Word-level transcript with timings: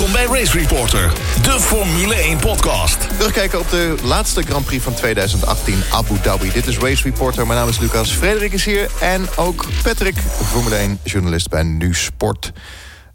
Welkom 0.00 0.26
bij 0.26 0.38
Race 0.38 0.58
Reporter, 0.58 1.12
de 1.42 1.60
Formule 1.60 2.14
1 2.14 2.38
podcast. 2.38 3.18
Terugkijken 3.18 3.58
op 3.60 3.70
de 3.70 3.94
laatste 4.02 4.42
Grand 4.42 4.64
Prix 4.64 4.84
van 4.84 4.94
2018 4.94 5.82
Abu 5.92 6.18
Dhabi. 6.18 6.52
Dit 6.52 6.66
is 6.66 6.78
Race 6.78 7.02
Reporter, 7.02 7.46
mijn 7.46 7.58
naam 7.58 7.68
is 7.68 7.78
Lucas. 7.78 8.12
Frederik 8.12 8.52
is 8.52 8.64
hier 8.64 8.90
en 9.00 9.26
ook 9.36 9.66
Patrick, 9.82 10.16
Formule 10.18 10.74
1 10.74 10.98
journalist 11.04 11.48
bij 11.48 11.62
Nu 11.62 11.94
Sport. 11.94 12.52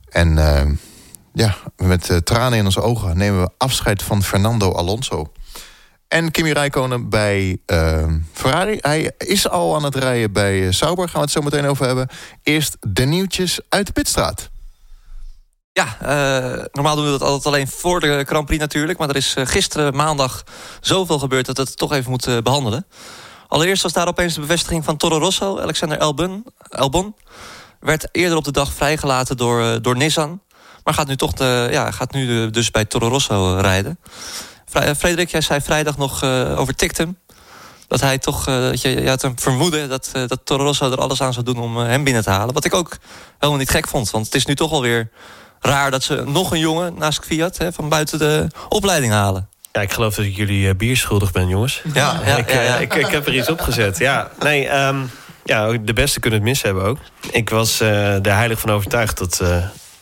En 0.10 0.38
uh, 0.38 0.62
ja, 1.34 1.56
met 1.78 2.10
uh, 2.10 2.18
tranen 2.18 2.58
in 2.58 2.66
onze 2.66 2.82
ogen 2.82 3.18
nemen 3.18 3.42
we 3.42 3.50
afscheid 3.58 4.04
van 4.04 4.24
Fernando 4.24 4.72
Alonso. 4.72 5.32
En 6.08 6.32
Kimi 6.32 6.52
Räikkönen 6.52 7.10
bij 7.10 7.58
uh, 7.68 8.06
Ferrari. 8.34 8.78
Hij 8.82 9.12
is 9.18 9.50
al 9.50 9.76
aan 9.76 9.84
het 9.84 9.96
rijden 9.96 10.32
bij 10.32 10.72
Sauber, 10.72 11.06
gaan 11.06 11.20
we 11.20 11.26
het 11.26 11.32
zo 11.32 11.42
meteen 11.42 11.66
over 11.66 11.86
hebben. 11.86 12.08
Eerst 12.44 12.78
de 12.80 13.06
nieuwtjes 13.06 13.60
uit 13.70 13.86
de 13.86 13.94
pitstraat. 13.94 14.54
Ja, 15.76 15.98
uh, 16.02 16.64
normaal 16.72 16.96
doen 16.96 17.06
we 17.06 17.12
dat 17.12 17.22
altijd 17.22 17.46
alleen 17.46 17.68
voor 17.68 18.00
de 18.00 18.24
Grand 18.28 18.46
Prix 18.46 18.62
natuurlijk. 18.62 19.00
Maar 19.00 19.10
er 19.10 19.16
is 19.16 19.36
uh, 19.36 19.46
gisteren 19.46 19.96
maandag 19.96 20.44
zoveel 20.82 21.20
gebeurd 21.20 21.46
dat 21.46 21.58
we 21.58 21.64
het 21.64 21.78
toch 21.78 21.94
even 21.94 22.10
moeten 22.10 22.36
uh, 22.36 22.42
behandelen. 22.42 22.86
Allereerst 23.48 23.84
was 23.84 23.94
daar 23.94 24.08
opeens 24.08 24.34
de 24.34 24.40
bevestiging 24.40 24.84
van 24.84 24.98
Toro 24.98 25.18
Rosso. 25.18 25.60
Alexander 25.60 25.98
Albon, 25.98 26.46
Albon 26.70 27.16
werd 27.80 28.08
eerder 28.12 28.38
op 28.38 28.44
de 28.44 28.52
dag 28.52 28.74
vrijgelaten 28.74 29.38
door, 29.38 29.82
door 29.82 29.96
Nissan. 29.96 30.42
Maar 30.84 30.94
gaat 30.94 31.08
nu, 31.08 31.16
toch 31.16 31.34
de, 31.34 31.68
ja, 31.72 31.92
gaat 31.92 32.12
nu 32.12 32.50
dus 32.50 32.72
bij 32.72 32.86
Toro 32.86 33.08
Rosso 33.08 33.58
rijden. 33.62 34.00
Frederik, 34.98 35.30
jij 35.30 35.42
zei 35.42 35.62
vrijdag 35.62 35.98
nog 35.98 36.24
over 36.58 36.76
Tictum. 36.76 37.18
Dat 37.88 38.02
hij 38.02 38.18
toch, 38.18 38.44
dat 38.44 38.82
je, 38.82 39.02
je 39.02 39.10
had 39.10 39.24
een 39.24 39.40
vermoeden 39.40 39.90
dat, 39.90 40.12
dat 40.12 40.40
Toro 40.44 40.64
Rosso 40.64 40.92
er 40.92 40.98
alles 40.98 41.22
aan 41.22 41.34
zou 41.34 41.46
doen 41.46 41.60
om 41.60 41.78
hem 41.78 42.04
binnen 42.04 42.24
te 42.24 42.30
halen. 42.30 42.54
Wat 42.54 42.66
ik 42.66 42.74
ook 42.74 42.98
helemaal 43.38 43.60
niet 43.60 43.70
gek 43.70 43.88
vond. 43.88 44.12
Want 44.12 44.26
het 44.26 44.36
is 44.36 44.46
nu 44.46 44.56
toch 44.56 44.72
alweer 44.72 45.12
raar 45.66 45.92
dat 45.92 46.04
ze 46.04 46.24
nog 46.26 46.52
een 46.52 46.60
jongen 46.60 46.94
naast 46.98 47.26
Fiat 47.26 47.58
hè, 47.58 47.74
van 47.74 47.90
buiten 47.90 48.20
de 48.20 48.48
opleiding 48.70 49.14
halen. 49.14 49.50
Ja, 49.72 49.82
ik 49.82 49.92
geloof 49.92 50.16
dat 50.16 50.26
ik 50.26 50.36
jullie 50.36 50.68
uh, 50.68 50.74
bier 50.76 50.98
schuldig 50.98 51.32
ben, 51.32 51.48
jongens. 51.48 51.82
Ja, 51.94 52.20
ja, 52.26 52.38
ik, 52.44 52.52
ja, 52.52 52.62
ja. 52.62 52.76
Uh, 52.76 52.82
ik, 52.82 52.94
ik, 52.94 53.08
heb 53.08 53.28
er 53.28 53.36
iets 53.36 53.50
opgezet. 53.50 53.98
Ja, 53.98 54.30
nee, 54.40 54.78
um, 54.78 55.12
ja, 55.46 55.78
de 55.78 55.94
beste 55.94 56.20
kunnen 56.20 56.40
het 56.40 56.48
mis 56.48 56.62
hebben 56.62 56.84
ook. 56.84 56.98
Ik 57.32 57.50
was 57.50 57.82
uh, 57.82 58.26
er 58.26 58.36
heilig 58.36 58.60
van 58.60 58.72
overtuigd 58.72 59.18
dat 59.18 59.44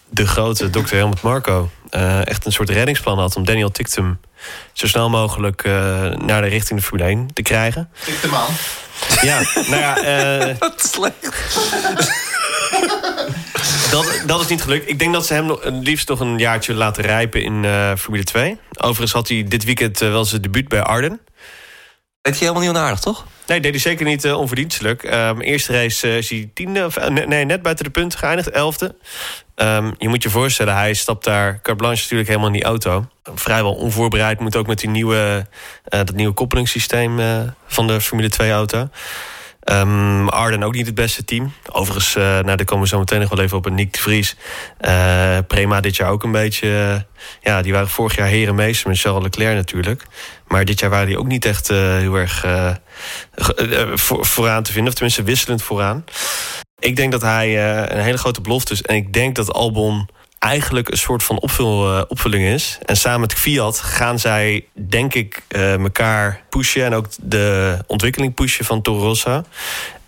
de 0.09 0.27
grote 0.27 0.69
dokter 0.69 0.97
Helmut 0.97 1.21
Marco... 1.21 1.69
echt 2.23 2.45
een 2.45 2.51
soort 2.51 2.69
reddingsplan 2.69 3.19
had 3.19 3.35
om 3.35 3.45
Daniel 3.45 3.71
Tictum... 3.71 4.19
zo 4.73 4.87
snel 4.87 5.09
mogelijk 5.09 5.63
naar 6.17 6.41
de 6.41 6.47
richting 6.47 6.79
de 6.79 6.85
Formule 6.85 7.09
1 7.09 7.33
te 7.33 7.41
krijgen. 7.41 7.89
Tictum 8.05 8.35
aan. 8.35 8.53
Ja, 9.21 9.39
nou 9.53 9.75
ja... 9.75 9.95
Wat 10.59 10.89
slecht. 10.91 11.57
dat, 13.93 14.23
dat 14.25 14.41
is 14.41 14.47
niet 14.47 14.61
gelukt. 14.61 14.89
Ik 14.89 14.99
denk 14.99 15.13
dat 15.13 15.25
ze 15.25 15.33
hem 15.33 15.45
nog, 15.45 15.63
het 15.63 15.87
liefst 15.87 16.07
nog 16.09 16.19
een 16.19 16.37
jaartje 16.37 16.73
laten 16.73 17.03
rijpen 17.03 17.43
in 17.43 17.63
uh, 17.63 17.95
Formule 17.95 18.23
2. 18.23 18.57
Overigens 18.77 19.11
had 19.11 19.27
hij 19.27 19.43
dit 19.47 19.63
weekend 19.63 20.01
uh, 20.01 20.09
wel 20.09 20.25
zijn 20.25 20.41
debuut 20.41 20.67
bij 20.67 20.81
Arden. 20.81 21.19
Deed 22.21 22.33
hij 22.33 22.47
helemaal 22.47 22.61
niet 22.61 22.69
onaardig, 22.69 22.99
toch? 22.99 23.25
Nee, 23.47 23.59
deed 23.59 23.71
hij 23.71 23.79
zeker 23.79 24.05
niet 24.05 24.25
uh, 24.25 24.37
onverdienstelijk. 24.37 25.03
Um, 25.03 25.41
eerste 25.41 25.73
race 25.73 26.17
is 26.17 26.29
hij 26.29 26.51
tiende, 26.53 26.85
of, 26.85 27.09
nee, 27.09 27.45
net 27.45 27.61
buiten 27.61 27.85
de 27.85 27.91
punten 27.91 28.19
geëindigd, 28.19 28.49
elfde. 28.49 28.95
Um, 29.55 29.93
je 29.97 30.09
moet 30.09 30.23
je 30.23 30.29
voorstellen, 30.29 30.75
hij 30.75 30.93
stapt 30.93 31.23
daar 31.23 31.51
carte 31.61 31.75
blanche 31.75 32.01
natuurlijk 32.01 32.29
helemaal 32.29 32.49
in 32.49 32.53
die 32.53 32.63
auto. 32.63 33.07
Vrijwel 33.35 33.73
onvoorbereid, 33.73 34.39
moet 34.39 34.55
ook 34.55 34.67
met 34.67 34.79
die 34.79 34.89
nieuwe, 34.89 35.47
dat 35.83 36.13
nieuwe 36.13 36.33
koppelingssysteem 36.33 37.19
van 37.67 37.87
de 37.87 38.01
Formule 38.01 38.31
2-auto. 38.43 38.89
Um, 39.71 40.29
Arden 40.29 40.63
ook 40.63 40.73
niet 40.73 40.85
het 40.85 40.95
beste 40.95 41.25
team. 41.25 41.53
Overigens, 41.71 42.15
uh, 42.15 42.23
nou, 42.23 42.55
daar 42.55 42.65
komen 42.65 42.83
we 42.83 42.89
zo 42.89 42.99
meteen 42.99 43.19
nog 43.19 43.29
wel 43.29 43.39
even 43.39 43.57
op. 43.57 43.65
een 43.65 43.75
Nick 43.75 43.93
de 43.93 43.99
Vries. 43.99 44.35
Uh, 44.81 45.37
Prema 45.47 45.81
dit 45.81 45.95
jaar 45.95 46.09
ook 46.09 46.23
een 46.23 46.31
beetje... 46.31 46.67
Uh, 46.67 46.95
ja, 47.41 47.61
die 47.61 47.73
waren 47.73 47.89
vorig 47.89 48.15
jaar 48.15 48.27
herenmeester 48.27 48.89
met 48.89 48.99
Charles 48.99 49.23
Leclerc 49.23 49.55
natuurlijk. 49.55 50.05
Maar 50.47 50.65
dit 50.65 50.79
jaar 50.79 50.89
waren 50.89 51.07
die 51.07 51.19
ook 51.19 51.27
niet 51.27 51.45
echt 51.45 51.67
heel 51.67 52.15
erg 52.15 52.45
voor, 53.93 54.25
vooraan 54.25 54.63
te 54.63 54.71
vinden. 54.71 54.87
Of 54.91 54.93
tenminste 54.93 55.23
wisselend 55.23 55.63
vooraan. 55.63 56.03
Ik 56.79 56.95
denk 56.95 57.11
dat 57.11 57.21
hij 57.21 57.75
een 57.91 58.03
hele 58.03 58.17
grote 58.17 58.41
belofte 58.41 58.73
is. 58.73 58.81
En 58.81 58.95
ik 58.95 59.13
denk 59.13 59.35
dat 59.35 59.53
Albon 59.53 60.09
eigenlijk 60.43 60.91
een 60.91 60.97
soort 60.97 61.23
van 61.23 61.39
opvul, 61.39 61.95
uh, 61.95 62.01
opvulling 62.07 62.45
is. 62.45 62.77
En 62.85 62.97
samen 62.97 63.19
met 63.19 63.33
Fiat 63.33 63.79
gaan 63.79 64.19
zij, 64.19 64.65
denk 64.73 65.13
ik, 65.13 65.43
uh, 65.49 65.73
elkaar 65.73 66.41
pushen... 66.49 66.85
en 66.85 66.93
ook 66.93 67.07
de 67.21 67.77
ontwikkeling 67.87 68.33
pushen 68.33 68.65
van 68.65 68.81
Toro 68.81 69.01
Rosso. 69.01 69.43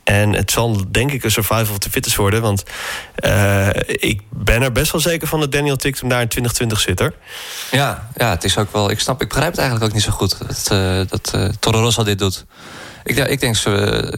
En 0.04 0.34
het 0.34 0.52
zal 0.52 0.82
denk 0.92 1.12
ik 1.12 1.24
een 1.24 1.32
survival 1.32 1.72
of 1.72 1.78
the 1.78 1.90
fittest 1.90 2.16
worden. 2.16 2.42
Want 2.42 2.64
uh, 3.26 3.70
ik 3.86 4.22
ben 4.30 4.62
er 4.62 4.72
best 4.72 4.92
wel 4.92 5.02
zeker 5.02 5.28
van 5.28 5.40
dat 5.40 5.52
Daniel 5.52 5.76
Tictum 5.76 6.10
daar 6.10 6.22
in 6.22 6.28
2020 6.28 6.80
zit. 6.80 7.00
Er. 7.00 7.14
Ja, 7.72 8.10
ja, 8.16 8.30
het 8.30 8.44
is 8.44 8.58
ook 8.58 8.72
wel... 8.72 8.90
Ik 8.92 9.00
snap, 9.00 9.22
ik 9.22 9.28
begrijp 9.28 9.52
het 9.52 9.60
eigenlijk 9.60 9.90
ook 9.90 9.96
niet 9.96 10.06
zo 10.06 10.12
goed... 10.12 10.38
dat, 10.48 10.70
uh, 10.72 11.02
dat 11.08 11.60
Toro 11.60 11.80
Rosso 11.80 12.04
dit 12.04 12.20
doet. 12.20 12.46
Ik, 13.04 13.18
ik 13.18 13.40
denk, 13.40 13.56
ze, 13.56 13.70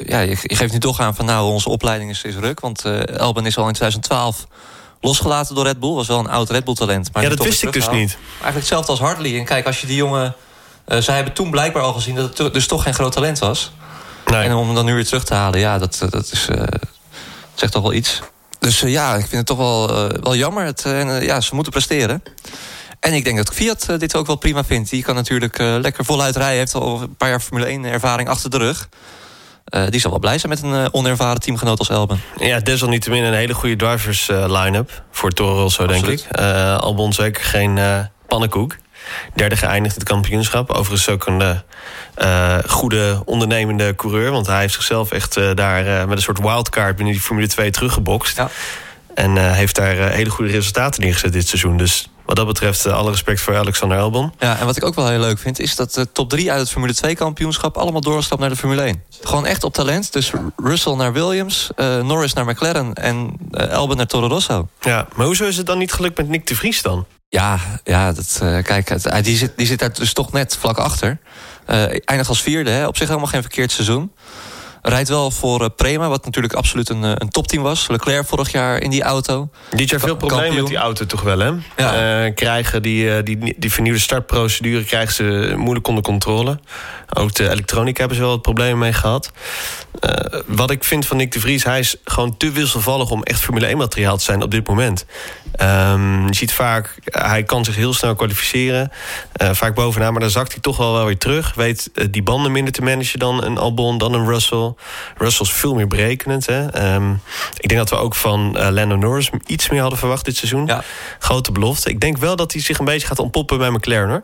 ja, 0.08 0.20
je, 0.20 0.38
je 0.42 0.56
geeft 0.56 0.74
nu 0.74 0.80
toch 0.80 1.00
aan 1.00 1.16
van... 1.16 1.26
nou, 1.26 1.52
onze 1.52 1.70
opleiding 1.70 2.10
is, 2.10 2.24
is 2.24 2.36
ruk. 2.36 2.60
Want 2.60 2.86
Elben 3.06 3.46
is 3.46 3.58
al 3.58 3.68
in 3.68 3.74
2012 3.74 4.48
losgelaten 5.02 5.56
door 5.56 5.64
Red 5.64 5.80
Bull. 5.80 5.94
Was 5.94 6.08
wel 6.08 6.20
een 6.20 6.30
oud 6.30 6.50
Red 6.50 6.64
Bull 6.64 6.74
talent. 6.74 7.10
Maar 7.14 7.24
ja, 7.24 7.30
dat 7.30 7.44
wist 7.44 7.64
ik 7.64 7.74
dus 7.74 7.90
niet. 7.90 8.18
Eigenlijk 8.24 8.56
hetzelfde 8.56 8.92
als 8.92 9.00
Hartley. 9.00 9.38
En 9.38 9.46
kijk, 9.46 9.66
als 9.66 9.82
je 9.82 9.88
die 9.88 9.96
jongen... 9.96 10.36
Uh, 10.88 10.98
zij 11.00 11.16
hebben 11.16 11.34
toen 11.34 11.52
blijkbaar 11.52 11.84
al 11.84 11.94
gezien 11.94 12.16
dat 12.16 12.38
het 12.38 12.54
dus 12.54 12.68
toch 12.68 12.84
geen 12.84 12.94
groot 12.94 13.12
talent 13.12 13.40
was. 13.40 13.72
Nee. 14.26 14.44
En 14.44 14.54
om 14.54 14.66
hem 14.66 14.76
dan 14.76 14.86
nu 14.86 14.94
weer 14.94 15.06
terug 15.06 15.24
te 15.24 15.34
halen, 15.34 15.60
ja, 15.60 15.78
dat, 15.78 16.06
dat 16.10 16.32
is, 16.32 16.48
uh, 16.50 16.62
zegt 17.54 17.72
toch 17.72 17.82
wel 17.82 17.94
iets. 17.94 18.22
Dus 18.60 18.84
uh, 18.84 18.92
ja, 18.92 19.14
ik 19.14 19.20
vind 19.20 19.32
het 19.32 19.46
toch 19.46 19.58
wel, 19.58 19.88
wel 20.22 20.36
jammer. 20.36 20.66
Het, 20.66 20.82
ja, 21.22 21.42
ze 21.42 21.56
moeten 21.56 21.74
presteren. 21.74 22.24
En 23.00 23.14
ik 23.14 23.24
denk 23.24 23.38
dat 23.38 23.54
Fiat 23.54 23.88
dit 23.98 24.16
ook 24.16 24.28
wel 24.28 24.36
prima 24.36 24.64
vindt. 24.64 24.90
Die 24.90 25.04
kan 25.04 25.16
natuurlijk 25.16 25.58
lekker 25.58 26.06
voluit 26.06 26.36
rijden. 26.36 26.58
Heeft 26.58 26.76
al 26.76 27.02
een 27.02 27.16
paar 27.16 27.30
jaar 27.30 27.40
Formule 27.40 27.66
1 27.66 27.86
ervaring 27.86 28.30
achter 28.30 28.50
de 28.50 28.58
rug. 28.58 28.90
Uh, 29.70 29.88
die 29.90 30.00
zal 30.00 30.12
wel 30.12 30.20
blij 30.20 30.38
zijn 30.38 30.52
met 30.52 30.64
een 30.64 30.74
uh, 30.74 30.86
onervaren 30.92 31.42
teamgenoot 31.42 31.80
als 31.80 31.90
Elben. 31.90 32.22
Ja, 32.36 32.60
desalniettemin 32.60 33.24
een 33.24 33.34
hele 33.34 33.54
goede 33.54 33.76
drivers 33.76 34.30
uh, 34.30 34.46
line-up 34.48 35.04
voor 35.12 35.32
Toro 35.32 35.62
Rosso, 35.62 35.88
denk 35.88 36.06
ik. 36.06 36.26
Albon 36.80 37.14
zeker 37.14 37.44
geen 37.44 37.80
pannenkoek. 38.28 38.76
Derde 39.36 39.56
geëindigd 39.58 39.96
het 39.96 40.04
kampioenschap. 40.04 40.72
Overigens 40.72 41.10
ook 41.10 41.26
een 41.26 41.62
goede 42.68 43.22
ondernemende 43.26 43.96
coureur. 43.96 44.32
Want 44.32 44.48
hij 44.48 44.60
heeft 44.60 44.74
zichzelf 44.74 45.12
echt 45.12 45.34
daar 45.56 46.08
met 46.08 46.18
een 46.18 46.24
soort 46.24 46.40
wildcard 46.40 46.96
binnen 46.96 47.14
die 47.14 47.24
Formule 47.24 47.48
2 47.48 47.72
teruggebokst. 47.72 48.38
Ja. 48.38 48.50
En 49.18 49.54
heeft 49.54 49.76
daar 49.76 49.96
hele 49.96 50.30
goede 50.30 50.52
resultaten 50.52 51.02
neergezet 51.02 51.34
dit 51.34 51.48
seizoen. 51.48 51.78
Dus 51.78 52.10
wat 52.26 52.36
dat 52.36 52.48
betreft, 52.48 52.86
uh, 52.86 52.94
alle 52.94 53.12
respect 53.12 53.42
voor 53.42 53.58
Alexander 53.58 53.98
Albon. 53.98 54.34
Ja, 54.40 54.60
en 54.60 54.66
wat 54.66 54.78
ik 54.78 54.86
ook 54.86 54.96
wel 54.96 55.08
heel 55.08 55.20
leuk 55.20 55.40
vind... 55.40 55.60
is 55.60 55.76
dat 55.76 55.94
de 55.94 56.12
top 56.12 56.30
3 56.30 56.52
uit 56.52 56.60
het 56.60 56.70
Formule 56.70 56.94
2 56.94 57.16
kampioenschap... 57.16 57.78
allemaal 57.78 58.02
doorgestapt 58.02 58.42
naar 58.42 58.50
de 58.50 58.56
Formule 58.56 58.82
1. 58.82 59.04
Gewoon 59.22 59.46
echt 59.46 59.64
op 59.64 59.74
talent. 59.74 60.14
Dus 60.14 60.32
Russell 60.56 60.94
naar 60.94 61.14
Williams, 61.14 61.70
uh, 61.76 62.02
Norris 62.02 62.34
naar 62.34 62.46
McLaren... 62.46 62.94
en 62.94 63.34
uh, 63.52 63.74
Albon 63.74 63.98
naar 63.98 64.06
Toro 64.06 64.28
Rosso. 64.28 64.68
Ja, 64.82 65.08
maar 65.16 65.26
hoezo 65.26 65.46
is 65.46 65.58
het 65.58 65.66
dan 65.66 65.78
niet 65.78 65.92
gelukt 65.92 66.18
met 66.18 66.28
Nick 66.28 66.48
de 66.48 66.56
Vries 66.56 66.82
dan? 66.82 67.06
Ja, 67.30 67.60
ja 67.84 68.12
dat, 68.14 68.38
kijk, 68.64 68.90
het, 68.90 69.24
die, 69.24 69.38
zit, 69.38 69.54
die 69.56 69.68
zit 69.68 69.80
daar 69.80 69.94
dus 69.94 70.14
toch 70.14 70.32
net 70.32 70.58
vlak 70.60 70.78
achter. 70.78 71.20
eindigt 72.06 72.30
als 72.30 72.42
vierde, 72.42 72.70
hè. 72.70 72.88
op 72.88 72.98
zich 72.98 73.08
helemaal 73.08 73.30
geen 73.30 73.42
verkeerd 73.42 73.72
seizoen. 73.72 74.12
Rijdt 74.88 75.10
wel 75.10 75.32
voor 75.32 75.62
uh, 75.62 75.68
Prema, 75.76 76.08
wat 76.10 76.26
natuurlijk 76.26 76.54
absoluut 76.54 76.90
een, 76.90 77.04
een 77.04 77.30
topteam 77.30 77.64
was. 77.64 77.88
Leclerc 77.88 78.28
vorig 78.28 78.52
jaar 78.52 78.82
in 78.82 78.90
die 78.90 79.04
auto. 79.04 79.50
Dit 79.70 79.90
jaar 79.90 80.00
veel 80.00 80.16
problemen 80.16 80.56
met 80.56 80.68
die 80.68 80.78
auto 80.78 81.06
toch 81.06 81.22
wel, 81.22 81.40
hè? 81.40 81.52
Ja. 81.78 82.26
Uh, 82.26 82.34
krijgen 82.34 82.82
die, 82.82 83.24
die, 83.24 83.56
die 83.58 83.72
vernieuwde 83.72 84.00
startprocedure 84.00 84.84
krijgen 84.84 85.14
ze 85.14 85.54
moeilijk 85.58 85.88
onder 85.88 86.04
controle. 86.04 86.60
Ook 87.14 87.34
de 87.34 87.50
elektronica 87.50 88.00
hebben 88.00 88.18
ze 88.18 88.24
wel 88.24 88.32
wat 88.32 88.42
problemen 88.42 88.78
mee 88.78 88.94
gehad. 88.94 89.32
Uh, 90.02 90.42
wat 90.46 90.72
ik 90.72 90.84
vind 90.84 91.06
van 91.06 91.18
Nick 91.18 91.32
de 91.32 91.40
Vries, 91.40 91.64
hij 91.64 91.80
is 91.80 91.96
gewoon 92.04 92.38
te 92.38 92.52
wisselvallig 92.52 93.12
om 93.12 93.24
echt 93.24 93.40
Formule 93.40 93.66
1 93.66 93.78
materiaal 93.78 94.18
te 94.18 94.24
zijn 94.24 94.42
op 94.42 94.52
dit 94.52 94.68
moment. 94.68 95.06
Um, 95.62 96.28
je 96.28 96.36
ziet 96.36 96.54
vaak, 96.54 97.00
hij 97.06 97.44
kan 97.44 97.66
zich 97.66 97.76
heel 97.76 97.94
snel 97.94 98.16
kwalificeren. 98.16 98.92
Uh, 99.42 99.50
vaak 99.52 99.76
bovenaan, 99.76 100.12
maar 100.12 100.22
dan 100.22 100.30
zakt 100.30 100.52
hij 100.52 100.62
toch 100.62 100.78
wel, 100.78 100.94
wel 100.94 101.06
weer 101.06 101.18
terug. 101.18 101.54
Weet 101.56 101.90
uh, 101.94 102.06
die 102.12 102.24
banden 102.24 102.52
minder 102.52 102.74
te 102.74 102.82
managen 102.82 103.20
dan 103.20 103.44
een 103.44 103.58
Albon, 103.58 103.98
dan 103.98 104.14
een 104.14 104.28
Russell. 104.28 104.74
Russell 105.18 105.46
is 105.46 105.52
veel 105.52 105.74
meer 105.74 105.88
berekenend. 105.88 106.46
Hè? 106.46 106.94
Um, 106.96 107.22
ik 107.58 107.70
denk 107.70 107.80
dat 107.80 107.90
we 107.90 107.96
ook 107.96 108.16
van 108.16 108.56
uh, 108.58 108.68
Lando 108.70 108.96
Norris 108.96 109.30
iets 109.46 109.70
meer 109.70 109.82
hadden 109.82 110.00
verwacht 110.00 110.26
dit 110.26 110.38
seizoen. 110.38 110.66
Ja. 110.66 110.84
Grote 111.20 111.52
belofte. 111.52 111.90
Ik 111.90 112.00
denk 112.00 112.18
wel 112.18 112.36
dat 112.36 112.52
hij 112.52 112.62
zich 112.62 112.80
een 112.80 112.86
beetje 112.86 113.08
gaat 113.08 113.20
ontpoppen 113.20 113.58
bij 113.58 113.70
McLaren. 113.70 114.10
Hoor. 114.10 114.24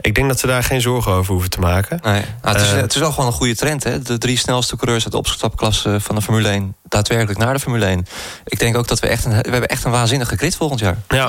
Ik 0.00 0.14
denk 0.14 0.28
dat 0.28 0.38
ze 0.38 0.46
daar 0.46 0.62
geen 0.62 0.80
zorgen 0.80 1.12
over 1.12 1.32
hoeven 1.32 1.50
te 1.50 1.60
maken. 1.60 1.98
Nee. 2.02 2.22
Nou, 2.42 2.56
het, 2.56 2.66
is, 2.66 2.70
het 2.70 2.94
is 2.94 3.00
wel 3.00 3.10
gewoon 3.10 3.26
een 3.26 3.32
goede 3.32 3.56
trend. 3.56 3.84
Hè? 3.84 4.02
De 4.02 4.18
drie 4.18 4.38
snelste 4.38 4.76
coureurs 4.76 5.02
uit 5.02 5.12
de 5.12 5.18
opstapklasse 5.18 6.00
van 6.00 6.14
de 6.14 6.22
Formule 6.22 6.48
1... 6.48 6.76
daadwerkelijk 6.88 7.38
naar 7.38 7.54
de 7.54 7.60
Formule 7.60 7.84
1. 7.84 8.06
Ik 8.44 8.58
denk 8.58 8.76
ook 8.76 8.88
dat 8.88 9.00
we 9.00 9.06
echt 9.06 9.24
een, 9.24 9.30
we 9.30 9.50
hebben 9.50 9.68
echt 9.68 9.84
een 9.84 9.90
waanzinnige 9.90 10.36
grid 10.36 10.56
volgend 10.56 10.80
jaar. 10.80 10.96
Ja. 11.08 11.28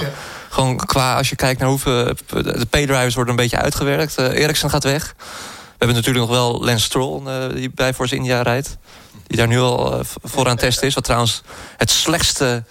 Gewoon 0.49 0.77
qua, 0.77 1.15
als 1.17 1.29
je 1.29 1.35
kijkt 1.35 1.59
naar 1.59 1.69
hoeveel... 1.69 2.13
De 2.27 2.67
paydrivers 2.69 3.15
worden 3.15 3.33
een 3.33 3.39
beetje 3.41 3.57
uitgewerkt. 3.57 4.19
Uh, 4.19 4.25
Ericsson 4.25 4.69
gaat 4.69 4.83
weg. 4.83 5.15
We 5.79 5.85
hebben 5.85 6.03
natuurlijk 6.03 6.25
nog 6.29 6.37
wel 6.37 6.63
Lance 6.65 6.83
Stroll... 6.83 7.21
Uh, 7.27 7.55
die 7.55 7.71
bij 7.75 7.93
Force 7.93 8.15
India 8.15 8.41
rijdt. 8.41 8.77
Die 9.27 9.37
daar 9.37 9.47
nu 9.47 9.59
al 9.59 9.93
uh, 9.93 9.99
voor 10.23 10.43
aan 10.45 10.51
het 10.51 10.59
testen 10.59 10.87
is. 10.87 10.93
Wat 10.93 11.03
trouwens 11.03 11.41
het 11.77 11.89
slechtste... 11.89 12.63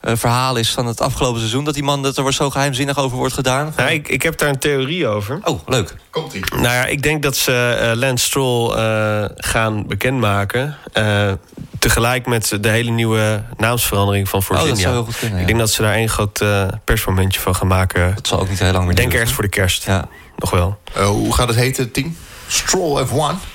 verhaal 0.00 0.56
is 0.56 0.70
van 0.70 0.86
het 0.86 1.00
afgelopen 1.00 1.38
seizoen... 1.38 1.64
dat 1.64 1.74
die 1.74 1.82
man 1.82 2.02
dat 2.02 2.16
er 2.16 2.32
zo 2.32 2.50
geheimzinnig 2.50 2.98
over 2.98 3.16
wordt 3.16 3.34
gedaan? 3.34 3.72
Nou, 3.76 3.90
ik, 3.90 4.08
ik 4.08 4.22
heb 4.22 4.38
daar 4.38 4.48
een 4.48 4.58
theorie 4.58 5.06
over. 5.06 5.40
Oh, 5.44 5.60
leuk. 5.66 5.94
Komt-ie. 6.10 6.44
Nou 6.50 6.62
ja, 6.62 6.84
ik 6.86 7.02
denk 7.02 7.22
dat 7.22 7.36
ze 7.36 7.78
uh, 7.82 7.98
Lance 8.00 8.24
Stroll 8.24 8.76
uh, 8.76 9.24
gaan 9.36 9.86
bekendmaken. 9.86 10.76
Uh, 10.98 11.32
tegelijk 11.78 12.26
met 12.26 12.56
de 12.60 12.68
hele 12.68 12.90
nieuwe 12.90 13.42
naamsverandering 13.56 14.28
van 14.28 14.42
Force 14.42 14.62
Oh, 14.62 14.68
dat 14.68 14.78
zou 14.78 14.94
heel 14.94 15.04
goed 15.04 15.18
kunnen, 15.18 15.36
Ik 15.36 15.40
ja. 15.40 15.46
denk 15.46 15.58
dat 15.58 15.70
ze 15.70 15.82
daar 15.82 15.94
één 15.94 16.08
groot 16.08 16.44
persmomentje 16.84 17.40
van 17.40 17.54
gaan 17.54 17.66
maken. 17.68 18.14
Dat 18.14 18.26
zal 18.26 18.40
ook 18.40 18.48
niet 18.48 18.58
heel 18.58 18.72
lang 18.72 18.82
meer 18.82 18.90
Ik 18.90 18.96
denk 18.96 19.10
duren. 19.10 19.20
ergens 19.20 19.34
voor 19.34 19.44
de 19.44 19.50
kerst. 19.50 19.84
Ja. 19.84 20.08
Nog 20.36 20.50
wel. 20.50 20.78
Uh, 20.96 21.06
hoe 21.06 21.34
gaat 21.34 21.48
het 21.48 21.56
heten, 21.56 21.84
het 21.84 21.94
team? 21.94 22.16
Stroll 22.46 23.06
F1. 23.06 23.52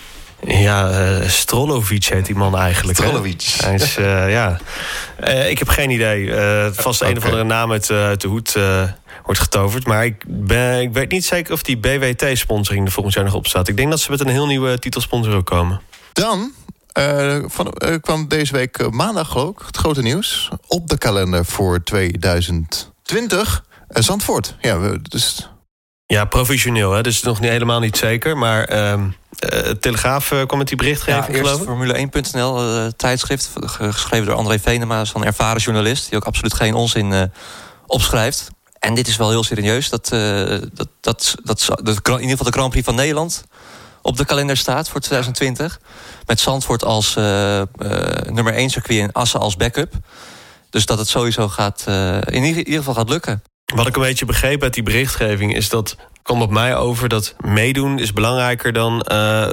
Ja, 0.47 0.89
uh, 1.19 1.27
Strolovic 1.27 2.05
heet 2.05 2.25
die 2.25 2.35
man 2.35 2.57
eigenlijk. 2.57 2.97
hè? 2.97 3.03
Strolovic. 3.03 3.41
Hij 3.41 3.73
is, 3.73 3.97
uh, 3.97 4.31
ja. 4.37 4.59
Uh, 5.23 5.49
ik 5.49 5.59
heb 5.59 5.67
geen 5.67 5.89
idee. 5.89 6.33
Vast 6.73 7.01
Oké. 7.01 7.11
een 7.11 7.17
of 7.17 7.23
andere 7.23 7.43
naam 7.43 7.71
uit, 7.71 7.91
uit 7.91 8.21
de 8.21 8.27
hoed 8.27 8.57
wordt 9.23 9.39
getoverd. 9.39 9.85
Maar 9.85 10.05
ik, 10.05 10.23
ben, 10.27 10.81
ik 10.81 10.93
weet 10.93 11.11
niet 11.11 11.25
zeker 11.25 11.53
of 11.53 11.63
die 11.63 11.77
BWT-sponsoring 11.77 12.85
er 12.85 12.91
volgend 12.91 13.15
jaar 13.15 13.23
nog 13.23 13.33
op 13.33 13.47
staat. 13.47 13.67
Ik 13.67 13.77
denk 13.77 13.89
dat 13.89 13.99
ze 13.99 14.11
met 14.11 14.19
een 14.19 14.27
heel 14.27 14.47
nieuwe 14.47 14.79
titelsponsor 14.79 15.35
ook 15.35 15.45
komen. 15.45 15.81
Dan 16.13 16.51
van, 17.45 17.73
kwam 18.01 18.27
deze 18.27 18.53
week 18.53 18.91
maandag 18.91 19.31
geloof 19.31 19.49
ik 19.49 19.65
het 19.65 19.77
grote 19.77 20.01
nieuws 20.01 20.49
op 20.67 20.89
de 20.89 20.97
kalender 20.97 21.45
voor 21.45 21.83
2020. 21.83 23.63
Uh, 23.89 24.03
Zandvoort. 24.03 24.55
Ja, 24.61 24.79
we, 24.79 25.01
dus... 25.01 25.49
ja, 26.13 26.25
provisioneel. 26.25 26.91
Hè? 26.91 27.01
Dus 27.01 27.21
nog 27.21 27.39
niet, 27.39 27.49
helemaal 27.49 27.79
niet 27.79 27.97
zeker. 27.97 28.37
Maar 28.37 28.71
uh, 28.71 29.03
Telegraaf 29.79 30.31
uh, 30.31 30.45
kwam 30.45 30.57
met 30.57 30.67
die 30.67 30.77
berichtgeving, 30.77 31.25
ja, 31.27 31.33
geloof 31.33 31.61
ik. 31.61 31.67
Formule1.nl, 31.67 32.75
uh, 32.75 32.87
tijdschrift, 32.87 33.49
geschreven 33.65 34.25
door 34.25 34.35
André 34.35 34.59
Venema, 34.59 35.01
is 35.01 35.11
een 35.13 35.25
ervaren 35.25 35.61
journalist, 35.61 36.09
die 36.09 36.17
ook 36.17 36.25
absoluut 36.25 36.53
geen 36.53 36.73
onzin 36.73 37.31
opschrijft. 37.85 38.47
En 38.79 38.93
dit 38.93 39.07
is 39.07 39.17
wel 39.17 39.29
heel 39.29 39.43
serieus, 39.43 39.89
dat, 39.89 40.07
dat, 40.73 40.87
dat, 41.01 41.35
dat, 41.43 41.65
dat 41.65 42.07
in 42.07 42.13
ieder 42.13 42.29
geval 42.29 42.45
de 42.45 42.51
Grand 42.51 42.69
Prix 42.69 42.85
van 42.85 42.95
Nederland 42.95 43.43
op 44.01 44.17
de 44.17 44.25
kalender 44.25 44.57
staat 44.57 44.89
voor 44.89 44.99
2020. 44.99 45.79
Met 46.25 46.39
Zandvoort 46.39 46.83
als 46.83 47.15
nummer 48.25 48.53
1 48.53 48.69
circuit 48.69 48.99
en 48.99 49.11
Assen 49.11 49.39
als 49.39 49.55
backup. 49.55 49.93
Dus 50.69 50.85
dat 50.85 50.97
het 50.97 51.07
sowieso 51.07 51.47
gaat, 51.47 51.85
in 52.25 52.43
ieder 52.43 52.73
geval 52.73 52.93
gaat 52.93 53.09
lukken. 53.09 53.43
Wat 53.75 53.87
ik 53.87 53.95
een 53.95 54.01
beetje 54.01 54.25
begreep 54.25 54.63
uit 54.63 54.73
die 54.73 54.83
berichtgeving 54.83 55.55
is 55.55 55.69
dat 55.69 55.97
kwam 56.21 56.41
op 56.41 56.51
mij 56.51 56.75
over 56.75 57.09
dat 57.09 57.35
meedoen 57.39 57.99
is 57.99 58.13
belangrijker 58.13 58.73
dan 58.73 58.93
uh, 58.93 59.05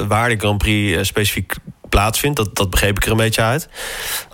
waar 0.09 0.29
de 0.29 0.37
Grand 0.39 0.59
Prix 0.59 0.97
uh, 0.97 1.03
specifiek 1.03 1.55
plaatsvindt. 1.89 2.37
Dat, 2.37 2.57
dat 2.57 2.71
begreep 2.71 2.97
ik 2.97 3.05
er 3.05 3.11
een 3.11 3.17
beetje 3.17 3.43
uit. 3.43 3.69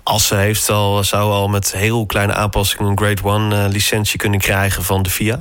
Assen 0.02 0.38
heeft 0.38 0.70
al, 0.70 1.05
zou 1.05 1.32
al 1.32 1.49
met 1.49 1.73
heel 1.73 2.06
kleine 2.06 2.34
aanpassingen 2.34 2.90
een 2.90 2.99
Grade 2.99 3.23
One 3.25 3.56
uh, 3.56 3.73
licentie 3.73 4.19
kunnen 4.19 4.40
krijgen 4.40 4.82
van 4.82 5.02
de 5.02 5.11
FIA. 5.11 5.38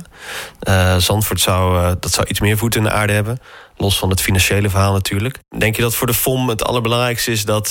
Zandvoort 0.98 1.40
zou, 1.40 1.94
dat 2.00 2.12
zou 2.12 2.26
iets 2.26 2.40
meer 2.40 2.56
voet 2.56 2.74
in 2.74 2.82
de 2.82 2.90
aarde 2.90 3.12
hebben. 3.12 3.38
Los 3.76 3.98
van 3.98 4.10
het 4.10 4.20
financiële 4.20 4.70
verhaal 4.70 4.92
natuurlijk. 4.92 5.38
Denk 5.58 5.76
je 5.76 5.82
dat 5.82 5.94
voor 5.94 6.06
de 6.06 6.14
FOM 6.14 6.48
het 6.48 6.64
allerbelangrijkste 6.64 7.30
is 7.30 7.44
dat, 7.44 7.70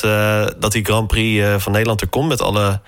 dat 0.59 0.71
die 0.71 0.85
Grand 0.85 1.07
Prix 1.07 1.63
van 1.63 1.71
Nederland 1.71 2.01
er 2.01 2.07
komt 2.07 2.27
met 2.27 2.41
alle 2.41 2.81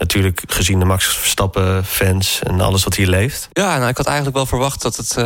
natuurlijk 0.00 0.42
gezien 0.46 0.78
de 0.78 0.84
Max 0.84 1.06
Verstappen 1.06 1.84
fans 1.84 2.40
en 2.42 2.60
alles 2.60 2.84
wat 2.84 2.94
hier 2.94 3.06
leeft. 3.06 3.48
Ja, 3.52 3.76
nou, 3.76 3.88
ik 3.88 3.96
had 3.96 4.06
eigenlijk 4.06 4.36
wel 4.36 4.46
verwacht 4.46 4.82
dat 4.82 4.96
het, 4.96 5.16
uh, 5.18 5.24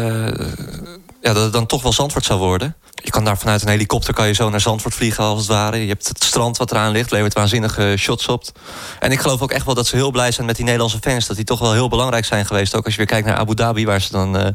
ja, 1.21 1.33
dat 1.33 1.43
het 1.43 1.53
dan 1.53 1.67
toch 1.67 1.83
wel 1.83 1.93
Zandvoort 1.93 2.25
zou 2.25 2.39
worden. 2.39 2.77
Je 2.95 3.11
kan 3.11 3.25
daar 3.25 3.39
vanuit 3.39 3.63
een 3.63 3.69
helikopter 3.69 4.15
kan 4.15 4.27
je 4.27 4.33
zo 4.33 4.51
naar 4.51 4.61
Zandvoort 4.61 4.95
vliegen 4.95 5.25
als 5.25 5.39
het 5.39 5.49
ware. 5.49 5.81
Je 5.81 5.89
hebt 5.89 6.09
het 6.09 6.25
strand 6.25 6.57
wat 6.57 6.71
eraan 6.71 6.93
ligt, 6.93 7.11
levert 7.11 7.35
waanzinnige 7.35 7.95
shots 7.99 8.29
op. 8.29 8.45
En 9.01 9.13
ik 9.13 9.21
geloof 9.21 9.41
ook 9.41 9.51
echt 9.51 9.65
wel 9.65 9.75
dat 9.75 9.87
ze 9.87 9.97
heel 9.97 10.11
blij 10.11 10.33
zijn 10.33 10.47
met 10.47 10.57
die 10.57 10.65
Nederlandse 10.65 10.99
fans. 11.01 11.27
Dat 11.27 11.37
die 11.37 11.45
toch 11.45 11.59
wel 11.59 11.73
heel 11.73 11.89
belangrijk 11.89 12.25
zijn 12.25 12.47
geweest. 12.47 12.75
Ook 12.75 12.85
als 12.85 12.93
je 12.93 12.99
weer 12.99 13.09
kijkt 13.09 13.27
naar 13.27 13.37
Abu 13.37 13.55
Dhabi, 13.55 13.87
waar 13.87 14.01
ze 14.01 14.13
dan... 14.13 14.37
Uh, 14.37 14.47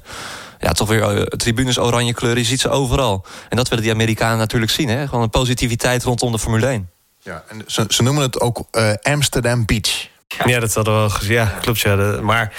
ja, 0.59 0.71
toch 0.71 0.87
weer 0.87 1.17
uh, 1.17 1.21
tribunes 1.23 1.79
oranje 1.79 2.13
kleuren. 2.13 2.41
Je 2.41 2.47
ziet 2.47 2.59
ze 2.59 2.69
overal. 2.69 3.25
En 3.49 3.57
dat 3.57 3.67
willen 3.67 3.83
die 3.83 3.93
Amerikanen 3.93 4.37
natuurlijk 4.37 4.71
zien. 4.71 4.89
Hè? 4.89 5.07
Gewoon 5.07 5.23
een 5.23 5.29
positiviteit 5.29 6.03
rondom 6.03 6.31
de 6.31 6.39
Formule 6.39 6.65
1. 6.67 6.89
Ja, 7.21 7.43
en 7.47 7.63
ze, 7.67 7.85
ze 7.87 8.03
noemen 8.03 8.23
het 8.23 8.39
ook 8.39 8.63
uh, 8.71 8.91
Amsterdam 9.01 9.65
Beach. 9.65 10.07
Ja, 10.45 10.59
dat 10.59 10.73
hadden 10.73 10.93
we 10.93 10.99
wel 10.99 11.09
gezien. 11.09 11.33
Ja, 11.33 11.45
klopt. 11.61 11.79
Ja. 11.79 11.95
Maar 12.21 12.53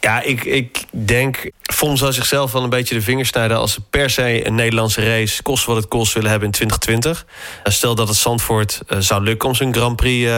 ja, 0.00 0.22
ik, 0.22 0.44
ik 0.44 0.84
denk... 0.90 1.50
FOM 1.72 1.96
zou 1.96 2.12
zichzelf 2.12 2.52
wel 2.52 2.62
een 2.62 2.70
beetje 2.70 2.94
de 2.94 3.02
vingers 3.02 3.28
snijden... 3.28 3.56
als 3.56 3.72
ze 3.72 3.80
per 3.90 4.10
se 4.10 4.46
een 4.46 4.54
Nederlandse 4.54 5.04
race, 5.04 5.42
kost 5.42 5.64
wat 5.64 5.76
het 5.76 5.88
kost, 5.88 6.12
willen 6.12 6.30
hebben 6.30 6.48
in 6.48 6.54
2020. 6.54 7.26
Stel 7.64 7.94
dat 7.94 8.08
het 8.08 8.16
Zandvoort 8.16 8.80
uh, 8.88 8.98
zou 8.98 9.22
lukken 9.22 9.48
om 9.48 9.54
zijn 9.54 9.74
Grand 9.74 9.96
Prix... 9.96 10.32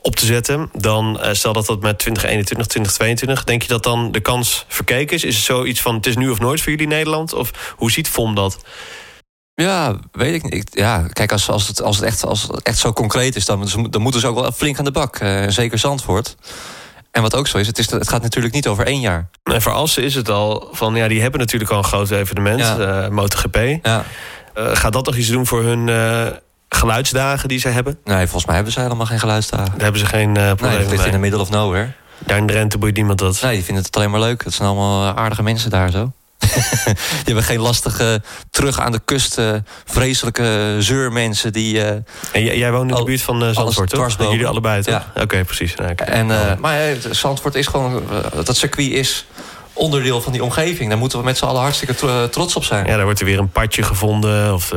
Op 0.00 0.16
te 0.16 0.26
zetten, 0.26 0.70
dan 0.72 1.18
stel 1.32 1.52
dat 1.52 1.66
dat 1.66 1.80
met 1.80 1.98
2021, 1.98 2.66
2022... 2.66 3.44
denk 3.44 3.62
je 3.62 3.68
dat 3.68 3.82
dan 3.82 4.12
de 4.12 4.20
kans 4.20 4.64
verkeken 4.68 5.16
is? 5.16 5.24
Is 5.24 5.36
het 5.36 5.44
zoiets 5.44 5.80
van, 5.80 5.94
het 5.94 6.06
is 6.06 6.16
nu 6.16 6.30
of 6.30 6.38
nooit 6.38 6.60
voor 6.60 6.70
jullie 6.70 6.86
Nederland? 6.86 7.32
Of 7.32 7.74
hoe 7.76 7.90
ziet 7.90 8.08
FOM 8.08 8.34
dat? 8.34 8.58
Ja, 9.62 9.94
weet 10.12 10.34
ik 10.34 10.50
niet. 10.50 10.70
Ja, 10.72 11.06
kijk, 11.12 11.32
als, 11.32 11.48
als, 11.48 11.68
het, 11.68 11.82
als, 11.82 11.96
het 11.96 12.04
echt, 12.04 12.24
als 12.24 12.42
het 12.42 12.62
echt 12.62 12.78
zo 12.78 12.92
concreet 12.92 13.36
is... 13.36 13.44
dan, 13.44 13.68
dan 13.90 14.02
moeten 14.02 14.20
ze 14.20 14.26
ook 14.26 14.40
wel 14.40 14.52
flink 14.52 14.78
aan 14.78 14.84
de 14.84 14.90
bak. 14.90 15.20
Uh, 15.20 15.44
zeker 15.48 15.78
Zandvoort. 15.78 16.36
En 17.10 17.22
wat 17.22 17.34
ook 17.34 17.46
zo 17.46 17.58
is 17.58 17.66
het, 17.66 17.78
is, 17.78 17.90
het 17.90 18.08
gaat 18.08 18.22
natuurlijk 18.22 18.54
niet 18.54 18.66
over 18.66 18.86
één 18.86 19.00
jaar. 19.00 19.28
En 19.42 19.62
voor 19.62 19.72
Assen 19.72 20.02
is 20.02 20.14
het 20.14 20.30
al 20.30 20.68
van... 20.72 20.94
ja, 20.94 21.08
die 21.08 21.20
hebben 21.20 21.40
natuurlijk 21.40 21.70
al 21.70 21.78
een 21.78 21.84
groot 21.84 22.10
evenement, 22.10 22.60
ja. 22.60 23.04
uh, 23.04 23.08
MotoGP. 23.08 23.56
Ja. 23.82 24.04
Uh, 24.58 24.76
gaat 24.76 24.92
dat 24.92 25.06
nog 25.06 25.16
iets 25.16 25.28
doen 25.28 25.46
voor 25.46 25.62
hun 25.62 25.88
geluidsdagen 26.68 27.48
die 27.48 27.58
ze 27.58 27.68
hebben? 27.68 27.98
Nee, 28.04 28.24
volgens 28.24 28.46
mij 28.46 28.54
hebben 28.54 28.72
ze 28.72 28.80
helemaal 28.80 29.06
geen 29.06 29.20
geluidsdagen. 29.20 29.72
Daar 29.72 29.82
hebben 29.82 30.00
ze 30.00 30.06
geen 30.06 30.32
probleem 30.32 30.70
nee, 30.70 30.78
ligt 30.78 30.96
mee. 30.96 31.06
in 31.06 31.12
the 31.12 31.18
middle 31.18 31.40
of 31.40 31.50
nowhere. 31.50 31.92
Daar 32.18 32.38
in 32.38 32.46
Drenthe 32.46 32.78
boeit 32.78 32.96
niemand 32.96 33.18
dat. 33.18 33.40
Nee, 33.42 33.54
die 33.54 33.64
vinden 33.64 33.84
het 33.84 33.96
alleen 33.96 34.10
maar 34.10 34.20
leuk. 34.20 34.44
Het 34.44 34.54
zijn 34.54 34.68
allemaal 34.68 35.16
aardige 35.16 35.42
mensen 35.42 35.70
daar 35.70 35.90
zo. 35.90 36.12
die 37.24 37.24
hebben 37.24 37.44
geen 37.44 37.60
lastige, 37.60 38.22
terug 38.50 38.80
aan 38.80 38.92
de 38.92 39.00
kust... 39.04 39.38
Uh, 39.38 39.54
vreselijke 39.84 40.76
zeurmensen 40.78 41.52
die... 41.52 41.74
Uh, 41.74 41.88
en 41.88 42.04
jij, 42.32 42.58
jij 42.58 42.72
woont 42.72 42.90
in 42.90 42.96
de 42.96 43.04
buurt 43.04 43.22
van 43.22 43.42
uh, 43.42 43.50
Zandvoort, 43.50 43.90
toch? 43.90 44.16
Jullie 44.18 44.46
allebei, 44.46 44.82
toch? 44.82 44.94
Ja. 44.94 45.06
Oké, 45.10 45.22
okay, 45.22 45.44
precies. 45.44 45.72
Okay. 45.72 45.94
en, 45.94 46.28
uh, 46.28 46.54
maar 46.58 46.96
Zandvoort 47.10 47.54
is 47.54 47.66
gewoon... 47.66 48.02
dat 48.44 48.56
circuit 48.56 48.90
is 48.90 49.26
onderdeel 49.72 50.20
van 50.20 50.32
die 50.32 50.42
omgeving. 50.42 50.88
Daar 50.88 50.98
moeten 50.98 51.18
we 51.18 51.24
met 51.24 51.38
z'n 51.38 51.44
allen 51.44 51.60
hartstikke 51.60 52.28
trots 52.30 52.56
op 52.56 52.64
zijn. 52.64 52.86
Ja, 52.86 52.96
daar 52.96 53.04
wordt 53.04 53.20
er 53.20 53.26
weer 53.26 53.38
een 53.38 53.50
padje 53.50 53.82
gevonden. 53.82 54.54
Of 54.54 54.68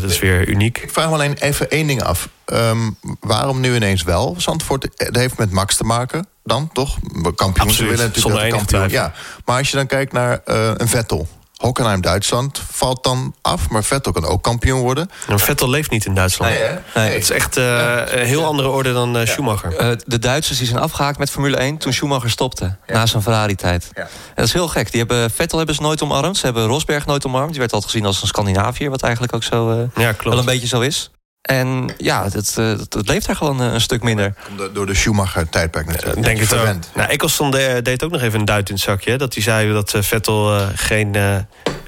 dat 0.00 0.10
is 0.10 0.18
weer 0.18 0.48
uniek. 0.48 0.78
Ik 0.78 0.92
vraag 0.92 1.06
me 1.06 1.12
alleen 1.12 1.36
even 1.38 1.70
één 1.70 1.86
ding 1.86 2.02
af. 2.02 2.28
Um, 2.52 2.96
waarom 3.20 3.60
nu 3.60 3.74
ineens 3.74 4.02
wel? 4.02 4.34
Zandvoort 4.38 4.88
dat 4.96 5.16
heeft 5.16 5.38
met 5.38 5.50
Max 5.50 5.76
te 5.76 5.84
maken 5.84 6.26
dan, 6.44 6.70
toch? 6.72 6.98
Kampioen, 7.34 7.68
Absoluut, 7.68 7.78
willen 7.78 8.06
natuurlijk 8.06 8.16
zonder 8.16 8.40
dat 8.40 8.50
kampioen. 8.50 8.88
Ja, 8.88 9.12
maar 9.44 9.58
als 9.58 9.70
je 9.70 9.76
dan 9.76 9.86
kijkt 9.86 10.12
naar 10.12 10.40
uh, 10.46 10.70
een 10.76 10.88
Vettel... 10.88 11.28
Hockenheim, 11.56 12.00
Duitsland, 12.00 12.60
valt 12.70 13.04
dan 13.04 13.34
af. 13.42 13.68
Maar 13.68 13.84
Vettel 13.84 14.12
kan 14.12 14.24
ook 14.24 14.42
kampioen 14.42 14.80
worden. 14.80 15.10
Maar 15.28 15.40
Vettel 15.40 15.70
leeft 15.70 15.90
niet 15.90 16.04
in 16.04 16.14
Duitsland. 16.14 16.52
Nee, 16.52 16.68
nee. 16.94 17.12
Het 17.12 17.22
is 17.22 17.30
echt 17.30 17.56
uh, 17.56 17.64
ja. 17.64 18.12
een 18.12 18.26
heel 18.26 18.44
andere 18.44 18.68
orde 18.68 18.92
dan 18.92 19.16
uh, 19.16 19.26
Schumacher. 19.26 19.72
Uh, 19.72 19.96
de 20.04 20.18
Duitsers 20.18 20.58
die 20.58 20.66
zijn 20.66 20.78
afgehaakt 20.78 21.18
met 21.18 21.30
Formule 21.30 21.56
1 21.56 21.76
toen 21.76 21.92
Schumacher 21.92 22.30
stopte. 22.30 22.76
Ja. 22.86 22.94
Na 22.94 23.06
zijn 23.06 23.22
Ferrari-tijd. 23.22 23.90
Ja. 23.94 24.02
En 24.02 24.08
dat 24.34 24.44
is 24.44 24.52
heel 24.52 24.68
gek. 24.68 24.90
Die 24.90 24.98
hebben, 24.98 25.30
Vettel 25.30 25.58
hebben 25.58 25.76
ze 25.76 25.82
nooit 25.82 26.02
omarmd. 26.02 26.36
Ze 26.36 26.44
hebben 26.44 26.66
Rosberg 26.66 27.06
nooit 27.06 27.26
omarmd. 27.26 27.50
Die 27.50 27.60
werd 27.60 27.72
altijd 27.72 27.92
gezien 27.92 28.06
als 28.06 28.22
een 28.22 28.28
Scandinaviër. 28.28 28.90
Wat 28.90 29.02
eigenlijk 29.02 29.34
ook 29.34 29.42
zo 29.42 29.90
ja, 29.94 30.12
klopt. 30.12 30.24
wel 30.24 30.38
een 30.38 30.44
beetje 30.44 30.66
zo 30.66 30.80
is. 30.80 31.10
En 31.46 31.94
ja, 31.96 32.24
het, 32.24 32.54
het, 32.54 32.94
het 32.94 33.08
leeft 33.08 33.26
daar 33.26 33.36
gewoon 33.36 33.60
een 33.60 33.80
stuk 33.80 34.02
minder. 34.02 34.34
Door 34.72 34.86
de 34.86 34.94
Schumacher-tijdperk 34.94 35.86
natuurlijk. 35.86 36.16
Uh, 36.16 36.24
denk 36.24 36.38
het 36.38 36.54
ook. 36.54 36.66
Nou, 36.94 37.10
Eccleston 37.10 37.50
deed 37.82 38.04
ook 38.04 38.10
nog 38.10 38.20
even 38.20 38.38
een 38.38 38.44
duit 38.44 38.68
in 38.68 38.74
het 38.74 38.84
zakje. 38.84 39.18
Dat 39.18 39.34
hij 39.34 39.42
zei 39.42 39.72
dat 39.72 39.94
Vettel 39.98 40.56
uh, 40.56 40.66
geen, 40.74 41.16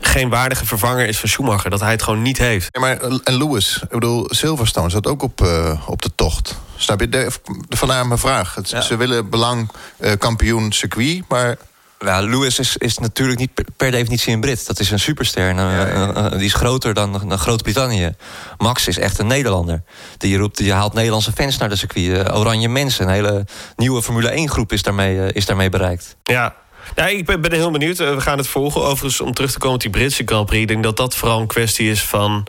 geen 0.00 0.28
waardige 0.28 0.66
vervanger 0.66 1.06
is 1.06 1.18
van 1.18 1.28
Schumacher. 1.28 1.70
Dat 1.70 1.80
hij 1.80 1.90
het 1.90 2.02
gewoon 2.02 2.22
niet 2.22 2.38
heeft. 2.38 2.68
Ja, 2.70 2.80
maar 2.80 3.00
en 3.24 3.36
Lewis, 3.36 3.80
ik 3.82 3.88
bedoel, 3.88 4.26
Silverstone 4.28 4.90
zat 4.90 5.06
ook 5.06 5.22
op, 5.22 5.40
op 5.86 6.02
de 6.02 6.10
tocht. 6.14 6.58
Snap 6.76 7.00
je? 7.00 7.08
De, 7.08 7.30
vandaar 7.68 8.06
mijn 8.06 8.20
vraag. 8.20 8.54
Het, 8.54 8.70
ja. 8.70 8.80
Ze 8.80 8.96
willen 8.96 9.30
belang 9.30 9.70
kampioen 10.18 10.72
circuit, 10.72 11.22
maar... 11.28 11.56
Ja, 11.98 12.20
Lewis 12.20 12.58
is, 12.58 12.76
is 12.76 12.98
natuurlijk 12.98 13.38
niet 13.38 13.54
per, 13.54 13.64
per, 13.76 13.90
definitie 13.90 14.32
een 14.32 14.40
Brit. 14.40 14.66
Dat 14.66 14.80
is 14.80 14.90
een 14.90 14.98
superster. 14.98 15.48
Een, 15.48 15.56
ja, 15.56 15.86
ja. 15.86 16.14
Uh, 16.16 16.30
die 16.30 16.44
is 16.44 16.54
groter 16.54 16.94
dan, 16.94 17.12
dan 17.12 17.38
Groot-Brittannië. 17.38 18.14
Max 18.58 18.88
is 18.88 18.98
echt 18.98 19.18
een 19.18 19.26
Nederlander. 19.26 19.82
Die, 20.18 20.38
roept, 20.38 20.56
die 20.56 20.72
haalt 20.72 20.92
Nederlandse 20.92 21.32
fans 21.32 21.58
naar 21.58 21.68
de 21.68 21.76
circuit. 21.76 22.32
Oranje 22.32 22.68
mensen. 22.68 23.06
Een 23.06 23.12
hele 23.12 23.46
nieuwe 23.76 24.02
Formule 24.02 24.48
1-groep 24.48 24.72
is, 24.72 24.82
daarmee, 24.82 25.32
is 25.32 25.46
daarmee 25.46 25.68
bereikt. 25.68 26.16
Ja. 26.22 26.54
Ja, 26.94 27.06
ik 27.06 27.26
ben, 27.26 27.40
ben 27.40 27.52
heel 27.52 27.70
benieuwd. 27.70 27.98
We 27.98 28.20
gaan 28.20 28.38
het 28.38 28.46
volgen. 28.46 28.82
Overigens, 28.82 29.20
om 29.20 29.34
terug 29.34 29.52
te 29.52 29.58
komen 29.58 29.74
op 29.74 29.80
die 29.80 29.90
Britse 29.90 30.22
Grand 30.26 30.46
Prix... 30.46 30.62
ik 30.62 30.68
denk 30.68 30.82
dat 30.82 30.96
dat 30.96 31.14
vooral 31.14 31.40
een 31.40 31.46
kwestie 31.46 31.90
is 31.90 32.02
van... 32.02 32.46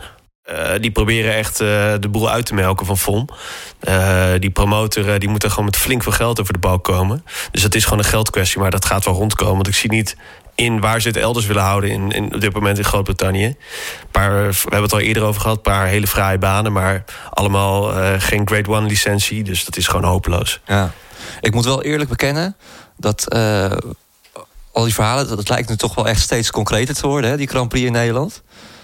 Uh, 0.51 0.71
die 0.79 0.91
proberen 0.91 1.35
echt 1.35 1.61
uh, 1.61 1.67
de 1.99 2.09
boel 2.09 2.29
uit 2.29 2.45
te 2.45 2.53
melken 2.53 2.85
van 2.85 2.97
FOM. 2.97 3.27
Uh, 3.83 4.27
die 4.39 4.49
promotor 4.49 5.19
die 5.19 5.29
moet 5.29 5.43
er 5.43 5.49
gewoon 5.49 5.65
met 5.65 5.77
flink 5.77 6.03
veel 6.03 6.11
geld 6.11 6.41
over 6.41 6.53
de 6.53 6.59
bal 6.59 6.79
komen. 6.79 7.25
Dus 7.51 7.61
dat 7.61 7.75
is 7.75 7.83
gewoon 7.83 7.99
een 7.99 8.05
geldkwestie, 8.05 8.59
maar 8.59 8.71
dat 8.71 8.85
gaat 8.85 9.05
wel 9.05 9.13
rondkomen. 9.13 9.55
Want 9.55 9.67
ik 9.67 9.75
zie 9.75 9.89
niet 9.89 10.15
in 10.55 10.79
waar 10.79 11.01
ze 11.01 11.07
het 11.07 11.17
elders 11.17 11.45
willen 11.45 11.63
houden 11.63 11.89
in, 11.89 12.11
in, 12.11 12.33
op 12.33 12.41
dit 12.41 12.53
moment 12.53 12.77
in 12.77 12.83
Groot-Brittannië. 12.83 13.55
Paar, 14.11 14.31
we 14.49 14.57
hebben 14.61 14.81
het 14.81 14.93
al 14.93 14.99
eerder 14.99 15.23
over 15.23 15.41
gehad, 15.41 15.55
een 15.55 15.61
paar 15.61 15.87
hele 15.87 16.07
fraaie 16.07 16.37
banen... 16.37 16.71
maar 16.71 17.03
allemaal 17.29 17.91
geen 18.19 18.47
Grade 18.47 18.69
One 18.69 18.87
licentie, 18.87 19.43
dus 19.43 19.65
dat 19.65 19.77
is 19.77 19.87
gewoon 19.87 20.09
hopeloos. 20.09 20.59
Ja. 20.65 20.91
Ik 21.41 21.53
moet 21.53 21.65
wel 21.65 21.83
eerlijk 21.83 22.09
bekennen 22.09 22.55
dat 22.97 23.33
al 24.71 24.83
die 24.83 24.93
verhalen, 24.93 25.27
dat 25.27 25.49
lijkt 25.49 25.69
nu 25.69 25.75
toch 25.75 25.95
wel 25.95 26.07
echt 26.07 26.21
steeds 26.21 26.51
concreter 26.51 26.95
te 26.95 27.07
worden, 27.07 27.29
hè, 27.29 27.37
die 27.37 27.47
Grand 27.47 27.69
Prix 27.69 27.85
in 27.85 27.91
Nederland 27.91 28.41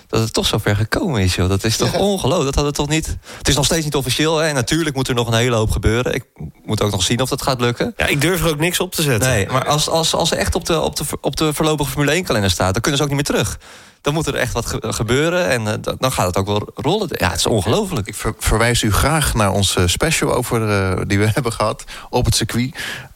dat 0.08 0.20
het 0.20 0.34
toch 0.34 0.46
zo 0.46 0.58
ver 0.58 0.76
gekomen 0.76 1.22
is. 1.22 1.36
Joh. 1.36 1.50
Dat 1.50 1.64
is 1.64 1.78
toch 1.78 1.94
ongelooflijk. 1.98 2.46
Dat 2.46 2.56
hadden 2.56 2.74
we 2.74 2.78
toch 2.78 2.90
niet. 2.90 3.18
Het 3.38 3.48
is 3.48 3.56
nog 3.56 3.66
steeds 3.66 3.84
niet 3.84 3.96
officieel. 3.96 4.38
Hè? 4.38 4.48
En 4.48 4.54
natuurlijk 4.54 4.96
moet 4.96 5.08
er 5.08 5.16
nog 5.16 5.28
een 5.28 5.34
hele 5.34 5.56
hoop 5.56 5.72
gebeuren. 5.72 6.14
Ik 6.14 6.26
moet 6.66 6.82
ook 6.82 6.92
nog 6.92 7.04
zien 7.04 7.22
of 7.22 7.30
dat 7.30 7.42
gaat 7.42 7.62
lukken. 7.62 7.94
Ja, 7.98 8.06
ik 8.06 8.22
durf 8.22 8.44
er 8.44 8.50
ook 8.50 8.60
niks 8.60 8.80
op 8.80 8.92
te 8.92 9.02
zetten. 9.02 9.30
Nee, 9.30 9.48
maar 9.48 9.66
als, 9.66 9.90
als, 9.90 10.14
als 10.14 10.30
ze 10.30 10.36
echt 10.36 10.56
op 10.56 10.66
de, 10.66 10.82
op, 10.82 10.96
de, 10.96 11.04
op 11.22 11.36
de 11.36 11.54
voorlopige 11.54 11.90
Formule 11.90 12.12
1 12.12 12.24
kalender 12.24 12.52
staat, 12.52 12.74
dan 12.74 12.82
kunnen 12.82 13.00
ze 13.00 13.06
ook 13.06 13.16
niet 13.16 13.28
meer 13.30 13.42
terug 13.42 13.58
dan 14.06 14.14
moet 14.14 14.28
er 14.28 14.36
echt 14.36 14.54
wat 14.54 14.78
gebeuren. 14.82 15.50
En 15.50 15.62
uh, 15.62 15.74
dan 16.00 16.12
gaat 16.12 16.26
het 16.26 16.38
ook 16.38 16.46
wel 16.46 16.70
rollen. 16.76 17.08
Ja, 17.12 17.30
het 17.30 17.40
is 17.40 17.46
ongelooflijk. 17.46 18.08
Ik 18.08 18.16
verwijs 18.38 18.82
u 18.82 18.92
graag 18.92 19.34
naar 19.34 19.52
onze 19.52 19.88
special 19.88 20.34
over, 20.34 20.62
uh, 20.62 21.02
die 21.08 21.20
we 21.20 21.26
hebben 21.34 21.52
gehad 21.52 21.84
op 22.10 22.26
het 22.26 22.36
circuit. 22.36 22.76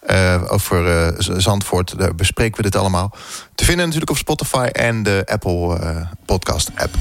Uh, 0.10 0.44
over 0.48 1.14
Zandvoort. 1.42 1.98
Daar 1.98 2.16
bespreken 2.16 2.58
we 2.58 2.62
dit 2.62 2.76
allemaal. 2.76 3.16
Te 3.56 3.64
vinden 3.64 3.86
natuurlijk 3.86 4.12
op 4.12 4.18
Spotify 4.18 4.68
en 4.72 5.04
de 5.04 5.24
Apple 5.26 6.08
podcast 6.26 6.72
app. 6.76 6.96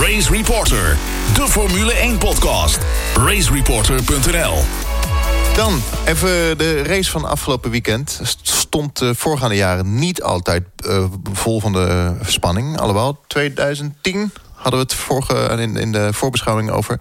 Race 0.00 0.30
Reporter, 0.30 0.96
de 1.34 1.48
Formule 1.48 1.92
1 1.92 2.18
podcast. 2.18 2.78
Racereporter.nl 3.14 4.99
dan 5.54 5.80
even 6.06 6.58
de 6.58 6.82
race 6.82 7.10
van 7.10 7.24
afgelopen 7.24 7.70
weekend. 7.70 8.20
Stond 8.42 8.98
de 8.98 9.14
voorgaande 9.14 9.56
jaren 9.56 9.98
niet 9.98 10.22
altijd 10.22 10.62
uh, 10.86 11.04
vol 11.32 11.60
van 11.60 11.72
de 11.72 12.16
spanning. 12.22 12.78
Alhoewel, 12.78 13.20
2010 13.26 14.32
hadden 14.54 14.80
we 14.80 14.86
het 14.86 14.94
vorige, 14.94 15.34
in, 15.34 15.76
in 15.76 15.92
de 15.92 16.12
voorbeschouwing 16.12 16.70
over. 16.70 17.00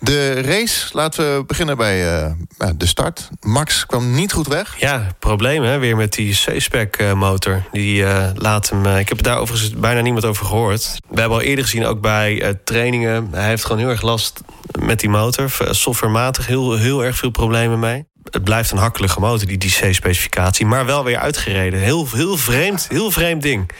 De 0.00 0.40
race, 0.40 0.88
laten 0.92 1.36
we 1.36 1.44
beginnen 1.44 1.76
bij 1.76 2.24
uh, 2.24 2.32
de 2.76 2.86
start. 2.86 3.28
Max 3.40 3.86
kwam 3.86 4.14
niet 4.14 4.32
goed 4.32 4.46
weg. 4.46 4.80
Ja, 4.80 5.06
probleem 5.18 5.62
hè, 5.62 5.78
weer 5.78 5.96
met 5.96 6.12
die 6.12 6.34
C-spec 6.34 7.14
motor. 7.14 7.62
Die 7.72 8.02
uh, 8.02 8.28
laat 8.34 8.70
hem. 8.70 8.86
ik 8.86 9.08
heb 9.08 9.22
daar 9.22 9.38
overigens 9.38 9.70
bijna 9.74 10.00
niemand 10.00 10.24
over 10.24 10.46
gehoord. 10.46 10.98
We 11.08 11.20
hebben 11.20 11.38
al 11.38 11.44
eerder 11.44 11.64
gezien, 11.64 11.86
ook 11.86 12.00
bij 12.00 12.58
trainingen. 12.64 13.28
Hij 13.32 13.48
heeft 13.48 13.64
gewoon 13.64 13.78
heel 13.78 13.90
erg 13.90 14.02
last 14.02 14.40
met 14.80 15.00
die 15.00 15.08
motor. 15.08 15.50
Softwarematig 15.70 16.46
heel, 16.46 16.76
heel 16.76 17.04
erg 17.04 17.16
veel 17.16 17.30
problemen 17.30 17.78
mee. 17.78 18.06
Het 18.30 18.44
blijft 18.44 18.70
een 18.70 18.78
hakkelige 18.78 19.20
motor, 19.20 19.46
die, 19.46 19.58
die 19.58 19.70
C-specificatie. 19.70 20.66
Maar 20.66 20.86
wel 20.86 21.04
weer 21.04 21.18
uitgereden. 21.18 21.80
Heel, 21.80 22.08
heel 22.12 22.36
vreemd, 22.36 22.86
heel 22.88 23.10
vreemd 23.10 23.42
ding. 23.42 23.70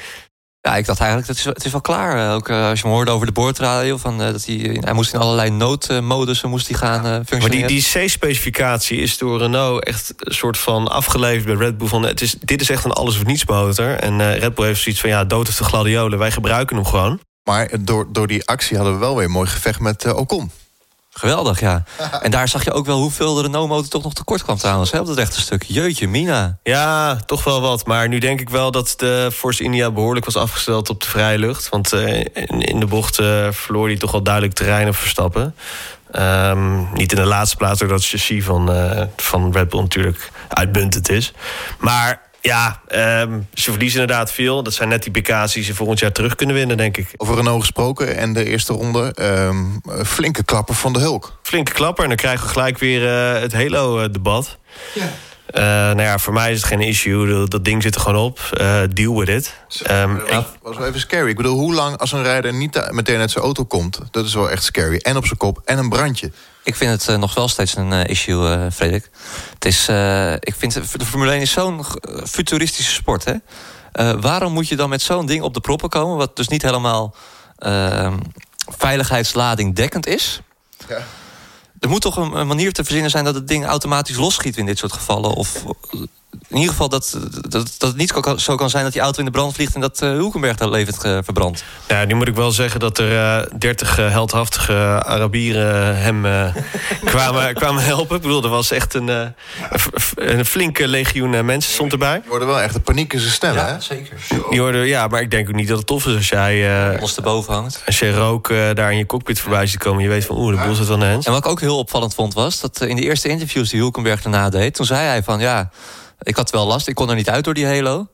Ja, 0.69 0.77
ik 0.77 0.87
dacht 0.87 1.01
eigenlijk, 1.01 1.29
het 1.29 1.39
is, 1.39 1.45
het 1.45 1.65
is 1.65 1.73
wel 1.73 1.81
klaar. 1.81 2.35
Ook 2.35 2.49
uh, 2.49 2.69
als 2.69 2.81
je 2.81 2.87
me 2.87 2.93
hoorde 2.93 3.11
over 3.11 3.27
de 3.27 3.33
boordradio... 3.33 3.97
Van, 3.97 4.21
uh, 4.21 4.27
dat 4.27 4.45
hij, 4.45 4.79
hij 4.81 4.93
moest 4.93 5.15
in 5.15 5.21
allerlei 5.21 5.51
noodmodussen 5.51 6.49
moest 6.49 6.69
hij 6.69 6.79
gaan 6.79 7.07
uh, 7.07 7.13
functioneren. 7.13 7.59
Maar 7.59 7.69
die, 7.69 7.93
die 7.93 8.07
C-specificatie 8.07 8.99
is 8.99 9.19
door 9.19 9.39
Renault 9.39 9.85
echt 9.85 10.15
een 10.19 10.35
soort 10.35 10.59
van 10.59 10.89
afgeleverd 10.89 11.45
bij 11.45 11.67
Red 11.67 11.79
Bull. 11.79 11.89
Van, 11.89 12.03
het 12.03 12.21
is, 12.21 12.37
dit 12.41 12.61
is 12.61 12.71
echt 12.71 12.85
een 12.85 12.93
alles-of-niets 12.93 13.47
motor. 13.47 13.89
En 13.89 14.39
Red 14.39 14.55
Bull 14.55 14.67
heeft 14.67 14.81
zoiets 14.81 15.01
van, 15.01 15.11
ja, 15.11 15.25
dood 15.25 15.49
is 15.49 15.57
de 15.57 15.65
gladiolen. 15.65 16.19
Wij 16.19 16.31
gebruiken 16.31 16.77
hem 16.77 16.85
gewoon. 16.85 17.21
Maar 17.43 17.71
door, 17.81 18.07
door 18.13 18.27
die 18.27 18.47
actie 18.47 18.77
hadden 18.77 18.95
we 18.95 19.01
wel 19.01 19.17
weer 19.17 19.25
een 19.25 19.31
mooi 19.31 19.49
gevecht 19.49 19.81
met 19.81 20.13
Ocon. 20.13 20.51
Geweldig, 21.15 21.61
ja. 21.61 21.85
En 22.23 22.31
daar 22.31 22.49
zag 22.49 22.65
je 22.65 22.73
ook 22.73 22.87
wel 22.87 22.99
hoeveel 22.99 23.35
de 23.35 23.43
Renault-motor 23.43 23.89
toch 23.89 24.03
nog 24.03 24.13
tekort 24.13 24.43
kwam 24.43 24.57
trouwens. 24.57 24.91
Hè, 24.91 25.01
op 25.01 25.07
dat 25.07 25.17
rechte 25.17 25.41
stuk. 25.41 25.63
Jeutje, 25.63 26.09
Mina. 26.09 26.59
Ja, 26.63 27.17
toch 27.17 27.45
wel 27.45 27.61
wat. 27.61 27.87
Maar 27.87 28.09
nu 28.09 28.19
denk 28.19 28.41
ik 28.41 28.49
wel 28.49 28.71
dat 28.71 28.95
de 28.97 29.31
Force 29.33 29.63
India 29.63 29.91
behoorlijk 29.91 30.25
was 30.25 30.37
afgesteld 30.37 30.91
op 30.91 31.01
de 31.01 31.09
vrije 31.09 31.39
lucht. 31.39 31.69
Want 31.69 31.93
uh, 31.93 32.25
in, 32.49 32.81
de 32.81 32.87
bocht 32.87 33.21
uh, 33.21 33.47
verloor 33.51 33.87
hij 33.87 33.97
toch 33.97 34.13
wel 34.13 34.23
duidelijk 34.23 34.55
terrein 34.55 34.89
op 34.89 34.97
Verstappen. 34.97 35.55
Um, 36.13 36.89
niet 36.93 37.13
in 37.13 37.19
de 37.19 37.25
laatste 37.25 37.57
plaats, 37.57 37.79
doordat 37.79 37.99
het 37.99 38.09
chassis 38.09 38.45
van, 38.45 38.75
uh, 38.75 39.03
van 39.17 39.53
Red 39.53 39.69
Bull 39.69 39.81
natuurlijk 39.81 40.31
uitbuntend 40.49 41.11
is. 41.11 41.33
Maar 41.79 42.21
ja, 42.45 42.81
um, 43.23 43.49
ze 43.55 43.71
verliezen 43.71 44.01
inderdaad 44.01 44.33
veel. 44.33 44.63
Dat 44.63 44.75
zijn 44.75 44.89
net 44.89 45.03
die 45.03 45.13
PK's 45.13 45.53
die 45.53 45.63
ze 45.63 45.75
volgend 45.75 45.99
jaar 45.99 46.13
terug 46.13 46.35
kunnen 46.35 46.57
winnen, 46.57 46.77
denk 46.77 46.97
ik. 46.97 47.15
Over 47.17 47.35
Renault 47.35 47.61
gesproken 47.61 48.17
en 48.17 48.33
de 48.33 48.45
eerste 48.45 48.73
ronde. 48.73 49.15
Um, 49.21 49.81
flinke 50.07 50.45
klapper 50.45 50.75
van 50.75 50.93
de 50.93 50.99
Hulk. 50.99 51.39
Flinke 51.43 51.73
klapper 51.73 52.03
en 52.03 52.09
dan 52.09 52.19
krijgen 52.19 52.47
we 52.47 52.53
gelijk 52.53 52.79
weer 52.79 53.03
uh, 53.03 53.41
het 53.41 53.53
Halo-debat. 53.53 54.59
Ja. 54.95 55.03
Uh, 55.55 55.61
nou 55.61 56.03
ja, 56.03 56.19
voor 56.19 56.33
mij 56.33 56.51
is 56.53 56.57
het 56.57 56.67
geen 56.67 56.81
issue. 56.81 57.49
Dat, 57.49 57.65
ding 57.65 57.83
zit 57.83 57.95
er 57.95 58.01
gewoon 58.01 58.25
op. 58.25 58.41
Uh, 58.61 58.81
deal 58.91 59.19
with 59.19 59.29
it. 59.29 59.55
Um, 59.91 60.21
dat 60.31 60.47
was 60.63 60.77
wel 60.77 60.87
even 60.87 61.01
scary. 61.01 61.29
Ik 61.29 61.37
bedoel, 61.37 61.59
hoe 61.59 61.75
lang 61.75 61.99
als 61.99 62.13
een 62.13 62.23
rijder 62.23 62.55
niet 62.55 62.91
meteen 62.91 63.21
uit 63.21 63.31
zijn 63.31 63.45
auto 63.45 63.65
komt... 63.65 64.01
dat 64.11 64.25
is 64.25 64.35
wel 64.35 64.51
echt 64.51 64.63
scary. 64.63 64.97
En 64.97 65.17
op 65.17 65.27
zijn 65.27 65.39
kop 65.39 65.61
en 65.65 65.79
een 65.79 65.89
brandje. 65.89 66.31
Ik 66.65 66.75
vind 66.75 66.91
het 66.91 67.09
uh, 67.09 67.17
nog 67.17 67.35
wel 67.35 67.49
steeds 67.49 67.77
een 67.77 67.93
uh, 67.93 68.05
issue, 68.05 68.57
uh, 68.57 68.67
Frederik. 68.73 69.11
Het 69.55 69.65
is, 69.65 69.89
ik 70.41 70.55
vind 70.57 70.99
de 70.99 71.05
Formule 71.05 71.31
1 71.31 71.41
is 71.41 71.51
zo'n 71.51 71.85
futuristische 72.27 72.93
sport. 72.93 73.25
Hè? 73.25 73.35
waarom 74.21 74.53
moet 74.53 74.69
je 74.69 74.77
dan 74.77 74.89
met 74.89 75.03
zo'n 75.03 75.27
ding 75.27 75.43
op 75.43 75.55
de 75.55 75.61
proppen 75.61 75.89
komen... 75.89 76.17
wat 76.17 76.37
dus 76.37 76.49
niet 76.49 76.63
helemaal 76.63 77.15
ehm, 77.59 78.19
veiligheidslading 78.77 79.75
dekkend 79.75 80.07
is... 80.07 80.41
Ja. 80.89 81.03
Er 81.85 81.89
moet 81.91 82.01
toch 82.01 82.17
een, 82.17 82.47
manier 82.47 82.73
te 82.73 82.85
verzinnen 82.85 83.11
zijn 83.11 83.25
dat 83.25 83.35
het 83.35 83.49
ding 83.49 83.67
automatisch 83.67 84.17
losschiet 84.17 84.57
in 84.57 84.67
dit 84.67 84.79
soort 84.79 84.93
gevallen. 84.93 85.31
Of 85.31 85.65
in 86.49 86.57
ieder 86.57 86.71
geval 86.71 86.89
dat, 86.89 87.19
dat, 87.49 87.75
dat 87.79 87.89
het 87.89 87.97
niet 87.97 88.13
zo 88.37 88.57
kan 88.57 88.71
zijn 88.71 88.85
dat 88.85 88.93
die 88.93 89.03
auto 89.03 89.19
in 89.19 89.25
de 89.25 89.31
brand 89.31 89.55
vliegt... 89.55 89.75
en 89.75 89.81
dat 89.81 90.03
uh, 90.03 90.11
Hulkenberg 90.11 90.57
daar 90.57 90.71
levend 90.71 91.05
uh, 91.05 91.19
verbrandt. 91.23 91.65
Ja, 91.89 92.05
nu 92.05 92.15
moet 92.15 92.29
ik 92.29 92.35
wel 92.35 92.51
zeggen 92.51 92.81
dat 92.81 92.99
er 92.99 93.13
uh, 93.13 93.59
30 93.59 93.97
heldhaftige 93.97 95.03
Arabieren 95.05 95.97
hem 95.99 96.23
kwamen, 97.05 97.55
kwamen 97.55 97.83
helpen. 97.83 98.17
Ik 98.17 98.23
bedoel, 98.23 98.43
er 98.43 98.49
was 98.49 98.71
echt 98.71 98.95
een, 98.95 99.09
een 100.15 100.45
flinke 100.45 100.89
legioen 100.89 101.45
mensen 101.45 101.73
stond 101.73 101.93
erbij. 101.93 102.21
Je 102.25 102.29
hoorde 102.29 102.45
wel 102.45 102.61
echt 102.61 102.75
de 102.75 102.81
paniek 102.81 103.13
in 103.13 103.21
zijn 103.21 103.33
stem, 103.33 103.55
ja, 103.55 103.67
hè? 103.67 103.81
zeker. 103.81 104.17
Die 104.51 104.61
hoorde, 104.61 104.79
ja, 104.79 105.07
maar 105.07 105.21
ik 105.21 105.31
denk 105.31 105.49
ook 105.49 105.55
niet 105.55 105.69
dat 105.69 105.79
het 105.79 105.87
tof 105.87 106.07
is 106.07 106.15
als 106.15 106.29
jij... 106.29 106.97
Alles 106.99 107.17
erboven 107.17 107.55
hangt. 107.55 107.83
Als 107.87 107.99
je 107.99 108.15
rook 108.15 108.49
daar 108.49 108.93
in 108.93 108.99
je 108.99 109.07
cockpit 109.07 109.41
voorbij 109.41 109.67
ziet 109.67 109.79
komen... 109.79 110.03
je 110.03 110.09
weet 110.09 110.25
van, 110.25 110.37
oeh, 110.37 110.57
de 110.57 110.67
boel 110.67 110.75
zit 110.75 110.91
aan 110.91 111.01
de 111.01 111.07
hens. 111.07 111.27
En 111.27 111.33
wat 111.33 111.45
ik 111.45 111.51
ook 111.51 111.61
heel 111.61 111.79
opvallend 111.79 112.15
vond 112.15 112.35
was... 112.35 112.61
dat 112.61 112.81
in 112.81 112.97
de 112.97 113.03
eerste 113.03 113.29
interviews 113.29 113.71
die 113.71 113.81
Hulkenberg 113.81 114.23
daarna 114.23 114.49
deed... 114.49 114.75
toen 114.75 114.87
zei 114.87 115.07
hij 115.07 115.23
van, 115.23 115.41
ja... 115.41 115.71
Ik 116.23 116.37
had 116.37 116.51
wel 116.51 116.67
last, 116.67 116.89
ik 116.89 116.95
kon 116.95 117.11
er 117.11 117.17
niet 117.17 117.31
uit 117.31 117.45
door 117.45 117.55
die 117.55 117.67
Halo. 117.67 118.07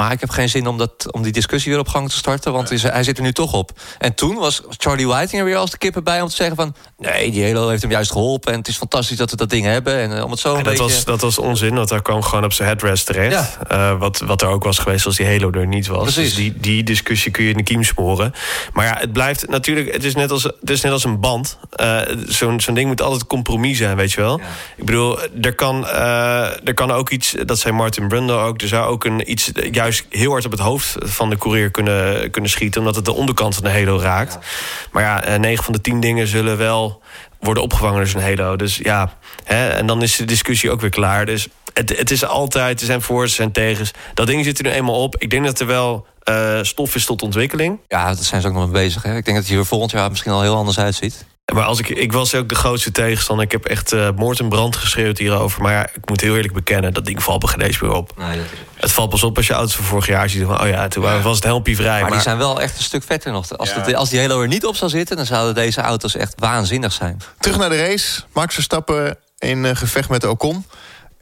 Maar 0.00 0.12
ik 0.12 0.20
heb 0.20 0.30
geen 0.30 0.48
zin 0.48 0.66
om, 0.66 0.78
dat, 0.78 1.12
om 1.12 1.22
die 1.22 1.32
discussie 1.32 1.70
weer 1.70 1.80
op 1.80 1.88
gang 1.88 2.10
te 2.10 2.16
starten... 2.16 2.52
want 2.52 2.68
hij 2.82 3.04
zit 3.04 3.16
er 3.16 3.22
nu 3.22 3.32
toch 3.32 3.52
op. 3.52 3.70
En 3.98 4.14
toen 4.14 4.34
was 4.34 4.62
Charlie 4.68 5.06
Whiting 5.06 5.40
er 5.40 5.46
weer 5.46 5.56
als 5.56 5.70
de 5.70 5.78
kippen 5.78 6.04
bij... 6.04 6.20
om 6.20 6.28
te 6.28 6.34
zeggen 6.34 6.56
van, 6.56 6.74
nee, 6.98 7.30
die 7.30 7.44
Halo 7.44 7.68
heeft 7.68 7.82
hem 7.82 7.90
juist 7.90 8.10
geholpen... 8.10 8.52
en 8.52 8.58
het 8.58 8.68
is 8.68 8.76
fantastisch 8.76 9.16
dat 9.16 9.30
we 9.30 9.36
dat 9.36 9.50
ding 9.50 9.64
hebben. 9.64 9.94
En 9.98 10.10
uh, 10.10 10.24
om 10.24 10.30
het 10.30 10.40
zo 10.40 10.48
een 10.48 10.54
dat 10.54 10.64
beetje... 10.64 10.82
Was, 10.82 11.04
dat 11.04 11.20
was 11.20 11.38
onzin, 11.38 11.74
want 11.74 11.88
daar 11.88 12.02
kwam 12.02 12.22
gewoon 12.22 12.44
op 12.44 12.52
zijn 12.52 12.68
headrest 12.68 13.06
terecht. 13.06 13.58
Ja. 13.68 13.92
Uh, 13.92 13.98
wat, 13.98 14.18
wat 14.18 14.42
er 14.42 14.48
ook 14.48 14.64
was 14.64 14.78
geweest 14.78 15.06
als 15.06 15.16
die 15.16 15.26
Halo 15.26 15.50
er 15.50 15.66
niet 15.66 15.86
was. 15.86 16.02
Precies. 16.02 16.24
Dus 16.24 16.34
die, 16.34 16.54
die 16.60 16.82
discussie 16.82 17.30
kun 17.30 17.44
je 17.44 17.50
in 17.50 17.56
de 17.56 17.62
kiem 17.62 17.84
sporen. 17.84 18.34
Maar 18.72 18.86
ja, 18.86 18.96
het 18.98 19.12
blijft 19.12 19.48
natuurlijk... 19.48 19.92
het 19.92 20.04
is 20.04 20.14
net 20.14 20.30
als, 20.30 20.42
het 20.42 20.70
is 20.70 20.80
net 20.80 20.92
als 20.92 21.04
een 21.04 21.20
band. 21.20 21.58
Uh, 21.80 22.00
Zo'n 22.26 22.60
zo'n 22.60 22.74
ding 22.74 22.88
moet 22.88 23.02
altijd 23.02 23.26
compromis 23.26 23.78
zijn, 23.78 23.96
weet 23.96 24.12
je 24.12 24.20
wel. 24.20 24.38
Ja. 24.38 24.44
Ik 24.76 24.84
bedoel, 24.84 25.18
er 25.40 25.54
kan, 25.54 25.86
er 25.88 26.74
kan 26.74 26.90
ook 26.90 27.10
iets... 27.10 27.34
dat 27.44 27.58
zei 27.58 27.74
Martin 27.74 28.08
Brundle 28.08 28.36
ook... 28.36 28.62
er 28.62 28.68
zou 28.68 28.88
ook 28.88 29.04
een, 29.04 29.30
iets 29.30 29.50
juist 29.70 29.89
heel 30.08 30.30
hard 30.30 30.44
op 30.44 30.50
het 30.50 30.60
hoofd 30.60 30.96
van 30.98 31.30
de 31.30 31.38
coureur 31.38 31.70
kunnen, 31.70 32.30
kunnen 32.30 32.50
schieten... 32.50 32.80
omdat 32.80 32.96
het 32.96 33.04
de 33.04 33.12
onderkant 33.12 33.54
van 33.54 33.64
de 33.64 33.70
halo 33.70 33.98
raakt. 33.98 34.38
Maar 34.92 35.02
ja, 35.02 35.36
9 35.36 35.64
van 35.64 35.72
de 35.72 35.80
10 35.80 36.00
dingen 36.00 36.26
zullen 36.26 36.56
wel 36.56 37.02
worden 37.40 37.62
opgevangen 37.62 37.96
door 37.96 38.06
zijn 38.06 38.24
halo. 38.24 38.56
Dus 38.56 38.76
ja, 38.76 39.12
hè, 39.44 39.68
en 39.68 39.86
dan 39.86 40.02
is 40.02 40.16
de 40.16 40.24
discussie 40.24 40.70
ook 40.70 40.80
weer 40.80 40.90
klaar. 40.90 41.26
Dus 41.26 41.48
het, 41.72 41.98
het 41.98 42.10
is 42.10 42.24
altijd, 42.24 42.80
er 42.80 42.86
zijn 42.86 43.02
voor, 43.02 43.22
er 43.22 43.28
zijn 43.28 43.52
tegens. 43.52 43.90
Dat 44.14 44.26
ding 44.26 44.44
zit 44.44 44.58
er 44.58 44.64
nu 44.64 44.70
eenmaal 44.70 45.02
op. 45.02 45.16
Ik 45.18 45.30
denk 45.30 45.44
dat 45.44 45.60
er 45.60 45.66
wel 45.66 46.06
uh, 46.24 46.58
stof 46.62 46.94
is 46.94 47.04
tot 47.04 47.22
ontwikkeling. 47.22 47.78
Ja, 47.88 48.04
daar 48.04 48.24
zijn 48.24 48.40
ze 48.40 48.48
ook 48.48 48.54
nog 48.54 48.70
mee 48.70 48.82
bezig. 48.82 49.02
Hè? 49.02 49.16
Ik 49.16 49.24
denk 49.24 49.36
dat 49.36 49.46
het 49.46 49.54
hier 49.54 49.64
volgend 49.64 49.90
jaar 49.90 50.10
misschien 50.10 50.32
al 50.32 50.42
heel 50.42 50.56
anders 50.56 50.78
uitziet. 50.78 51.24
Maar 51.52 51.64
als 51.64 51.78
ik, 51.78 51.88
ik 51.88 52.12
was 52.12 52.34
ook 52.34 52.48
de 52.48 52.54
grootste 52.54 52.92
tegenstander. 52.92 53.44
Ik 53.44 53.52
heb 53.52 53.64
echt 53.64 53.92
uh, 53.92 54.08
moord 54.16 54.40
en 54.40 54.48
brand 54.48 54.76
geschreeuwd 54.76 55.18
hierover. 55.18 55.62
Maar 55.62 55.72
ja, 55.72 55.86
ik 55.86 56.08
moet 56.08 56.20
heel 56.20 56.36
eerlijk 56.36 56.54
bekennen, 56.54 56.94
dat 56.94 57.06
ding 57.06 57.22
valt 57.22 57.42
me 57.42 57.48
geen 57.48 57.60
eens 57.60 57.80
meer 57.80 57.92
op. 57.92 58.12
Nee, 58.16 58.36
dat 58.36 58.46
het 58.76 58.92
valt 58.92 59.10
pas 59.10 59.22
op 59.22 59.36
als 59.36 59.46
je 59.46 59.52
auto's 59.52 59.76
van 59.76 59.84
vorig 59.84 60.06
jaar 60.06 60.28
ziet. 60.28 60.44
Van, 60.44 60.60
oh 60.60 60.68
ja, 60.68 60.88
toen 60.88 61.04
ja. 61.04 61.20
was 61.20 61.34
het 61.34 61.44
helmpje 61.44 61.76
vrij. 61.76 61.90
Maar, 61.90 62.00
maar, 62.00 62.10
die 62.10 62.20
zijn 62.20 62.38
wel 62.38 62.60
echt 62.60 62.76
een 62.76 62.82
stuk 62.82 63.02
vetter 63.02 63.32
nog. 63.32 63.58
Als, 63.58 63.70
ja. 63.70 63.80
de, 63.80 63.96
als 63.96 64.08
die 64.08 64.20
Halo 64.20 64.42
er 64.42 64.48
niet 64.48 64.66
op 64.66 64.76
zou 64.76 64.90
zitten... 64.90 65.16
dan 65.16 65.26
zouden 65.26 65.54
deze 65.54 65.80
auto's 65.80 66.14
echt 66.14 66.34
waanzinnig 66.38 66.92
zijn. 66.92 67.20
Terug 67.38 67.58
naar 67.58 67.68
de 67.68 67.86
race. 67.86 68.22
Max 68.32 68.54
Verstappen 68.54 69.16
in 69.38 69.64
uh, 69.64 69.70
gevecht 69.74 70.08
met 70.08 70.24
Ocon. 70.24 70.66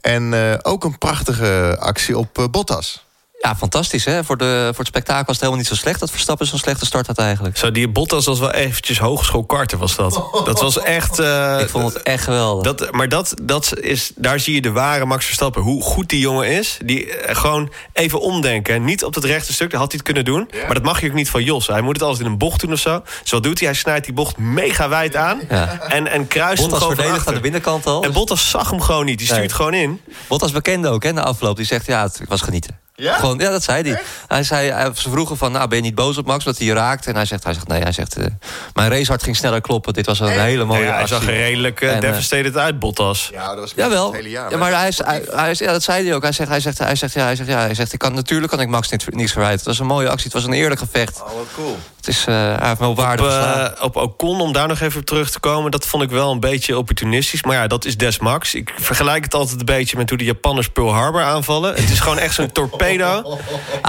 En 0.01 0.31
uh, 0.31 0.53
ook 0.61 0.83
een 0.83 0.97
prachtige 0.97 1.77
actie 1.79 2.17
op 2.17 2.37
uh, 2.37 2.45
Bottas. 2.51 3.05
Ja, 3.41 3.55
fantastisch 3.55 4.05
hè. 4.05 4.23
Voor, 4.23 4.37
de, 4.37 4.65
voor 4.67 4.77
het 4.77 4.87
spektakel 4.87 5.25
was 5.25 5.35
het 5.35 5.39
helemaal 5.39 5.57
niet 5.61 5.67
zo 5.67 5.75
slecht... 5.75 5.99
dat 5.99 6.11
Verstappen 6.11 6.47
zo'n 6.47 6.59
slechte 6.59 6.85
start 6.85 7.07
had 7.07 7.17
eigenlijk. 7.17 7.57
Zo, 7.57 7.71
die 7.71 7.87
Bottas 7.87 8.25
was 8.25 8.39
wel 8.39 8.51
eventjes 8.51 8.99
hogeschoolkarter 8.99 9.77
was 9.77 9.95
dat. 9.95 10.23
Dat 10.45 10.61
was 10.61 10.79
echt... 10.79 11.19
eh, 11.29 11.57
Ik 11.59 11.69
vond 11.69 11.93
het 11.93 12.03
echt 12.03 12.23
geweldig. 12.23 12.63
Dat, 12.75 12.91
maar 12.91 13.09
dat, 13.09 13.33
dat 13.41 13.79
is, 13.79 14.11
daar 14.15 14.39
zie 14.39 14.53
je 14.53 14.61
de 14.61 14.71
ware 14.71 15.05
Max 15.05 15.25
Verstappen. 15.25 15.61
Hoe 15.61 15.81
goed 15.81 16.09
die 16.09 16.19
jongen 16.19 16.47
is. 16.47 16.77
Die 16.85 17.15
eh, 17.15 17.35
gewoon 17.35 17.71
even 17.93 18.19
omdenken. 18.21 18.83
Niet 18.83 19.03
op 19.03 19.15
het 19.15 19.23
rechte 19.23 19.53
stuk, 19.53 19.71
dat 19.71 19.79
had 19.79 19.91
hij 19.91 19.97
het 20.03 20.13
kunnen 20.13 20.25
doen. 20.25 20.49
Maar 20.65 20.73
dat 20.73 20.83
mag 20.83 21.01
je 21.01 21.07
ook 21.07 21.13
niet 21.13 21.29
van 21.29 21.43
Jos. 21.43 21.67
Hij 21.67 21.81
moet 21.81 21.93
het 21.93 22.03
altijd 22.03 22.25
in 22.25 22.31
een 22.31 22.37
bocht 22.37 22.59
doen 22.59 22.71
of 22.73 22.79
zo. 22.79 23.01
Dus 23.21 23.31
wat 23.31 23.43
doet 23.43 23.59
hij? 23.59 23.67
Hij 23.67 23.77
snijdt 23.77 24.05
die 24.05 24.13
bocht 24.13 24.37
mega 24.37 24.89
wijd 24.89 25.15
aan. 25.15 25.41
Ja. 25.49 25.79
En, 25.87 26.07
en 26.07 26.27
kruist 26.27 26.61
hem 26.61 26.69
Bottas 26.69 26.93
gewoon 26.95 27.19
aan 27.25 27.33
de 27.33 27.39
binnenkant 27.39 27.85
al. 27.85 28.03
En 28.03 28.11
Bottas 28.13 28.49
zag 28.49 28.69
hem 28.69 28.81
gewoon 28.81 29.05
niet. 29.05 29.17
Die 29.17 29.27
stuurt 29.27 29.41
Nee. 29.41 29.49
gewoon 29.49 29.73
in. 29.73 30.01
Bottas 30.27 30.51
bekende 30.51 30.87
ook, 30.87 31.03
hè, 31.03 31.11
na 31.11 31.21
afloop. 31.23 31.55
Die 31.55 31.65
zegt, 31.65 31.85
ja, 31.85 32.03
het 32.03 32.21
was 32.27 32.41
genieten. 32.41 32.79
Ja? 32.99 33.13
Gewoon, 33.17 33.37
ja, 33.39 33.49
dat 33.49 33.63
zei 33.63 33.89
hij. 33.91 34.01
hij 34.27 34.43
zei, 34.43 34.69
hij- 34.71 34.91
ze 34.95 35.09
vroegen 35.09 35.37
van, 35.37 35.51
nou, 35.51 35.67
ben 35.67 35.77
je 35.77 35.83
niet 35.83 35.95
boos 35.95 36.17
op 36.17 36.25
Max? 36.25 36.43
Dat 36.43 36.57
hij 36.57 36.67
je 36.67 36.73
raakt. 36.73 37.07
En 37.07 37.15
hij 37.15 37.25
zegt, 37.25 37.43
hij 37.43 37.53
zegt 37.53 37.67
nee, 37.67 37.81
hij 37.81 37.91
zegt, 37.91 38.15
eh, 38.17 38.25
mijn 38.73 38.89
racehart 38.89 39.23
ging 39.23 39.35
sneller 39.35 39.61
kloppen. 39.61 39.93
Dit 39.93 40.05
was 40.05 40.19
een 40.19 40.27
hele 40.27 40.63
mooie 40.65 40.83
ja, 40.83 40.93
hij 40.93 41.07
zag 41.07 41.21
er 41.27 41.33
redelijk 41.33 41.81
eh, 41.81 41.89
En, 41.89 41.95
eh, 41.95 42.01
devastated 42.01 42.57
uit, 42.57 42.79
Bottas. 42.79 43.29
Ja, 43.33 43.47
dat 43.49 43.59
was 43.59 43.73
Jawel. 43.75 44.05
het 44.05 44.15
hele 44.15 44.29
jaar. 44.29 44.51
Ja, 44.51 44.57
maar 44.57 44.71
hij, 44.79 44.87
is- 44.87 44.97
hij, 45.03 45.23
hij, 45.31 45.51
is- 45.51 45.59
ja, 45.59 45.71
dat 45.71 45.83
zei 45.83 46.05
hij 46.05 46.15
ook. 46.15 46.21
Hij 46.21 46.31
zegt, 46.31 46.49
hij 46.49 46.59
zegt, 46.59 46.77
hij 46.77 46.95
zegt, 46.95 47.13
ja, 47.13 47.23
hij 47.23 47.35
zegt, 47.35 47.49
ja, 47.49 47.59
hij 47.59 47.73
zegt 47.75 47.93
ik 47.93 47.99
kan, 47.99 48.13
natuurlijk 48.13 48.51
kan 48.51 48.61
ik 48.61 48.67
Max 48.67 48.89
niks, 48.89 49.05
niks 49.09 49.31
verwijten. 49.31 49.57
Het 49.59 49.67
was 49.67 49.79
een 49.79 49.85
mooie 49.85 50.09
actie, 50.09 50.23
het 50.23 50.33
was 50.33 50.43
een 50.43 50.53
eerlijk 50.53 50.79
gevecht. 50.79 51.21
Oh, 51.21 51.25
wat 51.35 51.45
cool. 51.55 51.77
Is, 52.09 52.25
eh, 52.25 52.35
hij 52.35 52.67
heeft 52.67 52.79
me 52.79 52.87
op 52.87 52.95
waarde 52.95 53.75
Op, 53.81 53.95
Ocon, 53.95 54.41
om 54.41 54.53
daar 54.53 54.67
nog 54.67 54.79
even 54.79 54.99
op 54.99 55.05
terug 55.05 55.31
te 55.31 55.39
komen... 55.39 55.71
dat 55.71 55.85
vond 55.85 56.03
ik 56.03 56.09
wel 56.09 56.31
een 56.31 56.39
beetje 56.39 56.77
opportunistisch. 56.77 57.43
Maar 57.43 57.55
ja, 57.55 57.67
dat 57.67 57.85
is 57.85 57.97
Des 57.97 58.19
Max. 58.19 58.53
Ik 58.53 58.73
vergelijk 58.79 59.23
het 59.23 59.33
altijd 59.33 59.59
een 59.59 59.65
beetje 59.65 59.97
met 59.97 60.09
hoe 60.09 60.17
de 60.17 60.23
Japanners 60.23 60.69
Pearl 60.69 60.93
Harbor 60.93 61.21
aanvallen. 61.21 61.75
Het 61.75 61.89
is 61.89 61.99
gewoon 61.99 62.17
echt 62.17 62.33
zo'n 62.35 62.51
torpedo. 62.51 63.07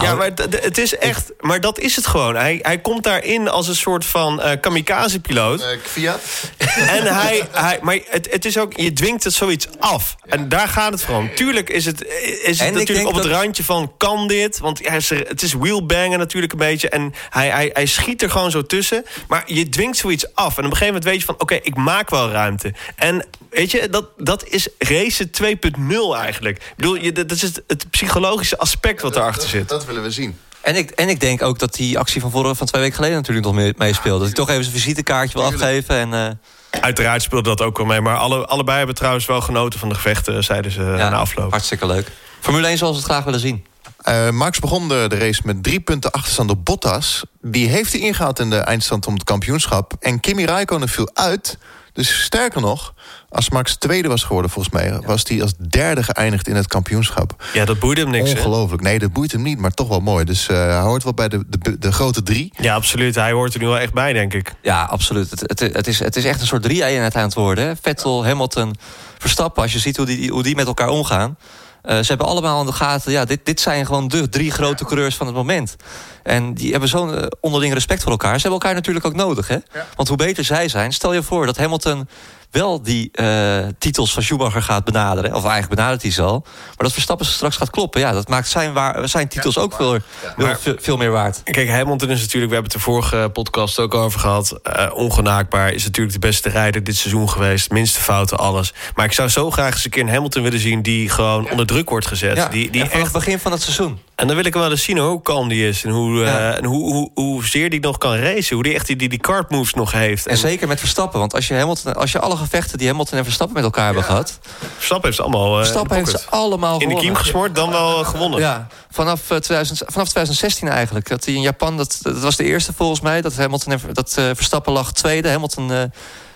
Ja, 0.02 0.14
maar 0.14 0.30
het 0.50 0.78
is 0.78 0.96
echt... 0.96 1.32
Maar 1.40 1.60
dat 1.60 1.78
is 1.78 1.96
het 1.96 2.06
gewoon. 2.06 2.34
Hij, 2.36 2.58
hij 2.62 2.78
komt 2.78 3.04
daarin 3.04 3.48
als 3.48 3.68
een 3.68 3.76
soort 3.76 4.04
van 4.04 4.40
eh 4.42 4.60
kamikaze-piloot. 4.60 5.66
Fiat? 5.82 6.20
En 6.96 7.14
hij, 7.14 7.48
hij, 7.52 7.78
maar 7.82 7.98
het, 8.08 8.28
het 8.30 8.44
is 8.44 8.58
ook, 8.58 8.76
je 8.76 8.92
dwingt 8.92 9.24
het 9.24 9.32
zoiets 9.34 9.66
af. 9.78 10.16
En 10.26 10.48
daar 10.48 10.68
gaat 10.68 10.92
het 10.92 11.06
om. 11.10 11.34
Tuurlijk 11.34 11.70
is 11.70 11.84
het, 11.84 12.06
is 12.42 12.60
het 12.60 12.74
natuurlijk 12.74 13.08
op 13.08 13.14
het 13.14 13.22
dat- 13.22 13.32
randje 13.32 13.64
van, 13.64 13.92
kan 13.96 14.28
dit? 14.28 14.58
Want 14.58 14.88
hij 14.88 14.96
is 14.96 15.08
het 15.08 15.42
is 15.42 15.52
wheelbangen 15.52 16.18
natuurlijk 16.18 16.52
een 16.52 16.58
beetje. 16.58 16.88
En 16.88 17.14
hij, 17.30 17.48
hij, 17.48 17.70
hij 17.72 17.86
schiet 17.86 18.09
er 18.16 18.30
gewoon 18.30 18.50
zo 18.50 18.62
tussen. 18.62 19.04
Maar 19.28 19.42
je 19.46 19.68
dwingt 19.68 19.96
zoiets 19.96 20.34
af. 20.34 20.58
En 20.58 20.64
op 20.64 20.70
een 20.70 20.76
gegeven 20.76 20.86
moment 20.86 21.04
weet 21.04 21.18
je 21.20 21.24
van, 21.24 21.34
oké, 21.38 21.54
ik 21.54 21.76
maak 21.76 22.10
wel 22.10 22.30
ruimte. 22.30 22.74
En 22.96 23.26
weet 23.50 23.70
je, 23.70 23.88
dat, 23.88 24.06
dat 24.16 24.44
is 24.48 24.68
race 24.78 25.28
2.0 25.42 26.16
eigenlijk. 26.16 26.56
Ik 26.56 26.72
bedoel, 26.76 26.94
je, 26.96 27.12
dat 27.12 27.30
is 27.30 27.42
het, 27.42 27.62
het 27.66 27.90
psychologische 27.90 28.58
aspect 28.58 29.02
wat 29.02 29.16
erachter 29.16 29.40
Dat- 29.42 29.50
zit. 29.50 29.68
Dat 29.68 29.84
willen 29.86 30.02
we 30.02 30.10
zien. 30.10 30.38
En 30.60 30.76
ik, 30.76 30.90
en 30.90 31.08
ik 31.08 31.20
denk 31.20 31.42
ook 31.42 31.58
dat 31.58 31.74
die 31.74 31.98
actie 31.98 32.20
van, 32.20 32.30
vorige, 32.30 32.54
van 32.54 32.66
twee 32.66 32.80
weken 32.80 32.96
geleden 32.96 33.16
natuurlijk 33.16 33.46
nog 33.46 33.54
mee- 33.54 33.74
meespeelt. 33.76 34.18
dat 34.18 34.26
hij 34.26 34.36
toch 34.36 34.48
even 34.50 34.64
zijn 34.64 34.76
visitekaartje 34.76 35.38
wil 35.38 35.46
afgeven. 35.46 35.94
En, 35.96 36.14
eh, 36.14 36.80
Uiteraard 36.80 37.22
speelde 37.22 37.48
dat 37.48 37.62
ook 37.62 37.76
wel 37.76 37.86
mee. 37.86 38.00
Maar 38.00 38.16
alle, 38.16 38.46
allebei 38.46 38.76
hebben 38.78 38.94
trouwens 38.94 39.26
wel 39.26 39.40
genoten 39.40 39.78
van 39.78 39.88
de 39.88 39.94
gevechten, 39.94 40.44
zeiden 40.44 40.70
ze 40.70 40.82
ja, 40.82 41.08
na 41.08 41.16
afloop. 41.16 41.50
Hartstikke 41.50 41.86
leuk. 41.86 42.08
Formule 42.40 42.66
1 42.68 42.78
zoals 42.78 42.92
we 42.96 43.02
het 43.02 43.10
graag 43.10 43.24
willen 43.24 43.40
zien. 43.40 43.64
Eh, 44.00 44.30
Max 44.30 44.58
begon 44.58 44.88
de, 44.88 45.04
de 45.08 45.18
race 45.18 45.40
met 45.44 45.62
drie 45.62 45.80
punten 45.80 46.10
achterstand 46.10 46.50
op 46.50 46.64
Bottas. 46.64 47.24
Die 47.42 47.68
heeft 47.68 47.92
hij 47.92 48.00
ingehaald 48.00 48.38
in 48.38 48.50
de 48.50 48.56
eindstand 48.56 49.06
om 49.06 49.14
het 49.14 49.24
kampioenschap. 49.24 49.92
En 50.00 50.20
Kimi 50.20 50.44
Raikkonen 50.44 50.88
viel 50.88 51.10
uit. 51.14 51.58
Dus 51.92 52.22
sterker 52.22 52.60
nog, 52.60 52.94
als 53.28 53.50
Max 53.50 53.76
tweede 53.76 54.08
was 54.08 54.22
geworden 54.22 54.50
volgens 54.50 54.74
mij... 54.74 55.00
was 55.04 55.22
hij 55.28 55.42
als 55.42 55.52
derde 55.68 56.02
geëindigd 56.02 56.48
in 56.48 56.54
het 56.54 56.66
kampioenschap. 56.66 57.44
Ja, 57.52 57.64
dat 57.64 57.78
boeide 57.78 58.00
hem 58.00 58.10
niks, 58.10 58.32
hè? 58.32 58.36
Ongelooflijk. 58.36 58.82
Nee, 58.82 58.98
dat 58.98 59.12
boeit 59.12 59.32
hem 59.32 59.42
niet, 59.42 59.58
maar 59.58 59.70
toch 59.70 59.88
wel 59.88 60.00
mooi. 60.00 60.24
Dus 60.24 60.48
eh, 60.48 60.56
hij 60.56 60.80
hoort 60.80 61.02
wel 61.02 61.14
bij 61.14 61.28
de, 61.28 61.44
de, 61.48 61.78
de 61.78 61.92
grote 61.92 62.22
drie. 62.22 62.52
Ja, 62.56 62.74
absoluut. 62.74 63.14
Hij 63.14 63.32
hoort 63.32 63.54
er 63.54 63.60
nu 63.60 63.66
wel 63.66 63.78
echt 63.78 63.92
bij, 63.92 64.12
denk 64.12 64.34
ik. 64.34 64.52
Ja, 64.62 64.82
absoluut. 64.84 65.30
Het, 65.30 65.40
het, 65.40 65.60
het, 65.60 65.86
is, 65.86 65.98
het 65.98 66.16
is 66.16 66.24
echt 66.24 66.40
een 66.40 66.46
soort 66.46 66.62
drie-eenheid 66.62 67.14
aan 67.14 67.22
het 67.22 67.34
worden. 67.34 67.64
Hè? 67.64 67.72
Vettel, 67.82 68.24
Hamilton, 68.24 68.76
Verstappen. 69.18 69.62
Als 69.62 69.72
je 69.72 69.78
ziet 69.78 69.96
hoe 69.96 70.06
die, 70.06 70.30
hoe 70.30 70.42
die 70.42 70.54
met 70.54 70.66
elkaar 70.66 70.88
omgaan. 70.88 71.36
Eh, 71.82 71.98
ze 71.98 72.06
hebben 72.06 72.26
allemaal 72.26 72.60
in 72.60 72.66
de 72.66 72.72
gaten... 72.72 73.12
Ja, 73.12 73.24
dit, 73.24 73.40
dit 73.42 73.60
zijn 73.60 73.86
gewoon 73.86 74.08
de 74.08 74.28
drie 74.28 74.50
grote 74.50 74.84
coureurs 74.84 75.16
van 75.16 75.26
het 75.26 75.36
moment. 75.36 75.76
En 76.22 76.54
die 76.54 76.70
hebben 76.70 76.88
zo'n 76.88 77.14
eh, 77.14 77.26
onderling 77.40 77.72
respect 77.72 78.02
voor 78.02 78.10
elkaar. 78.10 78.34
Ze 78.34 78.40
hebben 78.40 78.60
elkaar 78.60 78.74
natuurlijk 78.74 79.06
ook 79.06 79.14
nodig. 79.14 79.48
Hè? 79.48 79.56
Want 79.96 80.08
hoe 80.08 80.16
beter 80.16 80.44
zij 80.44 80.68
zijn... 80.68 80.92
Stel 80.92 81.12
je 81.12 81.22
voor 81.22 81.46
dat 81.46 81.56
Hamilton 81.56 82.08
wel 82.50 82.82
die 82.82 83.08
eh, 83.12 83.58
titels 83.78 84.12
van 84.12 84.22
Schumacher 84.22 84.62
gaat 84.62 84.84
benaderen. 84.84 85.34
Of 85.34 85.42
eigenlijk 85.44 85.74
benadert 85.74 86.02
hij 86.02 86.10
ze 86.10 86.22
al. 86.22 86.42
Maar 86.44 86.74
dat 86.76 86.92
Verstappen 86.92 87.26
straks 87.26 87.56
gaat 87.56 87.70
kloppen. 87.70 88.00
Ja, 88.00 88.12
dat 88.12 88.28
maakt 88.28 88.48
zijn, 88.48 88.72
waar, 88.72 89.08
zijn 89.08 89.28
titels 89.28 89.58
ook 89.58 89.74
veel, 89.74 89.90
veel, 89.90 90.46
Maar- 90.46 90.58
veel, 90.60 90.74
veel 90.78 90.96
meer 90.96 91.10
waard. 91.10 91.42
Kijk, 91.44 91.68
Hamilton 91.68 92.10
is 92.10 92.20
natuurlijk, 92.20 92.52
we 92.52 92.54
hebben 92.54 92.72
het 92.72 92.72
de 92.72 92.78
vorige 92.90 93.30
podcast 93.32 93.78
ook 93.78 93.94
over 93.94 94.20
gehad. 94.20 94.58
eh, 94.62 94.86
ongenaakbaar, 94.94 95.72
is 95.72 95.84
natuurlijk 95.84 96.14
de 96.14 96.26
beste 96.26 96.48
rijder 96.48 96.84
dit 96.84 96.96
seizoen 96.96 97.28
geweest. 97.30 97.70
Minste 97.70 98.00
fouten, 98.00 98.38
alles. 98.38 98.72
Maar 98.94 99.04
ik 99.04 99.12
zou 99.12 99.28
zo 99.28 99.50
graag 99.50 99.72
eens 99.74 99.84
een 99.84 99.90
keer 99.90 100.02
een 100.02 100.08
Hamilton 100.08 100.42
willen 100.42 100.60
zien 100.60 100.82
die 100.82 101.08
gewoon 101.08 101.50
onder 101.50 101.66
druk 101.66 101.88
wordt 101.90 102.06
gezet. 102.06 102.50
Die, 102.50 102.70
die 102.70 102.82
echt, 102.82 103.02
het 103.02 103.12
begin 103.12 103.38
van 103.38 103.52
het 103.52 103.62
seizoen. 103.62 103.98
En 104.20 104.26
dan 104.26 104.36
wil 104.36 104.44
ik 104.44 104.52
hem 104.52 104.62
wel 104.62 104.70
eens 104.70 104.82
zien 104.82 104.98
hoe 104.98 105.22
kalm 105.22 105.48
die 105.48 105.68
is. 105.68 105.84
En 105.84 105.90
hoe, 105.90 106.24
eh, 106.24 106.26
Ja. 106.32 106.54
en 106.54 106.64
hoe, 106.64 106.92
hoe, 106.92 107.10
hoezeer 107.14 107.70
die 107.70 107.80
nog 107.80 107.98
kan 107.98 108.14
racen. 108.16 108.54
Hoe 108.54 108.64
die 108.64 108.74
echt 108.74 108.86
die, 108.86 108.96
die, 108.96 109.08
die 109.08 109.18
kart 109.20 109.50
moves 109.50 109.74
nog 109.74 109.92
heeft. 109.92 110.26
En 110.26 110.36
zeker 110.36 110.68
met 110.68 110.78
Verstappen. 110.78 111.18
Want 111.20 111.34
als 111.34 111.48
je, 111.48 111.54
Hamilton, 111.54 111.94
als 111.94 112.12
je 112.12 112.18
alle 112.20 112.36
gevechten 112.36 112.78
die 112.78 112.86
Hamilton 112.88 113.18
en 113.18 113.24
Verstappen 113.24 113.56
met 113.56 113.64
elkaar 113.64 113.84
hebben 113.84 114.04
gehad... 114.04 114.38
Verstappen 114.76 115.04
heeft 115.06 115.16
ze 115.16 115.22
allemaal 115.22 115.50
eh, 115.52 115.58
Verstappen 115.58 115.96
in 115.96 116.04
de 116.04 116.10
heeft 116.10 116.22
ze 116.22 116.30
allemaal 116.30 116.72
in 116.72 116.78
de 116.78 116.84
gewonnen. 116.84 117.04
kiem 117.12 117.14
gesmoord, 117.22 117.54
dan 117.54 117.70
wel 117.70 118.04
gewonnen. 118.04 118.40
Ja, 118.40 118.66
vanaf, 118.90 119.20
eh, 119.30 119.36
2000, 119.36 119.82
vanaf 119.86 120.08
2016 120.08 120.68
eigenlijk. 120.68 121.08
Dat 121.08 121.24
hij 121.24 121.34
in 121.34 121.40
Japan, 121.40 121.76
dat, 121.76 121.98
dat 122.02 122.18
was 122.20 122.36
de 122.36 122.44
eerste 122.44 122.72
volgens 122.72 123.00
mij. 123.00 123.20
Dat, 123.20 123.36
Hamilton 123.36 123.72
en, 123.72 123.80
dat 123.92 124.14
eh, 124.18 124.24
Verstappen 124.34 124.72
lag 124.72 124.92
tweede, 124.92 125.28
Hamilton 125.28 125.72
eh, 125.72 125.82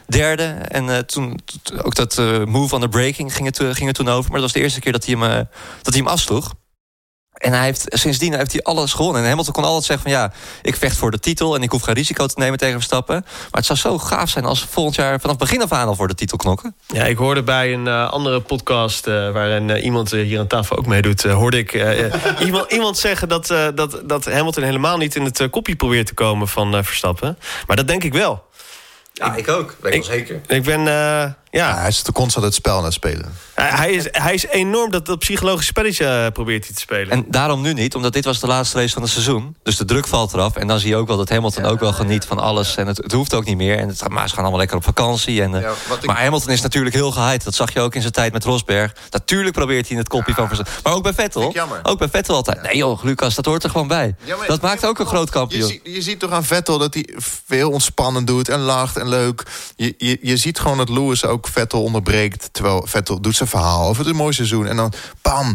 derde. 0.07 0.45
En 0.69 0.89
eh, 0.91 0.99
toen, 0.99 1.41
ook 1.83 1.95
dat 1.95 2.19
eh, 2.19 2.45
move 2.45 2.75
on 2.75 2.81
the 2.81 2.89
braking 2.89 3.35
ging 3.35 3.47
het, 3.47 3.61
eh, 3.61 3.67
ging 3.73 3.87
het 3.87 3.95
toen 3.95 4.09
over. 4.09 4.31
Maar 4.31 4.41
dat 4.41 4.43
was 4.43 4.53
de 4.53 4.61
eerste 4.61 4.81
keer 4.81 4.93
dat 4.93 5.05
hij 5.05 5.15
hem, 5.19 5.31
eh, 5.31 5.37
dat 5.83 5.93
hij 5.95 6.03
hem 6.03 6.07
afsloeg. 6.07 6.53
En 7.45 7.53
hij 7.53 7.65
heeft, 7.65 7.85
sindsdien 7.89 8.35
heeft 8.35 8.53
hij 8.53 8.63
alles 8.63 8.93
gewonnen. 8.93 9.23
En 9.23 9.29
Hamilton 9.29 9.53
kon 9.53 9.65
altijd 9.65 9.85
zeggen 9.85 10.11
van 10.11 10.21
ja, 10.21 10.33
ik 10.63 10.77
vecht 10.77 10.97
voor 10.97 11.11
de 11.11 11.19
titel... 11.19 11.55
en 11.55 11.63
ik 11.63 11.71
hoef 11.71 11.83
geen 11.83 11.95
risico 11.95 12.27
te 12.27 12.35
nemen 12.39 12.59
tegen 12.59 12.75
Verstappen. 12.75 13.21
Maar 13.25 13.49
het 13.51 13.67
zou 13.67 13.79
zo 13.79 13.99
gaaf 13.99 14.29
zijn 14.29 14.45
als 14.45 14.67
volgend 14.71 14.95
jaar... 14.95 15.21
vanaf 15.21 15.37
begin 15.37 15.63
af 15.63 15.73
aan 15.73 15.89
al 15.89 15.95
voor 15.95 16.09
de 16.09 16.15
titel 16.15 16.37
knokken. 16.37 16.75
Ja, 16.87 17.05
ik 17.05 17.17
hoorde 17.17 17.43
bij 17.43 17.73
een 17.73 17.87
eh, 17.87 18.11
andere 18.11 18.41
podcast... 18.41 19.07
eh, 19.07 19.31
waarin 19.31 19.71
eh, 19.71 19.85
iemand 19.85 20.11
hier 20.11 20.39
aan 20.39 20.47
tafel 20.47 20.77
ook 20.77 20.87
meedoet... 20.87 21.23
hoorde 21.23 21.59
ik 21.59 21.73
iemand, 22.47 22.73
iemand 22.73 22.99
zeggen 22.99 23.29
dat, 23.29 23.47
dat, 23.75 24.03
dat 24.05 24.25
Hamilton 24.25 24.63
helemaal 24.63 24.97
niet 24.97 25.17
in 25.17 25.25
het 25.25 25.51
kopje 25.51 25.77
probeert 25.77 26.07
te 26.07 26.15
komen 26.15 26.49
van 26.49 26.85
Verstappen. 26.85 27.39
Maar 27.67 27.77
dat 27.77 27.89
denk 27.89 28.05
ik 28.05 28.13
wel. 28.13 28.45
Ja, 29.17 29.35
ik 29.35 29.49
ook. 29.49 29.77
Weet 29.81 29.95
ik 29.95 30.05
zeker. 30.05 30.41
Ik 30.47 30.63
ben, 30.63 30.79
eh, 30.81 30.85
ja... 30.87 31.37
Ja, 31.51 31.79
hij 31.79 31.89
is 31.89 32.03
te 32.03 32.13
constant 32.13 32.45
het 32.45 32.55
spel 32.55 32.77
aan 32.79 32.85
het 32.85 32.93
spelen. 32.93 33.33
Hij, 33.55 33.69
hij 33.69 33.93
is, 33.93 34.07
hij 34.11 34.35
is 34.35 34.47
enorm 34.47 34.91
dat, 34.91 35.07
dat 35.07 35.19
psychologische 35.19 35.67
spelletje 35.67 36.07
eh, 36.07 36.27
probeert 36.33 36.65
hij 36.67 36.75
te 36.75 36.81
spelen. 36.81 37.11
En 37.11 37.25
daarom 37.29 37.61
nu 37.61 37.73
niet, 37.73 37.95
omdat 37.95 38.13
dit 38.13 38.25
was 38.25 38.41
de 38.41 38.47
laatste 38.47 38.79
race 38.79 38.93
van 38.93 39.03
het 39.03 39.11
seizoen. 39.11 39.57
Dus 39.63 39.77
de 39.77 39.85
druk 39.85 40.07
valt 40.07 40.33
eraf. 40.33 40.57
En 40.57 40.67
dan 40.67 40.79
zie 40.79 40.89
je 40.89 40.97
ook 40.97 41.07
wel 41.09 41.17
dat 41.17 41.29
Hamilton 41.29 41.65
ook 41.65 41.81
wel 41.81 41.93
geniet 41.93 42.25
van 42.25 42.39
alles. 42.39 42.77
En 42.77 42.87
het, 42.87 42.97
het 42.97 43.13
hoeft 43.13 43.35
ook 43.35 43.45
niet 43.45 43.57
meer. 43.57 43.79
En 43.79 43.89
het, 43.89 44.09
maar 44.09 44.25
ze 44.29 44.33
gaan 44.35 44.41
allemaal 44.43 44.59
lekker 44.61 44.77
op 44.77 44.85
vakantie. 44.85 45.43
En, 45.43 45.55
eh, 45.55 45.61
Ja, 45.61 45.73
wat 45.89 45.99
ik- 45.99 46.07
Maar 46.07 46.23
Hamilton 46.23 46.51
is 46.51 46.61
natuurlijk 46.61 46.95
heel 46.95 47.11
gehyped. 47.11 47.45
Dat 47.45 47.55
zag 47.55 47.73
je 47.73 47.81
ook 47.81 47.95
in 47.95 48.01
zijn 48.01 48.13
tijd 48.13 48.33
met 48.33 48.45
Rosberg. 48.45 48.93
Natuurlijk 49.11 49.55
probeert 49.55 49.83
hij 49.83 49.91
in 49.91 49.99
het 49.99 50.09
kopje 50.09 50.35
van 50.35 50.47
Verstappen. 50.47 50.75
Maar 50.85 50.93
ook 50.93 51.03
bij 51.03 51.15
Vettel. 51.15 51.55
Ook 51.83 51.99
bij 51.99 52.09
Vettel 52.09 52.35
altijd. 52.35 52.63
Nee 52.63 52.77
joh, 52.77 53.03
Lucas, 53.05 53.35
dat 53.35 53.45
hoort 53.45 53.65
er 53.65 53.71
gewoon 53.71 53.89
bij. 53.89 54.15
Ja, 54.25 54.37
maar- 54.37 54.47
dat 54.47 54.61
maakt 54.61 54.87
ook 54.87 54.99
een 54.99 55.07
groot 55.07 55.27
Je, 55.27 55.33
kampioen. 55.33 55.69
zie- 55.69 55.81
je 55.85 56.03
ziet 56.03 56.19
toch 56.19 56.31
aan 56.31 56.45
Vettel 56.45 56.79
dat 56.79 56.95
hij 56.95 57.09
veel 57.47 57.71
ontspannend 57.71 58.27
doet 58.27 58.49
en 58.49 58.61
lacht 58.61 58.97
en 58.97 59.04
leuk. 59.09 59.43
Je, 59.77 59.95
je, 59.99 60.19
je 60.23 60.37
ziet 60.37 60.59
gewoon 60.59 60.77
dat 60.77 60.89
Lewis 60.89 61.25
ook 61.25 61.49
Vettel 61.49 61.83
onderbreekt. 61.83 62.49
Terwijl 62.53 62.87
Vettel 62.87 63.21
doet 63.21 63.37
zijn 63.37 63.49
verhaal 63.49 63.89
over 63.89 64.07
het 64.07 64.17
mooie 64.17 64.33
seizoen. 64.33 64.67
En 64.67 64.77
dan 64.77 64.93
bam. 65.23 65.55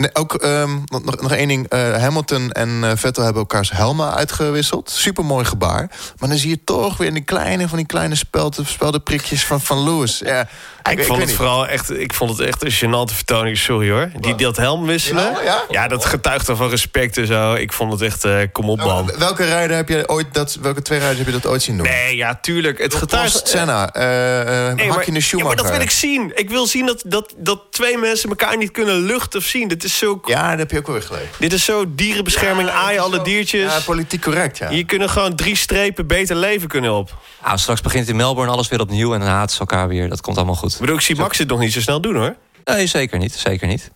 Nee, 0.00 0.10
ook 0.12 0.34
ehm, 0.34 0.78
nog, 0.84 1.20
nog 1.20 1.32
één 1.32 1.48
ding. 1.48 1.68
eh, 1.68 1.96
Hamilton 1.96 2.52
en 2.52 2.80
eh, 2.82 2.90
Vettel 2.94 3.22
hebben 3.22 3.42
elkaars 3.42 3.70
helmen 3.70 4.14
uitgewisseld. 4.14 4.90
Super 4.90 5.24
mooi 5.24 5.44
gebaar. 5.44 5.90
Maar 6.18 6.28
dan 6.28 6.38
zie 6.38 6.50
je 6.50 6.64
toch 6.64 6.96
weer 6.96 7.12
die 7.12 7.24
kleine 7.24 7.68
van 7.68 7.76
die 7.78 7.86
kleine 7.86 8.14
spelde, 8.14 8.64
spelde 8.64 9.00
prikjes 9.00 9.46
van, 9.46 9.60
van 9.60 9.84
Lewis. 9.84 10.18
Ja, 10.24 10.48
ik, 10.90 11.04
vond 11.04 11.20
het 11.20 11.32
vooral 11.32 11.66
echt, 11.66 11.90
ik 11.90 12.14
vond 12.14 12.30
het 12.30 12.40
echt 12.40 12.64
een 12.64 12.72
gênante 12.72 13.14
vertoning, 13.14 13.56
sorry 13.56 13.90
hoor. 13.90 14.10
Die, 14.20 14.34
dat 14.34 14.56
helm 14.56 14.86
wisselen. 14.86 15.36
Ja? 15.68 15.88
dat 15.88 16.04
getuigt 16.04 16.46
dan 16.46 16.56
van 16.56 16.68
respect 16.68 17.16
en 17.16 17.26
zo. 17.26 17.54
Ik 17.54 17.72
vond 17.72 17.92
het 17.92 18.02
echt, 18.02 18.24
eh, 18.24 18.38
kom 18.52 18.70
op 18.70 18.78
man. 18.78 19.04
Nou, 19.04 19.18
welke 19.18 19.44
rijder 19.44 19.76
heb 19.76 19.88
je 19.88 20.08
ooit 20.08 20.34
dat? 20.34 20.58
Welke 20.60 20.82
twee 20.82 20.98
rijders 20.98 21.18
heb 21.18 21.34
je 21.34 21.40
dat 21.40 21.50
ooit 21.50 21.62
zien 21.62 21.76
doen? 21.76 21.86
Nee, 21.86 22.16
ja, 22.16 22.38
tuurlijk. 22.42 22.78
Het 22.78 22.94
getuigt... 22.94 23.48
Senna, 23.48 23.92
eh 23.92 24.68
eh 24.68 24.74
Nee, 24.74 24.86
ja, 24.86 25.20
Schumacher. 25.20 25.44
maar 25.46 25.56
dat 25.56 25.70
wil 25.70 25.80
ik 25.80 25.90
zien. 25.90 26.32
Ik 26.34 26.50
wil 26.50 26.66
zien 26.66 26.86
dat, 26.86 27.02
dat, 27.06 27.34
dat 27.36 27.60
twee 27.70 27.98
mensen 27.98 28.28
elkaar 28.28 28.56
niet 28.56 28.70
kunnen 28.70 29.00
luchten 29.00 29.38
of 29.40 29.44
zien. 29.44 29.68
Dit 29.68 29.84
is 29.84 29.89
zo, 29.96 30.20
Ja, 30.24 30.50
dat 30.50 30.58
heb 30.58 30.70
je 30.70 30.78
ook 30.78 30.86
wel 30.86 30.94
weer 30.94 31.04
gelezen. 31.04 31.28
dit 31.38 31.52
is 31.52 31.64
zo 31.64 31.84
dierenbescherming, 31.88 32.68
aaien 32.68 33.02
alle 33.02 33.22
diertjes. 33.22 33.72
Ja, 33.72 33.80
politiek 33.80 34.20
correct, 34.22 34.58
ja. 34.58 34.68
Hier 34.68 34.84
kunnen 34.84 35.10
gewoon 35.10 35.34
drie 35.34 35.56
strepen 35.56 36.06
beter 36.06 36.36
leven 36.36 36.68
kunnen 36.68 36.92
op. 36.92 37.16
Nou, 37.44 37.58
straks 37.58 37.80
begint 37.80 38.08
in 38.08 38.16
Melbourne 38.16 38.52
alles 38.52 38.68
weer 38.68 38.80
opnieuw. 38.80 39.14
En 39.14 39.20
dan 39.20 39.28
haten 39.28 39.54
ze 39.54 39.60
elkaar 39.60 39.88
weer. 39.88 40.08
Dat 40.08 40.20
komt 40.20 40.36
allemaal 40.36 40.54
goed. 40.54 40.72
Ik 40.72 40.80
bedoel, 40.80 40.94
ik 40.96 41.00
zie 41.00 41.16
Max 41.16 41.38
het 41.38 41.48
nog 41.48 41.58
niet 41.58 41.72
zo 41.72 41.80
snel 41.80 42.00
doen 42.00 42.16
hoor. 42.16 42.34
Nee, 42.64 42.86
zeker 42.86 43.18
niet. 43.18 43.34
Zeker 43.34 43.66
niet. 43.66 43.90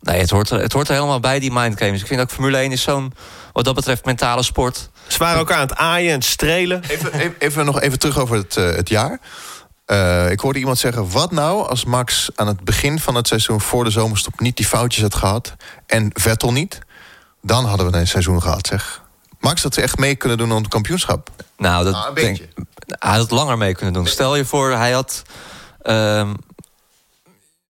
Nee, 0.00 0.20
het 0.20 0.30
hoort, 0.30 0.50
er, 0.50 0.60
het 0.60 0.72
hoort 0.72 0.88
er 0.88 0.94
helemaal 0.94 1.20
bij, 1.20 1.38
die 1.40 1.52
mindgames. 1.52 2.00
Ik 2.00 2.06
vind 2.06 2.20
ook 2.20 2.30
Formule 2.30 2.56
1 2.56 2.72
is 2.72 2.82
zo'n, 2.82 3.12
wat 3.52 3.64
dat 3.64 3.74
betreft, 3.74 4.04
mentale 4.04 4.42
sport. 4.42 4.90
Ze 5.06 5.18
waren 5.18 5.38
elkaar 5.38 5.56
aan 5.56 5.66
het 5.66 5.76
aaien 5.76 6.08
en 6.08 6.14
het 6.14 6.24
strelen. 6.24 6.82
Even, 6.88 7.12
even, 7.12 7.34
even 7.38 7.64
nog 7.64 7.80
even 7.80 7.98
terug 7.98 8.18
over 8.18 8.36
het, 8.36 8.56
eh, 8.56 8.64
het 8.70 8.88
jaar. 8.88 9.20
Eh, 9.88 10.30
ik 10.30 10.40
hoorde 10.40 10.58
iemand 10.58 10.78
zeggen, 10.78 11.10
wat 11.10 11.30
nou 11.30 11.68
als 11.68 11.84
Max 11.84 12.30
aan 12.34 12.46
het 12.46 12.64
begin 12.64 12.98
van 12.98 13.14
het 13.14 13.26
seizoen... 13.28 13.60
voor 13.60 13.84
de 13.84 13.90
zomerstop 13.90 14.40
niet 14.40 14.56
die 14.56 14.66
foutjes 14.66 15.02
had 15.02 15.14
gehad 15.14 15.54
en 15.86 16.10
Vettel 16.12 16.52
niet... 16.52 16.78
dan 17.42 17.64
hadden 17.64 17.90
we 17.90 17.98
een 17.98 18.06
seizoen 18.06 18.42
gehad, 18.42 18.66
zeg. 18.66 19.02
Max 19.40 19.62
had 19.62 19.74
ze 19.74 19.80
echt 19.82 19.98
mee 19.98 20.14
kunnen 20.14 20.38
doen 20.38 20.52
om 20.52 20.62
het 20.62 20.68
kampioenschap. 20.68 21.30
Nou, 21.56 21.84
dat 21.84 21.92
Nou, 21.92 22.08
een 22.08 22.14
denk, 22.14 22.38
beetje. 22.38 22.48
hij 22.86 23.10
had 23.10 23.20
het 23.20 23.30
langer 23.30 23.58
mee 23.58 23.74
kunnen 23.74 23.94
doen. 23.94 24.06
Stel 24.06 24.36
je 24.36 24.44
voor, 24.44 24.70
hij 24.70 24.92
had... 24.92 25.22
ehm, 25.82 26.34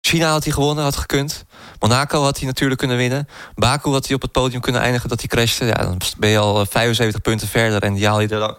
China 0.02 0.32
had 0.32 0.44
hij 0.44 0.54
gewonnen, 0.54 0.84
had 0.84 0.96
gekund. 0.96 1.46
Monaco 1.80 2.22
had 2.24 2.38
hij 2.38 2.48
natuurlijk 2.48 2.80
kunnen 2.80 2.98
winnen. 2.98 3.28
Baku 3.56 3.90
had 3.92 4.06
hij 4.06 4.16
op 4.16 4.22
het 4.22 4.32
podium 4.32 4.62
kunnen 4.62 4.82
eindigen 4.82 5.10
dat 5.10 5.20
hij 5.20 5.28
crashte. 5.28 5.66
Ja, 5.66 5.74
dan 5.74 6.02
ben 6.18 6.30
je 6.30 6.38
al 6.38 6.62
eh, 6.62 6.68
75 6.70 7.22
punten 7.22 7.48
verder 7.48 7.84
en 7.84 7.94
die 7.94 8.08
haal 8.08 8.20
je 8.20 8.28
er 8.28 8.40
dan... 8.40 8.56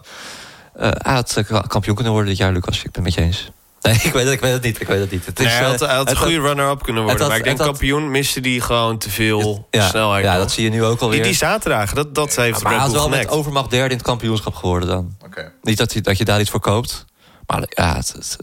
Eh, 0.77 0.89
hij 0.93 1.13
had 1.13 1.35
eh, 1.49 1.61
kampioen 1.67 1.95
kunnen 1.95 2.13
worden 2.13 2.29
dit 2.29 2.39
jaar, 2.39 2.51
Lucas. 2.51 2.77
Ik 2.83 2.91
ben 2.91 2.91
het 2.93 3.03
met 3.03 3.13
je 3.13 3.21
eens. 3.21 3.49
Nee, 3.81 3.95
ik 4.03 4.13
weet 4.13 4.23
het, 4.23 4.33
ik 4.33 4.39
weet 4.39 4.51
het 4.53 4.61
niet. 4.63 4.81
Ik 4.81 4.87
weet 4.87 4.99
het 4.99 5.11
niet. 5.11 5.25
Het 5.25 5.37
Nee, 5.37 5.47
hij 5.47 5.63
had, 5.63 5.81
eh, 5.81 5.87
hij 5.87 5.95
had 5.97 6.05
een 6.09 6.15
het- 6.15 6.23
goede 6.23 6.39
runner-up 6.41 6.83
kunnen 6.83 7.03
worden. 7.03 7.19
had- 7.21 7.29
maar 7.29 7.37
ik 7.37 7.43
denk 7.43 7.57
kampioen 7.57 8.11
miste 8.11 8.39
die 8.41 8.61
gewoon 8.61 8.97
te 8.97 9.09
veel 9.09 9.67
ja, 9.71 9.87
snelheid. 9.87 10.23
Ja, 10.25 10.31
nog. 10.31 10.41
dat 10.41 10.51
zie 10.51 10.63
je 10.63 10.69
nu 10.69 10.83
ook 10.83 10.99
alweer. 11.01 11.17
die, 11.17 11.27
die 11.27 11.37
zaterdagen, 11.37 11.95
dat, 11.95 12.15
dat 12.15 12.35
heeft 12.35 12.63
maar 12.63 12.71
hij 12.71 12.81
had 12.81 12.91
wel 12.91 13.09
met 13.09 13.29
overmacht 13.29 13.69
derde 13.69 13.89
in 13.89 13.95
het 13.97 14.05
kampioenschap 14.05 14.55
geworden 14.55 14.89
dan. 14.89 15.15
Oké. 15.25 15.51
Niet 15.61 15.77
dat 15.77 15.93
je, 15.93 16.01
dat 16.01 16.17
je 16.17 16.25
daar 16.25 16.39
iets 16.39 16.49
voor 16.49 16.59
koopt. 16.59 17.05
Maar 17.47 17.63
ja, 17.69 17.95
het, 17.95 18.11
het- 18.15 18.37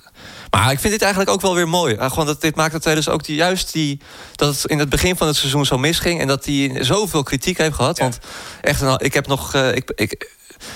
maar 0.50 0.72
ik 0.72 0.78
vind 0.80 0.92
dit 0.92 1.02
eigenlijk 1.02 1.32
ook 1.32 1.40
wel 1.40 1.54
weer 1.54 1.68
mooi. 1.68 1.94
Ja, 1.94 2.08
gewoon 2.08 2.26
dat, 2.26 2.40
dit 2.40 2.56
maakt 2.56 2.72
het 2.72 2.82
dus 2.82 3.08
ook 3.08 3.24
die, 3.24 3.36
juist 3.36 3.72
die, 3.72 4.00
dat 4.36 4.54
het 4.54 4.64
in 4.64 4.78
het 4.78 4.88
begin 4.88 5.16
van 5.16 5.26
het 5.26 5.36
seizoen 5.36 5.66
zo 5.66 5.78
misging. 5.78 6.20
En 6.20 6.26
dat 6.26 6.44
hij 6.44 6.76
zoveel 6.80 7.22
kritiek 7.22 7.58
heeft 7.58 7.74
gehad. 7.74 7.98
Want 7.98 8.18
echt, 8.60 8.80
een- 8.80 8.98
ik 8.98 9.14
heb 9.14 9.26
nog. 9.26 9.54
eh, 9.54 9.74
ik, 9.74 9.92
ik, 9.94 10.32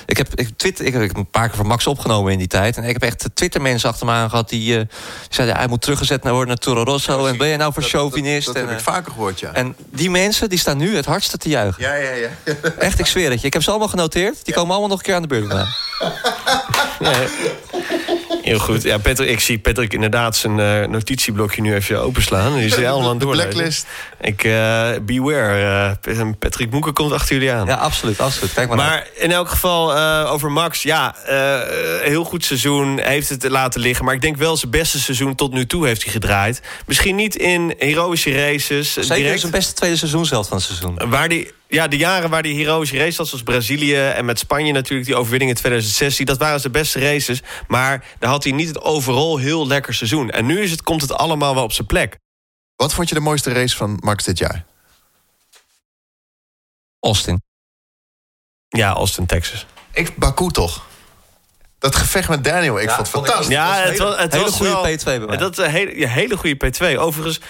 ik 0.07 0.17
heb, 0.17 0.35
ik, 0.35 0.49
Twitter, 0.57 0.85
ik 0.87 0.93
heb 0.93 1.17
een 1.17 1.31
paar 1.31 1.47
keer 1.49 1.57
voor 1.57 1.67
Max 1.67 1.87
opgenomen 1.87 2.33
in 2.33 2.39
die 2.39 2.47
tijd. 2.47 2.77
En 2.77 2.85
ik 2.85 2.93
heb 2.93 3.03
echt 3.03 3.29
Twitter-mensen 3.35 3.89
achter 3.89 4.07
me 4.07 4.13
aan 4.13 4.31
gehad 4.31 4.49
die, 4.49 4.73
eh, 4.75 4.81
die 4.81 4.89
zeiden... 5.29 5.57
hij 5.57 5.67
moet 5.67 5.81
teruggezet 5.83 6.23
worden 6.23 6.47
naar 6.47 6.57
Toro 6.57 6.83
Rosso. 6.83 7.27
en 7.27 7.37
ben 7.37 7.49
je 7.49 7.57
nou 7.57 7.73
voor 7.73 7.83
Dat- 7.83 7.91
chauvinist? 7.91 8.47
Dat, 8.47 8.55
dat 8.55 8.63
en, 8.65 8.69
heb 8.71 8.81
ik 8.81 8.87
eh, 8.87 8.93
vaker 8.93 9.13
gehoord, 9.13 9.41
ja. 9.41 9.53
en 9.53 9.77
die 9.91 10.11
mensen 10.11 10.49
die 10.49 10.59
staan 10.59 10.77
nu 10.77 10.97
het 10.97 11.05
hardste 11.05 11.37
te 11.37 11.49
juichen. 11.49 11.83
Ja, 11.83 11.95
ja, 11.95 12.11
ja. 12.11 12.29
Echt, 12.79 12.99
ik 12.99 13.07
zweer 13.07 13.31
het 13.31 13.41
je. 13.41 13.47
Ik 13.47 13.53
heb 13.53 13.63
ze 13.63 13.71
allemaal 13.71 13.89
genoteerd. 13.89 14.45
Die 14.45 14.55
komen 14.55 14.71
allemaal 14.71 14.89
nog 14.89 14.99
een 14.99 15.05
keer 15.05 15.15
aan 15.15 15.23
de 15.23 15.29
beurt. 15.29 15.49
daarna. 15.49 15.67
Heel 18.43 18.59
goed. 18.59 18.83
Ja, 18.83 18.99
Patrick, 18.99 19.29
ik 19.29 19.41
zie 19.41 19.59
Patrick 19.59 19.93
inderdaad 19.93 20.37
zijn 20.37 20.61
eh, 20.61 20.87
notitieblokje 20.89 21.63
nu 21.63 21.75
even 21.75 22.03
openslaan. 22.03 22.55
Die 22.55 22.65
is 22.65 22.77
er 22.77 22.89
allemaal 22.89 23.11
aan 23.11 23.19
De 23.19 23.27
het 23.27 23.37
doorlezen. 23.37 23.49
blacklist. 23.51 23.87
Ik, 24.21 24.45
eh, 24.45 24.91
beware. 25.03 25.97
eh, 26.03 26.27
Patrick 26.39 26.71
Moeken 26.71 26.93
komt 26.93 27.13
achter 27.13 27.35
jullie 27.35 27.53
aan. 27.53 27.67
Ja, 27.67 27.75
absoluut, 27.75 28.21
absoluut. 28.21 28.53
Kijk 28.53 28.69
maar, 28.69 28.77
naar. 28.77 28.87
Maar 28.89 29.07
in 29.15 29.33
elk 29.33 29.49
geval 29.49 29.97
eh, 29.97 30.33
over 30.33 30.53
Max. 30.53 30.83
Ja, 30.83 31.17
eh, 31.27 32.07
heel 32.09 32.25
goed 32.25 32.45
seizoen. 32.45 32.99
Heeft 33.01 33.29
het 33.29 33.49
laten 33.49 33.81
liggen. 33.81 34.05
Maar 34.05 34.15
ik 34.15 34.21
denk 34.21 34.37
wel 34.37 34.57
zijn 34.57 34.71
beste 34.71 35.01
seizoen 35.01 35.35
tot 35.35 35.53
nu 35.53 35.67
toe 35.67 35.87
heeft 35.87 36.03
hij 36.03 36.13
gedraaid. 36.13 36.61
Misschien 36.87 37.17
niet 37.17 37.37
in 37.37 37.75
heroïsche 37.79 38.33
races. 38.33 38.93
Zeker 38.93 39.17
direct, 39.17 39.41
zijn 39.41 39.53
beste 39.53 39.73
tweede 39.73 39.97
seizoenshelft 39.97 40.49
van 40.49 40.57
het 40.57 40.67
seizoen. 40.67 41.11
Waar 41.11 41.29
die, 41.29 41.53
ja, 41.69 41.89
de 41.89 41.97
jaren 41.97 42.31
waar 42.31 42.43
die 42.43 42.55
heroïsche 42.55 42.97
race 42.99 43.17
had, 43.17 43.27
zoals 43.29 43.43
Brazilië 43.45 43.97
en 43.97 44.25
met 44.25 44.39
Spanje 44.39 44.73
natuurlijk, 44.73 45.07
die 45.07 45.17
overwinning 45.17 45.51
in 45.51 45.57
2016, 45.57 46.27
dat 46.27 46.39
waren 46.39 46.61
zijn 46.61 46.73
beste 46.73 46.99
races. 47.01 47.43
Maar 47.69 48.05
daar 48.19 48.31
had 48.31 48.43
hij 48.45 48.53
niet 48.53 48.69
het 48.69 48.81
overal 48.81 49.37
heel 49.37 49.67
lekker 49.67 49.95
seizoen. 49.95 50.31
En 50.31 50.47
nu 50.47 50.61
is 50.61 50.71
het, 50.71 50.83
komt 50.83 51.01
het 51.01 51.13
allemaal 51.13 51.55
wel 51.55 51.63
op 51.65 51.73
zijn 51.73 51.87
plek. 51.87 52.19
Wat 52.77 52.95
vond 52.95 53.09
je 53.09 53.15
de 53.15 53.21
mooiste 53.21 53.53
race 53.53 53.77
van 53.77 53.99
Max 54.01 54.25
dit 54.25 54.39
jaar? 54.39 54.65
Austin. 57.01 57.43
Ja, 58.69 58.93
Austin, 58.93 59.27
Texas. 59.27 59.67
Ik, 59.93 60.17
Baku 60.17 60.51
toch? 60.51 60.87
Dat 61.79 61.97
gevecht 61.97 62.29
met 62.29 62.45
Daniel, 62.45 62.79
ik 62.81 62.89
vond 62.91 62.99
het 63.01 63.09
vond 63.09 63.27
ik 63.27 63.31
fantastisch. 63.33 63.57
Ja, 63.57 63.69
was 63.69 63.79
het, 63.79 63.89
hele- 63.99 64.05
was, 64.05 64.19
het 64.21 64.33
hele 64.33 64.45
was 64.45 64.55
goede 64.55 64.71
wel- 64.73 64.97
P2 64.97 65.03
bij 65.05 65.19
mij. 65.19 65.37
Dat 65.37 65.59
is 65.59 65.65
een 65.65 65.71
hele, 65.71 65.99
ja, 65.99 66.09
hele 66.09 66.37
goede 66.37 66.73
P2. 66.95 66.99
Overigens, 66.99 67.41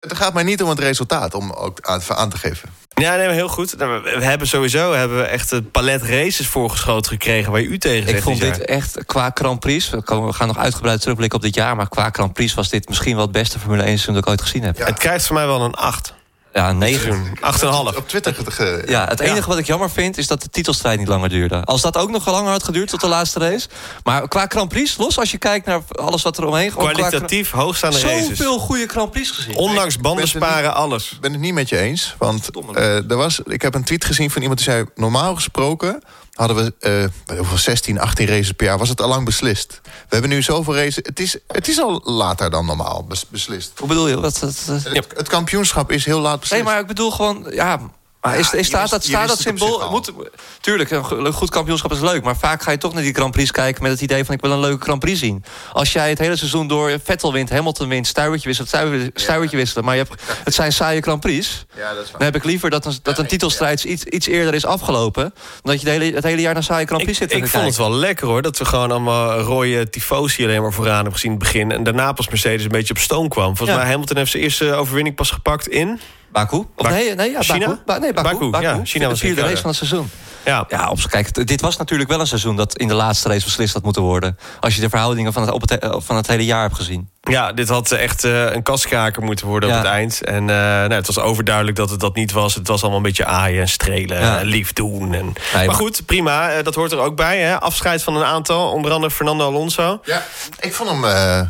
Het 0.00 0.16
gaat 0.16 0.34
mij 0.34 0.42
niet 0.42 0.62
om 0.62 0.68
het 0.68 0.78
resultaat, 0.78 1.34
om 1.34 1.50
ook 1.52 1.80
aan, 1.80 2.02
aan 2.08 2.30
te 2.30 2.38
geven. 2.38 2.68
Ja, 3.00 3.16
nee, 3.16 3.26
maar 3.26 3.34
heel 3.34 3.48
goed. 3.48 3.78
Nou, 3.78 4.02
We 4.02 4.24
hebben 4.24 4.46
sowieso 4.46 4.92
hebben 4.92 5.16
we 5.18 5.22
echt 5.24 5.50
een 5.50 5.70
palet 5.70 6.02
races 6.02 6.46
voorgeschoten 6.46 7.12
gekregen 7.12 7.52
waar 7.52 7.60
je 7.60 7.66
u 7.66 7.78
tegen 7.78 8.02
zegt. 8.06 8.16
Ik 8.18 8.22
vond 8.22 8.40
dit 8.40 8.48
dit 8.54 8.58
jaar. 8.68 8.76
echt 8.76 9.04
qua 9.06 9.30
Grand 9.34 9.60
Prix... 9.60 9.90
We 9.90 10.02
komen- 10.02 10.26
we 10.28 10.32
gaan 10.34 10.46
nog 10.46 10.58
uitgebreid 10.58 11.00
terugblikken 11.00 11.38
op 11.38 11.44
dit 11.44 11.54
jaar... 11.54 11.76
maar 11.76 11.88
qua 11.88 12.08
Grand 12.12 12.32
Prix 12.32 12.54
was 12.54 12.68
dit 12.68 12.88
misschien 12.88 13.14
wel 13.14 13.22
het 13.24 13.32
beste 13.32 13.58
Formule 13.58 13.82
1 13.82 13.88
seizoen 13.90 14.14
dat 14.14 14.22
ik 14.22 14.28
ooit 14.30 14.42
gezien 14.42 14.62
heb. 14.62 14.78
Ja. 14.78 14.84
Het 14.86 14.98
krijgt 14.98 15.26
voor 15.26 15.36
mij 15.36 15.46
wel 15.46 15.62
een 15.62 15.74
8. 15.74 16.14
Ja, 16.56 16.68
een 16.68 16.78
9. 16.78 17.24
8,5. 17.40 17.96
Op 17.96 18.08
Twitter 18.08 18.34
ge- 18.48 18.82
Ja, 18.86 19.06
het 19.08 19.20
enige 19.20 19.36
Ja. 19.36 19.46
wat 19.46 19.58
ik 19.58 19.66
jammer 19.66 19.90
vind 19.90 20.18
is 20.18 20.26
dat 20.26 20.42
de 20.42 20.48
titelstrijd 20.50 20.98
niet 20.98 21.08
langer 21.08 21.28
duurde. 21.28 21.64
Als 21.64 21.80
dat 21.80 21.96
ook 21.96 22.10
nog 22.10 22.26
langer 22.30 22.50
had 22.50 22.62
geduurd 22.64 22.88
tot 22.88 23.00
de 23.00 23.06
laatste 23.08 23.38
race. 23.38 23.68
Maar 24.04 24.28
qua 24.28 24.46
Grand 24.48 24.68
Prix, 24.68 24.96
los 24.96 25.18
als 25.18 25.30
je 25.30 25.38
kijkt 25.38 25.66
naar 25.66 25.80
alles 25.92 26.22
wat 26.22 26.38
er 26.38 26.46
omheen 26.46 26.70
qua- 26.70 26.90
Kwalitatief 26.92 27.50
hoogstaande 27.50 28.00
races. 28.00 28.26
Zoveel 28.26 28.58
goede 28.58 28.86
Grand 28.86 29.10
Prix 29.10 29.30
gezien. 29.30 29.56
Ondanks 29.56 29.98
bandensparen, 29.98 30.74
alles. 30.74 31.12
Ik 31.12 31.20
ben 31.20 31.32
het 31.32 31.40
niet 31.40 31.54
met 31.54 31.68
je 31.68 31.78
eens. 31.78 32.14
Want 32.18 32.48
eh, 32.74 33.10
er 33.10 33.16
was, 33.16 33.40
ik 33.44 33.62
heb 33.62 33.74
een 33.74 33.84
tweet 33.84 34.04
gezien 34.04 34.30
van 34.30 34.42
iemand 34.42 34.60
die 34.60 34.70
zei... 34.70 34.84
normaal 34.94 35.34
gesproken 35.34 36.02
hadden 36.36 36.74
we 36.78 37.10
hoeveel, 37.36 37.58
16, 37.58 38.00
18 38.00 38.26
races 38.26 38.52
per 38.52 38.66
jaar. 38.66 38.78
Was 38.78 38.88
het 38.88 39.00
al 39.00 39.08
lang 39.08 39.24
beslist. 39.24 39.80
We 39.82 39.90
hebben 40.08 40.30
nu 40.30 40.42
zoveel 40.42 40.74
races. 40.74 40.96
Het 40.96 41.20
is, 41.20 41.36
het 41.46 41.68
is 41.68 41.80
al 41.80 42.00
later 42.04 42.50
dan 42.50 42.66
normaal 42.66 43.04
bes- 43.08 43.28
beslist. 43.28 43.72
Hoe 43.78 43.88
bedoel 43.88 44.08
je? 44.08 44.20
Wat, 44.20 44.40
Het, 44.40 45.06
het 45.16 45.28
kampioenschap 45.28 45.92
is 45.92 46.04
heel 46.04 46.20
laat 46.20 46.40
beslist. 46.40 46.62
Nee, 46.62 46.72
maar 46.72 46.80
ik 46.80 46.86
bedoel 46.86 47.10
gewoon, 47.10 47.46
ja. 47.50 47.80
Maar 48.26 48.38
is, 48.38 48.52
is, 48.52 48.66
staat 48.66 48.90
dat, 48.90 49.04
staat 49.04 49.28
dat 49.28 49.38
het 49.38 49.46
symbool? 49.46 49.90
Moet, 49.90 50.12
tuurlijk, 50.60 50.90
een 50.90 51.04
go- 51.04 51.24
een 51.24 51.32
goed 51.32 51.50
kampioenschap 51.50 51.92
is 51.92 52.00
leuk. 52.00 52.22
Maar 52.24 52.36
vaak 52.36 52.62
ga 52.62 52.70
je 52.70 52.78
toch 52.78 52.92
naar 52.92 53.02
die 53.02 53.14
Grand 53.14 53.30
Prix 53.32 53.50
kijken 53.50 53.82
met 53.82 53.92
het 53.92 54.00
idee 54.00 54.24
van 54.24 54.34
ik 54.34 54.40
wil 54.40 54.50
een 54.50 54.60
leuke 54.60 54.84
Grand 54.84 55.00
Prix 55.00 55.18
zien. 55.18 55.44
Als 55.72 55.92
jij 55.92 56.08
het 56.08 56.18
hele 56.18 56.36
seizoen 56.36 56.66
door 56.68 56.98
Vettel 57.04 57.32
wint, 57.32 57.50
Hamilton 57.50 57.88
wint, 57.88 58.06
stuivertje 58.06 58.46
wisselen, 58.46 58.68
stuiver- 58.70 59.10
stuivertje 59.14 59.56
wisselen. 59.56 59.84
Maar 59.84 59.96
je 59.96 60.02
hebt, 60.08 60.22
het 60.44 60.54
zijn 60.54 60.72
saaie 60.72 61.00
Grand 61.02 61.20
Prix. 61.20 61.64
Ja, 61.76 61.94
dat 61.94 62.04
is 62.04 62.10
waar. 62.10 62.18
Dan 62.18 62.22
heb 62.22 62.36
ik 62.36 62.44
liever 62.44 62.70
dat 62.70 62.84
een, 62.86 62.98
dat 63.02 63.18
een 63.18 63.26
titelstrijd 63.26 63.84
iets, 63.84 64.04
iets 64.04 64.26
eerder 64.26 64.54
is 64.54 64.64
afgelopen. 64.66 65.22
Dan 65.22 65.32
dat 65.62 65.78
je 65.80 65.84
de 65.84 65.90
hele, 65.92 66.14
het 66.14 66.24
hele 66.24 66.40
jaar 66.40 66.54
naar 66.54 66.62
saaie 66.62 66.86
Grand 66.86 67.00
Ik, 67.00 67.06
Prix 67.06 67.18
zit 67.20 67.30
te 67.30 67.36
ik 67.36 67.46
vond 67.48 67.64
het 67.64 67.76
wel 67.76 67.92
lekker 67.92 68.26
hoor. 68.26 68.42
Dat 68.42 68.58
we 68.58 68.64
gewoon 68.64 68.90
allemaal 68.90 69.38
rode 69.38 69.90
tifosi 69.90 70.44
alleen 70.44 70.62
maar 70.62 70.72
vooraan 70.72 70.94
hebben 70.94 71.12
gezien 71.12 71.30
in 71.32 71.36
het 71.36 71.46
begin. 71.46 71.72
En 71.72 71.82
daarna 71.82 72.12
pas 72.12 72.28
Mercedes 72.28 72.62
een 72.62 72.68
beetje 72.68 72.94
op 72.94 73.00
stoom 73.00 73.28
kwam. 73.28 73.56
Volgens 73.56 73.68
Ja. 73.70 73.76
mij 73.82 73.90
Hamilton 73.90 74.16
heeft 74.16 74.30
zijn 74.30 74.42
eerste 74.42 74.72
overwinning 74.74 75.16
pas 75.16 75.30
gepakt 75.30 75.68
in. 75.68 76.00
Baku? 76.36 76.56
Of 76.56 76.66
Bak- 76.76 76.90
nee, 76.90 77.14
nee, 77.14 77.30
ja, 77.30 77.42
China? 77.42 77.66
Baku. 77.66 77.80
Ba- 77.86 77.98
nee, 77.98 78.12
Baku. 78.12 78.28
Baku, 78.32 78.50
Baku. 78.50 78.64
ja, 78.64 78.80
China 78.84 79.04
de 79.04 79.10
was 79.10 79.20
vierde 79.20 79.34
het, 79.40 79.44
ja, 79.44 79.54
race 79.54 79.54
ja. 79.56 79.60
van 79.60 79.70
het 79.70 79.78
seizoen. 79.78 80.10
Ja, 80.44 80.64
Ja, 80.68 80.90
op, 80.90 80.98
kijk, 81.10 81.46
dit 81.46 81.60
was 81.60 81.76
natuurlijk 81.76 82.10
wel 82.10 82.20
een 82.20 82.26
seizoen 82.26 82.56
dat 82.56 82.76
in 82.76 82.88
de 82.88 82.94
laatste 82.94 83.28
race 83.28 83.44
beslist 83.44 83.74
had 83.74 83.82
moeten 83.82 84.02
worden. 84.02 84.38
Als 84.60 84.74
je 84.74 84.80
de 84.80 84.88
verhoudingen 84.88 85.32
van 85.32 85.42
het, 85.42 85.50
op 85.50 85.60
het, 85.60 85.70
he- 85.70 86.00
van 86.00 86.16
het 86.16 86.26
hele 86.26 86.44
jaar 86.44 86.62
hebt 86.62 86.74
gezien. 86.74 87.10
ja 87.20 87.52
dit 87.52 87.68
had 87.68 87.90
echt 87.90 88.24
eh, 88.24 88.52
een 88.52 88.62
kaskraker 88.62 89.22
moeten 89.22 89.46
worden 89.46 89.68
Ja. 89.68 89.76
op 89.76 89.82
het 89.82 89.90
eind. 89.92 90.24
En 90.24 90.40
eh, 90.50 90.56
nou, 90.56 90.92
het 90.92 91.06
was 91.06 91.18
overduidelijk 91.18 91.76
dat 91.76 91.90
het 91.90 92.00
dat 92.00 92.14
niet 92.14 92.32
was. 92.32 92.54
Het 92.54 92.68
was 92.68 92.80
allemaal 92.80 92.98
een 92.98 93.04
beetje 93.06 93.26
aaien 93.26 93.60
en 93.60 93.68
strelen 93.68 94.20
Ja. 94.20 94.38
en 94.38 94.46
lief 94.46 94.72
doen. 94.72 95.14
En... 95.14 95.32
maar- 95.54 95.66
maar 95.66 95.74
goed, 95.74 96.06
prima. 96.06 96.50
eh, 96.50 96.64
dat 96.64 96.74
hoort 96.74 96.92
er 96.92 96.98
ook 96.98 97.16
bij. 97.16 97.38
Hè? 97.40 97.60
Afscheid 97.60 98.02
van 98.02 98.16
een 98.16 98.24
aantal. 98.24 98.70
Onder 98.72 98.90
andere 98.92 99.12
Fernando 99.12 99.44
Alonso. 99.46 100.00
Ja, 100.04 100.22
ik 100.60 100.74
vond 100.74 100.90
hem 100.90 101.04
eh, 101.04 101.40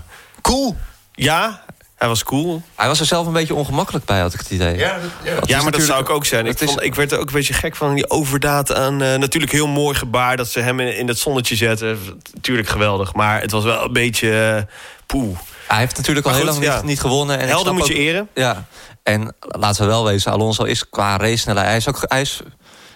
cool. 0.43 0.77
Ja, 1.13 1.65
hij 1.97 2.09
was 2.09 2.23
cool. 2.25 2.63
Hij 2.75 2.87
was 2.89 3.01
er 3.01 3.07
zelf 3.07 3.27
een 3.27 3.33
beetje 3.33 3.55
ongemakkelijk 3.55 4.05
bij, 4.05 4.21
had 4.21 4.33
ik 4.35 4.39
het 4.41 4.51
idee. 4.51 4.77
Ja, 4.79 4.99
dat- 4.99 5.11
ja. 5.25 5.35
Dat 5.35 5.49
Ja, 5.49 5.63
maar 5.63 5.73
dat 5.73 5.81
zou 5.81 5.89
natuurlijk- 5.91 6.09
ik 6.09 6.15
ook 6.15 6.25
zijn. 6.25 6.47
Ik, 6.47 6.61
is- 6.61 6.69
vond, 6.69 6.83
ik 6.83 6.95
werd 6.95 7.13
er 7.13 7.19
ook 7.19 7.27
een 7.27 7.33
beetje 7.35 7.55
gek 7.55 7.77
van 7.77 7.95
die 7.95 8.11
overdaad 8.11 8.75
aan. 8.75 9.03
eh, 9.03 9.15
natuurlijk 9.19 9.53
heel 9.53 9.67
mooi 9.69 9.97
gebaar 9.97 10.37
dat 10.37 10.49
ze 10.49 10.61
hem 10.61 10.81
in, 10.81 10.97
in 10.97 11.09
het 11.09 11.19
zonnetje 11.19 11.57
zetten. 11.57 11.99
Tuurlijk 12.41 12.69
geweldig, 12.69 13.15
maar 13.15 13.41
het 13.41 13.51
was 13.51 13.65
wel 13.65 13.85
een 13.85 13.93
beetje 13.93 14.55
eh, 14.57 14.63
poeh. 15.07 15.39
Hij 15.69 15.79
heeft 15.79 15.97
natuurlijk 15.97 16.27
al 16.27 16.35
heel 16.35 16.45
lang 16.45 16.63
ja. 16.63 16.75
niet, 16.77 16.85
niet 16.85 17.01
gewonnen. 17.01 17.39
En 17.39 17.49
Helden 17.49 17.75
moet 17.75 17.87
je 17.87 17.93
ook- 17.93 17.99
eren. 18.01 18.29
Ja, 18.35 18.65
en 19.03 19.35
laten 19.41 19.83
we 19.83 19.89
wel 19.89 20.05
wezen, 20.05 20.33
Alonso 20.33 20.63
is 20.65 20.89
qua 20.89 21.17
race 21.17 21.37
snelheid... 21.37 21.67
Hij 21.67 21.77
is 21.77 21.89
ook, 21.89 21.99
hij 22.07 22.21
is, 22.21 22.41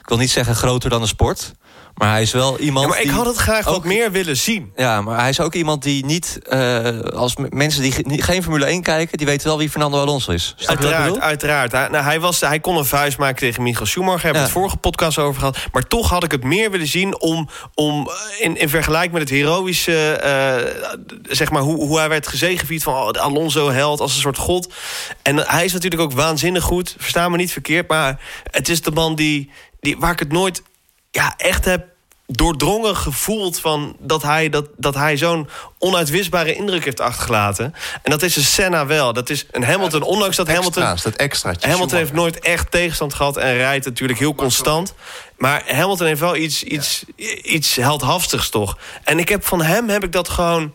ik 0.00 0.08
wil 0.08 0.18
niet 0.18 0.30
zeggen 0.30 0.54
groter 0.54 0.90
dan 0.90 1.00
de 1.00 1.06
sport... 1.06 1.52
maar 1.94 2.10
hij 2.10 2.22
is 2.22 2.32
wel 2.32 2.58
iemand 2.58 2.86
Ja, 2.86 2.90
maar 2.92 3.00
ik 3.02 3.10
had 3.10 3.26
het 3.26 3.36
graag 3.36 3.64
wat 3.64 3.74
ook- 3.74 3.84
meer 3.84 4.10
willen 4.10 4.36
zien. 4.36 4.72
Ja, 4.76 5.00
maar 5.00 5.18
hij 5.20 5.28
is 5.28 5.40
ook 5.40 5.54
iemand 5.54 5.82
die 5.82 6.04
niet... 6.04 6.38
eh, 6.48 6.98
als 7.00 7.34
mensen 7.48 7.82
die 7.82 8.22
geen 8.22 8.42
Formule 8.42 8.64
1 8.64 8.82
kijken... 8.82 9.18
die 9.18 9.26
weten 9.26 9.46
wel 9.46 9.58
wie 9.58 9.70
Fernando 9.70 10.00
Alonso 10.00 10.32
is. 10.32 10.54
Uiteraard, 10.66 11.18
uiteraard. 11.20 11.72
Hij, 11.72 11.88
nou, 11.88 12.04
hij, 12.04 12.20
was, 12.20 12.40
hij 12.40 12.60
kon 12.60 12.76
een 12.76 12.84
vuist 12.84 13.18
maken 13.18 13.36
tegen 13.36 13.62
Michael 13.62 13.86
Schumacher. 13.86 14.22
Daar 14.22 14.24
hebben 14.24 14.42
we 14.42 14.48
Ja. 14.48 14.54
het 14.54 14.58
vorige 14.58 14.76
podcast 14.76 15.18
over 15.18 15.38
gehad. 15.40 15.58
Maar 15.72 15.86
toch 15.86 16.08
had 16.10 16.24
ik 16.24 16.30
het 16.30 16.44
meer 16.44 16.70
willen 16.70 16.86
zien 16.86 17.20
om, 17.20 17.48
om 17.74 18.08
eh, 18.08 18.44
in, 18.44 18.56
in 18.56 18.68
vergelijking 18.68 19.12
met 19.12 19.22
het 19.22 19.30
heroïsche... 19.30 20.12
eh, 20.12 20.90
zeg 21.28 21.50
maar, 21.50 21.62
hoe, 21.62 21.76
hoe 21.86 21.98
hij 21.98 22.08
werd 22.08 22.26
gezegevierd 22.26 22.82
van 22.82 22.94
oh, 22.94 23.08
Alonso 23.10 23.70
held 23.70 24.00
als 24.00 24.14
een 24.14 24.20
soort 24.20 24.38
god. 24.38 24.72
En 25.22 25.36
hij 25.36 25.64
is 25.64 25.72
natuurlijk 25.72 26.02
ook 26.02 26.12
waanzinnig 26.12 26.62
goed. 26.62 26.94
Versta 26.98 27.28
me 27.28 27.36
niet 27.36 27.52
verkeerd, 27.52 27.88
maar 27.88 28.20
het 28.50 28.68
is 28.68 28.82
de 28.82 28.90
man 28.90 29.14
die, 29.14 29.50
die, 29.80 29.96
waar 29.98 30.12
ik 30.12 30.18
het 30.18 30.32
nooit 30.32 30.62
ja, 31.10 31.34
echt 31.36 31.64
heb 31.64 31.86
doordrongen 32.32 32.96
gevoeld 32.96 33.60
van 33.60 33.96
dat 33.98 34.22
hij, 34.22 34.48
dat, 34.48 34.66
dat 34.76 34.94
hij 34.94 35.16
zo'n 35.16 35.48
onuitwisbare 35.78 36.54
indruk 36.54 36.84
heeft 36.84 37.00
achtergelaten. 37.00 37.74
En 38.02 38.10
dat 38.10 38.22
is 38.22 38.36
een 38.36 38.42
Senna 38.42 38.86
wel. 38.86 39.12
Dat 39.12 39.30
is 39.30 39.46
een 39.50 39.64
Hamilton, 39.64 40.02
ondanks 40.02 40.36
dat 40.36 40.46
Hamilton... 40.46 40.82
Extra's, 40.82 41.02
dat 41.02 41.14
extraatje. 41.14 41.68
Hamilton 41.68 41.98
heeft 41.98 42.12
nooit 42.12 42.38
echt 42.38 42.70
tegenstand 42.70 43.14
gehad 43.14 43.36
en 43.36 43.56
rijdt 43.56 43.84
natuurlijk 43.84 44.18
heel 44.18 44.34
constant. 44.34 44.94
Maar 45.36 45.62
Hamilton 45.66 46.06
heeft 46.06 46.20
wel 46.20 46.36
iets, 46.36 46.62
iets, 46.62 47.04
iets 47.42 47.76
heldhaftigs 47.76 48.48
toch. 48.48 48.78
En 49.04 49.18
ik 49.18 49.28
heb 49.28 49.44
van 49.44 49.62
hem 49.62 49.88
heb 49.88 50.04
ik 50.04 50.12
dat 50.12 50.28
gewoon... 50.28 50.72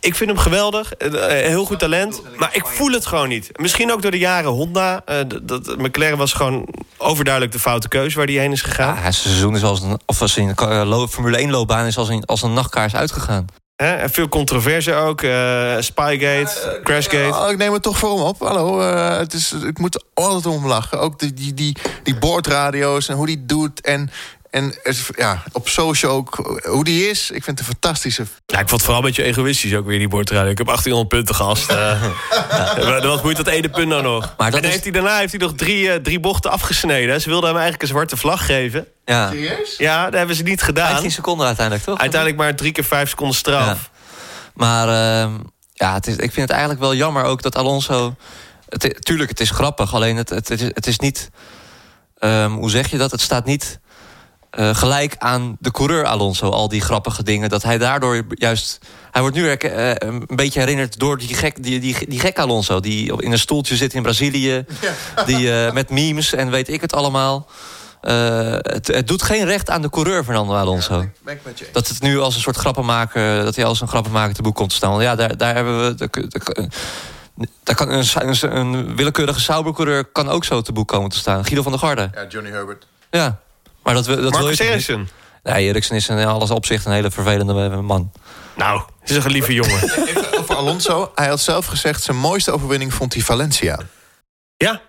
Ik 0.00 0.14
vind 0.14 0.30
hem 0.30 0.38
geweldig, 0.38 0.92
eh, 0.92 1.10
heel 1.26 1.64
goed 1.64 1.78
talent. 1.78 2.22
Maar 2.36 2.50
ik 2.52 2.66
voel 2.66 2.90
het 2.92 3.06
gewoon 3.06 3.28
niet. 3.28 3.50
Misschien 3.52 3.92
ook 3.92 4.02
door 4.02 4.10
de 4.10 4.18
jaren 4.18 4.50
Honda. 4.50 5.02
Eh, 5.04 5.16
dat, 5.42 5.76
McLaren 5.78 6.18
was 6.18 6.32
gewoon 6.32 6.68
overduidelijk 6.96 7.52
de 7.52 7.58
foute 7.58 7.88
keuze 7.88 8.16
waar 8.16 8.26
hij 8.26 8.34
heen 8.34 8.52
is 8.52 8.62
gegaan. 8.62 8.94
Ja, 8.94 9.00
zijn 9.00 9.12
seizoen 9.12 9.56
is 9.56 9.62
als 9.62 9.80
een, 9.82 10.00
of 10.06 10.20
als 10.20 10.36
in 10.36 10.54
uh, 10.62 10.82
lo- 10.84 11.08
Formule 11.08 11.36
1 11.38 11.50
loopbaan 11.50 11.86
is 11.86 11.96
als 11.96 12.08
een, 12.08 12.24
als 12.24 12.42
een 12.42 12.52
nachtkaars 12.52 12.94
uitgegaan. 12.94 13.46
Hè? 13.76 13.94
En 13.94 14.10
veel 14.10 14.28
controverse 14.28 14.94
ook. 14.94 15.22
eh, 15.22 15.74
Spygate, 15.78 16.80
Crashgate. 16.84 17.38
Oh, 17.44 17.50
ik 17.50 17.56
neem 17.56 17.72
het 17.72 17.82
toch 17.82 17.98
voor 17.98 18.10
hem 18.16 18.20
op. 18.26 18.38
Hallo, 18.40 18.80
eh, 18.80 19.16
het 19.18 19.32
is, 19.32 19.52
ik 19.52 19.78
moet 19.78 19.94
er 19.94 20.02
altijd 20.14 20.46
om 20.46 20.66
lachen. 20.66 21.00
Ook 21.00 21.18
die, 21.18 21.34
die, 21.34 21.54
die, 21.54 21.76
die 22.02 22.18
boordradio's 22.18 23.08
en 23.08 23.16
hoe 23.16 23.26
die 23.26 23.36
het 23.36 23.48
doet. 23.48 23.80
En, 23.80 24.10
en 24.50 24.74
ja, 25.16 25.42
op 25.52 25.68
social 25.68 26.12
ook 26.12 26.60
hoe 26.66 26.84
die 26.84 27.08
is. 27.10 27.30
Ik 27.30 27.44
vind 27.44 27.58
het 27.58 27.68
een 27.68 27.74
fantastische... 27.74 28.22
Ja, 28.46 28.58
ik 28.58 28.68
vond 28.68 28.70
het 28.70 28.82
vooral 28.82 28.98
een 29.00 29.06
beetje 29.06 29.22
egoïstisch 29.22 29.74
ook 29.74 29.86
weer, 29.86 29.98
die 29.98 30.08
boordradio. 30.08 30.50
Ik 30.50 30.58
heb 30.58 30.66
1800 30.66 31.08
punten 31.08 31.34
gast. 31.34 31.70
eh. 31.70 32.02
Ja, 32.76 33.00
Wat 33.06 33.22
moet 33.22 33.36
dat 33.36 33.46
ene 33.46 33.68
punt 33.68 33.88
nou 33.88 34.02
nog? 34.02 34.34
Maar 34.36 34.52
en 34.52 34.62
is- 34.62 34.70
heeft 34.70 34.82
hij, 34.82 34.92
daarna 34.92 35.18
heeft 35.18 35.32
hij 35.32 35.40
nog 35.40 35.52
drie, 35.56 35.90
eh, 35.92 36.00
drie 36.00 36.20
bochten 36.20 36.50
afgesneden. 36.50 37.20
Ze 37.20 37.28
wilden 37.28 37.44
hem 37.48 37.58
eigenlijk 37.58 37.82
een 37.82 37.88
zwarte 37.96 38.16
vlag 38.16 38.46
geven. 38.46 38.86
Ja, 39.04 39.28
Serieus? 39.30 39.74
Ja, 39.78 40.04
dat 40.04 40.14
hebben 40.14 40.36
ze 40.36 40.42
niet 40.42 40.62
gedaan. 40.62 40.88
15 40.88 41.10
seconden 41.10 41.46
uiteindelijk, 41.46 41.86
toch? 41.86 41.98
Uiteindelijk 41.98 42.40
maar 42.40 42.54
drie 42.56 42.72
keer 42.72 42.84
vijf 42.84 43.08
seconden 43.08 43.36
straf. 43.36 43.66
Ja. 43.66 43.76
Maar 44.54 44.88
ehm, 44.88 45.32
ja, 45.72 45.94
het 45.94 46.06
is, 46.06 46.14
ik 46.14 46.20
vind 46.32 46.36
het 46.36 46.50
eigenlijk 46.50 46.80
wel 46.80 46.94
jammer 46.94 47.24
ook 47.24 47.42
dat 47.42 47.56
Alonso... 47.56 48.14
Het, 48.68 48.96
tuurlijk, 49.04 49.30
het 49.30 49.40
is 49.40 49.50
grappig, 49.50 49.94
alleen 49.94 50.16
het, 50.16 50.28
het, 50.28 50.48
het, 50.48 50.60
is, 50.60 50.70
het 50.74 50.86
is 50.86 50.98
niet... 50.98 51.30
ehm, 52.18 52.50
hoe 52.50 52.70
zeg 52.70 52.90
je 52.90 52.98
dat? 52.98 53.10
Het 53.10 53.20
staat 53.20 53.44
niet 53.44 53.78
eh, 54.50 54.74
gelijk 54.74 55.14
aan 55.18 55.56
de 55.58 55.70
coureur 55.70 56.04
Alonso, 56.04 56.48
al 56.48 56.68
die 56.68 56.80
grappige 56.80 57.22
dingen. 57.22 57.48
Dat 57.48 57.62
hij 57.62 57.78
daardoor 57.78 58.24
juist... 58.28 58.78
Hij 59.10 59.20
wordt 59.20 59.36
nu 59.36 59.50
eh, 59.50 59.94
een 59.94 60.26
beetje 60.26 60.60
herinnerd 60.60 60.98
door 60.98 61.18
die 61.18 61.34
gek, 61.34 61.62
die, 61.62 61.80
die, 61.80 62.08
die 62.08 62.20
gek 62.20 62.38
Alonso... 62.38 62.80
die 62.80 63.12
op- 63.12 63.22
in 63.22 63.32
een 63.32 63.38
stoeltje 63.38 63.76
zit 63.76 63.94
in 63.94 64.02
Brazilië, 64.02 64.64
die, 65.26 65.52
eh, 65.52 65.72
met 65.72 65.90
memes 65.90 66.32
en 66.32 66.50
weet 66.50 66.68
ik 66.68 66.80
het 66.80 66.92
allemaal... 66.92 67.48
Het, 68.00 68.86
het 68.86 69.08
doet 69.08 69.22
geen 69.22 69.44
recht 69.44 69.70
aan 69.70 69.82
de 69.82 69.90
coureur 69.90 70.24
Fernando 70.24 70.54
Alonso. 70.54 71.08
Ben 71.22 71.40
ik. 71.44 71.72
Dat 71.72 71.88
het 71.88 72.02
nu 72.02 72.18
als 72.18 72.34
een 72.34 72.40
soort 72.40 72.56
grappenmaker... 72.56 73.44
dat 73.44 73.56
hij 73.56 73.64
als 73.64 73.80
een 73.80 73.88
grappenmaker 73.88 74.34
te 74.34 74.42
boek 74.42 74.54
komt 74.54 74.70
te 74.70 74.76
staan. 74.76 74.90
Want 74.90 75.02
ja, 75.02 75.14
daar, 75.14 75.36
daar 75.36 75.54
hebben 75.54 75.96
we... 75.96 76.08
Daar 77.62 77.74
kan 77.74 77.90
een, 77.90 78.04
een, 78.14 78.56
een 78.56 78.96
willekeurige 78.96 79.40
Saubercoureur 79.40 80.04
kan 80.04 80.28
ook 80.28 80.44
zo 80.44 80.60
te 80.60 80.72
boek 80.72 80.88
komen 80.88 81.10
te 81.10 81.16
staan. 81.16 81.44
Guido 81.44 81.62
van 81.62 81.72
der 81.72 81.80
Garde. 81.80 82.10
Ja, 82.14 82.26
Johnny 82.28 82.50
Herbert. 82.50 82.86
Ja. 83.10 83.40
Maar 83.92 84.02
dat, 84.02 84.06
we- 84.16 84.22
dat 84.22 84.36
wil 84.36 84.48
je 84.50 84.64
Marcus. 84.64 84.86
Nee, 85.42 85.66
Eriksen 85.68 85.96
is 85.96 86.08
in 86.08 86.24
alles 86.26 86.50
opzicht 86.50 86.84
een 86.86 86.92
hele 86.92 87.10
vervelende 87.10 87.76
man. 87.76 88.12
Nou, 88.56 88.82
het 89.00 89.10
is 89.10 89.24
een 89.24 89.30
lieve 89.30 89.52
jongen. 89.54 89.82
Even 90.08 90.38
over 90.38 90.54
Alonso. 90.56 91.10
Hij 91.14 91.28
had 91.28 91.40
zelf 91.40 91.66
gezegd... 91.66 92.02
zijn 92.02 92.16
mooiste 92.16 92.50
overwinning 92.50 92.94
vond 92.94 93.14
hij 93.14 93.22
Valencia. 93.22 93.78
ja, 94.56 94.80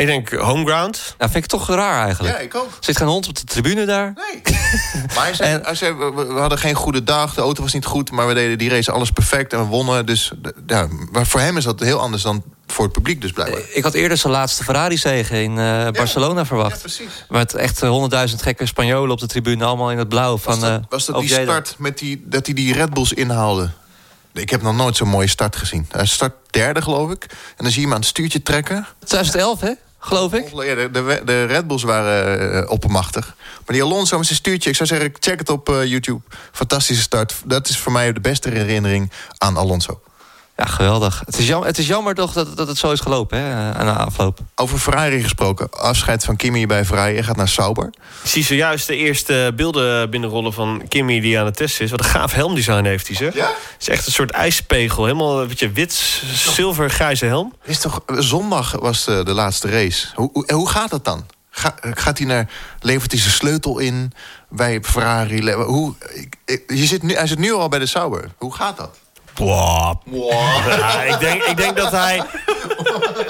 ik 0.00 0.06
denk 0.06 0.32
homeground. 0.32 1.14
Nou, 1.18 1.30
vind 1.30 1.44
ik 1.44 1.50
toch 1.50 1.68
raar 1.68 2.04
eigenlijk. 2.04 2.36
Ja, 2.36 2.40
ik 2.42 2.54
ook. 2.54 2.68
Zit 2.80 2.96
geen 2.96 3.06
hond 3.08 3.28
op 3.28 3.34
de 3.36 3.44
tribune 3.44 3.84
daar? 3.84 4.12
Nee. 4.14 4.42
Maar 5.14 5.24
hij 5.24 5.34
zei, 5.34 5.60
En- 5.62 5.76
zei, 5.76 5.92
we, 5.94 6.24
we 6.26 6.40
hadden 6.40 6.58
geen 6.58 6.74
goede 6.74 7.04
dag, 7.04 7.34
de 7.34 7.40
auto 7.40 7.62
was 7.62 7.72
niet 7.72 7.84
goed... 7.84 8.10
maar 8.10 8.26
we 8.26 8.34
deden 8.34 8.58
die 8.58 8.68
race 8.70 8.92
alles 8.92 9.10
perfect 9.10 9.52
en 9.52 9.58
we 9.58 9.64
wonnen. 9.64 10.06
Dus 10.06 10.32
ja, 10.66 10.88
maar 11.12 11.26
voor 11.26 11.40
hem 11.40 11.56
is 11.56 11.64
dat 11.64 11.80
heel 11.80 12.00
anders 12.00 12.22
dan 12.22 12.42
voor 12.66 12.84
het 12.84 12.92
publiek 12.92 13.20
dus 13.20 13.32
blijkbaar. 13.32 13.60
Ik 13.72 13.82
had 13.82 13.94
eerder 13.94 14.16
zijn 14.16 14.32
laatste 14.32 14.64
Ferrari-zege 14.64 15.42
in 15.42 15.58
eh, 15.58 15.88
Barcelona 15.90 16.46
verwacht. 16.46 16.80
precies. 16.80 17.24
Met 17.28 17.54
echt 17.54 17.82
eh, 17.82 17.88
honderdduizend 17.88 18.42
gekke 18.42 18.66
Spanjolen 18.66 19.10
op 19.10 19.20
de 19.20 19.26
tribune, 19.26 19.64
allemaal 19.64 19.90
in 19.90 19.98
het 19.98 20.08
blauw. 20.08 20.38
Van, 20.38 20.52
Was 20.52 20.60
dat, 20.60 20.80
eh, 20.80 20.86
was 20.88 21.06
dat 21.06 21.20
die 21.20 21.28
start 21.28 21.74
met 21.78 21.98
die, 21.98 22.22
dat 22.26 22.46
hij 22.46 22.54
die 22.54 22.72
Red 22.72 22.94
Bulls 22.94 23.12
inhaalde? 23.12 23.70
Ik 24.32 24.50
heb 24.50 24.62
nog 24.62 24.76
nooit 24.76 24.96
zo'n 24.96 25.08
mooie 25.08 25.26
start 25.28 25.56
gezien. 25.56 25.86
Hij 25.90 26.06
start 26.06 26.34
derde, 26.50 26.82
geloof 26.82 27.10
ik. 27.10 27.26
En 27.30 27.64
dan 27.64 27.70
zie 27.70 27.80
je 27.80 27.86
hem 27.86 27.92
aan 27.94 28.00
het 28.00 28.08
stuurtje 28.08 28.42
trekken. 28.42 28.86
2011, 29.04 29.60
hè? 29.60 29.72
Geloof 29.98 30.32
ik. 30.32 30.50
De, 30.50 30.88
de, 30.92 31.22
de 31.24 31.44
Red 31.44 31.66
Bulls 31.66 31.82
waren 31.82 32.52
eh, 32.64 32.70
oppermachtig. 32.70 33.36
Maar 33.36 33.76
die 33.76 33.82
Alonso 33.82 34.16
met 34.16 34.26
zijn 34.26 34.38
stuurtje, 34.38 34.70
ik 34.70 34.76
zou 34.76 34.88
zeggen, 34.88 35.12
check 35.18 35.38
het 35.38 35.48
op 35.48 35.68
eh, 35.68 35.84
YouTube. 35.84 36.20
Fantastische 36.52 37.02
start. 37.02 37.34
Dat 37.44 37.68
is 37.68 37.78
voor 37.78 37.92
mij 37.92 38.12
de 38.12 38.20
beste 38.20 38.50
herinnering 38.50 39.10
aan 39.38 39.56
Alonso. 39.56 40.00
Ja, 40.60 40.64
geweldig. 40.64 41.22
Het 41.24 41.38
is 41.38 41.46
jammer, 41.46 41.66
het 41.68 41.78
is 41.78 41.86
jammer 41.86 42.14
toch 42.14 42.32
dat, 42.32 42.56
dat 42.56 42.68
het 42.68 42.78
zo 42.78 42.90
is 42.92 43.00
gelopen, 43.00 43.38
hè? 43.38 43.74
Aan 43.74 43.86
de 43.86 43.92
afloop. 43.92 44.38
Over 44.54 44.78
Ferrari 44.78 45.22
gesproken. 45.22 45.70
Afscheid 45.70 46.24
van 46.24 46.36
Kimi 46.36 46.66
bij 46.66 46.84
Ferrari. 46.84 47.14
Hij 47.14 47.22
gaat 47.22 47.36
naar 47.36 47.48
Sauber. 47.48 47.86
Ik 48.22 48.28
zie 48.30 48.44
zojuist 48.44 48.86
de 48.86 48.96
eerste 48.96 49.52
beelden 49.56 50.10
binnenrollen 50.10 50.52
van 50.52 50.82
Kimmy 50.88 51.20
die 51.20 51.38
aan 51.38 51.44
het 51.44 51.56
testen 51.56 51.84
is. 51.84 51.90
Wat 51.90 52.00
een 52.00 52.06
gaaf 52.06 52.32
helmdesign 52.32 52.84
heeft 52.84 53.06
hij, 53.06 53.16
zeg. 53.16 53.34
Ja? 53.34 53.46
Het 53.46 53.80
is 53.80 53.88
echt 53.88 54.06
een 54.06 54.12
soort 54.12 54.30
ijspegel. 54.30 55.04
Helemaal 55.04 55.40
een 55.40 55.48
beetje 55.48 55.70
wit, 55.70 55.92
zilver, 56.34 56.90
grijze 56.90 57.24
helm. 57.26 57.52
Is 57.64 57.78
toch, 57.78 58.00
zondag 58.06 58.72
was 58.72 59.04
de, 59.04 59.24
de 59.24 59.32
laatste 59.32 59.68
race. 59.70 60.06
Hoe, 60.14 60.30
hoe, 60.32 60.52
hoe 60.52 60.68
gaat 60.68 60.90
dat 60.90 61.04
dan? 61.04 61.26
Ga- 61.50 61.74
gaat 61.80 62.18
hij 62.18 62.26
naar, 62.26 62.50
levert 62.80 63.10
hij 63.10 63.20
zijn 63.20 63.32
sleutel 63.32 63.78
in 63.78 64.12
bij 64.48 64.80
Ferrari? 64.82 65.52
Hoe, 65.52 65.94
ik- 66.14 66.34
ik- 66.44 66.64
je 66.72 66.86
zit 66.86 67.02
nu, 67.02 67.14
hij 67.14 67.26
zit 67.26 67.38
nu 67.38 67.52
al 67.52 67.68
bij 67.68 67.78
de 67.78 67.86
Sauber. 67.86 68.30
Hoe 68.38 68.54
gaat 68.54 68.76
dat? 68.76 68.98
Wow. 69.38 69.94
Ja, 70.78 71.02
ik, 71.02 71.20
denk, 71.20 71.42
ik 71.42 71.56
denk 71.56 71.76
dat 71.76 71.90
hij. 71.90 72.22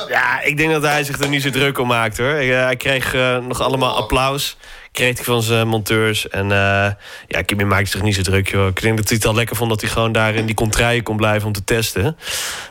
Ja, 0.08 0.40
ik 0.42 0.56
denk 0.56 0.72
dat 0.72 0.82
hij 0.82 1.04
zich 1.04 1.18
er 1.20 1.28
niet 1.28 1.42
zo 1.42 1.50
druk 1.50 1.78
om 1.78 1.86
maakt 1.86 2.18
hoor. 2.18 2.32
Eh, 2.32 2.48
Hij 2.62 2.76
kreeg 2.76 3.14
eh, 3.14 3.38
nog 3.38 3.60
allemaal 3.60 3.96
applaus. 3.96 4.56
Kreeg 4.92 5.16
hij 5.16 5.24
van 5.24 5.42
zijn 5.42 5.68
monteurs. 5.68 6.28
En 6.28 6.52
eh 6.52 6.90
ja, 7.26 7.42
Kimi 7.44 7.64
maakt 7.64 7.90
zich 7.90 8.02
niet 8.02 8.14
zo 8.14 8.22
druk 8.22 8.48
joh. 8.50 8.66
Ik 8.66 8.80
denk 8.82 8.96
dat 8.96 9.08
hij 9.08 9.16
het 9.16 9.26
al 9.26 9.34
lekker 9.34 9.56
vond 9.56 9.70
dat 9.70 9.80
hij 9.80 9.90
gewoon 9.90 10.12
daar 10.12 10.34
in 10.34 10.46
die 10.46 10.54
contraien 10.54 11.02
kon 11.02 11.16
blijven 11.16 11.46
om 11.46 11.52
te 11.52 11.64
testen. 11.64 12.16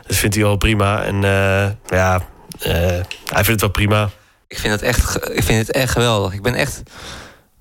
Dat 0.06 0.16
vindt 0.16 0.34
hij 0.34 0.44
wel 0.44 0.56
prima. 0.56 1.02
En 1.02 1.20
ja, 1.86 2.22
hij 2.58 3.44
vindt 3.44 3.48
het 3.48 3.60
wel 3.60 3.70
prima. 3.70 4.10
Ik 4.48 4.58
vind 4.58 4.72
het 4.72 4.82
echt, 4.82 5.30
ik 5.30 5.42
vind 5.42 5.66
het 5.66 5.76
echt 5.76 5.92
geweldig. 5.92 6.32
Ik 6.32 6.42
ben 6.42 6.54
echt... 6.54 6.82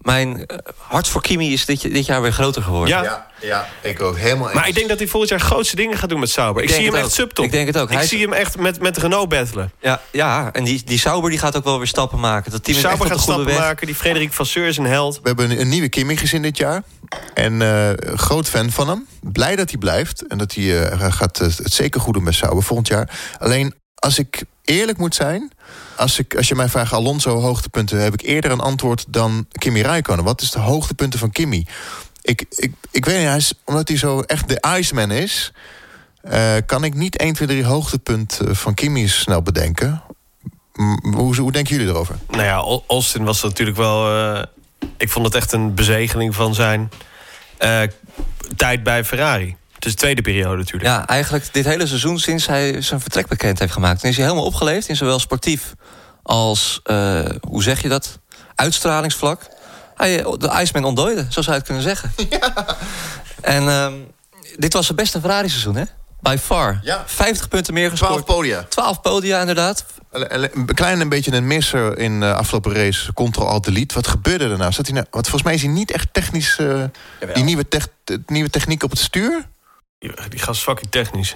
Mijn 0.08 0.46
eh, 0.46 0.58
hart 0.78 1.08
voor 1.08 1.22
Kimi 1.22 1.54
is 1.54 1.66
dit, 1.66 1.82
dit 1.82 2.06
jaar 2.06 2.22
weer 2.22 2.32
groter 2.34 2.62
geworden. 2.62 3.04
Ja. 3.04 3.28
ja, 3.42 3.68
ik 3.82 4.02
ook. 4.02 4.18
Helemaal 4.18 4.54
Maar 4.54 4.68
ik 4.68 4.76
denk 4.76 4.90
dat 4.90 4.98
hij 4.98 5.08
volgend 5.08 5.32
jaar 5.32 5.40
grootste 5.40 5.76
dingen 5.76 5.98
gaat 5.98 6.10
doen 6.10 6.20
met 6.20 6.30
Sauber. 6.30 6.64
Ik, 6.64 6.70
zie 6.70 6.78
hem 6.78 6.86
het 6.86 6.96
echt 6.96 7.06
ook. 7.06 7.12
subtop. 7.12 7.46
Ik 7.46 7.52
denk 7.52 7.68
het 7.68 7.78
ook. 7.78 7.90
Ik 7.90 7.98
Hij 7.98 8.08
zie 8.08 8.18
is- 8.18 8.24
hem 8.24 8.34
echt 8.34 8.58
met, 8.58 8.80
met 8.82 8.98
Renault 8.98 9.30
battelen. 9.30 9.72
Ja, 9.80 10.02
ja, 10.12 10.50
en 10.54 10.64
die, 10.64 10.82
die 10.86 11.00
Sauber 11.00 11.30
die 11.30 11.40
gaat 11.40 11.56
ook 11.58 11.64
wel 11.64 11.78
weer 11.78 11.88
stappen 11.88 12.20
maken. 12.20 12.52
Dat 12.52 12.64
team 12.64 12.78
echt 12.78 12.86
Sauber 12.88 13.08
gaat 13.08 13.20
stappen 13.22 13.46
weg. 13.46 13.58
maken. 13.58 13.86
Die 13.88 13.96
Frederik 13.96 14.34
Vasseur 14.34 14.68
is 14.68 14.78
een 14.78 14.86
held. 14.86 15.16
We 15.16 15.28
hebben 15.28 15.52
een, 15.52 15.60
een 15.60 15.70
nieuwe 15.70 15.90
Kimi 15.90 16.18
gezien 16.18 16.42
dit 16.42 16.58
jaar. 16.58 16.84
En 17.34 17.62
eh, 17.62 18.16
groot 18.16 18.50
fan 18.50 18.72
van 18.72 18.88
hem. 18.90 19.08
Blij 19.22 19.56
dat 19.56 19.70
hij 19.70 19.80
blijft. 19.80 20.28
En 20.28 20.38
dat 20.38 20.54
hij 20.54 20.88
eh, 20.90 21.12
gaat 21.12 21.38
het, 21.38 21.58
het 21.58 21.74
zeker 21.74 22.02
goed 22.02 22.14
doen 22.14 22.24
met 22.24 22.34
Sauber 22.36 22.64
volgend 22.64 22.88
jaar. 22.88 23.10
Alleen, 23.40 23.74
als 23.96 24.20
ik 24.20 24.44
eerlijk 24.70 24.98
moet 24.98 25.16
zijn... 25.16 25.52
Als, 25.96 26.20
ik, 26.20 26.36
als 26.36 26.48
je 26.48 26.56
mij 26.56 26.70
vraagt 26.70 26.94
Alonso 26.94 27.40
hoogtepunten... 27.40 28.00
heb 28.02 28.14
ik 28.14 28.22
eerder 28.22 28.52
een 28.52 28.60
antwoord 28.60 29.06
dan 29.08 29.46
Kimi 29.52 29.82
Räikkönen. 29.82 30.24
Wat 30.24 30.42
is 30.42 30.52
de 30.52 30.60
hoogtepunten 30.60 31.20
van 31.20 31.32
Kimi? 31.32 31.66
Ik, 32.22 32.46
ik, 32.50 32.74
ik 32.92 33.06
weet 33.06 33.18
niet, 33.18 33.28
hij 33.28 33.38
is, 33.38 33.54
omdat 33.66 33.88
hij 33.88 33.98
zo 33.98 34.22
echt 34.22 34.48
de 34.50 34.64
Iceman 34.78 35.12
is... 35.12 35.52
eh, 36.22 36.54
kan 36.66 36.84
ik 36.84 36.94
niet 36.94 37.18
1, 37.18 37.34
2, 37.34 37.48
3 37.48 37.64
hoogtepunt 37.66 38.40
eh, 38.40 38.54
van 38.54 38.74
Kimi 38.74 39.08
snel 39.08 39.42
bedenken. 39.42 40.02
Hoe, 41.02 41.36
hoe 41.36 41.52
denken 41.52 41.76
jullie 41.76 41.92
erover? 41.92 42.16
Nou 42.30 42.44
ja, 42.44 42.56
Au- 42.56 42.84
Austin 42.88 43.24
was 43.24 43.42
natuurlijk 43.44 43.78
wel... 43.78 44.16
eh, 44.36 44.44
ik 44.98 45.10
vond 45.10 45.26
het 45.26 45.36
echt 45.36 45.52
een 45.52 45.74
bezegeling 45.74 46.36
van 46.36 46.54
zijn 46.56 46.90
tijd 48.56 48.84
bij 48.84 49.06
Ferrari. 49.06 49.56
De 49.88 49.94
tweede 49.94 50.22
periode 50.22 50.58
natuurlijk. 50.58 50.84
Ja, 50.84 51.08
eigenlijk 51.08 51.54
dit 51.54 51.66
hele 51.66 51.88
seizoen 51.88 52.20
sinds 52.20 52.48
hij 52.48 52.82
zijn 52.82 53.00
vertrek 53.00 53.28
bekend 53.28 53.60
heeft 53.60 53.74
gemaakt. 53.74 54.02
Dan 54.02 54.10
is 54.10 54.18
hij 54.18 54.26
helemaal 54.26 54.48
opgeleefd 54.48 54.88
in 54.88 54.96
zowel 54.96 55.20
sportief 55.20 55.74
als, 56.24 56.80
eh, 56.84 57.20
hoe 57.48 57.64
zeg 57.64 57.82
je 57.82 57.88
dat, 57.88 58.20
uitstralingsvlak. 58.56 59.42
Hij, 59.96 60.24
eh, 60.24 60.32
de 60.38 60.60
Iceman 60.62 60.84
ontdooide, 60.84 61.26
zo 61.30 61.42
zou 61.42 61.46
je 61.46 61.52
het 61.52 61.64
kunnen 61.64 61.84
zeggen. 61.84 62.12
En 63.42 63.68
ehm, 63.68 63.94
dit 64.58 64.74
was 64.74 64.86
zijn 64.86 64.98
beste 64.98 65.20
Ferrari-seizoen, 65.20 65.76
hè? 65.76 65.84
By 66.22 66.38
far. 66.42 66.80
Ja. 66.84 67.04
50 67.06 67.48
punten 67.48 67.74
meer 67.74 67.94
12 67.94 68.00
gescoord. 68.00 68.26
podia. 68.26 68.66
12 68.70 69.02
podia, 69.02 69.40
inderdaad. 69.40 69.86
Een 70.12 70.66
klein 70.66 71.00
een 71.00 71.10
beetje 71.10 71.34
een 71.34 71.48
misser 71.48 71.98
in 71.98 72.20
de 72.20 72.34
afgelopen 72.34 72.74
race. 72.74 73.14
Ctrl-Alt-Delete. 73.14 73.96
Wat 73.96 74.08
gebeurde 74.08 74.50
er 74.50 74.58
nou? 74.58 74.72
Zat 74.72 74.86
hij 74.86 74.96
nou? 74.96 75.08
Want 75.12 75.24
volgens 75.26 75.44
mij 75.44 75.54
is 75.54 75.62
hij 75.62 75.72
niet 75.72 75.92
echt 75.92 76.08
technisch... 76.12 76.58
eh, 76.58 76.84
die 77.34 77.44
nieuwe, 77.44 77.68
tech, 77.68 77.88
nieuwe 78.26 78.50
techniek 78.50 78.84
op 78.84 78.90
het 78.90 79.00
stuur? 79.00 79.48
Die, 80.00 80.10
gast 80.38 80.50
is 80.50 80.60
fucking 80.60 80.92
technisch. 80.92 81.36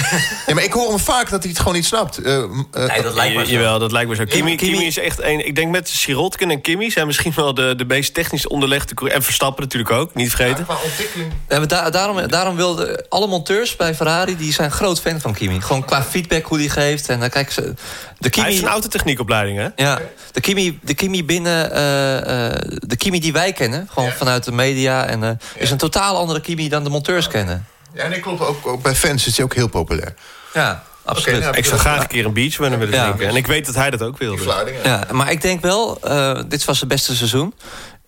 Ja, 0.46 0.54
maar 0.54 0.64
ik 0.64 0.72
hoor 0.72 0.88
hem 0.88 0.98
vaak 0.98 1.30
dat 1.30 1.40
hij 1.42 1.50
het 1.50 1.58
gewoon 1.58 1.74
niet 1.74 1.84
snapt. 1.86 2.20
Uh, 2.20 2.26
uh, 2.36 2.44
nee, 2.86 3.02
dat 3.02 3.14
lijkt 3.14 3.36
me 3.36 3.44
zo. 3.46 3.50
Jawel, 3.52 3.78
dat 3.78 3.92
lijkt 3.92 4.08
me 4.08 4.14
zo. 4.14 4.24
Kimi, 4.24 4.56
Kimi- 4.56 4.72
Kimi 4.72 4.86
is 4.86 4.98
echt 4.98 5.22
een. 5.22 5.46
Ik 5.46 5.54
denk 5.54 5.70
met 5.70 5.88
Sirotkin 5.88 6.50
en 6.50 6.60
Kimi 6.60 6.90
zijn 6.90 7.06
misschien 7.06 7.32
wel 7.36 7.54
de, 7.54 7.74
de 7.76 7.84
meest 7.84 8.14
technisch 8.14 8.46
onderlegde. 8.48 9.10
En 9.10 9.22
Verstappen 9.22 9.62
natuurlijk 9.62 9.90
ook, 9.90 10.14
niet 10.14 10.30
vergeten. 10.30 10.64
qua 10.64 10.76
ontwikkeling. 10.84 11.32
Ja, 11.48 11.58
maar 11.58 11.68
da- 11.68 11.90
daarom, 11.90 12.28
daarom 12.28 12.56
wilden 12.56 13.06
alle 13.08 13.26
monteurs 13.26 13.76
bij 13.76 13.94
Ferrari... 13.94 14.36
die 14.36 14.52
zijn 14.52 14.70
groot 14.70 15.00
fan 15.00 15.20
van 15.20 15.34
Kimi. 15.34 15.60
Gewoon 15.60 15.84
qua 15.84 16.02
feedback 16.02 16.44
hoe 16.44 16.58
die 16.58 16.70
geeft. 16.70 17.08
En 17.08 17.20
dan 17.20 17.30
kijken 17.30 17.52
ze... 17.52 17.60
De 17.62 17.66
Hij 17.68 17.74
heeft 18.18 18.34
Kimi, 18.56 18.58
een 18.58 18.72
autotechniekopleiding, 18.72 19.58
hè? 19.58 19.68
ja, 19.84 20.00
de 20.32 20.40
Kimi, 20.40 20.78
de 20.82 20.94
Kimi 20.94 21.24
binnen... 21.24 21.72
eh, 21.72 22.46
eh, 22.46 22.54
de 22.86 22.96
Kimi 22.96 23.20
die 23.20 23.32
wij 23.32 23.52
kennen, 23.52 23.88
gewoon 23.92 24.08
Ja. 24.08 24.14
vanuit 24.14 24.44
de 24.44 24.52
media... 24.52 25.06
En, 25.06 25.22
eh, 25.24 25.30
is 25.54 25.70
een 25.70 25.76
totaal 25.78 26.16
andere 26.16 26.40
Kimi 26.40 26.68
dan 26.68 26.84
de 26.84 26.90
monteurs 26.90 27.28
kennen. 27.28 27.66
Ja, 27.94 28.06
nee, 28.08 28.20
klopt. 28.20 28.40
Ook, 28.40 28.66
ook 28.66 28.82
bij 28.82 28.94
fans 28.94 29.26
is 29.26 29.36
hij 29.36 29.44
ook 29.44 29.54
heel 29.54 29.68
populair. 29.68 30.14
Ja, 30.54 30.82
absoluut. 31.04 31.40
nou, 31.40 31.56
Ik 31.56 31.64
zou 31.64 31.80
graag 31.80 32.00
een 32.00 32.06
keer 32.06 32.24
een 32.24 32.32
beach 32.32 32.56
willen 32.56 32.90
Ja. 32.90 33.02
drinken. 33.04 33.28
En 33.28 33.36
ik 33.36 33.46
weet 33.46 33.66
dat 33.66 33.74
hij 33.74 33.90
dat 33.90 34.02
ook 34.02 34.18
wilde. 34.18 34.42
Vlaardingen. 34.42 34.80
Ja, 34.84 35.06
maar 35.12 35.30
ik 35.30 35.40
denk 35.42 35.60
wel, 35.60 36.00
eh, 36.00 36.40
dit 36.48 36.64
was 36.64 36.80
het 36.80 36.88
beste 36.88 37.16
seizoen. 37.16 37.54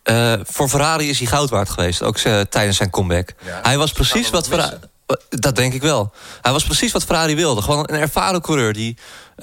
Eh, 0.03 0.33
voor 0.45 0.69
Ferrari 0.69 1.09
is 1.09 1.19
hij 1.19 1.27
goud 1.27 1.51
waard 1.51 1.71
geweest, 1.71 2.03
ook 2.03 2.19
eh, 2.19 2.41
tijdens 2.41 2.77
zijn 2.77 2.91
comeback. 2.91 3.29
Ja, 3.45 3.59
hij 3.63 3.79
was 3.79 3.93
precies 3.93 4.31
wat 4.31 4.49
Ferrari... 4.49 4.77
Dat 5.29 5.57
denk 5.57 5.73
ik 5.75 5.83
wel. 5.83 6.13
Hij 6.43 6.53
was 6.53 6.65
precies 6.65 6.93
wat 6.93 7.05
Ferrari 7.05 7.35
wilde. 7.35 7.63
Gewoon 7.63 7.89
een 7.91 8.01
ervaren 8.01 8.41
coureur 8.41 8.73
die 8.73 8.97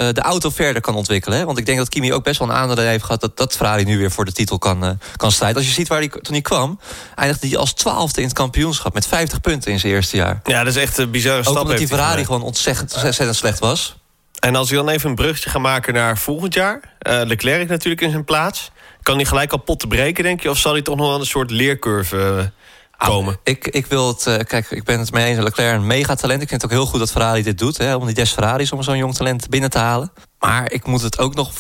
de 0.08 0.22
auto 0.22 0.50
verder 0.50 0.82
kan 0.82 0.96
ontwikkelen. 0.96 1.38
Hè? 1.38 1.46
Want 1.46 1.58
ik 1.58 1.66
denk 1.66 1.78
dat 1.78 1.90
Kimi 1.90 2.14
ook 2.14 2.24
best 2.24 2.40
wel 2.40 2.50
een 2.50 2.56
aandeel 2.56 2.78
heeft 2.86 3.04
gehad... 3.04 3.22
dat, 3.22 3.38
dat 3.38 3.56
Ferrari 3.56 3.84
nu 3.84 3.98
weer 3.98 4.12
voor 4.12 4.26
de 4.26 4.32
titel 4.32 4.58
kan, 4.58 4.84
eh, 4.86 4.92
kan 5.16 5.32
strijden. 5.32 5.58
Als 5.58 5.68
je 5.68 5.74
ziet 5.74 5.88
waar 5.88 6.00
hij 6.00 6.08
toen 6.08 6.34
hij 6.34 6.42
kwam... 6.42 6.80
eindigde 7.16 7.48
hij 7.48 7.58
als 7.58 7.74
twaalfde 7.74 8.22
in 8.22 8.28
het 8.28 8.36
kampioenschap... 8.36 8.94
met 8.94 9.08
50 9.08 9.42
punten 9.42 9.72
in 9.72 9.80
zijn 9.80 9.94
eerste 9.94 10.18
jaar. 10.18 10.40
Ja, 10.44 10.64
dat 10.64 10.76
is 10.76 10.82
echt 10.82 10.98
een 10.98 11.12
bizarre 11.12 11.38
Ook 11.38 11.44
stap. 11.44 11.62
omdat 11.62 11.78
die 11.78 11.88
Ferrari 11.88 12.26
gewoon 12.26 12.42
ontzettend, 12.42 12.94
ontzettend 12.94 13.36
slecht 13.36 13.60
was. 13.60 13.98
En 14.40 14.56
als 14.56 14.70
we 14.70 14.76
dan 14.76 14.90
even 14.90 15.10
een 15.10 15.16
bruggetje 15.16 15.50
gaan 15.50 15.62
maken 15.62 15.94
naar 15.94 16.18
volgend 16.18 16.54
jaar. 16.54 16.80
eh, 17.00 17.22
Leclerc 17.24 17.70
natuurlijk 17.70 18.02
in 18.02 18.12
zijn 18.12 18.24
plaats. 18.26 18.72
Kan 19.02 19.16
hij 19.16 19.26
gelijk 19.26 19.52
al 19.52 19.58
pot 19.58 19.80
te 19.80 19.88
breken, 19.88 20.24
denk 20.24 20.42
je? 20.42 20.50
Of 20.50 20.58
zal 20.58 20.72
hij 20.72 20.82
toch 20.82 20.96
nog 20.96 21.08
wel 21.08 21.20
een 21.20 21.26
soort 21.26 21.52
leercurve 21.52 22.52
eh, 23.00 23.08
komen? 23.08 23.40
Ik, 23.44 23.68
ik 23.68 23.86
wil 23.86 24.08
het, 24.08 24.28
eh, 24.28 24.38
kijk, 24.46 24.72
ik 24.72 24.84
ben 24.84 25.00
het 25.00 25.12
mee 25.12 25.26
eens. 25.26 25.44
Leclerc 25.44 25.76
een 25.76 25.88
megatalent. 25.88 26.42
Ik 26.42 26.48
vind 26.50 26.62
het 26.62 26.72
ook 26.72 26.78
heel 26.78 26.88
goed 26.88 27.00
dat 27.00 27.12
Ferrari 27.12 27.44
dit 27.44 27.58
doet. 27.58 27.78
Hè, 27.78 27.96
om 27.96 28.06
die 28.06 28.16
des 28.16 28.32
Ferraris 28.32 28.72
om 28.72 28.84
zo'n 28.84 28.98
jong 28.98 29.16
talent 29.16 29.50
binnen 29.50 29.70
te 29.70 29.78
halen. 29.78 30.12
Maar 30.40 30.72
ik 30.72 30.86
moet 30.86 31.02
het 31.02 31.18
ook 31.20 31.36
nog. 31.36 31.52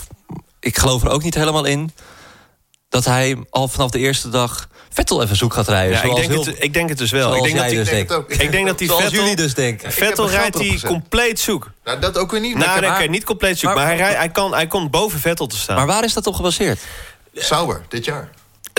Ik 0.59 0.77
geloof 0.77 1.03
er 1.03 1.09
ook 1.09 1.23
niet 1.23 1.35
helemaal 1.35 1.65
in 1.65 1.91
dat 2.89 3.05
hij 3.05 3.37
al 3.49 3.67
vanaf 3.67 3.89
de 3.91 3.99
eerste 3.99 4.29
dag 4.29 4.67
Vettel 4.93 5.23
even 5.23 5.35
zoek 5.35 5.53
gaat 5.53 5.67
rijden. 5.67 5.91
Ja, 5.97 6.03
ik, 6.03 6.15
denk 6.15 6.27
heel- 6.31 6.45
het, 6.45 6.55
ik 6.63 6.73
denk 6.73 6.89
het 6.89 6.97
dus 6.97 7.11
wel. 7.11 7.35
Ik 7.35 7.43
denk 7.43 7.55
dat 7.57 7.69
dus 7.69 7.87
Ik 7.87 7.93
denk 7.93 8.11
ook. 8.11 8.29
ik 8.31 8.51
denk 8.51 8.67
dat 8.67 8.77
die 8.77 8.87
Zoals 8.87 9.03
Vettel, 9.03 9.19
jullie 9.19 9.35
dus 9.35 9.53
denken. 9.53 9.91
Vettel 9.91 10.29
rijdt 10.29 10.57
hij 10.57 10.79
compleet 10.85 11.39
zoek. 11.39 11.71
Nou, 11.83 11.99
dat 11.99 12.17
ook 12.17 12.31
weer 12.31 12.39
niet. 12.39 12.55
Nou, 12.57 12.79
Lekker 12.79 12.99
nee, 12.99 13.09
niet 13.09 13.23
compleet 13.23 13.59
zoek. 13.59 13.69
maar- 13.69 13.75
Maar, 13.77 13.85
hij, 13.87 13.97
rijdt- 13.97 14.17
hij, 14.17 14.29
kan, 14.29 14.53
hij 14.53 14.67
komt 14.67 14.91
boven 14.91 15.19
Vettel 15.19 15.47
te 15.47 15.57
staan. 15.57 15.75
Maar 15.75 15.85
waar 15.87 16.03
is 16.03 16.13
dat 16.13 16.27
op 16.27 16.33
gebaseerd? 16.35 16.79
Sauber, 17.33 17.81
dit 17.87 18.05
jaar. 18.05 18.29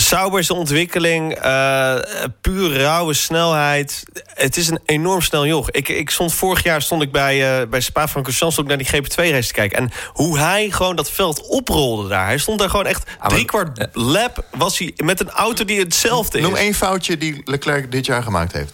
Sauber 0.01 0.45
zijn 0.45 0.59
ontwikkeling, 0.59 1.35
eh 1.35 1.95
puur 2.41 2.81
rauwe 2.81 3.15
snelheid. 3.15 4.03
Het 4.35 4.57
is 4.57 4.69
een 4.69 4.81
enorm 4.87 5.21
snel 5.23 5.47
joch. 5.47 5.71
Ik, 5.71 5.89
ik 5.89 6.11
stond 6.11 6.35
vorig 6.35 6.63
jaar 6.63 6.83
stond 6.83 7.03
ik 7.03 7.13
bij, 7.13 7.61
eh 7.61 7.69
bij 7.69 7.81
Spa-Francorchamps 7.81 8.55
stond 8.55 8.71
ik 8.71 8.77
naar 8.77 8.87
die 8.87 9.03
GP2-race 9.03 9.47
te 9.47 9.53
kijken. 9.55 9.79
En 9.79 9.91
hoe 10.13 10.39
hij 10.39 10.71
gewoon 10.71 10.97
dat 10.97 11.11
veld 11.11 11.47
oprolde 11.49 12.09
daar. 12.09 12.27
Hij 12.27 12.39
stond 12.39 12.59
daar 12.59 12.71
gewoon 12.71 12.87
echt 12.87 13.05
maar- 13.21 13.29
driekwart 13.29 13.89
lap 13.93 14.45
was 14.57 14.79
hij 14.79 14.93
met 14.97 15.21
een 15.21 15.31
auto 15.31 15.65
die 15.65 15.79
hetzelfde 15.79 16.39
is. 16.39 16.45
Noem 16.45 16.55
één 16.57 16.75
foutje 16.75 17.17
die 17.19 17.41
Leclerc 17.45 17.93
dit 17.93 18.07
jaar 18.07 18.23
gemaakt 18.23 18.53
heeft. 18.53 18.73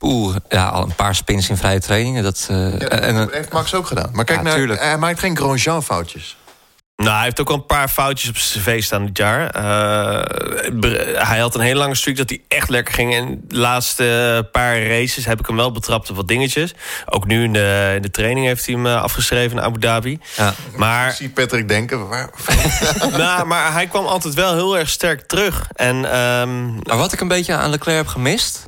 Oeh, 0.00 0.36
ja, 0.48 0.68
al 0.68 0.82
een 0.82 0.94
paar 0.94 1.14
spins 1.14 1.48
in 1.48 1.56
vrije 1.56 1.80
trainingen. 1.80 2.22
Dat, 2.22 2.46
eh, 2.50 2.78
Ja, 2.80 3.12
dat 3.12 3.32
heeft 3.32 3.52
Max 3.52 3.74
ook 3.74 3.86
gedaan. 3.86 4.08
Maar 4.12 4.24
kijk, 4.24 4.38
Ja, 4.38 4.44
naar, 4.44 4.54
tuurlijk. 4.54 4.80
hij 4.80 4.98
maakt 4.98 5.18
geen 5.18 5.36
Grosjean 5.36 5.82
foutjes. 5.84 6.36
Nou, 7.02 7.14
hij 7.14 7.24
heeft 7.24 7.40
ook 7.40 7.48
wel 7.48 7.56
een 7.56 7.66
paar 7.66 7.88
foutjes 7.88 8.30
op 8.30 8.36
zijn 8.36 8.64
cv 8.64 8.82
staan 8.82 9.06
dit 9.06 9.16
jaar. 9.18 9.50
Eh, 9.50 11.26
hij 11.28 11.38
had 11.38 11.54
een 11.54 11.60
hele 11.60 11.78
lange 11.78 11.94
streak 11.94 12.16
dat 12.16 12.28
hij 12.28 12.40
echt 12.48 12.68
lekker 12.68 12.94
ging. 12.94 13.14
En 13.14 13.40
de 13.48 13.56
laatste 13.56 14.48
paar 14.52 14.82
races 14.86 15.24
heb 15.24 15.38
ik 15.40 15.46
hem 15.46 15.56
wel 15.56 15.72
betrapt 15.72 16.10
op 16.10 16.16
wat 16.16 16.28
dingetjes. 16.28 16.74
Ook 17.06 17.26
nu 17.26 17.44
in 17.44 17.52
de, 17.52 17.92
in 17.96 18.02
de 18.02 18.10
training 18.10 18.46
heeft 18.46 18.66
hij 18.66 18.74
hem 18.74 18.86
eh, 18.86 19.02
afgeschreven 19.02 19.56
in 19.56 19.62
Abu 19.62 19.78
Dhabi. 19.80 20.18
ja. 20.36 20.48
Ik 20.72 20.76
Maar, 20.76 21.12
zie 21.12 21.28
Patrick 21.30 21.68
denken, 21.68 22.08
waar, 22.08 22.30
nou, 23.16 23.46
maar 23.46 23.72
hij 23.72 23.86
kwam 23.86 24.06
altijd 24.06 24.34
wel 24.34 24.54
heel 24.54 24.78
erg 24.78 24.88
sterk 24.88 25.20
terug. 25.28 25.68
En 25.74 26.04
ehm, 26.12 26.74
Maar 26.74 26.96
wat 26.96 27.12
ik 27.12 27.20
een 27.20 27.28
beetje 27.28 27.54
aan 27.54 27.70
Leclerc 27.70 27.96
heb 27.96 28.06
gemist... 28.06 28.64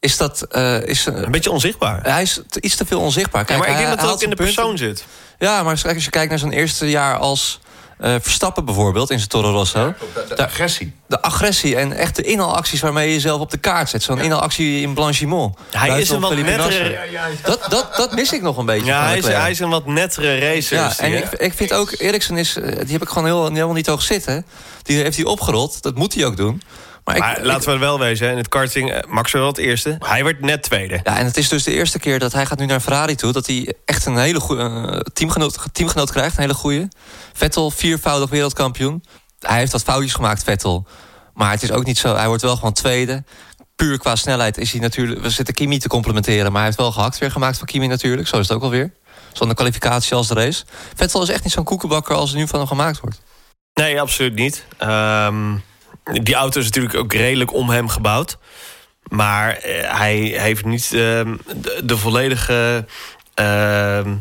is 0.00 0.16
dat... 0.16 0.42
eh, 0.42 0.82
is, 0.82 1.06
een 1.06 1.30
beetje 1.30 1.50
onzichtbaar. 1.50 2.02
hij 2.02 2.22
is 2.22 2.40
iets 2.60 2.76
te 2.76 2.86
veel 2.86 3.00
onzichtbaar. 3.00 3.44
Ja, 3.48 3.56
maar 3.56 3.68
ik 3.68 3.74
hij- 3.74 3.82
denk 3.84 3.88
dat 3.96 3.98
hij 4.00 4.08
het 4.08 4.16
ook 4.16 4.22
in 4.24 4.30
de 4.30 4.36
persoon 4.44 4.66
punten. 4.74 4.86
zit. 4.96 5.04
Ja, 5.38 5.62
maar 5.62 5.70
als 5.84 6.04
je 6.04 6.10
kijkt 6.10 6.30
naar 6.30 6.38
zijn 6.38 6.52
eerste 6.52 6.90
jaar 6.90 7.16
als 7.18 7.60
eh, 7.98 8.14
Verstappen 8.20 8.64
bijvoorbeeld... 8.64 9.10
in 9.10 9.16
zijn 9.18 9.28
Toro 9.30 9.50
Rosso... 9.50 9.94
de, 10.28 10.46
agressie. 10.46 10.92
de 11.06 11.22
agressie 11.22 11.76
en 11.76 11.92
echt 11.92 12.16
de 12.16 12.22
inhaalacties 12.22 12.80
waarmee 12.80 13.06
je 13.08 13.12
jezelf 13.14 13.40
op 13.40 13.50
de 13.50 13.58
kaart 13.58 13.88
zet. 13.88 14.02
Zo'n 14.02 14.20
inhaalactie 14.20 14.80
in 14.80 14.94
Blanchimont. 14.94 15.56
Hij 15.70 16.00
is 16.00 16.10
een 16.10 16.20
wat 16.20 16.34
nettere- 16.34 16.56
Nasser. 16.56 16.92
ja, 16.92 17.02
ja. 17.02 17.26
Dat, 17.42 17.66
dat, 17.68 17.96
dat 17.96 18.14
mis 18.14 18.32
ik 18.32 18.42
nog 18.42 18.56
een 18.56 18.66
beetje 18.66 18.86
Ja, 18.86 18.98
van 18.98 19.08
hij 19.08 19.18
is, 19.18 19.26
hij 19.26 19.50
is 19.50 19.58
een 19.58 19.68
wat 19.68 19.86
nettere 19.86 20.38
racer. 20.38 20.76
Ja, 20.76 20.88
die, 20.88 20.98
en 20.98 21.12
ik, 21.16 21.32
ik 21.32 21.52
vind 21.54 21.72
ook, 21.72 21.94
Eriksen 21.98 22.36
is, 22.36 22.56
eh, 22.56 22.78
die 22.78 22.92
heb 22.92 23.02
ik 23.02 23.08
gewoon 23.08 23.24
heel, 23.24 23.44
helemaal 23.44 23.72
niet 23.72 23.86
hoog 23.86 24.02
zitten. 24.02 24.46
Die 24.82 24.96
heeft 25.02 25.16
hij 25.16 25.24
opgerold, 25.24 25.82
dat 25.82 25.94
moet 25.94 26.14
hij 26.14 26.24
ook 26.24 26.36
doen. 26.36 26.62
Maar, 27.16 27.38
ik, 27.38 27.44
laten 27.44 27.72
we 27.72 27.78
wel 27.78 27.98
wezen, 27.98 28.30
in 28.30 28.36
het 28.36 28.48
karting, 28.48 28.92
eh, 28.92 29.10
Max 29.10 29.32
wel 29.32 29.46
het 29.46 29.58
eerste. 29.58 29.96
Hij 29.98 30.24
werd 30.24 30.40
net 30.40 30.62
tweede. 30.62 31.00
Ja, 31.02 31.16
en 31.18 31.24
het 31.24 31.36
is 31.36 31.48
dus 31.48 31.62
de 31.62 31.72
eerste 31.72 31.98
keer 31.98 32.18
dat 32.18 32.32
hij 32.32 32.46
gaat 32.46 32.58
nu 32.58 32.66
naar 32.66 32.80
Ferrari 32.80 33.14
toe... 33.14 33.32
dat 33.32 33.46
hij 33.46 33.74
echt 33.84 34.06
een 34.06 34.18
hele 34.18 34.40
goede 34.40 35.06
teamgenoot, 35.12 35.58
teamgenoot 35.72 36.10
krijgt, 36.10 36.36
een 36.36 36.42
hele 36.42 36.54
goede. 36.54 36.88
Vettel, 37.32 37.70
viervoudig 37.70 38.30
wereldkampioen. 38.30 39.04
Hij 39.38 39.58
heeft 39.58 39.72
wat 39.72 39.82
foutjes 39.82 40.14
gemaakt, 40.14 40.42
Vettel. 40.42 40.86
Maar 41.34 41.50
het 41.50 41.62
is 41.62 41.70
ook 41.70 41.84
niet 41.84 41.98
zo, 41.98 42.14
hij 42.14 42.26
wordt 42.26 42.42
wel 42.42 42.56
gewoon 42.56 42.72
tweede. 42.72 43.24
Puur 43.76 43.98
qua 43.98 44.16
snelheid 44.16 44.58
is 44.58 44.72
hij 44.72 44.80
natuurlijk... 44.80 45.20
We 45.20 45.30
zitten 45.30 45.54
Kimi 45.54 45.78
te 45.78 45.88
complimenteren, 45.88 46.44
maar 46.44 46.54
hij 46.54 46.64
heeft 46.64 46.78
wel 46.78 46.92
gehakt 46.92 47.18
weer 47.18 47.30
gemaakt 47.30 47.58
van 47.58 47.66
Kimi 47.66 47.86
natuurlijk. 47.86 48.28
Zo 48.28 48.38
is 48.38 48.48
het 48.48 48.56
ook 48.56 48.62
alweer. 48.62 48.92
Zowel 49.32 49.48
de 49.48 49.54
kwalificatie 49.54 50.14
als 50.14 50.28
de 50.28 50.34
race. 50.34 50.64
Vettel 50.94 51.22
is 51.22 51.28
echt 51.28 51.44
niet 51.44 51.52
zo'n 51.52 51.64
koekenbakker 51.64 52.14
als 52.14 52.30
er 52.30 52.36
nu 52.36 52.46
van 52.46 52.58
hem 52.58 52.68
gemaakt 52.68 53.00
wordt. 53.00 53.20
Nee, 53.74 54.00
absoluut 54.00 54.34
niet. 54.34 54.64
Ehm, 54.78 55.56
die 56.12 56.34
auto 56.34 56.60
is 56.60 56.64
natuurlijk 56.64 56.94
ook 56.94 57.12
redelijk 57.12 57.52
om 57.52 57.70
hem 57.70 57.88
gebouwd. 57.88 58.38
Maar 59.08 59.56
eh, 59.56 59.98
hij 59.98 60.16
heeft 60.16 60.64
niet 60.64 60.92
ehm, 60.92 61.36
de, 61.56 61.80
de 61.84 61.96
volledige. 61.96 62.84
ehm, 63.34 64.16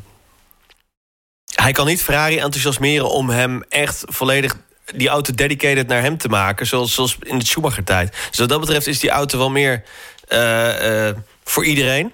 hij 1.56 1.71
kan 1.71 1.86
niet 1.86 2.04
Ferrari 2.04 2.38
enthousiasmeren 2.38 3.10
om 3.10 3.30
hem 3.30 3.63
echt 3.69 4.04
volledig 4.06 4.56
die 4.95 5.08
auto 5.08 5.34
dedicated 5.34 5.88
naar 5.88 6.02
hem 6.02 6.17
te 6.17 6.30
maken. 6.30 6.67
Zoals, 6.67 6.93
zoals 6.93 7.17
in 7.21 7.39
de 7.39 7.45
Schumacher-tijd. 7.45 8.15
Dus 8.30 8.39
wat 8.39 8.50
dat 8.50 8.60
betreft 8.60 8.88
is 8.88 9.00
die 9.00 9.10
auto 9.10 9.38
wel 9.38 9.50
meer 9.50 9.84
eh, 10.28 11.08
eh, 11.08 11.15
voor 11.43 11.65
iedereen. 11.65 12.13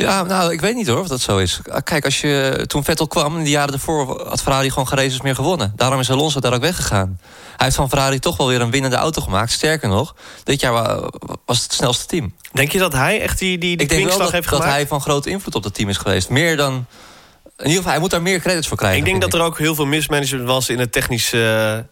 Ja, 0.00 0.22
nou, 0.22 0.52
ik 0.52 0.60
weet 0.60 0.74
niet 0.74 0.86
hoor 0.86 1.00
of 1.00 1.08
dat 1.08 1.20
zo 1.20 1.38
is. 1.38 1.60
Kijk, 1.84 2.04
als 2.04 2.20
je, 2.20 2.64
toen 2.66 2.84
Vettel 2.84 3.06
kwam, 3.06 3.36
in 3.38 3.44
de 3.44 3.50
jaren 3.50 3.70
daarvoor... 3.70 4.28
had 4.28 4.42
Ferrari 4.42 4.70
gewoon 4.70 4.88
geen 4.88 4.98
races 4.98 5.20
meer 5.20 5.34
gewonnen. 5.34 5.72
Daarom 5.76 6.00
is 6.00 6.10
Alonso 6.10 6.40
daar 6.40 6.54
ook 6.54 6.60
weggegaan. 6.60 7.18
Hij 7.56 7.66
heeft 7.66 7.76
van 7.76 7.88
Ferrari 7.88 8.18
toch 8.18 8.36
wel 8.36 8.46
weer 8.48 8.60
een 8.60 8.70
winnende 8.70 8.96
auto 8.96 9.22
gemaakt. 9.22 9.50
Sterker 9.50 9.88
nog, 9.88 10.14
dit 10.44 10.60
jaar 10.60 10.72
wa- 10.72 11.10
was 11.44 11.62
het 11.62 11.72
snelste 11.72 12.06
team. 12.06 12.34
Denk 12.52 12.72
je 12.72 12.78
dat 12.78 12.92
hij 12.92 13.20
echt 13.20 13.38
die, 13.38 13.58
die, 13.58 13.76
die 13.76 13.86
ik 13.86 13.88
denk 13.92 14.08
wel 14.08 14.18
dat, 14.18 14.30
heeft 14.32 14.48
dat 14.48 14.58
gemaakt? 14.58 14.74
hij 14.74 14.86
van 14.86 15.00
grote 15.00 15.30
invloed 15.30 15.54
op 15.54 15.62
dat 15.62 15.74
team 15.74 15.88
is 15.88 15.96
geweest. 15.96 16.28
Meer 16.28 16.56
dan... 16.56 16.72
In 16.74 17.66
ieder 17.66 17.76
geval, 17.76 17.90
hij 17.90 18.00
moet 18.00 18.10
daar 18.10 18.22
meer 18.22 18.40
credits 18.40 18.68
voor 18.68 18.76
krijgen. 18.76 18.98
Ik 18.98 19.04
denk 19.04 19.20
dat 19.20 19.34
er 19.34 19.40
ook 19.40 19.58
heel 19.58 19.74
veel 19.74 19.86
mismanagement 19.86 20.46
was 20.46 20.68
in 20.68 20.78
het 20.78 20.92
technische 20.92 21.84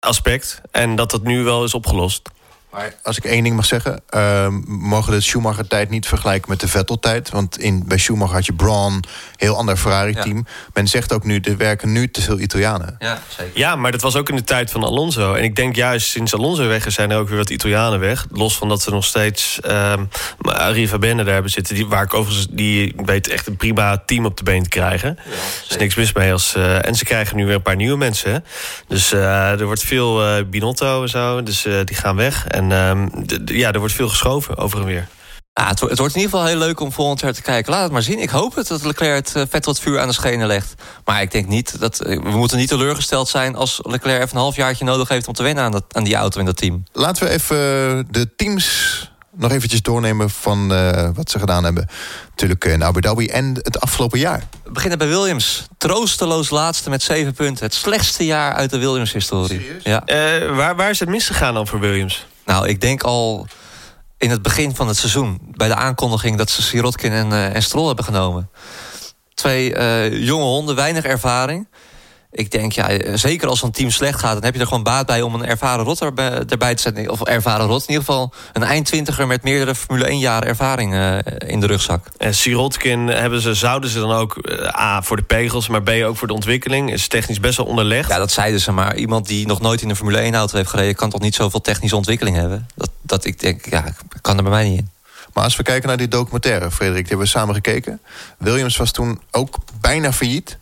eh, 0.00 0.08
aspect. 0.08 0.60
En 0.70 0.96
dat 0.96 1.10
dat 1.10 1.22
nu 1.22 1.42
wel 1.42 1.64
is 1.64 1.74
opgelost. 1.74 2.22
Maar 2.74 2.94
als 3.02 3.16
ik 3.16 3.24
één 3.24 3.42
ding 3.42 3.56
mag 3.56 3.64
zeggen... 3.64 4.02
ehm, 4.08 4.52
mogen 4.66 5.12
de 5.12 5.20
Schumacher-tijd 5.20 5.90
niet 5.90 6.06
vergelijken 6.06 6.50
met 6.50 6.60
de 6.60 6.68
Vettel-tijd. 6.68 7.30
Want 7.30 7.58
in, 7.58 7.82
bij 7.86 7.98
Schumacher 7.98 8.34
had 8.34 8.46
je 8.46 8.52
Braun, 8.52 9.04
heel 9.36 9.56
ander 9.56 9.76
Ferrari-team. 9.76 10.46
Men 10.72 10.88
zegt 10.88 11.12
ook 11.12 11.24
nu, 11.24 11.38
er 11.38 11.56
werken 11.56 11.92
nu 11.92 12.10
te 12.10 12.22
veel 12.22 12.40
Italianen. 12.40 12.96
Ja, 12.98 13.22
zeker. 13.28 13.58
Ja, 13.58 13.76
maar 13.76 13.92
dat 13.92 14.00
was 14.00 14.16
ook 14.16 14.28
in 14.28 14.36
de 14.36 14.44
tijd 14.44 14.70
van 14.70 14.84
Alonso. 14.84 15.34
En 15.34 15.42
ik 15.44 15.56
denk 15.56 15.76
juist 15.76 16.06
sinds 16.08 16.34
Alonso 16.34 16.66
weg 16.68 16.86
is, 16.86 16.94
zijn 16.94 17.10
er 17.10 17.18
ook 17.18 17.28
weer 17.28 17.38
wat 17.38 17.50
Italianen 17.50 18.00
weg. 18.00 18.26
Los 18.30 18.56
van 18.56 18.68
dat 18.68 18.82
ze 18.82 18.90
nog 18.90 19.04
steeds 19.04 19.60
ehm 19.60 20.04
Riva 20.72 20.98
Bene 20.98 21.24
daar 21.24 21.32
hebben 21.32 21.50
zitten. 21.52 21.74
Die, 21.74 21.86
waar 21.86 22.02
ik 22.02 22.14
overigens, 22.14 22.46
die 22.50 22.94
weet 23.04 23.28
echt 23.28 23.46
een 23.46 23.56
prima 23.56 24.02
team 24.06 24.24
op 24.24 24.36
de 24.36 24.42
been 24.42 24.62
te 24.62 24.68
krijgen. 24.68 25.08
Er 25.08 25.70
is 25.70 25.76
niks 25.76 25.94
mis 25.94 26.12
mee. 26.12 26.32
Als, 26.32 26.54
eh, 26.54 26.86
en 26.86 26.94
ze 26.94 27.04
krijgen 27.04 27.36
nu 27.36 27.46
weer 27.46 27.54
een 27.54 27.62
paar 27.62 27.76
nieuwe 27.76 27.96
mensen. 27.96 28.32
hè. 28.32 28.38
Dus 28.88 29.12
eh, 29.12 29.60
er 29.60 29.64
wordt 29.64 29.82
veel 29.82 30.24
eh, 30.26 30.44
Binotto 30.44 31.02
en 31.02 31.08
zo. 31.08 31.42
Dus 31.42 31.64
eh, 31.64 31.74
die 31.84 31.96
gaan 31.96 32.16
weg. 32.16 32.46
En 32.46 32.63
ehm, 32.72 33.06
d- 33.26 33.46
d- 33.46 33.50
ja, 33.50 33.72
er 33.72 33.78
wordt 33.78 33.94
veel 33.94 34.08
geschoven 34.08 34.56
over 34.56 34.78
en 34.80 34.84
weer. 34.86 35.08
Ja, 35.52 35.68
het, 35.68 35.80
wo- 35.80 35.88
het 35.88 35.98
wordt 35.98 36.14
in 36.14 36.20
ieder 36.20 36.34
geval 36.36 36.52
heel 36.52 36.58
leuk 36.66 36.80
om 36.80 36.92
volgend 36.92 37.20
jaar 37.20 37.32
te 37.32 37.42
kijken. 37.42 37.72
Laat 37.72 37.82
het 37.82 37.92
maar 37.92 38.02
zien. 38.02 38.18
Ik 38.18 38.30
hoop 38.30 38.54
het 38.54 38.68
dat 38.68 38.84
Leclerc 38.84 39.16
het 39.26 39.36
eh, 39.36 39.42
vet 39.48 39.64
wat 39.64 39.80
vuur 39.80 40.00
aan 40.00 40.08
de 40.08 40.14
schenen 40.14 40.46
legt. 40.46 40.74
Maar 41.04 41.22
ik 41.22 41.30
denk 41.30 41.46
niet 41.48 41.80
dat... 41.80 42.00
eh, 42.00 42.18
We 42.22 42.30
moeten 42.30 42.58
niet 42.58 42.68
teleurgesteld 42.68 43.28
zijn 43.28 43.56
als 43.56 43.80
Leclerc 43.82 44.22
even 44.22 44.36
een 44.36 44.42
halfjaartje 44.42 44.84
nodig 44.84 45.08
heeft... 45.08 45.28
om 45.28 45.34
te 45.34 45.42
wennen 45.42 45.64
aan, 45.64 45.72
dat, 45.72 45.84
aan 45.92 46.04
die 46.04 46.14
auto 46.14 46.38
en 46.40 46.46
dat 46.46 46.56
team. 46.56 46.84
Laten 46.92 47.24
we 47.26 47.30
even 47.30 47.56
de 48.10 48.34
teams 48.36 49.12
nog 49.36 49.50
eventjes 49.52 49.82
doornemen 49.82 50.30
van 50.30 50.72
uh, 50.72 51.08
wat 51.14 51.30
ze 51.30 51.38
gedaan 51.38 51.64
hebben. 51.64 51.88
Natuurlijk 52.30 52.64
in 52.64 52.84
Abu 52.84 53.00
Dhabi 53.00 53.26
en 53.26 53.54
het 53.62 53.80
afgelopen 53.80 54.18
jaar. 54.18 54.42
We 54.64 54.70
beginnen 54.72 54.98
bij 54.98 55.08
Williams. 55.08 55.66
Troosteloos 55.78 56.50
laatste 56.50 56.90
met 56.90 57.02
zeven 57.02 57.32
punten. 57.34 57.64
Het 57.64 57.74
slechtste 57.74 58.24
jaar 58.26 58.52
uit 58.52 58.70
de 58.70 58.78
Williams-historie. 58.78 59.66
Ja. 59.82 60.02
Uh, 60.06 60.56
waar, 60.56 60.76
waar 60.76 60.90
is 60.90 61.00
het 61.00 61.08
misgegaan 61.08 61.54
dan 61.54 61.66
voor 61.66 61.80
Williams? 61.80 62.26
Nou, 62.44 62.68
ik 62.68 62.80
denk 62.80 63.02
al 63.02 63.46
in 64.18 64.30
het 64.30 64.42
begin 64.42 64.74
van 64.74 64.88
het 64.88 64.96
seizoen... 64.96 65.38
bij 65.42 65.68
de 65.68 65.74
aankondiging 65.74 66.36
dat 66.36 66.50
ze 66.50 66.62
Sirotkin 66.62 67.12
en, 67.12 67.30
uh, 67.30 67.54
en 67.54 67.62
Stroll 67.62 67.86
hebben 67.86 68.04
genomen. 68.04 68.50
Twee 69.34 69.68
jonge 70.24 70.44
honden, 70.44 70.76
weinig 70.76 71.04
ervaring 71.04 71.66
ik 72.34 72.50
denk, 72.50 72.72
ja, 72.72 73.16
zeker 73.16 73.48
als 73.48 73.58
zo'n 73.58 73.70
team 73.70 73.90
slecht 73.90 74.18
gaat... 74.18 74.32
dan 74.32 74.44
heb 74.44 74.54
je 74.54 74.60
er 74.60 74.66
gewoon 74.66 74.82
baat 74.82 75.06
bij 75.06 75.22
om 75.22 75.34
een 75.34 75.44
ervaren 75.44 75.84
rot 75.84 76.00
erbij 76.00 76.74
te 76.74 76.82
zetten. 76.82 77.10
Of 77.10 77.22
ervaren 77.22 77.66
rot, 77.66 77.82
in 77.82 77.88
ieder 77.88 78.04
geval 78.04 78.32
een 78.52 78.62
eindtwintiger... 78.62 79.26
met 79.26 79.42
meerdere 79.42 79.74
Formule 79.74 80.06
1 80.06 80.18
jaar 80.18 80.42
ervaring 80.42 80.94
uh, 80.94 81.18
in 81.38 81.60
de 81.60 81.66
rugzak. 81.66 82.06
En 82.18 82.34
Sirotkin 82.34 83.06
hebben 83.06 83.40
ze, 83.40 83.54
zouden 83.54 83.90
ze 83.90 83.98
dan 83.98 84.12
ook... 84.12 84.38
Uh, 84.42 84.80
A, 84.80 85.02
voor 85.02 85.16
de 85.16 85.22
pegels, 85.22 85.68
maar 85.68 85.82
B, 85.82 85.88
ook 85.88 86.16
voor 86.16 86.26
de 86.26 86.34
ontwikkeling. 86.34 86.92
Is 86.92 87.08
technisch 87.08 87.40
best 87.40 87.56
wel 87.56 87.66
onderlegd. 87.66 88.08
Ja, 88.08 88.18
dat 88.18 88.32
zeiden 88.32 88.60
ze, 88.60 88.72
maar 88.72 88.96
iemand 88.96 89.26
die 89.26 89.46
nog 89.46 89.60
nooit 89.60 89.82
in 89.82 89.88
een 89.88 89.96
Formule 89.96 90.30
1-auto 90.32 90.56
heeft 90.56 90.70
gereden... 90.70 90.94
kan 90.94 91.10
toch 91.10 91.20
niet 91.20 91.34
zoveel 91.34 91.60
technische 91.60 91.96
ontwikkeling 91.96 92.36
hebben? 92.36 92.66
Dat, 92.74 92.90
dat 93.02 93.24
ik 93.24 93.40
denk, 93.40 93.70
ja, 93.70 93.84
kan 94.20 94.36
er 94.36 94.42
bij 94.42 94.52
mij 94.52 94.68
niet 94.68 94.78
in. 94.78 94.90
Maar 95.32 95.44
als 95.44 95.56
we 95.56 95.62
kijken 95.62 95.88
naar 95.88 95.96
die 95.96 96.08
documentaire, 96.08 96.70
Frederik, 96.70 97.00
die 97.00 97.08
hebben 97.08 97.26
we 97.26 97.38
samen 97.38 97.54
gekeken. 97.54 98.00
Williams 98.38 98.76
was 98.76 98.90
toen 98.90 99.20
ook 99.30 99.56
bijna 99.80 100.12
failliet. 100.12 100.58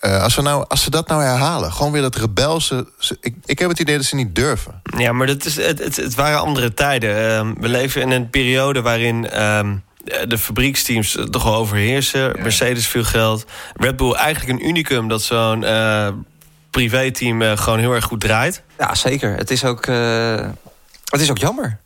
Uh, 0.00 0.22
als, 0.22 0.34
we 0.34 0.42
nou, 0.42 0.64
als 0.68 0.82
ze 0.82 0.90
dat 0.90 1.08
nou 1.08 1.22
herhalen, 1.22 1.72
gewoon 1.72 1.92
weer 1.92 2.02
dat 2.02 2.16
rebelse... 2.16 2.86
Ik, 3.20 3.34
ik 3.44 3.58
heb 3.58 3.68
het 3.68 3.78
idee 3.78 3.96
dat 3.96 4.04
ze 4.04 4.14
niet 4.14 4.34
durven. 4.34 4.80
Ja, 4.96 5.12
maar 5.12 5.26
dat 5.26 5.44
is, 5.44 5.56
het, 5.56 5.78
het, 5.78 5.96
het 5.96 6.14
waren 6.14 6.40
andere 6.40 6.74
tijden. 6.74 7.10
Uh, 7.10 7.52
we 7.60 7.68
leven 7.68 8.02
in 8.02 8.10
een 8.10 8.30
periode 8.30 8.82
waarin... 8.82 9.28
Uh, 9.34 9.60
de 10.28 10.38
fabrieksteams 10.38 11.18
toch 11.30 11.42
wel 11.42 11.54
overheersen. 11.54 12.20
Ja. 12.20 12.42
Mercedes 12.42 12.86
veel 12.86 13.04
geld. 13.04 13.44
Red 13.74 13.96
Bull 13.96 14.12
eigenlijk 14.12 14.60
een 14.60 14.68
unicum 14.68 15.08
dat 15.08 15.22
zo'n 15.22 15.62
uh, 15.62 16.08
privéteam 16.70 17.56
gewoon 17.56 17.78
heel 17.78 17.92
erg 17.92 18.04
goed 18.04 18.20
draait. 18.20 18.62
Ja, 18.78 18.94
zeker. 18.94 19.36
Het 19.36 19.50
is 19.50 19.64
ook, 19.64 19.86
het 21.04 21.20
is 21.20 21.30
ook 21.30 21.38
jammer. 21.38 21.78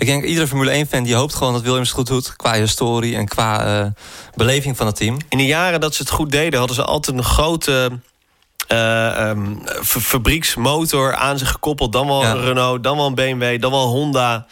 Ik 0.00 0.06
denk 0.06 0.24
iedere 0.24 0.46
Formule 0.46 0.84
1-fan 0.84 1.02
die 1.02 1.14
hoopt 1.14 1.34
gewoon 1.34 1.52
dat 1.52 1.62
Williams 1.62 1.88
het 1.88 1.96
goed 1.96 2.06
doet... 2.06 2.36
qua 2.36 2.52
historie 2.52 3.16
en 3.16 3.28
qua 3.28 3.80
uh, 3.80 3.86
beleving 4.34 4.76
van 4.76 4.86
het 4.86 4.96
team. 4.96 5.16
In 5.28 5.38
de 5.38 5.46
jaren 5.46 5.80
dat 5.80 5.94
ze 5.94 6.02
het 6.02 6.10
goed 6.10 6.30
deden... 6.30 6.58
hadden 6.58 6.76
ze 6.76 6.84
altijd 6.84 7.16
een 7.16 7.24
grote 7.24 7.90
uh, 8.68 9.28
um, 9.28 9.62
fabrieksmotor 9.82 11.14
aan 11.14 11.38
zich 11.38 11.50
gekoppeld. 11.50 11.92
Dan 11.92 12.06
wel 12.06 12.22
ja. 12.22 12.30
een 12.30 12.40
Renault, 12.40 12.82
dan 12.82 12.96
wel 12.96 13.06
een 13.06 13.14
BMW, 13.14 13.60
dan 13.60 13.70
wel 13.70 13.86
Honda 13.86 14.46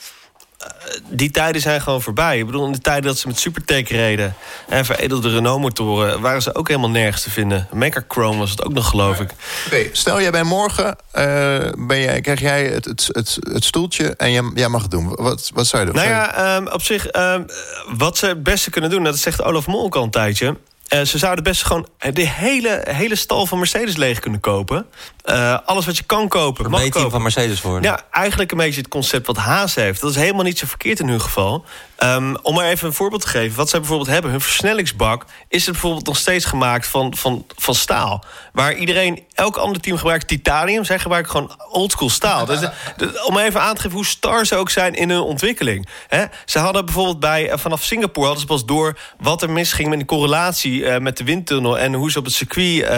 die 1.08 1.30
tijden 1.30 1.60
zijn 1.60 1.80
gewoon 1.80 2.02
voorbij. 2.02 2.38
Ik 2.38 2.46
bedoel, 2.46 2.66
in 2.66 2.72
de 2.72 2.80
tijden 2.80 3.04
dat 3.04 3.18
ze 3.18 3.26
met 3.26 3.38
Supertech 3.38 3.88
reden... 3.88 4.34
en 4.68 4.84
veredelde 4.84 5.30
Renault-motoren... 5.30 6.20
waren 6.20 6.42
ze 6.42 6.54
ook 6.54 6.68
helemaal 6.68 6.90
nergens 6.90 7.22
te 7.22 7.30
vinden. 7.30 7.68
Chrome 8.08 8.38
was 8.38 8.50
het 8.50 8.64
ook 8.64 8.72
nog, 8.72 8.88
geloof 8.88 9.20
ik. 9.20 9.30
Okay, 9.66 9.90
stel, 9.92 10.20
jij 10.20 10.30
bent 10.30 10.46
morgen... 10.46 10.96
Uh, 11.14 11.86
ben 11.86 12.00
jij, 12.00 12.20
krijg 12.20 12.40
jij 12.40 12.64
het, 12.66 12.84
het, 12.84 13.08
het, 13.12 13.38
het 13.40 13.64
stoeltje 13.64 14.16
en 14.16 14.32
jij, 14.32 14.50
jij, 14.54 14.68
mag 14.68 14.82
het 14.82 14.90
doen. 14.90 15.14
Wat, 15.16 15.50
wat 15.54 15.66
zou 15.66 15.86
je 15.86 15.92
doen? 15.92 16.02
Nou 16.02 16.08
ja, 16.08 16.56
um, 16.56 16.68
op 16.68 16.82
zich... 16.82 17.16
Um, 17.16 17.46
wat 17.96 18.18
ze 18.18 18.26
het 18.26 18.42
beste 18.42 18.70
kunnen 18.70 18.90
doen... 18.90 19.04
dat 19.04 19.18
zegt 19.18 19.42
Olaf 19.42 19.66
Mol 19.66 19.92
al 19.92 20.02
een 20.02 20.10
tijdje... 20.10 20.56
Uh, 20.88 21.00
ze 21.00 21.18
zouden 21.18 21.44
best 21.44 21.64
gewoon 21.64 21.88
de 22.12 22.28
hele, 22.28 22.84
hele 22.90 23.16
stal 23.16 23.46
van 23.46 23.58
Mercedes 23.58 23.96
leeg 23.96 24.18
kunnen 24.18 24.40
kopen. 24.40 24.86
Uh, 25.24 25.58
alles 25.64 25.86
wat 25.86 25.96
je 25.96 26.02
kan 26.02 26.28
kopen, 26.28 26.64
een 26.64 26.70
mag 26.70 26.88
kopen. 26.88 27.10
van 27.10 27.22
Mercedes 27.22 27.62
worden. 27.62 27.82
Ja, 27.82 28.00
eigenlijk 28.10 28.50
een 28.50 28.58
beetje 28.58 28.80
het 28.80 28.88
concept 28.88 29.26
wat 29.26 29.36
Haas 29.36 29.74
heeft. 29.74 30.00
Dat 30.00 30.10
is 30.10 30.16
helemaal 30.16 30.42
niet 30.44 30.58
zo 30.58 30.66
verkeerd 30.66 31.00
in 31.00 31.08
hun 31.08 31.20
geval. 31.20 31.64
Um, 32.04 32.36
om 32.42 32.54
maar 32.54 32.64
even 32.64 32.86
een 32.86 32.94
voorbeeld 32.94 33.20
te 33.20 33.28
geven. 33.28 33.56
Wat 33.56 33.68
zij 33.68 33.78
bijvoorbeeld 33.78 34.10
hebben, 34.10 34.30
hun 34.30 34.40
versnellingsbak... 34.40 35.24
is 35.48 35.62
het 35.62 35.72
bijvoorbeeld 35.72 36.06
nog 36.06 36.16
steeds 36.16 36.44
gemaakt 36.44 36.86
van, 36.86 37.16
van, 37.16 37.44
van 37.56 37.74
staal. 37.74 38.24
Waar 38.52 38.74
iedereen, 38.74 39.24
elk 39.34 39.56
ander 39.56 39.80
team 39.80 39.96
gebruikt 39.96 40.28
titanium. 40.28 40.84
Zij 40.84 40.98
gebruiken 40.98 41.30
gewoon 41.30 41.56
oldschool 41.70 42.10
staal. 42.10 42.44
Dus, 42.44 42.60
de, 42.96 43.24
om 43.26 43.38
even 43.38 43.60
aan 43.60 43.74
te 43.74 43.80
geven 43.80 43.96
hoe 43.96 44.06
star 44.06 44.46
ze 44.46 44.56
ook 44.56 44.70
zijn 44.70 44.94
in 44.94 45.10
hun 45.10 45.20
ontwikkeling. 45.20 45.88
He? 46.08 46.24
Ze 46.44 46.58
hadden 46.58 46.84
bijvoorbeeld 46.84 47.20
bij, 47.20 47.52
uh, 47.52 47.58
vanaf 47.58 47.82
Singapore... 47.82 48.26
hadden 48.26 48.40
ze 48.40 48.52
pas 48.52 48.64
door 48.64 48.98
wat 49.18 49.42
er 49.42 49.50
misging 49.50 49.88
met 49.88 49.98
de 49.98 50.04
correlatie... 50.04 50.77
Uh, 50.80 50.98
met 50.98 51.16
de 51.16 51.24
windtunnel 51.24 51.78
en 51.78 51.94
hoe 51.94 52.10
ze 52.10 52.18
op 52.18 52.24
het 52.24 52.34
circuit 52.34 52.82
uh, 52.82 52.88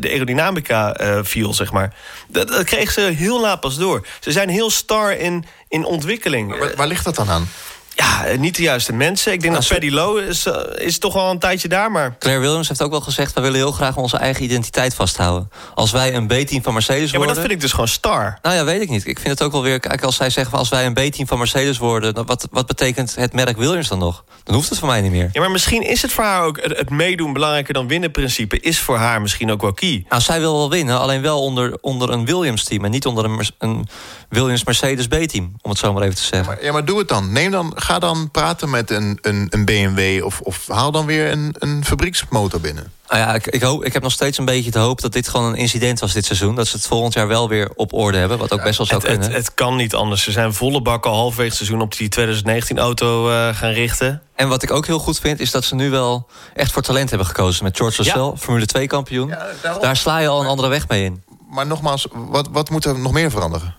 de 0.00 0.08
aerodynamica 0.10 0.94
viel, 1.24 1.54
zeg 1.54 1.72
maar. 1.72 1.94
Dat, 2.28 2.48
dat 2.48 2.64
kregen 2.64 2.92
ze 2.92 3.00
heel 3.00 3.40
laat 3.40 3.60
pas 3.60 3.76
door. 3.76 4.06
Ze 4.20 4.32
zijn 4.32 4.48
heel 4.48 4.70
star 4.70 5.16
in, 5.16 5.44
in 5.68 5.84
ontwikkeling. 5.84 6.58
Waar, 6.58 6.76
waar 6.76 6.86
ligt 6.86 7.04
dat 7.04 7.16
dan 7.16 7.30
aan? 7.30 7.48
Ja, 7.94 8.36
niet 8.38 8.56
de 8.56 8.62
juiste 8.62 8.92
mensen. 8.92 9.32
Ik 9.32 9.40
denk 9.40 9.52
nou, 9.52 9.64
dat 9.64 9.78
Paddy 9.78 9.94
Lowe 9.94 10.26
is, 10.26 10.46
uh, 10.46 10.54
is 10.76 10.98
toch 10.98 11.14
wel 11.14 11.30
een 11.30 11.38
tijdje 11.38 11.68
daar, 11.68 11.90
maar... 11.90 12.16
Claire 12.18 12.42
Williams 12.42 12.68
heeft 12.68 12.82
ook 12.82 12.90
wel 12.90 13.00
gezegd... 13.00 13.34
we 13.34 13.40
willen 13.40 13.56
heel 13.56 13.72
graag 13.72 13.96
onze 13.96 14.16
eigen 14.16 14.44
identiteit 14.44 14.94
vasthouden. 14.94 15.50
Als 15.74 15.90
wij 15.90 16.14
een 16.14 16.26
B-team 16.26 16.62
van 16.62 16.72
Mercedes 16.72 17.00
worden... 17.00 17.10
Ja, 17.10 17.18
maar 17.18 17.26
dat 17.26 17.38
vind 17.38 17.50
ik 17.50 17.60
dus 17.60 17.70
gewoon 17.70 17.88
star. 17.88 18.38
Nou 18.42 18.56
ja, 18.56 18.64
weet 18.64 18.80
ik 18.80 18.88
niet. 18.88 19.06
Ik 19.06 19.18
vind 19.18 19.38
het 19.38 19.42
ook 19.42 19.52
wel 19.52 19.62
weer... 19.62 19.80
Kijk, 19.80 20.02
als 20.02 20.16
zij 20.16 20.30
zeggen, 20.30 20.58
als 20.58 20.68
wij 20.68 20.86
een 20.86 20.92
B-team 20.92 21.26
van 21.26 21.38
Mercedes 21.38 21.78
worden... 21.78 22.26
Wat, 22.26 22.48
wat 22.50 22.66
betekent 22.66 23.14
het 23.14 23.32
merk 23.32 23.56
Williams 23.56 23.88
dan 23.88 23.98
nog? 23.98 24.24
Dan 24.44 24.54
hoeft 24.54 24.68
het 24.68 24.78
voor 24.78 24.88
mij 24.88 25.00
niet 25.00 25.10
meer. 25.10 25.28
Ja, 25.32 25.40
maar 25.40 25.50
misschien 25.50 25.82
is 25.82 26.02
het 26.02 26.12
voor 26.12 26.24
haar 26.24 26.42
ook... 26.42 26.62
het, 26.62 26.76
het 26.76 26.90
meedoen 26.90 27.32
belangrijker 27.32 27.74
dan 27.74 27.88
winnen 27.88 28.10
principe... 28.10 28.60
is 28.60 28.78
voor 28.78 28.96
haar 28.96 29.20
misschien 29.20 29.50
ook 29.50 29.60
wel 29.60 29.72
key. 29.72 30.04
Nou, 30.08 30.22
zij 30.22 30.40
wil 30.40 30.52
wel 30.52 30.70
winnen, 30.70 30.98
alleen 30.98 31.22
wel 31.22 31.42
onder, 31.42 31.78
onder 31.80 32.10
een 32.10 32.24
Williams-team... 32.24 32.84
en 32.84 32.90
niet 32.90 33.06
onder 33.06 33.24
een, 33.24 33.40
een 33.58 33.88
Williams-Mercedes 34.28 35.06
B-team, 35.06 35.52
om 35.62 35.70
het 35.70 35.78
zo 35.78 35.92
maar 35.92 36.02
even 36.02 36.14
te 36.14 36.22
zeggen. 36.22 36.38
Ja 36.38 36.54
maar, 36.54 36.64
ja, 36.64 36.72
maar 36.72 36.84
doe 36.84 36.98
het 36.98 37.08
dan. 37.08 37.32
Neem 37.32 37.50
dan. 37.50 37.72
Ga 37.84 37.98
dan 37.98 38.30
praten 38.30 38.70
met 38.70 38.90
een, 38.90 39.18
een, 39.22 39.46
een 39.50 39.64
BMW 39.64 40.24
of, 40.24 40.40
of 40.40 40.68
haal 40.68 40.90
dan 40.90 41.06
weer 41.06 41.30
een, 41.30 41.54
een 41.58 41.84
fabrieksmotor 41.84 42.60
binnen? 42.60 42.92
Nou 43.08 43.20
ja, 43.20 43.34
ik, 43.34 43.46
ik, 43.46 43.62
hoop, 43.62 43.84
ik 43.84 43.92
heb 43.92 44.02
nog 44.02 44.12
steeds 44.12 44.38
een 44.38 44.44
beetje 44.44 44.70
de 44.70 44.78
hoop 44.78 45.00
dat 45.00 45.12
dit 45.12 45.28
gewoon 45.28 45.46
een 45.46 45.54
incident 45.54 46.00
was 46.00 46.12
dit 46.12 46.24
seizoen. 46.24 46.54
Dat 46.54 46.66
ze 46.66 46.76
het 46.76 46.86
volgend 46.86 47.14
jaar 47.14 47.28
wel 47.28 47.48
weer 47.48 47.70
op 47.74 47.92
orde 47.92 48.18
hebben, 48.18 48.38
wat 48.38 48.52
ook 48.52 48.62
best 48.62 48.78
wel 48.78 48.86
zou 48.86 49.00
het, 49.00 49.08
kunnen. 49.08 49.28
Het, 49.28 49.36
het, 49.36 49.54
kan 49.54 49.76
niet 49.76 49.94
anders. 49.94 50.22
Ze 50.22 50.30
zijn 50.32 50.54
volle 50.54 50.82
bak 50.82 51.06
al 51.06 51.14
halverwege 51.14 51.48
het 51.48 51.56
seizoen 51.56 51.80
op 51.80 51.96
die 51.96 52.08
2019-auto 52.20 53.30
uh, 53.30 53.54
gaan 53.54 53.72
richten. 53.72 54.22
En 54.34 54.48
wat 54.48 54.62
ik 54.62 54.70
ook 54.70 54.86
heel 54.86 54.98
goed 54.98 55.18
vind, 55.18 55.40
is 55.40 55.50
dat 55.50 55.64
ze 55.64 55.74
nu 55.74 55.90
wel 55.90 56.26
echt 56.54 56.72
voor 56.72 56.82
talent 56.82 57.08
hebben 57.08 57.26
gekozen. 57.26 57.64
Met 57.64 57.76
George 57.76 58.02
Russell, 58.02 58.22
ja. 58.22 58.36
Formule 58.36 58.68
2-kampioen. 58.78 59.28
Ja, 59.28 59.78
Daar 59.80 59.96
sla 59.96 60.18
je 60.18 60.28
al 60.28 60.40
een 60.40 60.46
andere 60.46 60.68
weg 60.68 60.88
mee 60.88 61.04
in. 61.04 61.22
Maar 61.50 61.66
nogmaals, 61.66 62.06
wat, 62.12 62.48
wat 62.52 62.70
moet 62.70 62.84
er 62.84 62.98
nog 62.98 63.12
meer 63.12 63.30
veranderen? 63.30 63.74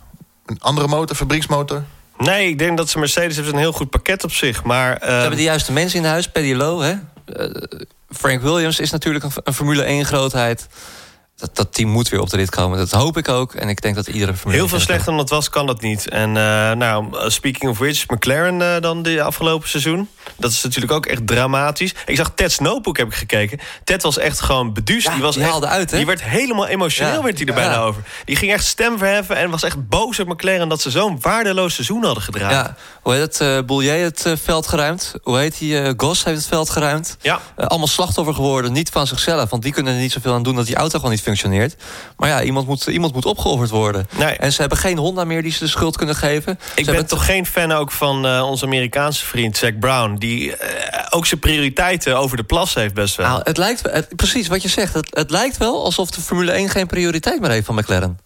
Een 0.45 0.61
andere 0.61 0.87
motor, 0.87 1.15
fabrieksmotor? 1.15 1.83
Nee, 2.17 2.49
ik 2.49 2.59
denk 2.59 2.77
dat 2.77 2.89
ze 2.89 2.99
Mercedes 2.99 3.35
heeft 3.35 3.51
een 3.51 3.57
heel 3.57 3.71
goed 3.71 3.89
pakket 3.89 4.23
op 4.23 4.31
zich. 4.31 4.63
Maar. 4.63 4.97
Ze 5.01 5.11
hebben 5.11 5.37
de 5.37 5.43
juiste 5.43 5.71
mensen 5.71 5.99
in 5.99 6.05
huis. 6.05 6.31
Paddy 6.31 6.53
Lowe, 6.53 6.85
hè? 6.85 6.93
Uh, 7.45 7.55
Frank 8.09 8.41
Williams 8.41 8.79
is 8.79 8.91
natuurlijk 8.91 9.25
een, 9.25 9.31
een 9.43 9.53
Formule 9.53 10.03
1-grootheid. 10.03 10.67
Dat, 11.37 11.55
dat 11.55 11.73
team 11.73 11.89
moet 11.89 12.09
weer 12.09 12.19
op 12.19 12.29
de 12.29 12.37
rit 12.37 12.49
komen. 12.49 12.77
Dat 12.77 12.91
hoop 12.91 13.17
ik 13.17 13.29
ook. 13.29 13.53
En 13.53 13.69
ik 13.69 13.81
denk 13.81 13.95
dat 13.95 14.07
iedere 14.07 14.33
Heel 14.47 14.67
veel 14.67 14.79
slechter 14.79 15.05
dan 15.05 15.17
het 15.17 15.29
was, 15.29 15.49
kan 15.49 15.65
dat 15.65 15.81
niet. 15.81 16.09
En 16.09 16.29
uh, 16.29 16.71
nou, 16.71 17.07
speaking 17.31 17.71
of 17.71 17.77
which, 17.77 18.07
McLaren 18.07 18.59
uh, 18.59 18.81
dan 18.81 19.03
de 19.03 19.21
afgelopen 19.21 19.69
seizoen. 19.69 20.09
Dat 20.37 20.51
is 20.51 20.63
natuurlijk 20.63 20.93
ook 20.93 21.05
echt 21.05 21.27
dramatisch. 21.27 21.93
Ik 22.05 22.15
zag 22.15 22.31
Ted's 22.35 22.59
notebook, 22.59 22.97
heb 22.97 23.07
ik 23.07 23.13
gekeken. 23.13 23.59
Ted 23.83 24.01
was 24.01 24.17
echt 24.17 24.41
gewoon 24.41 24.73
beduust. 24.73 25.07
Ja, 25.07 25.13
die, 25.13 25.21
was 25.21 25.35
die 25.35 25.43
echt, 25.43 25.65
uit, 25.65 25.91
hè? 25.91 25.97
Die 25.97 26.05
werd 26.05 26.23
helemaal 26.23 26.67
emotioneel, 26.67 27.13
ja. 27.13 27.23
werd 27.23 27.37
hij 27.37 27.47
er 27.47 27.53
bijna 27.53 27.71
ja. 27.71 27.81
over. 27.81 28.03
Die 28.25 28.35
ging 28.35 28.51
echt 28.51 28.65
stem 28.65 28.97
verheffen 28.97 29.35
en 29.37 29.49
was 29.49 29.63
echt 29.63 29.89
boos 29.89 30.19
op 30.19 30.27
McLaren... 30.27 30.69
dat 30.69 30.81
ze 30.81 30.91
zo'n 30.91 31.17
waardeloos 31.21 31.73
seizoen 31.73 32.03
hadden 32.03 32.23
gedraaid. 32.23 32.51
Ja, 32.51 32.75
hoe 33.01 33.13
heet 33.13 33.21
het? 33.21 33.39
Uh, 33.41 33.59
Boulier 33.65 34.03
het 34.03 34.25
veld 34.43 34.67
geruimd. 34.67 35.13
Hoe 35.23 35.37
heet 35.37 35.59
hij? 35.59 35.93
Gos 35.97 36.23
heeft 36.23 36.37
het 36.37 36.47
veld 36.47 36.69
geruimd. 36.69 37.17
Ja. 37.21 37.41
allemaal 37.55 37.87
slachtoffer 37.87 38.33
geworden, 38.33 38.71
niet 38.71 38.89
van 38.89 39.07
zichzelf. 39.07 39.49
Want 39.49 39.63
die 39.63 39.73
kunnen 39.73 39.93
er 39.93 39.99
niet 39.99 40.11
zoveel 40.11 40.33
aan 40.33 40.43
doen 40.43 40.55
dat 40.55 40.65
die 40.65 40.75
auto 40.75 40.95
gewoon 40.97 41.11
niet 41.11 41.23
functioneert. 41.25 41.75
Maar 42.17 42.29
ja, 42.29 42.43
iemand 42.43 42.67
moet, 42.67 42.87
iemand 42.87 43.13
moet 43.13 43.25
opgeofferd 43.25 43.69
worden. 43.69 44.07
Nee. 44.17 44.35
En 44.35 44.51
ze 44.53 44.59
hebben 44.59 44.77
geen 44.77 44.97
Honda 44.97 45.23
meer 45.23 45.41
die 45.41 45.51
ze 45.51 45.59
de 45.59 45.69
schuld 45.69 45.97
kunnen 45.97 46.15
geven. 46.15 46.59
Ik 46.75 46.85
ze 46.85 46.91
ben 46.91 47.05
toch 47.05 47.25
geen 47.25 47.45
fan 47.45 47.71
ook 47.71 47.91
van 47.91 48.41
onze 48.41 48.65
Amerikaanse 48.65 49.25
vriend 49.25 49.57
Zack 49.57 49.79
Brown... 49.79 50.15
die 50.15 50.53
ook 51.09 51.25
zijn 51.25 51.39
prioriteiten 51.39 52.17
over 52.17 52.37
de 52.37 52.43
plas 52.43 52.73
heeft 52.73 52.93
best 52.93 53.15
wel. 53.15 53.27
Nou, 53.27 53.41
het 53.43 53.57
lijkt, 53.57 53.81
het, 53.91 54.15
precies 54.15 54.47
wat 54.47 54.61
je 54.61 54.69
zegt. 54.69 54.93
Het, 54.93 55.07
het 55.09 55.31
lijkt 55.31 55.57
wel 55.57 55.83
alsof 55.83 56.11
de 56.11 56.21
Formule 56.21 56.51
1 56.51 56.69
geen 56.69 56.87
prioriteit 56.87 57.41
meer 57.41 57.49
heeft 57.49 57.65
van 57.65 57.75
McLaren. 57.75 58.24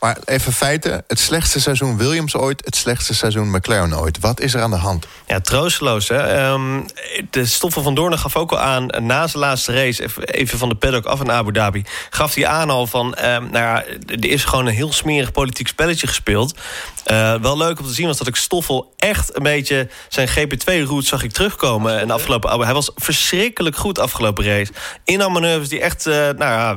Maar 0.00 0.18
even 0.24 0.52
feiten, 0.52 1.04
het 1.06 1.18
slechtste 1.18 1.60
seizoen 1.60 1.96
Williams 1.96 2.34
ooit... 2.34 2.64
het 2.64 2.76
slechtste 2.76 3.14
seizoen 3.14 3.50
McLaren 3.50 3.98
ooit. 3.98 4.18
Wat 4.20 4.40
is 4.40 4.54
er 4.54 4.62
aan 4.62 4.70
de 4.70 4.76
hand? 4.76 5.06
Ja, 5.26 5.40
troosteloos. 5.40 6.08
Hè? 6.08 6.50
Um, 6.52 6.86
de 7.30 7.46
Stoffel 7.46 7.82
van 7.82 7.94
Doornen 7.94 8.18
gaf 8.18 8.36
ook 8.36 8.50
al 8.50 8.58
aan... 8.58 8.86
na 8.86 9.26
zijn 9.26 9.42
laatste 9.42 9.72
race, 9.72 10.08
even 10.24 10.58
van 10.58 10.68
de 10.68 10.74
paddock 10.74 11.04
af 11.04 11.20
in 11.20 11.30
Abu 11.30 11.52
Dhabi... 11.52 11.84
gaf 12.10 12.34
hij 12.34 12.46
aan 12.46 12.70
al 12.70 12.86
van... 12.86 13.06
Um, 13.06 13.50
nou 13.50 13.52
ja, 13.52 13.84
er 14.06 14.24
is 14.24 14.44
gewoon 14.44 14.66
een 14.66 14.74
heel 14.74 14.92
smerig 14.92 15.32
politiek 15.32 15.68
spelletje 15.68 16.06
gespeeld. 16.06 16.58
Uh, 17.06 17.34
wel 17.34 17.56
leuk 17.56 17.78
om 17.80 17.86
te 17.86 17.92
zien 17.92 18.06
was 18.06 18.18
dat 18.18 18.26
ik 18.26 18.36
Stoffel 18.36 18.92
echt 18.96 19.36
een 19.36 19.42
beetje... 19.42 19.88
zijn 20.08 20.28
GP2-route 20.28 21.06
zag 21.06 21.22
ik 21.22 21.32
terugkomen 21.32 22.00
in 22.00 22.06
de 22.06 22.12
afgelopen 22.12 22.60
Hij 22.60 22.74
was 22.74 22.90
verschrikkelijk 22.94 23.76
goed 23.76 23.98
afgelopen 23.98 24.44
race. 24.44 24.72
Inhaalmanoeuvres 25.04 25.68
die 25.68 25.80
echt, 25.80 26.06
uh, 26.06 26.14
nou 26.14 26.38
ja, 26.38 26.76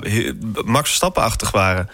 Max 0.64 0.88
Verstappen-achtig 0.88 1.52
waren. 1.52 1.90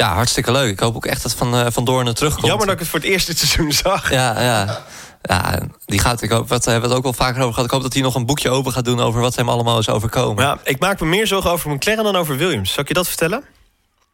Ja, 0.00 0.14
hartstikke 0.14 0.52
leuk. 0.52 0.70
Ik 0.70 0.80
hoop 0.80 0.96
ook 0.96 1.06
echt 1.06 1.22
dat 1.22 1.34
Van, 1.34 1.54
uh, 1.54 1.66
van 1.68 1.84
Doorn 1.84 2.14
terugkomt. 2.14 2.46
Jammer 2.46 2.66
dat 2.66 2.74
ik 2.74 2.80
het 2.80 2.88
voor 2.88 2.98
het 2.98 3.08
eerst 3.08 3.26
dit 3.26 3.38
seizoen 3.38 3.72
zag. 3.72 4.10
Ja, 4.10 4.40
ja. 4.42 4.80
Ja, 5.22 5.58
die 5.84 5.98
gaat, 5.98 6.22
ik 6.22 6.30
hoop, 6.30 6.48
wat 6.48 6.64
hebben 6.64 6.82
we 6.82 6.88
het 6.88 6.96
ook 6.96 7.02
wel 7.02 7.26
vaker 7.26 7.40
over 7.40 7.52
gehad. 7.52 7.64
Ik 7.64 7.70
hoop 7.70 7.82
dat 7.82 7.92
hij 7.92 8.02
nog 8.02 8.14
een 8.14 8.26
boekje 8.26 8.50
open 8.50 8.72
gaat 8.72 8.84
doen 8.84 9.00
over 9.00 9.20
wat 9.20 9.36
hem 9.36 9.48
allemaal 9.48 9.78
is 9.78 9.88
overkomen. 9.88 10.44
Ja, 10.44 10.58
ik 10.64 10.78
maak 10.78 11.00
me 11.00 11.06
meer 11.06 11.26
zorgen 11.26 11.50
over 11.50 11.70
McLaren 11.70 12.04
dan 12.04 12.16
over 12.16 12.36
Williams. 12.36 12.72
Zal 12.72 12.82
ik 12.82 12.88
je 12.88 12.94
dat 12.94 13.08
vertellen? 13.08 13.44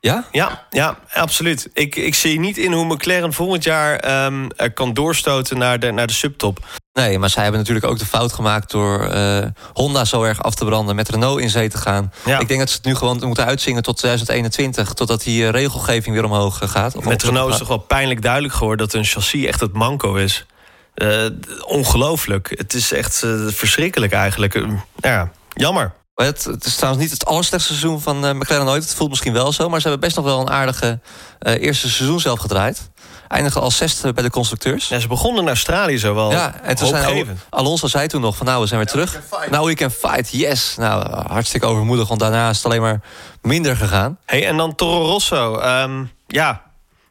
Ja? 0.01 0.25
Ja, 0.33 0.67
ja 0.71 0.99
absoluut. 1.13 1.69
Ik, 1.73 1.97
ik 1.97 2.15
zie 2.15 2.41
niet 2.41 2.59
in 2.59 2.73
hoe 2.73 2.85
McLaren 2.85 3.33
volgend 3.33 3.65
jaar 3.65 4.25
um, 4.27 4.49
kan 4.75 4.95
doorstoten 4.95 5.59
naar 5.59 5.79
de, 5.79 5.91
naar 5.91 6.07
de 6.07 6.13
subtop. 6.13 6.59
Nee, 6.93 7.19
maar 7.19 7.31
zij 7.31 7.43
hebben 7.43 7.61
natuurlijk 7.61 7.87
ook 7.87 7.99
de 7.99 8.07
fout 8.07 8.33
gemaakt... 8.33 8.71
door 8.71 9.15
uh, 9.15 9.45
Honda 9.73 10.05
zo 10.05 10.23
erg 10.23 10.43
af 10.43 10.55
te 10.55 10.65
branden, 10.65 10.97
met 10.97 11.09
Renault 11.09 11.41
in 11.41 11.51
zee 11.51 11.69
te 11.69 11.79
gaan. 11.79 12.13
Ja. 12.25 12.39
Ik 12.39 12.49
denk 12.49 12.61
dat 12.61 12.71
ze 12.71 12.77
het 12.77 12.85
nu 12.85 12.95
gewoon 12.95 13.27
moeten 13.27 13.45
uitzingen 13.45 13.83
tot 13.83 13.97
2021... 13.97 14.93
totdat 14.93 15.23
die 15.23 15.43
uh, 15.43 15.51
regelgeving 15.51 16.15
weer 16.15 16.25
omhoog 16.25 16.59
gaat. 16.65 16.97
Of 16.97 17.05
met 17.05 17.23
Renault 17.23 17.53
is 17.53 17.59
toch 17.59 17.69
wel 17.69 17.79
pijnlijk 17.79 18.23
duidelijk 18.23 18.55
geworden... 18.55 18.87
dat 18.87 18.95
een 18.95 19.05
chassis 19.05 19.45
echt 19.45 19.61
het 19.61 19.73
manco 19.73 20.15
is. 20.15 20.47
Uh, 20.95 21.27
ongelooflijk. 21.67 22.53
Het 22.57 22.75
is 22.75 22.93
echt 22.93 23.25
verschrikkelijk 23.47 24.13
eigenlijk. 24.13 24.63
ja, 24.97 25.31
jammer. 25.55 25.93
Het, 26.25 26.45
het, 26.45 26.65
is 26.65 26.77
trouwens 26.77 27.05
niet 27.05 27.13
het 27.13 27.25
allerslechtste 27.25 27.73
seizoen 27.73 28.01
van 28.01 28.25
uh, 28.25 28.33
McLaren 28.33 28.69
ooit. 28.69 28.83
Het 28.83 28.95
voelt 28.95 29.11
misschien 29.11 29.33
wel 29.33 29.53
zo, 29.53 29.69
maar 29.69 29.81
ze 29.81 29.89
hebben 29.89 30.07
best 30.07 30.17
nog 30.17 30.25
wel 30.25 30.41
een 30.41 30.51
aardige 30.51 31.01
uh, 31.41 31.63
eerste 31.63 31.89
seizoen 31.89 32.21
zelf 32.21 32.41
gedraaid. 32.41 32.91
Eindigen 33.29 33.61
als 33.61 33.77
zesde 33.77 34.13
bij 34.13 34.23
de 34.23 34.31
constructeurs. 34.31 34.89
Ja, 34.89 34.99
ze 34.99 35.09
begonnen 35.09 35.43
in 35.43 35.49
Australië 35.49 35.99
zo 35.99 36.15
wel. 36.15 36.31
Ja, 36.31 36.61
en 36.63 36.77
toen 36.77 36.89
zijn 36.89 37.39
Alonso 37.51 37.87
zei 37.87 38.07
toen 38.07 38.21
nog 38.21 38.37
van 38.37 38.47
nou, 38.47 38.61
we 38.61 38.67
zijn 38.67 38.81
weer 38.81 38.89
terug. 38.89 39.21
Nou, 39.51 39.67
we 39.67 39.75
can 39.75 39.91
fight, 39.91 40.31
yes. 40.31 40.75
Nou, 40.77 41.27
hartstikke 41.27 41.67
overmoedig, 41.67 42.09
want 42.09 42.21
daarna 42.21 42.49
is 42.51 42.57
het 42.57 42.67
alleen 42.67 42.81
maar 42.81 43.01
minder 43.43 43.77
gegaan. 43.77 44.19
hey, 44.25 44.47
en 44.47 44.57
dan 44.57 44.75
Toro 44.75 45.05
Rosso. 45.05 45.61
Um, 45.61 46.11
ja, 46.27 46.63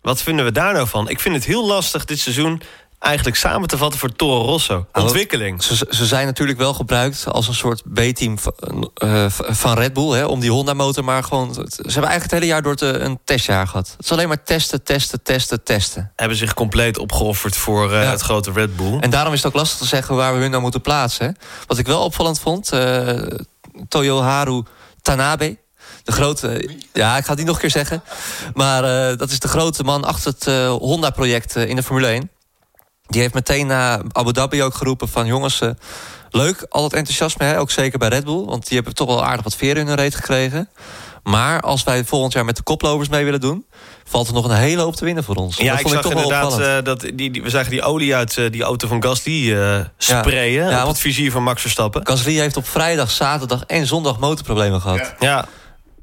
wat 0.02 0.22
vinden 0.22 0.46
we 0.46 0.52
daar 0.52 0.74
nou 0.74 0.88
van? 0.88 1.10
Ik 1.10 1.20
vind 1.20 1.36
het 1.36 1.46
heel 1.46 1.66
lastig 1.66 2.06
dit 2.06 2.20
seizoen 2.20 2.62
eigenlijk 3.06 3.38
samen 3.38 3.68
te 3.68 3.78
vatten 3.78 4.00
voor 4.00 4.12
Toro 4.12 4.46
Rosso? 4.46 4.86
Ontwikkeling. 4.94 5.64
Ze, 5.64 5.88
ze 5.90 6.06
zijn 6.06 6.26
natuurlijk 6.26 6.58
wel 6.58 6.74
gebruikt 6.74 7.26
als 7.28 7.48
een 7.48 7.54
soort 7.54 7.84
B-team 7.94 8.40
van, 8.40 8.92
uh, 9.04 9.26
van 9.30 9.78
Red 9.78 9.94
Bull... 9.94 10.12
Hè, 10.12 10.26
om 10.26 10.40
die 10.40 10.52
Honda-motor, 10.52 11.04
maar 11.04 11.24
gewoon... 11.24 11.54
Ze 11.54 11.62
hebben 11.62 11.94
eigenlijk 11.94 12.24
het 12.24 12.32
hele 12.32 12.46
jaar 12.46 12.62
door 12.62 12.76
te, 12.76 12.86
een 12.86 13.20
testjaar 13.24 13.68
gehad. 13.68 13.94
Het 13.98 14.06
is 14.06 14.12
alleen 14.12 14.28
maar 14.28 14.44
testen, 14.44 14.84
testen, 14.84 15.24
testen, 15.24 15.64
testen. 15.64 16.12
Hebben 16.16 16.38
zich 16.38 16.54
compleet 16.54 16.98
opgeofferd 16.98 17.58
voor 17.58 17.92
uh, 17.92 18.04
ja. 18.04 18.10
het 18.10 18.22
grote 18.22 18.52
Red 18.52 18.76
Bull. 18.76 19.00
En 19.00 19.10
daarom 19.10 19.34
is 19.34 19.44
het 19.44 19.48
ook 19.48 19.60
lastig 19.60 19.78
te 19.78 19.86
zeggen 19.86 20.16
waar 20.16 20.34
we 20.34 20.40
hun 20.40 20.50
nou 20.50 20.62
moeten 20.62 20.82
plaatsen. 20.82 21.38
Wat 21.68 21.78
ik 21.78 21.88
wel 21.88 22.04
opvallend 22.04 22.40
vond... 22.40 22.74
Uh, 22.74 23.18
Toyoharu 23.88 24.64
Tanabe, 25.02 25.58
de 26.04 26.12
grote. 26.12 26.70
Ja, 26.94 27.18
ik 27.18 27.24
ga 27.24 27.30
het 27.30 27.38
niet 27.38 27.48
nog 27.48 27.56
een 27.56 27.62
keer 27.62 27.72
zeggen. 27.72 28.04
Maar 28.54 29.12
uh, 29.12 29.18
dat 29.18 29.32
is 29.32 29.40
de 29.40 29.48
grote 29.48 29.84
man 29.84 30.04
achter 30.04 30.32
het 30.32 30.48
uh, 30.48 30.70
Honda-project 30.70 31.56
uh, 31.58 31.70
in 31.70 31.76
de 31.76 31.84
Formule 31.84 32.08
1. 32.08 32.30
Die 33.08 33.22
heeft 33.22 33.34
meteen 33.34 33.68
na 33.68 34.02
Abu 34.12 34.32
Dhabi 34.32 34.64
ook 34.64 34.74
geroepen 34.74 35.10
van... 35.10 35.26
jongens, 35.26 35.62
uh, 35.62 35.70
leuk, 36.30 36.66
al 36.70 36.84
het 36.84 36.94
enthousiasme, 36.94 37.46
hè, 37.46 37.60
ook 37.60 37.72
zeker 37.72 38.00
bij 38.00 38.08
Red 38.08 38.24
Bull... 38.24 38.46
want 38.46 38.68
die 38.68 38.76
hebben 38.76 38.96
toch 38.96 39.08
wel 39.08 39.26
aardig 39.26 39.44
wat 39.44 39.56
veer 39.56 39.78
in 39.78 39.88
hun 39.88 39.96
reet 39.96 40.16
gekregen. 40.16 40.70
Maar 41.24 41.62
als 41.62 41.84
wij 41.84 42.04
volgend 42.04 42.34
jaar 42.34 42.46
met 42.46 42.56
de 42.56 42.64
koplovers 42.64 43.10
mee 43.10 43.24
willen 43.24 43.42
doen... 43.42 43.66
valt 44.04 44.28
er 44.28 44.34
nog 44.34 44.46
een 44.46 44.56
hele 44.56 44.82
hoop 44.82 44.96
te 44.96 45.06
winnen 45.06 45.24
voor 45.24 45.36
ons. 45.36 45.58
Ja, 45.58 45.80
ik 45.80 45.88
zag 45.88 46.06
ik 46.06 46.12
inderdaad 46.12 46.60
uh, 46.60 46.76
dat 46.84 47.00
die, 47.00 47.32
die, 47.32 47.44
we 47.44 47.50
zagen 47.50 47.72
die 47.72 47.82
olie 47.82 48.16
uit 48.16 48.38
uh, 48.38 48.52
die 48.52 48.64
auto 48.64 48.88
van 48.88 49.04
Gasly 49.04 49.52
uh, 49.52 49.80
sprayen... 49.98 50.64
Ja, 50.64 50.70
ja, 50.70 50.82
op 50.82 50.88
het 50.88 51.00
vizier 51.00 51.32
van 51.32 51.44
Max 51.44 51.62
Verstappen. 51.62 52.08
Gasly 52.08 52.34
heeft 52.34 52.58
op 52.58 52.68
vrijdag, 52.68 53.12
zaterdag 53.12 53.64
en 53.64 53.88
zondag 53.88 54.20
motorproblemen 54.20 54.82
gehad. 54.82 55.00
ja. 55.00 55.16
ja 55.20 55.46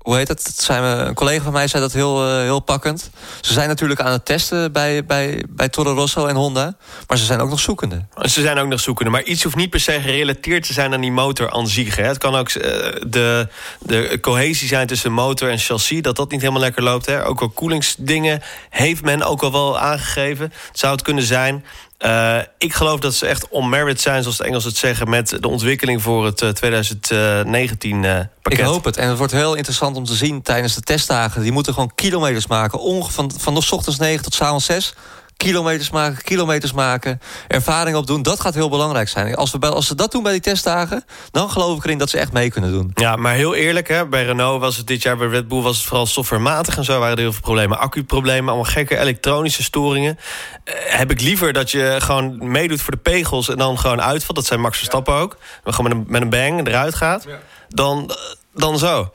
hoe 0.02 0.16
heet 0.16 0.28
het? 0.28 0.52
Zijn 0.56 0.82
we, 0.82 1.02
een 1.02 1.14
collega 1.14 1.42
van 1.42 1.52
mij 1.52 1.68
zei 1.68 1.82
dat 1.82 1.92
heel, 1.92 2.28
uh, 2.28 2.40
heel 2.40 2.60
pakkend. 2.60 3.10
Ze 3.40 3.52
zijn 3.52 3.68
natuurlijk 3.68 4.00
aan 4.00 4.12
het 4.12 4.24
testen 4.24 4.72
bij, 4.72 5.04
bij, 5.04 5.44
bij 5.48 5.68
Toro 5.68 5.92
Rosso 5.92 6.26
en 6.26 6.36
Honda. 6.36 6.74
Maar 7.06 7.18
ze 7.18 7.24
zijn 7.24 7.40
ook 7.40 7.48
nog 7.48 7.60
zoekende. 7.60 8.04
Ze 8.22 8.40
zijn 8.40 8.58
ook 8.58 8.68
nog 8.68 8.80
zoekende. 8.80 9.10
Maar 9.10 9.22
iets 9.22 9.42
hoeft 9.42 9.56
niet 9.56 9.70
per 9.70 9.80
se 9.80 10.00
gerelateerd 10.00 10.66
te 10.66 10.72
zijn 10.72 10.94
aan 10.94 11.00
die 11.00 11.12
motor 11.12 11.50
aan 11.50 11.66
zich. 11.66 11.96
Het 11.96 12.18
kan 12.18 12.34
ook 12.34 12.52
uh, 12.52 12.62
de, 13.06 13.48
de 13.78 14.18
cohesie 14.20 14.68
zijn 14.68 14.86
tussen 14.86 15.12
motor 15.12 15.50
en 15.50 15.58
chassis. 15.58 16.02
Dat 16.02 16.16
dat 16.16 16.30
niet 16.30 16.40
helemaal 16.40 16.62
lekker 16.62 16.82
loopt. 16.82 17.06
Hè. 17.06 17.26
Ook 17.26 17.40
al 17.40 17.48
koelingsdingen 17.48 18.42
heeft 18.70 19.02
men 19.02 19.22
ook 19.22 19.42
al 19.42 19.52
wel 19.52 19.78
aangegeven. 19.78 20.52
Het 20.68 20.78
zou 20.78 20.92
het 20.92 21.02
kunnen 21.02 21.24
zijn. 21.24 21.64
Uh, 22.04 22.38
ik 22.58 22.74
geloof 22.74 23.00
dat 23.00 23.14
ze 23.14 23.26
echt 23.26 23.48
on 23.48 23.68
merit 23.68 24.00
zijn, 24.00 24.22
zoals 24.22 24.36
de 24.36 24.44
Engels 24.44 24.64
het 24.64 24.76
zeggen... 24.76 25.08
met 25.08 25.28
de 25.40 25.48
ontwikkeling 25.48 26.02
voor 26.02 26.24
het 26.24 26.42
uh, 26.42 26.48
2019 26.48 28.02
uh, 28.02 28.18
pakket. 28.42 28.60
Ik 28.60 28.64
hoop 28.64 28.84
het. 28.84 28.96
En 28.96 29.08
het 29.08 29.18
wordt 29.18 29.32
heel 29.32 29.54
interessant 29.54 29.96
om 29.96 30.04
te 30.04 30.14
zien 30.14 30.42
tijdens 30.42 30.74
de 30.74 30.80
testdagen. 30.80 31.42
Die 31.42 31.52
moeten 31.52 31.72
gewoon 31.72 31.94
kilometers 31.94 32.46
maken. 32.46 33.10
Van, 33.10 33.32
van 33.38 33.54
de 33.54 33.66
ochtends 33.70 33.98
9 33.98 34.22
tot 34.22 34.34
s 34.34 34.40
avonds 34.40 34.64
6 34.64 34.94
kilometers 35.42 35.90
maken, 35.90 36.22
kilometers 36.22 36.72
maken, 36.72 37.20
ervaring 37.48 37.96
opdoen. 37.96 38.22
Dat 38.22 38.40
gaat 38.40 38.54
heel 38.54 38.68
belangrijk 38.68 39.08
zijn. 39.08 39.34
Als, 39.34 39.50
we 39.50 39.58
bij, 39.58 39.70
als 39.70 39.86
ze 39.86 39.94
dat 39.94 40.12
doen 40.12 40.22
bij 40.22 40.32
die 40.32 40.40
testdagen, 40.40 41.04
dan 41.30 41.50
geloof 41.50 41.76
ik 41.76 41.84
erin 41.84 41.98
dat 41.98 42.10
ze 42.10 42.18
echt 42.18 42.32
mee 42.32 42.50
kunnen 42.50 42.72
doen. 42.72 42.90
Ja, 42.94 43.16
maar 43.16 43.34
heel 43.34 43.54
eerlijk, 43.54 43.88
hè, 43.88 44.06
bij 44.06 44.24
Renault 44.24 44.60
was 44.60 44.76
het 44.76 44.86
dit 44.86 45.02
jaar, 45.02 45.16
bij 45.16 45.26
Red 45.26 45.48
Bull 45.48 45.62
was 45.62 45.76
het 45.76 45.86
vooral 45.86 46.06
softwarematig 46.06 46.76
en 46.76 46.84
zo 46.84 46.98
waren 46.98 47.16
er 47.16 47.22
heel 47.22 47.32
veel 47.32 47.40
problemen. 47.40 47.78
Accuproblemen, 47.78 48.48
allemaal 48.48 48.70
gekke 48.70 48.98
elektronische 48.98 49.62
storingen. 49.62 50.18
Eh, 50.64 50.74
heb 50.74 51.10
ik 51.10 51.20
liever 51.20 51.52
dat 51.52 51.70
je 51.70 51.96
gewoon 51.98 52.50
meedoet 52.50 52.80
voor 52.80 52.92
de 52.92 52.98
pegels 52.98 53.48
en 53.48 53.58
dan 53.58 53.78
gewoon 53.78 54.02
uitvalt. 54.02 54.36
Dat 54.36 54.46
zijn 54.46 54.60
Max 54.60 54.76
Verstappen 54.76 55.14
ook. 55.14 55.36
Dan 55.64 55.74
gewoon 55.74 55.90
met 55.90 55.98
een, 55.98 56.12
met 56.12 56.22
een 56.22 56.30
bang 56.30 56.66
eruit 56.66 56.94
gaat. 56.94 57.24
Ja. 57.24 57.38
Dan, 57.68 58.10
dan 58.54 58.78
zo. 58.78 59.10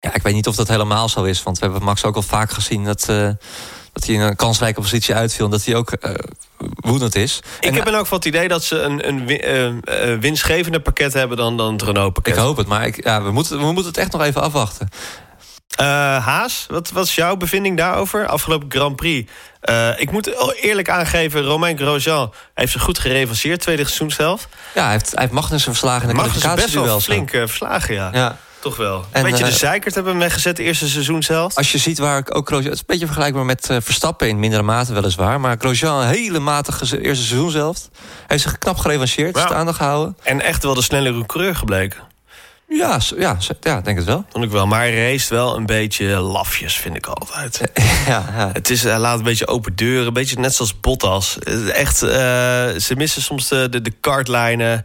Ja, 0.00 0.14
ik 0.14 0.22
weet 0.22 0.34
niet 0.34 0.46
of 0.46 0.56
dat 0.56 0.68
helemaal 0.68 1.08
zo 1.08 1.22
is. 1.22 1.42
Want 1.42 1.58
we 1.58 1.64
hebben 1.64 1.84
Max 1.84 2.04
ook 2.04 2.16
al 2.16 2.22
vaak 2.22 2.50
gezien 2.50 2.84
dat... 2.84 3.06
Uh, 3.10 3.28
dat 3.96 4.06
hij 4.06 4.14
in 4.14 4.20
een 4.20 4.36
kansrijke 4.36 4.80
positie 4.80 5.14
uitviel... 5.14 5.44
en 5.44 5.50
dat 5.50 5.64
hij 5.64 5.74
ook 5.74 5.92
uh, 6.00 6.14
woedend 6.76 7.14
is. 7.14 7.40
Ik 7.60 7.68
en, 7.68 7.74
heb 7.74 7.86
ook 7.86 7.92
wel 7.92 8.18
het 8.18 8.24
idee 8.24 8.48
dat 8.48 8.64
ze 8.64 8.80
een, 8.80 9.08
een 9.08 9.30
uh, 9.30 10.18
winstgevender 10.18 10.80
pakket 10.80 11.12
hebben... 11.12 11.36
dan, 11.36 11.56
dan 11.56 11.72
het 11.72 11.82
Renault-pakket. 11.82 12.34
Ik 12.34 12.40
hoop 12.40 12.56
het, 12.56 12.66
maar 12.66 12.86
ik, 12.86 13.04
ja, 13.04 13.22
we, 13.22 13.30
moeten, 13.30 13.58
we 13.58 13.64
moeten 13.64 13.84
het 13.84 13.96
echt 13.96 14.12
nog 14.12 14.22
even 14.22 14.42
afwachten. 14.42 14.88
Uh, 15.80 15.86
Haas, 16.26 16.66
wat 16.70 16.90
was 16.90 17.14
jouw 17.14 17.36
bevinding 17.36 17.76
daarover? 17.76 18.26
Afgelopen 18.26 18.70
Grand 18.70 18.96
Prix. 18.96 19.32
Uh, 19.70 20.00
ik 20.00 20.10
moet 20.10 20.54
eerlijk 20.60 20.90
aangeven, 20.90 21.42
Romain 21.42 21.78
Grosjean 21.78 22.32
heeft 22.54 22.72
zich 22.72 22.82
goed 22.82 22.98
gerevanceerd, 22.98 23.60
tweede 23.60 23.82
seizoenshelft. 23.84 24.48
Ja, 24.74 24.82
hij 24.82 24.92
heeft, 24.92 25.10
hij 25.10 25.20
heeft 25.20 25.32
Magnussen 25.32 25.70
verslagen 25.70 26.02
in 26.02 26.08
de 26.08 26.20
kwalificatie 26.20 26.62
best 26.62 26.74
wel 26.74 27.00
flink 27.00 27.32
uh, 27.32 27.40
verslagen, 27.40 27.94
ja. 27.94 28.10
ja. 28.12 28.36
Toch 28.66 28.76
wel. 28.76 29.04
Een 29.12 29.22
beetje 29.22 29.44
de 29.44 29.50
zeikert 29.50 29.94
hebben 29.94 30.12
we 30.12 30.18
weggezet, 30.18 30.56
de 30.56 30.62
eerste 30.62 30.88
seizoen 30.88 31.22
zelf. 31.22 31.56
Als 31.56 31.72
je 31.72 31.78
ziet 31.78 31.98
waar 31.98 32.18
ik 32.18 32.36
ook 32.36 32.46
Grosjean... 32.46 32.70
Het 32.70 32.74
is 32.74 32.80
een 32.80 32.86
beetje 32.86 33.06
vergelijkbaar 33.06 33.44
met 33.44 33.68
Verstappen 33.78 34.28
in 34.28 34.38
mindere 34.38 34.62
mate 34.62 34.92
weliswaar. 34.92 35.40
Maar 35.40 35.56
Grosjean, 35.58 36.00
een 36.00 36.08
hele 36.08 36.38
matige 36.38 37.00
eerste 37.00 37.24
seizoen 37.24 37.50
zelf. 37.50 37.88
Heeft 38.26 38.42
zich 38.42 38.58
knap 38.58 38.76
gerevanceerd, 38.76 39.36
ja. 39.36 39.46
staande 39.46 39.72
gehouden. 39.72 40.16
En 40.22 40.40
echt 40.40 40.62
wel 40.62 40.74
de 40.74 40.82
snelle 40.82 41.26
coureur 41.26 41.56
gebleken. 41.56 42.00
Ja, 42.68 43.00
ja, 43.16 43.36
ja, 43.60 43.80
denk 43.80 43.96
het 43.96 44.06
wel. 44.06 44.24
Vond 44.30 44.44
ik 44.44 44.50
wel. 44.50 44.66
Maar 44.66 44.80
hij 44.80 45.10
race 45.10 45.34
wel 45.34 45.56
een 45.56 45.66
beetje 45.66 46.06
lafjes, 46.06 46.76
vind 46.76 46.96
ik 46.96 47.06
altijd. 47.06 47.60
Ja, 48.06 48.24
ja. 48.36 48.50
Het 48.52 48.70
is, 48.70 48.82
hij 48.82 48.98
laat 48.98 49.18
een 49.18 49.24
beetje 49.24 49.46
open 49.46 49.74
deuren. 49.76 50.06
Een 50.06 50.12
beetje 50.12 50.38
net 50.38 50.54
zoals 50.54 50.80
Bottas. 50.80 51.38
Echt, 51.72 52.02
uh, 52.02 52.10
ze 52.78 52.92
missen 52.96 53.22
soms 53.22 53.48
de, 53.48 53.68
de, 53.68 53.82
de 53.82 53.92
kartlijnen. 54.00 54.84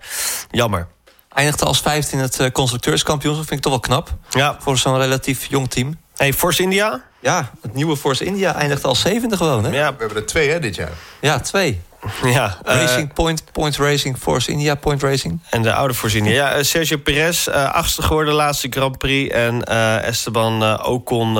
Jammer. 0.51 0.87
Eindigde 1.33 1.65
als 1.65 1.81
vijfde 1.81 2.11
in 2.11 2.21
het 2.21 2.39
uh, 2.39 2.47
constructeurskampioenschap. 2.51 3.47
Vind 3.47 3.65
ik 3.65 3.71
toch 3.71 3.71
wel 3.71 3.81
knap. 3.81 4.09
Ja. 4.29 4.55
Voor 4.59 4.77
zo'n 4.77 4.97
relatief 4.97 5.45
jong 5.45 5.69
team. 5.69 5.99
Hey, 6.15 6.33
Force 6.33 6.61
India? 6.61 7.03
Ja, 7.19 7.51
het 7.61 7.73
nieuwe 7.73 7.97
Force 7.97 8.25
India 8.25 8.55
eindigt 8.55 8.83
als 8.83 8.99
zevende 8.99 9.37
gewoon. 9.37 9.63
Hè? 9.63 9.69
Ja, 9.69 9.93
we 9.93 9.99
hebben 9.99 10.17
er 10.17 10.25
twee 10.25 10.49
hè, 10.49 10.59
dit 10.59 10.75
jaar. 10.75 10.91
Ja, 11.21 11.39
twee. 11.39 11.81
Ja, 12.23 12.57
Racing 12.63 13.07
uh, 13.07 13.13
Point, 13.13 13.43
Point 13.51 13.77
Racing, 13.77 14.17
Force 14.17 14.51
India, 14.51 14.75
Point 14.75 15.03
Racing. 15.03 15.39
En 15.49 15.61
de 15.61 15.73
oude 15.73 15.93
Force 15.93 16.17
India. 16.17 16.33
Ja, 16.33 16.57
uh, 16.57 16.63
Sergio 16.63 16.97
Perez, 16.97 17.47
uh, 17.47 17.73
achtste 17.73 18.01
geworden, 18.01 18.33
laatste 18.33 18.67
Grand 18.69 18.97
Prix. 18.97 19.33
En 19.33 19.63
Esteban 20.03 20.85
Ocon 20.85 21.37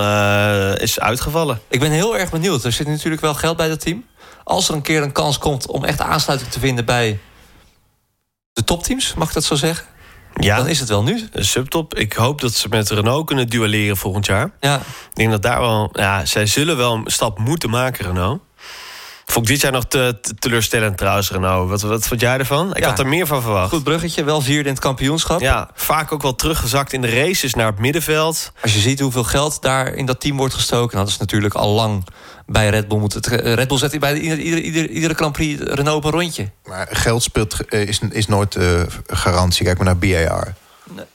is 0.78 1.00
uitgevallen. 1.00 1.62
Ik 1.68 1.80
ben 1.80 1.92
heel 1.92 2.18
erg 2.18 2.30
benieuwd. 2.32 2.64
Er 2.64 2.72
zit 2.72 2.88
natuurlijk 2.88 3.22
wel 3.22 3.34
geld 3.34 3.58
bij 3.58 3.68
dat 3.68 3.80
team. 3.80 4.06
Als 4.44 4.70
er 4.70 4.76
een 4.76 4.82
keer 4.82 5.02
een 5.02 5.12
kans 5.12 5.38
komt 5.38 5.68
om 5.68 5.84
echt 5.84 6.02
aansluiting 6.02 6.52
te 6.52 6.60
vinden 6.60 6.86
bij 6.86 7.20
de 8.54 8.64
topteams, 8.64 9.14
mag 9.14 9.28
ik 9.28 9.34
dat 9.34 9.44
zo 9.44 9.56
zeggen? 9.56 9.86
Ja, 10.36 10.58
dan 10.58 10.68
is 10.68 10.80
het 10.80 10.90
wel 10.90 11.04
nu. 11.04 11.28
Een 11.32 11.46
subtop. 11.46 11.96
Ik 11.96 12.14
hoop 12.14 12.42
dat 12.42 12.54
ze 12.54 12.68
met 12.70 12.90
Renault 12.90 13.26
kunnen 13.26 13.50
duelleren 13.50 13.98
volgend 13.98 14.26
jaar. 14.26 14.52
Ja. 14.60 14.78
Ik 14.78 15.16
denk 15.16 15.32
dat 15.32 15.42
daar 15.42 15.60
wel. 15.60 15.90
Ja, 15.94 16.26
zij 16.26 16.46
zullen 16.46 16.78
wel 16.78 16.94
een 16.94 17.04
stap 17.06 17.40
moeten 17.40 17.70
maken, 17.70 18.06
Renault. 18.06 18.42
Vond 19.26 19.46
ik 19.46 19.52
dit 19.52 19.62
jaar 19.62 19.72
nog 19.72 19.86
te, 19.86 20.18
te 20.22 20.36
teleurstellend 20.36 20.98
trouwens, 20.98 21.32
Renault. 21.32 21.70
Wat, 21.70 21.82
wat 21.82 22.08
vond 22.08 22.22
jij 22.22 22.38
ervan? 22.38 22.76
Ik 22.76 22.84
ja, 22.84 22.90
had 22.90 23.00
er 23.00 23.08
meer 23.08 23.28
van 23.28 23.42
verwacht. 23.42 23.70
Goed 23.70 23.84
bruggetje, 23.84 24.24
wel 24.24 24.42
vierde 24.42 24.68
in 24.68 24.76
het 24.76 24.84
kampioenschap. 24.84 25.40
Ja, 25.40 25.70
vaak 25.74 26.12
ook 26.12 26.22
wel 26.22 26.36
teruggezakt 26.36 26.94
in 26.94 27.02
de 27.02 27.16
races 27.16 27.54
naar 27.54 27.66
het 27.66 27.80
middenveld. 27.80 28.52
Als 28.62 28.74
je 28.74 28.80
ziet 28.80 29.00
hoeveel 29.00 29.24
geld 29.24 29.62
daar 29.62 29.94
in 29.94 30.06
dat 30.06 30.20
team 30.20 30.38
wordt 30.38 30.54
gestoken... 30.54 30.98
dat 30.98 31.08
is 31.08 31.18
natuurlijk 31.18 31.54
al 31.54 31.70
lang 31.70 32.04
bij 32.52 32.70
Red 32.70 32.88
Bull. 32.88 33.00
Moet 33.00 33.14
het, 33.14 33.28
Red 33.28 33.68
Bull 33.68 33.78
zet 33.78 34.00
bij 34.00 34.20
iedere, 34.20 34.42
iedere, 34.42 34.88
iedere, 34.88 35.14
Grand 35.14 35.32
Prix 35.32 35.62
Renault 35.64 35.98
op 35.98 36.04
een 36.04 36.20
rondje. 36.20 36.50
Maar 36.66 36.88
geld 36.92 37.24
speelt, 37.24 37.72
is, 37.72 38.00
is 38.10 38.28
nooit 38.28 38.56
uh, 38.56 38.82
garantie. 39.08 39.66
Kijk 39.66 39.78
maar 39.78 39.86
naar 39.86 39.98
BAR. 39.98 40.54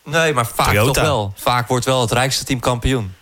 Nee, 0.05 0.33
maar 0.33 0.47
vaak 0.47 0.67
Toyota. 0.67 0.93
toch 0.93 1.03
wel. 1.03 1.33
Vaak 1.37 1.69
wordt 1.69 1.85
wel 1.85 2.01
het 2.01 2.13
rijkste 2.13 2.45
team 2.45 2.61
kampioen. 2.61 3.15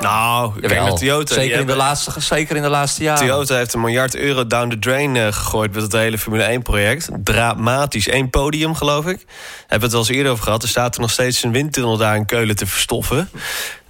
Nou, 0.00 0.60
kijk 0.60 0.80
naar 0.80 0.94
Toyota. 0.94 1.34
Zeker 1.34 1.60
in, 1.60 1.66
de 1.66 1.76
laatste, 1.76 2.20
zeker 2.20 2.56
in 2.56 2.62
de 2.62 2.68
laatste 2.68 3.02
jaren. 3.02 3.26
Toyota 3.26 3.56
heeft 3.56 3.72
een 3.72 3.80
miljard 3.80 4.14
euro 4.14 4.46
down 4.46 4.68
the 4.68 4.78
drain 4.78 5.16
eh, 5.16 5.26
gegooid 5.26 5.72
met 5.72 5.82
het 5.82 5.92
hele 5.92 6.18
Formule 6.18 6.42
1 6.42 6.62
project. 6.62 7.08
Dramatisch. 7.24 8.10
Eén 8.10 8.30
podium, 8.30 8.74
geloof 8.74 9.06
ik. 9.06 9.24
Hebben 9.60 9.78
we 9.78 9.84
het 9.84 9.92
wel 9.92 10.00
eens 10.00 10.08
eerder 10.08 10.32
over 10.32 10.44
gehad. 10.44 10.62
Er 10.62 10.68
staat 10.68 10.94
er 10.94 11.00
nog 11.00 11.10
steeds 11.10 11.42
een 11.42 11.52
windtunnel 11.52 11.96
daar 11.96 12.16
in 12.16 12.26
Keulen 12.26 12.56
te 12.56 12.66
verstoffen. 12.66 13.30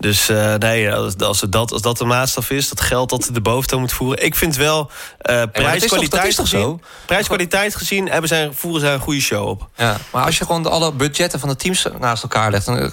Dus 0.03 0.29
eh, 0.29 0.55
nee, 0.55 0.93
als, 0.93 1.17
als, 1.17 1.41
dat, 1.49 1.73
als 1.73 1.83
dat 1.83 1.99
de 1.99 2.05
maatstaf 2.05 2.51
is, 2.51 2.69
dat 2.69 2.81
geld 2.81 3.11
dat 3.11 3.29
de 3.33 3.41
boventoon 3.41 3.81
moet 3.81 3.93
voeren. 3.93 4.25
Ik 4.25 4.35
vind 4.35 4.57
wel, 4.57 4.91
dat 5.19 5.53
prijskwaliteit 5.53 6.39
gezien, 6.39 6.81
prijskwaliteit 7.07 7.77
gezien 7.77 8.09
hebben 8.09 8.29
zij, 8.29 8.51
voeren 8.55 8.81
zij 8.81 8.95
een 8.95 9.01
goede 9.01 9.21
show 9.21 9.49
op. 9.49 9.69
Ja, 9.77 9.97
maar 10.13 10.25
als 10.25 10.39
je 10.39 10.45
gewoon 10.45 10.63
de, 10.63 10.69
alle 10.69 10.93
budgetten 10.93 11.41
van 11.41 11.49
de 11.49 11.57
teams 11.57 11.87
naast 12.01 12.23
elkaar 12.23 12.51
legt... 12.51 12.67
dan 12.67 12.79
eh, 12.79 12.91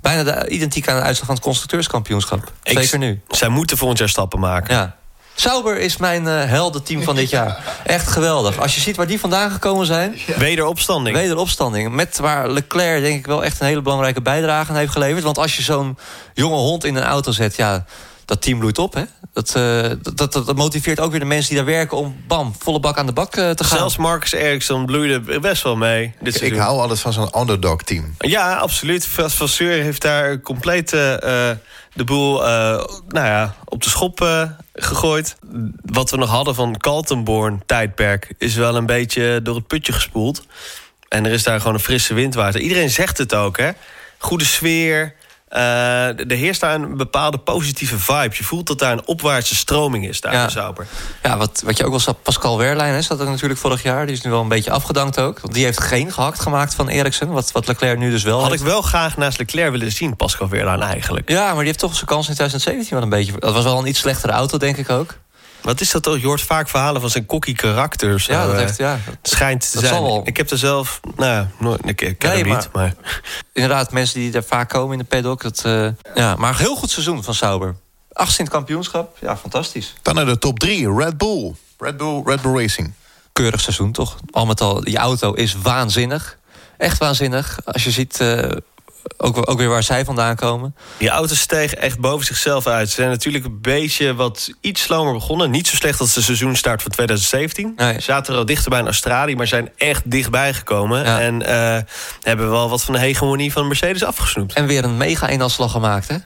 bijna 0.00 0.22
de, 0.22 0.48
identiek 0.48 0.88
aan 0.88 0.96
de 0.96 1.02
uitslag 1.02 1.26
van 1.26 1.34
het 1.34 1.44
constructeurskampioenschap. 1.44 2.52
Ik- 2.62 2.78
Zeker 2.78 2.98
nu. 2.98 3.20
Zij 3.28 3.48
moeten 3.48 3.76
volgend 3.76 3.98
jaar 3.98 4.08
stappen 4.08 4.40
maken. 4.40 4.74
Ja. 4.74 4.96
Sauber 5.40 5.78
is 5.78 5.96
mijn 5.96 6.26
eh 6.28 6.44
heldenteam 6.44 7.02
van 7.02 7.14
dit 7.14 7.30
jaar. 7.30 7.58
Echt 7.84 8.08
geweldig. 8.08 8.58
Als 8.58 8.74
je 8.74 8.80
ziet 8.80 8.96
waar 8.96 9.06
die 9.06 9.20
vandaan 9.20 9.50
gekomen 9.50 9.86
zijn... 9.86 10.18
Wederopstanding. 10.36 11.16
Wederopstanding. 11.16 11.90
Met 11.92 12.18
waar 12.18 12.50
Leclerc 12.50 13.02
denk 13.02 13.18
ik 13.18 13.26
wel 13.26 13.44
echt 13.44 13.60
een 13.60 13.66
hele 13.66 13.82
belangrijke 13.82 14.22
bijdrage 14.22 14.70
aan 14.70 14.76
heeft 14.76 14.92
geleverd. 14.92 15.24
Want 15.24 15.38
als 15.38 15.56
je 15.56 15.62
zo'n 15.62 15.98
jonge 16.34 16.56
hond 16.56 16.84
in 16.84 16.96
een 16.96 17.02
auto 17.04 17.30
zet... 17.32 17.56
ja, 17.56 17.84
dat 18.24 18.42
team 18.42 18.58
bloeit 18.58 18.78
op, 18.78 18.94
hè? 18.94 19.02
Dat, 19.32 19.54
eh, 19.54 19.90
dat, 20.02 20.16
dat, 20.16 20.32
dat 20.32 20.56
motiveert 20.56 21.00
ook 21.00 21.10
weer 21.10 21.20
de 21.20 21.26
mensen 21.26 21.48
die 21.54 21.64
daar 21.64 21.74
werken... 21.74 21.96
om 21.96 22.16
bam, 22.26 22.54
volle 22.58 22.80
bak 22.80 22.98
aan 22.98 23.06
de 23.06 23.12
bak 23.12 23.36
eh, 23.36 23.50
te 23.50 23.64
gaan. 23.64 23.78
Zelfs 23.78 23.96
Marcus 23.96 24.32
Ericsson 24.32 24.86
bloeide 24.86 25.40
best 25.40 25.62
wel 25.62 25.76
mee. 25.76 26.14
Dit 26.20 26.34
Ik 26.34 26.38
seizoen. 26.40 26.60
hou 26.60 26.80
altijd 26.80 27.00
van 27.00 27.12
zo'n 27.12 27.40
underdog-team. 27.40 28.14
Ja, 28.18 28.54
absoluut. 28.56 29.06
Vasseur 29.06 29.82
heeft 29.82 30.02
daar 30.02 30.40
compleet 30.40 30.92
eh, 30.92 31.50
de 31.98 32.04
boel 32.04 32.46
eh, 32.46 32.84
nou 33.08 33.26
ja, 33.26 33.54
op 33.64 33.82
de 33.82 33.88
schop 33.88 34.20
eh, 34.20 34.42
gegooid. 34.74 35.36
Wat 35.84 36.10
we 36.10 36.16
nog 36.16 36.30
hadden 36.30 36.54
van 36.54 36.76
Kaltenborn-tijdperk... 36.76 38.34
is 38.38 38.54
wel 38.54 38.76
een 38.76 38.86
beetje 38.86 39.40
door 39.42 39.54
het 39.54 39.66
putje 39.66 39.92
gespoeld. 39.92 40.46
En 41.08 41.26
er 41.26 41.32
is 41.32 41.42
daar 41.42 41.58
gewoon 41.58 41.74
een 41.74 41.80
frisse 41.80 42.14
windwater. 42.14 42.60
Iedereen 42.60 42.90
zegt 42.90 43.18
het 43.18 43.34
ook, 43.34 43.56
hè? 43.56 43.70
Goede 44.18 44.44
sfeer. 44.44 45.14
Eh, 45.48 45.60
er 46.30 46.36
heerst 46.36 46.60
daar 46.60 46.74
een 46.74 46.96
bepaalde 46.96 47.38
positieve 47.38 47.98
vibe. 47.98 48.34
Je 48.36 48.44
voelt 48.44 48.66
dat 48.66 48.78
daar 48.78 48.92
een 48.92 49.06
opwaartse 49.06 49.54
stroming 49.56 50.08
is 50.08 50.20
daar 50.20 50.32
Ja. 50.32 50.44
in 50.44 50.50
Sauber. 50.50 50.86
Ja, 51.22 51.36
wat, 51.36 51.62
wat 51.64 51.76
je 51.76 51.84
ook 51.84 51.90
wel 51.90 52.00
zag, 52.00 52.22
Pascal 52.22 52.58
Wehrlein 52.58 52.94
hè, 52.94 53.02
zat 53.02 53.20
er 53.20 53.26
natuurlijk 53.26 53.60
vorig 53.60 53.82
jaar. 53.82 54.06
Die 54.06 54.14
is 54.14 54.22
nu 54.22 54.30
wel 54.30 54.40
een 54.40 54.48
beetje 54.48 54.70
afgedankt 54.70 55.20
ook. 55.20 55.40
Want 55.40 55.54
die 55.54 55.64
heeft 55.64 55.80
geen 55.80 56.12
gehakt 56.12 56.40
gemaakt 56.40 56.74
van 56.74 56.88
Ericsson. 56.88 57.28
Wat, 57.28 57.52
wat 57.52 57.66
Leclerc 57.66 57.98
nu 57.98 58.10
dus 58.10 58.22
wel 58.22 58.42
Had 58.42 58.52
ik 58.52 58.60
wel 58.60 58.82
graag 58.82 59.16
naast 59.16 59.38
Leclerc 59.38 59.70
willen 59.70 59.92
zien, 59.92 60.16
Pascal 60.16 60.48
Weerlaan 60.48 60.82
eigenlijk. 60.82 61.30
Ja, 61.30 61.46
maar 61.46 61.56
die 61.56 61.64
heeft 61.66 61.78
toch 61.78 61.94
zijn 61.94 62.06
kans 62.06 62.28
in 62.28 62.34
2017 62.34 62.94
wel 62.94 63.02
een 63.02 63.08
beetje... 63.08 63.40
Dat 63.40 63.54
was 63.54 63.64
wel 63.64 63.78
een 63.78 63.86
iets 63.86 63.98
slechtere 64.00 64.32
auto, 64.32 64.58
denk 64.58 64.76
ik 64.76 64.90
ook. 64.90 65.14
Wat 65.68 65.80
is 65.80 65.90
dat 65.90 66.02
toch? 66.02 66.18
Je 66.20 66.26
hoort 66.26 66.40
vaak 66.40 66.68
verhalen 66.68 67.00
van 67.00 67.10
zijn 67.10 67.26
cocky 67.26 67.52
karakter. 67.52 68.14
of 68.14 68.20
zo, 68.20 68.32
Ja, 68.32 68.44
dat 68.46 68.54
eh. 68.54 68.60
heeft... 68.60 68.76
Ja, 68.76 68.98
schijnt 69.22 69.70
te 69.70 69.80
Dat 69.80 69.90
zijn. 69.90 70.24
Ik 70.24 70.36
heb 70.36 70.50
er 70.50 70.58
zelf, 70.58 71.00
nou 71.16 71.32
ja, 71.32 71.48
nooit, 71.58 71.80
ik, 71.88 72.00
ik 72.00 72.18
ken 72.18 72.30
Nee, 72.30 72.42
hem 72.44 72.54
niet, 72.54 72.68
maar... 72.72 72.94
inderdaad, 73.52 73.92
mensen 73.92 74.20
die 74.20 74.30
daar 74.30 74.42
vaak 74.42 74.68
komen 74.68 74.92
in 74.92 74.98
de 74.98 75.04
paddock. 75.04 75.42
Dat, 75.42 75.62
eh, 75.64 75.88
ja, 76.14 76.34
maar 76.36 76.50
een 76.50 76.56
heel 76.56 76.76
goed 76.76 76.90
seizoen 76.90 77.24
van 77.24 77.34
Sauber. 77.34 77.76
Achtste 78.12 78.38
in 78.38 78.44
het 78.44 78.54
kampioenschap. 78.54 79.16
Ja, 79.20 79.36
fantastisch. 79.36 79.94
Dan 80.02 80.14
naar 80.14 80.26
de 80.26 80.38
top 80.38 80.58
3, 80.58 80.94
Red 80.94 81.18
Bull. 81.18 81.54
Red 81.78 81.96
Bull, 81.96 82.22
Red 82.24 82.42
Bull 82.42 82.60
Racing. 82.60 82.92
Keurig 83.32 83.60
seizoen, 83.60 83.92
toch? 83.92 84.16
Al 84.30 84.46
met 84.46 84.60
al, 84.60 84.80
die 84.84 84.96
auto 84.96 85.32
is 85.32 85.54
waanzinnig. 85.62 86.38
Echt 86.76 86.98
waanzinnig. 86.98 87.58
Als 87.64 87.84
je 87.84 87.90
ziet... 87.90 88.20
eh, 88.20 88.50
ook, 89.16 89.50
ook 89.50 89.58
weer 89.58 89.68
waar 89.68 89.82
zij 89.82 90.04
vandaan 90.04 90.36
komen. 90.36 90.74
Die 90.96 91.08
auto 91.08 91.34
steeg 91.34 91.74
echt 91.74 91.98
boven 91.98 92.26
zichzelf 92.26 92.66
uit. 92.66 92.88
Ze 92.88 92.94
zijn 92.94 93.08
natuurlijk 93.08 93.44
een 93.44 93.60
beetje 93.60 94.14
wat 94.14 94.50
iets 94.60 94.82
slomer 94.82 95.12
begonnen. 95.12 95.50
Niet 95.50 95.68
zo 95.68 95.76
slecht 95.76 96.00
als 96.00 96.14
de 96.14 96.22
seizoenstart 96.22 96.82
van 96.82 96.90
2017. 96.90 97.72
Nee. 97.76 97.94
Ze 97.94 98.00
zaten 98.00 98.32
er 98.32 98.38
al 98.38 98.46
dichterbij 98.46 98.78
in 98.80 98.84
Australië, 98.86 99.36
maar 99.36 99.46
zijn 99.46 99.70
echt 99.76 100.10
dichtbij 100.10 100.54
gekomen. 100.54 101.04
Ja. 101.04 101.20
En 101.20 101.42
eh, 101.42 101.82
hebben 102.22 102.50
wel 102.50 102.68
wat 102.68 102.82
van 102.82 102.94
de 102.94 103.00
hegemonie 103.00 103.52
van 103.52 103.66
Mercedes 103.66 104.04
afgesnoept. 104.04 104.52
En 104.54 104.66
weer 104.66 104.84
een 104.84 104.96
mega 104.96 105.28
eendagsslag 105.28 105.70
gemaakt, 105.72 106.08
hè? 106.08 106.16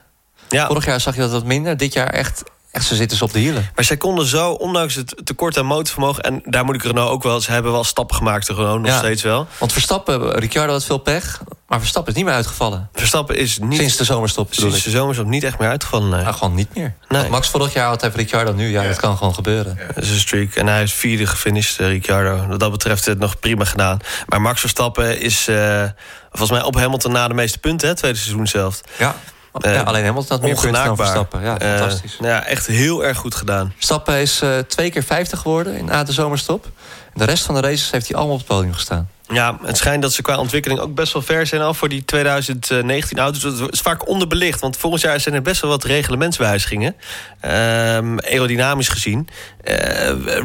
Ja. 0.49 0.67
Vorig 0.67 0.85
jaar 0.85 0.99
zag 0.99 1.15
je 1.15 1.21
dat 1.21 1.31
wat 1.31 1.45
minder. 1.45 1.77
Dit 1.77 1.93
jaar 1.93 2.09
echt, 2.09 2.43
echt 2.71 2.85
ze 2.85 2.95
zitten 2.95 3.17
ze 3.17 3.23
op 3.23 3.33
de 3.33 3.39
hielen. 3.39 3.71
Maar 3.75 3.83
zij 3.85 3.97
konden 3.97 4.25
zo, 4.25 4.51
ondanks 4.51 4.95
het 4.95 5.21
tekort 5.23 5.57
aan 5.57 5.65
motorvermogen... 5.65 6.23
en 6.23 6.41
daar 6.45 6.65
moet 6.65 6.75
ik 6.75 6.83
Renault 6.83 7.09
ook 7.11 7.23
wel... 7.23 7.41
ze 7.41 7.51
hebben 7.51 7.71
wel 7.71 7.83
stappen 7.83 8.15
gemaakt, 8.15 8.47
de 8.47 8.53
Renault 8.53 8.81
nog 8.81 8.91
Ja. 8.91 8.97
steeds 8.97 9.21
wel. 9.21 9.47
Want 9.57 9.71
Verstappen, 9.71 10.31
Ricciardo 10.39 10.71
had 10.73 10.85
veel 10.85 10.97
pech. 10.97 11.41
Maar 11.67 11.79
Verstappen 11.79 12.11
is 12.11 12.17
niet 12.17 12.27
meer 12.27 12.37
uitgevallen. 12.37 12.89
Verstappen 12.93 13.35
is 13.35 13.57
niet... 13.59 13.79
Sinds 13.79 13.97
de 13.97 14.03
zomerstop 14.03 14.53
sinds 14.53 14.77
ik. 14.77 14.83
de 14.83 14.89
zomers 14.89 15.19
ook 15.19 15.25
niet 15.25 15.43
echt 15.43 15.59
meer 15.59 15.69
uitgevallen. 15.69 16.09
Nee. 16.09 16.21
Nou, 16.21 16.33
gewoon 16.33 16.55
niet 16.55 16.75
meer. 16.75 16.93
Nee. 17.07 17.29
Max 17.29 17.49
vorig 17.49 17.73
jaar 17.73 17.87
had, 17.87 18.01
heeft 18.01 18.15
Ricciardo 18.15 18.53
nu. 18.53 18.69
Ja, 18.69 18.83
dat 18.83 18.97
kan 18.97 19.17
gewoon 19.17 19.33
gebeuren. 19.33 19.77
Dat 19.95 20.03
is 20.03 20.09
een 20.09 20.19
streak. 20.19 20.55
En 20.55 20.67
hij 20.67 20.83
is 20.83 20.93
vierde 20.93 21.25
gefinished, 21.25 21.79
eh, 21.79 21.87
Ricciardo. 21.87 22.47
Wat 22.47 22.59
dat 22.59 22.71
betreft 22.71 23.05
het 23.05 23.19
nog 23.19 23.39
prima 23.39 23.65
gedaan. 23.65 23.99
Maar 24.27 24.41
Max 24.41 24.59
Verstappen 24.59 25.19
is 25.19 25.47
eh, 25.47 25.83
volgens 26.29 26.51
mij 26.51 26.61
op 26.61 26.75
Hamilton 26.75 27.11
na 27.11 27.27
de 27.27 27.33
meeste 27.33 27.59
punten, 27.59 27.87
hè, 27.87 27.95
tweede 27.95 28.17
seizoen 28.17 28.47
zelf. 28.47 28.81
Ja. 28.97 29.15
Eh, 29.61 29.73
ja 29.73 29.81
alleen 29.81 30.05
Hamilton 30.05 30.31
had 30.37 30.41
meer 30.41 30.55
punten 30.61 30.85
dan. 30.85 30.95
Verstappen. 30.95 31.41
Ja, 31.41 31.57
fantastisch. 31.59 32.17
ja, 32.19 32.45
echt 32.45 32.67
heel 32.67 33.05
erg 33.05 33.17
goed 33.17 33.35
gedaan. 33.35 33.71
Verstappen 33.73 34.15
is 34.15 34.41
twee 34.67 34.91
keer 34.91 35.03
50 35.03 35.39
geworden 35.39 35.77
in 35.77 35.85
na 35.85 36.03
de 36.03 36.11
zomerstop. 36.11 36.67
De 37.13 37.25
rest 37.25 37.45
van 37.45 37.55
de 37.55 37.61
races 37.61 37.91
heeft 37.91 38.07
hij 38.07 38.15
allemaal 38.15 38.33
op 38.33 38.39
het 38.39 38.49
podium 38.49 38.73
gestaan. 38.73 39.09
Ja, 39.27 39.57
het 39.63 39.77
schijnt 39.77 40.01
dat 40.01 40.13
ze 40.13 40.21
qua 40.21 40.37
ontwikkeling 40.37 40.79
ook 40.79 40.95
best 40.95 41.13
wel 41.13 41.21
ver 41.21 41.47
zijn 41.47 41.61
al 41.61 41.73
voor 41.73 41.89
die 41.89 42.05
2019 42.05 43.19
auto's. 43.19 43.41
Dat 43.41 43.71
is 43.73 43.79
vaak 43.79 44.07
onderbelicht, 44.07 44.59
want 44.59 44.77
volgend 44.77 45.01
jaar 45.01 45.19
zijn 45.19 45.35
er 45.35 45.41
best 45.41 45.61
wel 45.61 45.69
wat 45.69 45.83
reglementswijzigingen. 45.83 46.95
Ehm, 47.39 48.17
aerodynamisch 48.17 48.87
gezien. 48.87 49.27
Eh, 49.63 49.75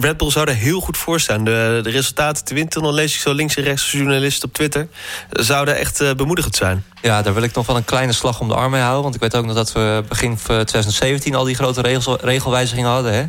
Red 0.01 0.17
Bull 0.17 0.31
zou 0.31 0.49
er 0.49 0.55
heel 0.55 0.81
goed 0.81 0.97
voor 0.97 1.21
staan. 1.21 1.45
De, 1.45 1.81
de 1.83 1.91
resultaten 1.91 2.45
te 2.45 2.55
windtunnel 2.55 2.93
lees 2.93 3.15
ik 3.15 3.21
zo 3.21 3.33
links 3.33 3.57
en 3.57 3.63
rechts 3.63 3.93
journalisten 3.93 4.49
op 4.49 4.55
Twitter. 4.55 4.89
Zouden 5.31 5.77
echt 5.77 6.01
eh, 6.01 6.15
bemoedigend 6.15 6.57
zijn. 6.57 6.85
Ja, 7.03 7.23
daar 7.23 7.35
wil 7.35 7.43
ik 7.43 7.55
nog 7.55 7.67
wel 7.67 7.77
een 7.77 7.85
kleine 7.85 8.13
slag 8.13 8.41
om 8.41 8.49
de 8.49 8.55
arm 8.55 8.71
mee 8.71 8.81
houden. 8.81 9.03
Want 9.03 9.15
ik 9.15 9.21
weet 9.21 9.37
ook 9.37 9.45
nog 9.45 9.55
dat 9.55 9.73
we 9.73 10.05
begin 10.09 10.39
van 10.39 10.65
2017 10.65 11.35
al 11.35 11.45
die 11.45 11.55
grote 11.55 11.81
regels, 11.81 12.21
regelwijzigingen 12.21 12.91
hadden. 12.91 13.13
Hè? 13.13 13.25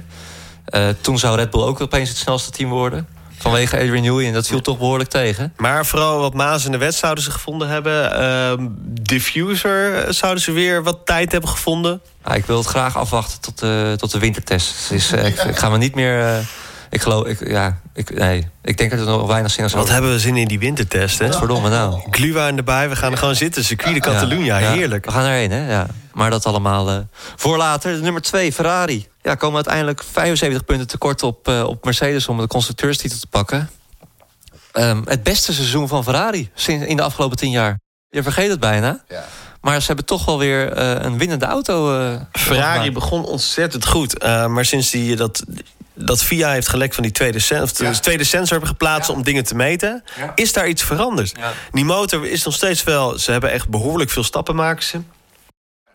Eh, 0.65 0.95
toen 1.01 1.19
zou 1.19 1.35
Red 1.35 1.49
Bull 1.49 1.61
ook 1.61 1.81
opeens 1.81 2.09
het 2.09 2.17
snelste 2.17 2.51
team 2.51 2.69
worden. 2.69 3.07
Vanwege 3.39 3.75
Adrian 3.75 4.01
Newey. 4.01 4.27
En 4.27 4.33
dat 4.33 4.47
viel 4.47 4.61
toch 4.61 4.77
behoorlijk 4.77 5.09
tegen. 5.09 5.53
Maar 5.57 5.85
vooral 5.85 6.19
wat 6.19 6.33
maas 6.33 6.65
in 6.65 6.71
de 6.71 6.77
wet 6.77 6.95
zouden 6.95 7.23
ze 7.23 7.31
gevonden 7.31 7.67
hebben. 7.67 8.13
Ehm, 8.13 8.67
diffuser 9.01 10.05
zouden 10.13 10.43
ze 10.43 10.51
weer 10.51 10.83
wat 10.83 11.05
tijd 11.05 11.31
hebben 11.31 11.49
gevonden. 11.49 12.01
Ah, 12.21 12.35
ik 12.35 12.45
wil 12.45 12.57
het 12.57 12.67
graag 12.67 12.97
afwachten 12.97 13.41
tot 13.41 13.59
de, 13.59 13.93
tot 13.97 14.11
de 14.11 14.19
wintertest. 14.19 14.89
Dus, 14.89 15.11
eh, 15.11 15.25
ik, 15.27 15.43
ik 15.43 15.57
ga 15.57 15.69
me 15.69 15.77
niet 15.77 15.95
meer... 15.95 16.21
eh, 16.21 16.37
ik 16.89 17.01
geloof... 17.01 17.25
Ik, 17.25 17.49
ja, 17.49 17.79
ik, 17.93 18.17
nee, 18.17 18.47
ik 18.63 18.77
denk 18.77 18.89
dat 18.91 18.99
er 18.99 19.05
nog 19.05 19.27
weinig 19.27 19.51
zin 19.51 19.65
in 19.65 19.75
Wat 19.75 19.89
hebben 19.89 20.11
we 20.11 20.19
zin 20.19 20.37
in 20.37 20.47
die 20.47 20.59
wintertest, 20.59 21.19
hè? 21.19 21.33
Verdomme 21.33 21.69
nou. 21.69 21.99
Gluwijn 22.09 22.57
erbij, 22.57 22.89
we 22.89 22.95
gaan 22.95 23.11
er 23.11 23.17
gewoon 23.17 23.35
zitten. 23.35 23.63
Circuit 23.63 23.93
de 23.93 23.99
Catalunya, 23.99 24.57
Ja, 24.57 24.71
heerlijk. 24.71 25.05
We 25.05 25.11
gaan 25.11 25.25
erheen, 25.25 25.51
hè? 25.51 25.71
Ja. 25.71 25.87
Maar 26.19 26.29
dat 26.29 26.45
allemaal 26.45 26.89
eh, 26.89 26.97
voor 27.35 27.57
later. 27.57 27.95
De 27.95 28.01
nummer 28.01 28.21
2, 28.21 28.53
Ferrari. 28.53 29.07
Ja, 29.21 29.35
komen 29.35 29.55
uiteindelijk 29.55 30.03
75 30.11 30.65
punten 30.65 30.87
tekort 30.87 31.23
op, 31.23 31.47
eh, 31.47 31.63
op 31.63 31.85
Mercedes... 31.85 32.27
om 32.27 32.37
de 32.37 32.47
constructeurstitel 32.47 33.19
te 33.19 33.27
pakken. 33.27 33.69
Ehm, 34.71 35.01
het 35.05 35.23
beste 35.23 35.53
seizoen 35.53 35.87
van 35.87 36.03
Ferrari 36.03 36.49
sinds 36.53 36.85
in 36.85 36.95
de 36.95 37.01
afgelopen 37.01 37.37
10 37.37 37.49
jaar. 37.51 37.79
Je 38.09 38.23
vergeet 38.23 38.49
het 38.49 38.59
bijna. 38.59 39.03
Ja. 39.07 39.25
Maar 39.61 39.81
ze 39.81 39.87
hebben 39.87 40.05
toch 40.05 40.25
wel 40.25 40.37
weer 40.37 40.71
eh, 40.73 41.03
een 41.05 41.17
winnende 41.17 41.45
auto. 41.45 41.99
Ferrari 42.31 42.91
begon 42.91 43.25
ontzettend 43.25 43.87
goed. 43.87 44.23
maar 44.23 44.65
sinds 44.65 44.89
die, 44.89 45.15
dat, 45.15 45.43
dat 45.93 46.23
VIA 46.23 46.51
heeft 46.51 46.67
gelekt 46.67 46.93
van 46.95 47.03
die 47.03 47.11
tweede, 47.11 47.39
sen 47.39 47.61
of 47.61 47.79
Ja. 47.79 47.91
tweede 47.91 48.23
sensor 48.23 48.51
hebben 48.51 48.69
geplaatst 48.69 49.09
om 49.09 49.23
dingen 49.23 49.43
te 49.43 49.55
meten, 49.55 50.03
Ja. 50.17 50.31
is 50.35 50.53
daar 50.53 50.67
iets 50.67 50.83
veranderd. 50.83 51.35
Die 51.71 51.85
motor 51.85 52.27
is 52.27 52.43
nog 52.43 52.53
steeds 52.53 52.83
wel. 52.83 53.19
Ze 53.19 53.31
hebben 53.31 53.51
echt 53.51 53.69
behoorlijk 53.69 54.09
veel 54.09 54.23
stappen 54.23 54.55
maken 54.55 54.83
ze. 54.83 55.01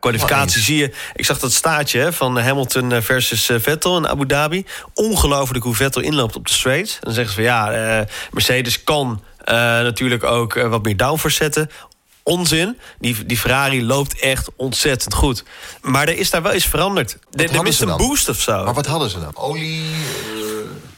Kwalificatie 0.04 0.62
zie 0.62 0.76
je. 0.76 0.90
Ik 1.14 1.24
zag 1.24 1.38
dat 1.38 1.52
staatje 1.52 1.98
hè, 1.98 2.12
van 2.12 2.38
Hamilton 2.38 2.92
eh, 2.92 3.02
versus 3.02 3.48
eh, 3.48 3.56
Vettel 3.60 3.96
in 3.96 4.08
Abu 4.08 4.26
Dhabi. 4.26 4.66
Ongelooflijk 4.94 5.64
hoe 5.64 5.74
Vettel 5.74 6.02
inloopt 6.02 6.36
op 6.36 6.46
de 6.46 6.52
straights. 6.52 6.94
En 6.94 7.00
dan 7.00 7.12
zeggen 7.12 7.34
ze 7.34 7.40
van 7.40 7.50
ja, 7.50 7.72
eh, 7.72 8.06
Mercedes 8.30 8.84
kan 8.84 9.22
natuurlijk 9.44 10.24
ook 10.24 10.54
wat 10.54 10.82
meer 10.82 10.96
downforce 10.96 11.36
zetten. 11.36 11.70
Onzin. 12.22 12.78
Die, 12.98 13.26
die 13.26 13.38
Ferrari 13.38 13.84
loopt 13.84 14.18
echt 14.18 14.48
ontzettend 14.56 15.14
goed. 15.14 15.44
Maar 15.80 16.08
er 16.08 16.18
is 16.18 16.30
daar 16.30 16.42
wel 16.42 16.54
iets 16.54 16.66
veranderd. 16.66 17.18
Er, 17.32 17.54
er 17.54 17.62
mist 17.62 17.76
ze 17.76 17.82
een 17.82 17.88
dan? 17.88 17.96
boost 17.98 18.28
of 18.28 18.40
zo. 18.40 18.64
Maar 18.64 18.74
wat 18.74 18.86
hadden 18.86 19.10
ze 19.10 19.20
dan? 19.20 19.36
Olie? 19.36 19.82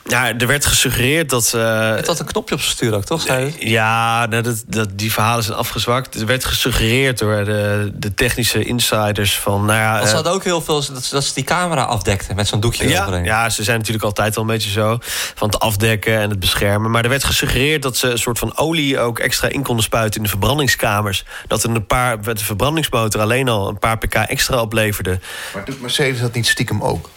Ja, 0.08 0.36
er 0.38 0.46
werd 0.46 0.66
gesuggereerd 0.66 1.30
dat... 1.30 1.52
Uh, 1.54 1.94
het 1.94 2.06
had 2.06 2.18
een 2.18 2.26
knopje 2.26 2.54
op 2.54 2.60
zijn 2.60 2.72
stuur 2.72 2.94
ook, 2.94 3.04
toch? 3.04 3.20
Zei 3.20 3.54
ja, 3.58 4.26
nou, 4.26 4.42
dat, 4.42 4.64
dat, 4.66 4.88
die 4.98 5.12
verhalen 5.12 5.44
zijn 5.44 5.56
afgezwakt. 5.56 6.20
Er 6.20 6.26
werd 6.26 6.44
gesuggereerd 6.44 7.18
door 7.18 7.44
de, 7.44 7.92
de 7.94 8.14
technische 8.14 8.64
insiders 8.64 9.38
van... 9.38 9.64
Nou 9.64 9.78
ja, 9.78 10.06
ze 10.06 10.14
hadden 10.14 10.32
ook 10.32 10.44
heel 10.44 10.60
veel... 10.60 10.74
Dat, 10.74 11.08
dat 11.10 11.24
ze 11.24 11.34
die 11.34 11.44
camera 11.44 11.82
afdekten 11.82 12.36
met 12.36 12.48
zo'n 12.48 12.60
doekje 12.60 12.88
ja, 12.88 12.94
eroverheen. 12.94 13.24
Ja, 13.24 13.50
ze 13.50 13.62
zijn 13.62 13.78
natuurlijk 13.78 14.04
altijd 14.04 14.36
al 14.36 14.42
een 14.42 14.48
beetje 14.48 14.70
zo. 14.70 14.98
Van 15.34 15.48
het 15.48 15.58
afdekken 15.58 16.18
en 16.18 16.30
het 16.30 16.40
beschermen. 16.40 16.90
Maar 16.90 17.02
er 17.02 17.10
werd 17.10 17.24
gesuggereerd 17.24 17.82
dat 17.82 17.96
ze 17.96 18.10
een 18.10 18.18
soort 18.18 18.38
van 18.38 18.56
olie... 18.56 18.98
ook 18.98 19.18
extra 19.18 19.48
in 19.48 19.62
konden 19.62 19.84
spuiten 19.84 20.16
in 20.16 20.22
de 20.22 20.28
verbrandingskamers. 20.28 21.24
Dat 21.46 21.62
er 21.62 21.70
een 21.70 21.86
paar... 21.86 22.22
de 22.22 22.44
verbrandingsmotor 22.44 23.20
alleen 23.20 23.48
al 23.48 23.68
een 23.68 23.78
paar 23.78 23.98
pk 23.98 24.14
extra 24.14 24.60
opleverde. 24.60 25.18
Maar 25.54 25.64
doet 25.64 25.80
Mercedes 25.80 26.20
dat 26.20 26.32
niet 26.32 26.46
stiekem 26.46 26.82
ook? 26.82 27.10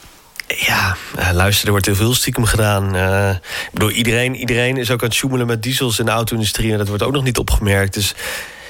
Ja, 0.58 0.96
eh, 1.16 1.30
luister, 1.32 1.66
er 1.66 1.72
wordt 1.72 1.86
heel 1.86 1.96
veel 1.96 2.14
stiekem 2.14 2.46
gedaan. 2.46 2.96
Uh, 2.96 3.30
ik 3.30 3.70
bedoel, 3.74 3.90
iedereen, 3.90 4.36
iedereen 4.36 4.78
is 4.78 4.92
ook 4.92 5.02
aan 5.02 5.08
het 5.08 5.18
sjoemelen 5.18 5.48
met 5.48 5.64
diesels 5.64 6.00
in 6.00 6.06
de 6.06 6.12
auto-industrie... 6.12 6.72
en 6.72 6.78
dat 6.78 6.88
wordt 6.88 7.04
ook 7.04 7.12
nog 7.12 7.24
niet 7.24 7.38
opgemerkt. 7.38 7.94
Dus 7.94 8.16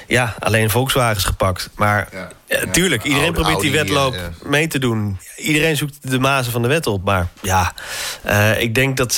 ja, 0.06 0.34
alleen 0.38 0.70
Volkswagen 0.70 1.16
is 1.16 1.24
gepakt. 1.24 1.70
Maar 1.74 2.08
ja. 2.46 2.70
tuurlijk, 2.72 3.02
iedereen 3.02 3.32
probeert 3.32 3.60
die 3.60 3.70
wetloop 3.70 4.16
mee 4.42 4.66
te 4.66 4.78
doen. 4.78 5.18
Iedereen 5.36 5.76
zoekt 5.76 6.10
de 6.10 6.18
mazen 6.18 6.52
van 6.52 6.62
de 6.62 6.68
wet 6.68 6.86
op. 6.86 7.04
Maar 7.04 7.28
ja, 7.42 7.72
uh, 8.26 8.60
ik 8.60 8.74
denk 8.74 8.96
dat 8.96 9.12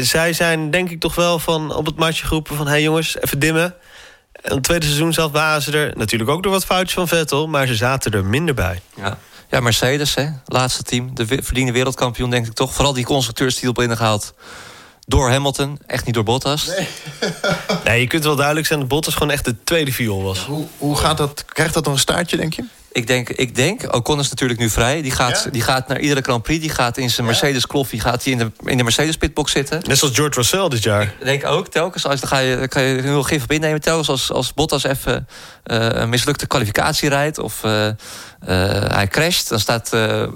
zij 0.00 0.32
zijn 0.32 0.70
denk 0.70 0.90
ik 0.90 1.00
toch 1.00 1.14
wel 1.14 1.38
van 1.38 1.74
op 1.74 1.86
het 1.86 1.96
matje 1.96 2.26
geroepen... 2.26 2.56
van 2.56 2.66
hé 2.66 2.72
hey 2.72 2.82
jongens, 2.82 3.16
even 3.20 3.38
dimmen. 3.38 3.74
En 4.42 4.54
het 4.54 4.62
tweede 4.62 4.86
seizoen 4.86 5.12
zelf 5.12 5.32
waren 5.32 5.62
ze 5.62 5.72
er. 5.72 5.92
Natuurlijk 5.96 6.30
ook 6.30 6.42
door 6.42 6.52
wat 6.52 6.64
foutjes 6.64 6.94
van 6.94 7.08
Vettel, 7.08 7.48
maar 7.48 7.66
ze 7.66 7.74
zaten 7.74 8.12
er 8.12 8.24
minder 8.24 8.54
bij. 8.54 8.80
Ja. 8.96 9.18
Ja, 9.50 9.60
Mercedes, 9.60 10.14
hè, 10.14 10.28
laatste 10.46 10.82
team. 10.82 11.14
De 11.14 11.26
verdiende 11.26 11.72
wereldkampioen, 11.72 12.30
denk 12.30 12.46
ik 12.46 12.52
toch. 12.52 12.74
Vooral 12.74 12.92
die 12.92 13.04
constructeurstitel 13.04 13.72
binnengehaald 13.72 14.34
door 15.06 15.30
Hamilton, 15.30 15.78
echt 15.86 16.04
niet 16.04 16.14
door 16.14 16.24
Bottas. 16.24 16.66
Nee. 16.66 16.88
nee, 17.84 18.00
je 18.00 18.06
kunt 18.06 18.24
wel 18.24 18.36
duidelijk 18.36 18.66
zijn 18.66 18.78
dat 18.78 18.88
Bottas 18.88 19.14
gewoon 19.14 19.30
echt 19.30 19.44
de 19.44 19.56
tweede 19.64 19.92
viool 19.92 20.22
was. 20.22 20.38
Hoe, 20.38 20.66
hoe 20.78 20.96
gaat 20.96 21.16
dat? 21.16 21.44
Krijgt 21.44 21.74
dat 21.74 21.84
nog 21.84 21.92
een 21.92 21.98
staartje, 21.98 22.36
denk 22.36 22.54
je? 22.54 22.64
Ik 22.94 23.06
denk, 23.06 23.28
ik 23.28 23.54
denk 23.54 23.94
Ocon 23.94 24.18
is 24.18 24.28
natuurlijk 24.28 24.60
nu 24.60 24.70
vrij. 24.70 25.02
Die 25.02 25.10
gaat, 25.10 25.48
die 25.52 25.62
gaat 25.62 25.88
naar 25.88 26.00
iedere 26.00 26.20
Grand 26.20 26.42
Prix. 26.42 26.60
Die 26.60 26.70
gaat 26.70 26.96
in 26.96 27.10
zijn 27.10 27.26
Mercedes 27.26 27.66
kloffie 27.66 28.00
gaat 28.00 28.24
hij 28.24 28.32
in 28.32 28.38
de, 28.38 28.50
in 28.64 28.76
de 28.76 28.82
Mercedes 28.82 29.16
pitbox 29.16 29.52
zitten. 29.52 29.82
Net 29.86 29.98
zoals 29.98 30.14
George 30.14 30.34
Russell 30.34 30.68
dit 30.68 30.82
jaar. 30.82 31.02
Ik 31.02 31.24
denk 31.24 31.46
ook, 31.46 31.68
telkens. 31.68 32.06
Als, 32.06 32.20
dan 32.20 32.28
ga 32.28 32.38
je, 32.38 32.56
dan 32.56 32.68
kan 32.68 32.82
je 32.82 33.02
heel 33.02 33.22
gif 33.22 33.42
op 33.42 33.52
innemen. 33.52 33.80
Telkens 33.80 34.08
als, 34.08 34.32
als 34.32 34.54
Bottas 34.54 34.84
even 34.84 35.28
uh, 35.66 35.88
een 35.90 36.08
mislukte 36.08 36.46
kwalificatie 36.46 37.08
rijdt... 37.08 37.38
of 37.38 37.62
uh, 37.64 37.88
hij 38.88 39.08
crasht, 39.08 39.48
dan 39.48 39.60
staat 39.60 39.90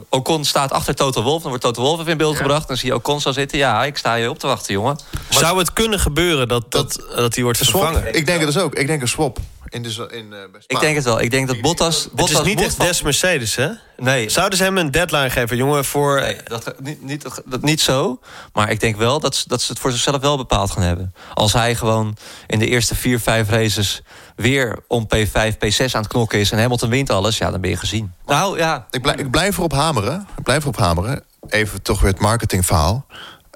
Ocon 0.08 0.44
staat 0.44 0.72
achter 0.72 0.94
Toto 0.94 1.22
Wolff. 1.22 1.40
Dan 1.40 1.48
wordt 1.48 1.64
Toto 1.64 1.82
Wolff 1.82 2.00
even 2.00 2.12
in 2.12 2.18
beeld 2.18 2.36
gebracht. 2.36 2.68
Dan 2.68 2.76
zie 2.76 2.88
je 2.88 2.94
Ocon 2.94 3.20
zo 3.20 3.32
zitten. 3.32 3.58
Ja, 3.58 3.84
ik 3.84 3.98
sta 3.98 4.14
je 4.14 4.30
op 4.30 4.38
te 4.38 4.46
wachten, 4.46 4.74
jongen. 4.74 4.98
Zou 5.28 5.58
het 5.58 5.72
kunnen 5.72 6.00
gebeuren 6.00 6.48
dat, 6.48 6.72
dat, 6.72 7.00
dat, 7.16 7.34
hij 7.34 7.44
wordt 7.44 7.58
vervangen? 7.58 8.14
Ik 8.14 8.26
denk 8.26 8.40
het 8.40 8.52
dus 8.52 8.62
ook. 8.62 8.74
Ik 8.74 8.86
denk 8.86 9.02
een 9.02 9.08
swap. 9.08 9.38
In 9.68 9.82
de, 9.82 10.08
in, 10.10 10.26
uh, 10.32 10.38
ik 10.66 10.80
denk 10.80 10.94
het 10.94 11.04
wel. 11.04 11.20
Ik 11.20 11.30
denk 11.30 11.46
dat 11.46 11.60
Bottas... 11.60 12.08
Bottas 12.12 12.38
het 12.38 12.46
is 12.46 12.54
niet 12.54 12.64
echt 12.64 12.80
des 12.80 13.02
Mercedes, 13.02 13.54
hè? 13.56 13.68
Nee. 13.96 14.28
Zouden 14.28 14.58
ze 14.58 14.64
hem 14.64 14.78
een 14.78 14.90
deadline 14.90 15.30
geven, 15.30 15.56
jongen, 15.56 15.84
voor... 15.84 16.20
Nee, 16.20 16.36
dat, 16.44 16.74
niet, 16.82 17.02
niet, 17.02 17.42
dat, 17.44 17.62
niet 17.62 17.80
zo. 17.80 18.20
Maar 18.52 18.70
ik 18.70 18.80
denk 18.80 18.96
wel 18.96 19.20
dat, 19.20 19.44
dat 19.46 19.62
ze 19.62 19.72
het 19.72 19.80
voor 19.80 19.90
zichzelf 19.90 20.20
wel 20.20 20.36
bepaald 20.36 20.70
gaan 20.70 20.82
hebben. 20.82 21.14
Als 21.34 21.52
hij 21.52 21.74
gewoon 21.74 22.16
in 22.46 22.58
de 22.58 22.66
eerste 22.66 22.94
vier, 22.94 23.20
vijf 23.20 23.48
races... 23.48 24.02
weer 24.36 24.78
om 24.86 25.06
P5, 25.16 25.52
P6 25.54 25.92
aan 25.92 26.02
het 26.02 26.08
knokken 26.08 26.38
is... 26.38 26.50
en 26.50 26.58
Hamilton 26.58 26.90
wint 26.90 27.10
alles, 27.10 27.38
ja, 27.38 27.50
dan 27.50 27.60
ben 27.60 27.70
je 27.70 27.76
gezien. 27.76 28.12
nou, 28.26 28.58
ja. 28.58 28.86
Ik 28.90 29.02
blijf, 29.02 29.18
ik 29.18 29.30
blijf 29.30 29.56
erop 29.56 29.72
hameren. 29.72 30.26
Ik 30.36 30.42
blijf 30.42 30.62
erop 30.62 30.76
hameren. 30.76 31.22
Even 31.48 31.82
toch 31.82 32.00
weer 32.00 32.10
het 32.10 32.20
marketingverhaal. 32.20 33.06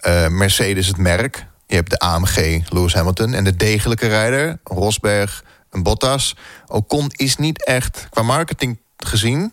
Uh, 0.06 0.28
Mercedes 0.28 0.86
het 0.86 0.96
merk. 0.96 1.46
Je 1.66 1.74
hebt 1.74 1.90
de 1.90 1.98
AMG, 1.98 2.60
Lewis 2.68 2.94
Hamilton. 2.94 3.34
En 3.34 3.44
de 3.44 3.56
degelijke 3.56 4.06
rijder, 4.06 4.58
Rosberg 4.64 5.42
een 5.72 5.82
Bottas. 5.82 6.36
Ocon 6.66 7.06
is 7.16 7.36
niet 7.36 7.64
echt, 7.64 8.06
qua 8.10 8.22
marketing 8.22 8.78
gezien... 8.96 9.52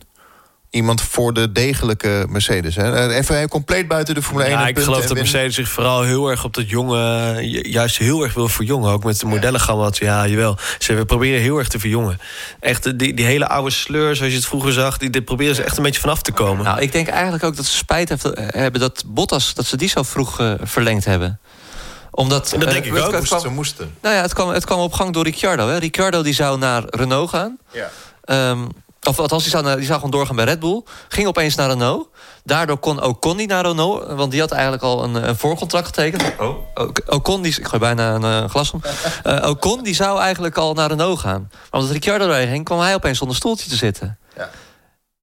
iemand 0.69 1.01
voor 1.01 1.33
de 1.33 1.51
degelijke 1.51 2.25
Mercedes. 2.29 2.75
Hè? 2.75 3.09
Even 3.09 3.49
compleet 3.49 3.87
buiten 3.87 4.15
de 4.15 4.21
Formule 4.21 4.45
1. 4.45 4.59
Ja, 4.59 4.67
ik 4.67 4.79
geloof 4.79 5.05
dat 5.05 5.17
Mercedes 5.17 5.55
zich 5.55 5.69
vooral 5.69 6.03
heel 6.03 6.29
erg 6.29 6.43
op 6.43 6.53
dat 6.53 6.69
jonge... 6.69 7.35
juist 7.69 7.97
heel 7.97 8.23
erg 8.23 8.33
wil 8.33 8.47
verjongen. 8.47 8.91
Ook 8.91 9.03
met 9.03 9.19
de 9.19 9.25
modellengamma. 9.25 9.89
Ja, 9.91 10.27
jawel. 10.27 10.57
Ze 10.79 11.03
proberen 11.05 11.41
heel 11.41 11.57
erg 11.57 11.67
te 11.67 11.79
verjongen. 11.79 12.19
Echt, 12.59 12.99
die, 12.99 13.13
die 13.13 13.25
hele 13.25 13.47
oude 13.47 13.71
sleur, 13.71 14.15
zoals 14.15 14.31
je 14.31 14.37
het 14.37 14.47
vroeger 14.47 14.73
zag... 14.73 14.97
Die, 14.97 15.09
die 15.09 15.21
proberen 15.21 15.55
ze 15.55 15.63
echt 15.63 15.77
een 15.77 15.83
beetje 15.83 16.01
vanaf 16.01 16.21
te 16.21 16.31
komen. 16.31 16.65
Nou, 16.65 16.79
ik 16.79 16.91
denk 16.91 17.07
eigenlijk 17.07 17.43
ook 17.43 17.55
dat 17.55 17.65
ze 17.65 17.77
spijt 17.77 18.09
hebben 18.33 18.81
dat 18.81 19.03
Bottas... 19.07 19.53
dat 19.53 19.65
ze 19.65 19.77
die 19.77 19.89
zo 19.89 20.03
vroeg 20.03 20.39
uh, 20.39 20.53
verlengd 20.61 21.05
hebben 21.05 21.39
omdat, 22.11 22.51
en 22.51 22.59
dat 22.59 22.69
denk 22.71 22.85
uh, 22.85 22.95
ik 22.95 23.03
ook, 23.03 23.23
kwam, 23.23 23.39
ze 23.39 23.49
moesten. 23.49 23.95
Nou 24.01 24.15
ja, 24.15 24.21
het 24.21 24.33
kwam, 24.33 24.49
het 24.49 24.65
kwam 24.65 24.79
op 24.79 24.93
gang 24.93 25.13
door 25.13 25.23
Ricciardo. 25.23 25.67
Hè. 25.67 25.77
Ricciardo 25.77 26.21
die 26.21 26.33
zou 26.33 26.57
naar 26.57 26.83
Renault 26.85 27.29
gaan. 27.29 27.57
Ja. 27.71 27.89
Um, 28.51 28.69
of 29.03 29.19
althans, 29.19 29.43
die 29.43 29.51
zou, 29.51 29.63
naar, 29.63 29.75
die 29.75 29.85
zou 29.85 29.95
gewoon 29.95 30.11
doorgaan 30.11 30.35
bij 30.35 30.45
Red 30.45 30.59
Bull. 30.59 30.83
Ging 31.07 31.27
opeens 31.27 31.55
naar 31.55 31.69
Renault. 31.69 32.07
Daardoor 32.43 32.77
kon 32.77 33.03
Ocon 33.03 33.35
niet 33.35 33.49
naar 33.49 33.65
Renault. 33.65 34.07
Want 34.07 34.31
die 34.31 34.39
had 34.39 34.51
eigenlijk 34.51 34.83
al 34.83 35.03
een, 35.03 35.27
een 35.27 35.37
voorcontract 35.37 35.85
getekend. 35.85 36.23
Oh. 36.39 36.57
Ocon, 37.05 37.41
die, 37.41 37.57
ik 37.59 37.67
gooi 37.67 37.81
bijna 37.81 38.13
een 38.13 38.43
uh, 38.43 38.49
glas 38.49 38.71
om. 38.71 38.81
Uh, 39.25 39.45
Ocon 39.49 39.83
die 39.83 39.95
zou 39.95 40.19
eigenlijk 40.19 40.57
al 40.57 40.73
naar 40.73 40.89
Renault 40.89 41.19
gaan. 41.19 41.47
Maar 41.51 41.79
omdat 41.81 41.91
Ricciardo 41.91 42.29
erheen 42.29 42.47
ging, 42.47 42.65
kwam 42.65 42.79
hij 42.79 42.93
opeens 42.93 43.17
zonder 43.17 43.35
stoeltje 43.35 43.69
te 43.69 43.75
zitten. 43.75 44.17
Ja. 44.35 44.49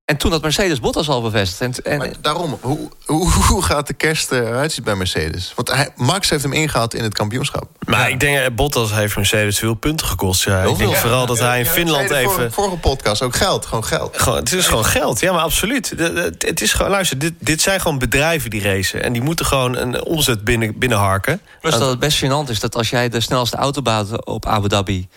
En 0.07 0.17
toen 0.17 0.31
had 0.31 0.43
Mercedes 0.43 0.81
Bottas 0.81 1.09
al 1.09 1.23
bevestigd. 1.23 1.81
En, 1.83 2.01
en... 2.01 2.15
daarom, 2.21 2.59
hoe, 2.61 2.89
hoe, 3.05 3.33
hoe, 3.49 3.63
gaat 3.63 3.87
de 3.87 3.93
kerst 3.93 4.33
eruit 4.33 4.73
zien 4.73 4.85
bij 4.85 4.95
Mercedes? 4.95 5.53
Want 5.57 5.73
hij, 5.73 5.89
Max 5.97 6.31
heeft 6.31 6.43
hem 6.43 6.53
ingehaald 6.53 6.95
in 6.95 7.03
het 7.03 7.15
kampioenschap. 7.15 7.69
Maar 7.87 8.11
ik 8.11 8.21
denk, 8.21 8.39
eh, 8.39 8.47
Bottas 8.55 8.93
heeft 8.93 9.17
Mercedes 9.17 9.59
veel 9.59 9.75
punten 9.75 10.07
gekost. 10.07 10.45
Ja. 10.45 10.63
Ik 10.63 10.79
denk 10.79 10.95
vooral 10.95 11.27
dat 11.27 11.39
hij 11.39 11.59
in 11.59 11.67
Finland 11.67 12.11
even... 12.11 12.31
Vorige, 12.31 12.51
vorige 12.51 12.77
podcast 12.77 13.23
ook 13.23 13.37
geld, 13.37 13.67
gewoon 13.67 13.85
geld. 13.85 14.21
Gewoon, 14.21 14.39
het 14.39 14.53
is 14.53 14.67
gewoon 14.67 14.85
geld, 14.85 15.21
ja, 15.21 15.33
maar 15.33 15.43
absoluut. 15.43 15.93
Het 16.39 16.61
is 16.61 16.73
gewoon, 16.73 16.91
luister, 16.91 17.19
dit, 17.19 17.33
dit 17.39 17.61
zijn 17.61 17.81
gewoon 17.81 17.99
bedrijven 17.99 18.51
die 18.51 18.63
racen. 18.63 19.03
En 19.03 19.13
die 19.13 19.23
moeten 19.23 19.47
gewoon 19.47 19.77
een 19.77 20.05
omzet 20.05 20.45
binnen, 20.45 20.79
binnenharken. 20.79 21.41
Plus 21.61 21.79
dat 21.79 21.91
het 21.91 21.99
best 21.99 22.25
gênant 22.25 22.51
is 22.51 22.61
dat 22.61 22.77
als 22.77 22.91
jij 22.91 23.09
de 23.09 23.21
snelste 23.21 23.57
auto 23.57 23.83
bouwt 23.83 24.27
op 24.27 24.47
Abu 24.47 24.69
Dhabi... 24.69 25.09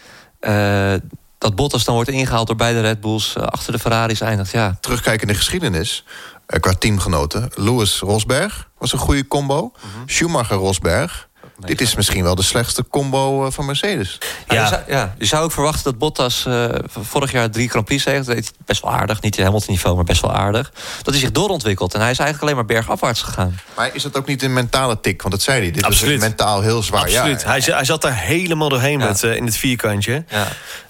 Uh, 0.42 0.94
dat 1.40 1.56
Bottas 1.56 1.84
dan 1.84 1.96
wordt 1.96 2.10
ingehaald 2.10 2.48
door 2.48 2.56
beide 2.56 2.82
Red 2.82 3.02
Bulls... 3.02 3.36
Uh, 3.38 3.44
achter 3.44 3.74
de 3.74 3.80
Ferraris 3.80 4.22
eindigt, 4.22 4.52
ja. 4.52 4.78
Terugkijken 4.80 5.28
in 5.28 5.34
de 5.34 5.40
geschiedenis, 5.40 6.04
uh, 6.48 6.60
qua 6.60 6.74
teamgenoten... 6.74 7.50
Lewis 7.56 8.00
Rosberg 8.00 8.70
was 8.78 8.94
een 8.94 9.00
goede 9.00 9.28
combo. 9.28 9.62
Mm 9.62 9.72
-hmm. 9.94 10.10
Schumacher 10.10 10.58
Rosberg 10.58 11.29
dit 11.60 11.82
is 11.82 11.96
misschien 11.96 12.24
wel 12.24 12.36
de 12.36 12.44
slechtste 12.44 12.86
combo 12.90 13.46
eh, 13.46 13.52
van 13.52 13.66
Mercedes. 13.66 14.18
Ja, 14.48 14.56
ja. 14.56 14.62
Je, 14.62 14.68
zou, 14.68 14.82
ja 14.88 15.16
je 15.18 15.26
zou 15.26 15.44
ook 15.44 15.52
verwachten 15.52 15.84
dat 15.84 15.98
Bottas 15.98 16.46
uh, 16.48 16.66
vorig 17.00 17.32
jaar 17.32 17.50
drie 17.50 17.70
Grand 17.70 17.86
Prix 17.86 18.06
heeft. 18.06 18.54
Best 18.66 18.82
wel 18.82 18.92
aardig, 18.92 19.22
niet 19.22 19.36
helemaal 19.36 19.62
niveau, 19.68 19.96
maar 19.96 20.06
best 20.06 20.22
wel 20.22 20.34
aardig. 20.34 20.72
Dat 20.98 21.14
hij 21.14 21.24
zich 21.24 21.32
doorontwikkelt. 21.32 21.94
En 21.94 22.02
hij 22.02 22.12
is 22.12 22.20
eigenlijk 22.20 22.42
alleen 22.42 22.66
maar 22.66 22.76
bergafwaarts 22.76 23.22
gegaan. 23.22 23.60
Maar 23.76 23.90
is 23.94 24.04
dat 24.04 24.18
ook 24.18 24.26
niet 24.26 24.44
een 24.44 24.54
mentale 24.54 25.00
tik? 25.00 25.22
Want 25.22 25.34
dat 25.34 25.44
zei 25.44 25.62
hij. 25.62 25.72
Dit 25.72 25.84
Absoluut. 25.84 26.16
is 26.16 26.22
mentaal 26.22 26.62
heel 26.62 26.84
zwaar. 26.84 27.02
Absoluut. 27.02 27.44
hij, 27.44 27.62
hij, 27.66 27.86
zat 27.86 28.02
daar 28.02 28.18
helemaal 28.18 28.70
doorheen 28.70 28.98
met, 28.98 29.24
uh, 29.24 29.36
in 29.36 29.46
het 29.46 29.58
vierkantje. 29.58 30.24
Ja. 30.30 30.48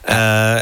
Uh, 0.09 0.15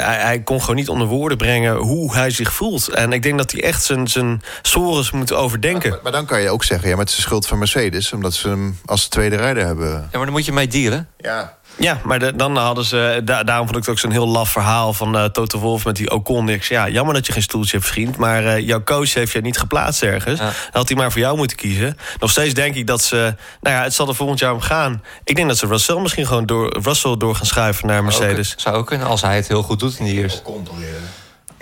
hij, 0.05 0.17
hij, 0.17 0.41
kon 0.41 0.59
gewoon 0.59 0.75
niet 0.75 0.89
onder 0.89 1.07
woorden 1.07 1.37
brengen 1.37 1.75
hoe 1.75 2.13
hij 2.13 2.29
zich 2.29 2.53
voelt. 2.53 2.87
En 2.89 3.11
ik 3.11 3.23
denk 3.23 3.37
dat 3.37 3.51
hij 3.51 3.63
echt 3.63 3.83
zijn, 3.83 4.07
zijn 4.07 4.41
sores 4.61 5.11
moet 5.11 5.33
overdenken. 5.33 5.89
Maar, 5.89 5.99
maar, 6.03 6.11
dan 6.11 6.25
kan 6.25 6.41
je 6.41 6.49
ook 6.49 6.63
zeggen, 6.63 6.89
ja, 6.89 6.95
met 6.95 7.07
de 7.07 7.21
schuld 7.21 7.47
van 7.47 7.57
Mercedes. 7.57 8.13
Omdat 8.13 8.33
ze 8.33 8.47
hem 8.47 8.79
als 8.85 9.07
tweede 9.07 9.35
rijder 9.35 9.65
hebben. 9.65 9.96
Ja, 10.01 10.17
maar 10.17 10.25
dan 10.25 10.31
moet 10.31 10.45
je 10.45 10.51
mee 10.51 10.67
dealen. 10.67 11.07
Ja. 11.17 11.55
Ja, 11.79 11.99
maar 12.03 12.19
de, 12.19 12.35
dan 12.35 12.57
hadden 12.57 12.85
ze. 12.85 13.21
Da, 13.23 13.43
daarom 13.43 13.65
vond 13.65 13.77
ik 13.77 13.83
het 13.83 13.91
ook 13.91 13.99
zo'n 13.99 14.11
heel 14.11 14.27
laf 14.27 14.49
verhaal 14.49 14.93
van 14.93 15.15
uh, 15.15 15.23
Toto 15.23 15.59
Wolf 15.59 15.85
met 15.85 15.95
die 15.95 16.11
Ocon. 16.11 16.45
Niks. 16.45 16.67
Ja, 16.67 16.89
jammer 16.89 17.13
dat 17.13 17.25
je 17.25 17.31
geen 17.31 17.41
stoeltje 17.41 17.77
hebt, 17.77 17.89
vriend. 17.89 18.17
Maar 18.17 18.43
uh, 18.43 18.59
jouw 18.59 18.83
coach 18.83 19.13
heeft 19.13 19.31
je 19.31 19.41
niet 19.41 19.57
geplaatst 19.57 20.03
ergens. 20.03 20.39
Dan 20.39 20.51
had 20.71 20.87
hij 20.87 20.97
maar 20.97 21.11
voor 21.11 21.21
jou 21.21 21.37
moeten 21.37 21.57
kiezen. 21.57 21.97
Nog 22.19 22.31
steeds 22.31 22.53
denk 22.53 22.75
ik 22.75 22.87
dat 22.87 23.01
ze. 23.01 23.35
Nou 23.61 23.75
ja, 23.75 23.83
het 23.83 23.93
zal 23.93 24.07
er 24.07 24.15
volgend 24.15 24.39
jaar 24.39 24.53
om 24.53 24.61
gaan. 24.61 25.03
Ik 25.23 25.35
denk 25.35 25.47
dat 25.47 25.57
ze 25.57 25.67
Russell 25.67 25.99
misschien 25.99 26.27
gewoon 26.27 26.45
door, 26.45 26.77
Russell 26.81 27.17
door 27.17 27.35
gaan 27.35 27.45
schuiven 27.45 27.87
naar 27.87 28.03
Mercedes. 28.03 28.53
Zou 28.57 28.75
ook 28.75 28.87
kunnen, 28.87 29.07
als 29.07 29.21
hij 29.21 29.35
het 29.35 29.47
heel 29.47 29.63
goed 29.63 29.79
doet 29.79 29.99
in 29.99 30.05
die 30.05 30.21
eerste. 30.21 30.39
Ocon 30.39 30.67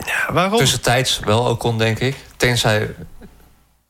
ja, 0.06 0.34
waarom? 0.34 0.58
Tussentijds 0.58 1.20
wel 1.20 1.40
Ocon, 1.40 1.78
denk 1.78 2.00
ik. 2.00 2.16
Tenzij 2.38 2.96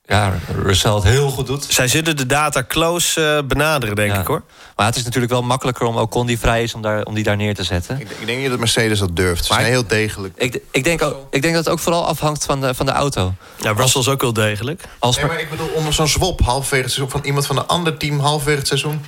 ja, 0.08 0.34
Russell 0.64 0.94
het 0.94 1.04
heel 1.04 1.30
goed 1.30 1.48
doet. 1.48 1.66
Zij 1.70 1.88
zullen 1.88 2.18
de 2.18 2.26
data 2.26 2.64
close 2.68 3.22
uh, 3.22 3.48
benaderen, 3.48 3.96
denk 3.96 4.12
ja. 4.12 4.20
ik 4.20 4.28
hoor. 4.28 4.44
Maar 4.76 4.86
het 4.86 4.96
is 4.96 5.04
natuurlijk 5.04 5.32
wel 5.32 5.42
makkelijker 5.42 5.86
om 5.86 5.98
Ocon 5.98 6.26
die 6.26 6.40
vrij 6.40 6.64
is 6.64 6.74
om, 6.74 6.82
daar, 6.82 7.04
om 7.04 7.14
die 7.14 7.24
daar 7.24 7.36
neer 7.36 7.56
te 7.56 7.64
zetten. 7.64 8.00
Ik, 8.00 8.10
ik 8.20 8.26
denk 8.26 8.40
niet 8.40 8.50
dat 8.50 8.60
Mercedes 8.60 9.00
dat 9.00 9.16
durft. 9.16 9.46
Ze 9.46 9.54
zijn 9.54 9.66
heel 9.66 9.88
degelijk. 9.88 10.34
Ik, 10.38 10.60
ik, 10.72 10.84
denk 10.84 11.02
ook, 11.02 11.28
ik 11.30 11.42
denk 11.42 11.54
dat 11.54 11.64
het 11.64 11.74
ook 11.74 11.80
vooral 11.80 12.08
afhangt 12.08 12.46
van 12.46 12.62
de, 12.62 12.74
van 12.74 12.86
de 12.86 12.92
auto. 12.92 13.34
Ja, 13.62 13.72
Russell 13.72 14.02
is 14.02 14.08
ook 14.08 14.22
wel 14.22 14.34
degelijk. 14.34 14.84
Als 15.00 15.16
nee, 15.16 15.26
maar 15.26 15.40
ik 15.40 15.50
bedoel, 15.50 15.70
onder 15.70 15.94
zo'n 15.94 16.08
swap 16.08 16.42
halverwege 16.42 16.84
het 16.84 16.92
seizoen... 16.92 17.12
van 17.12 17.26
iemand 17.26 17.46
van 17.46 17.58
een 17.58 17.68
ander 17.68 17.98
team 17.98 18.20
halverwege 18.20 18.58
het 18.58 18.68
seizoen... 18.68 19.06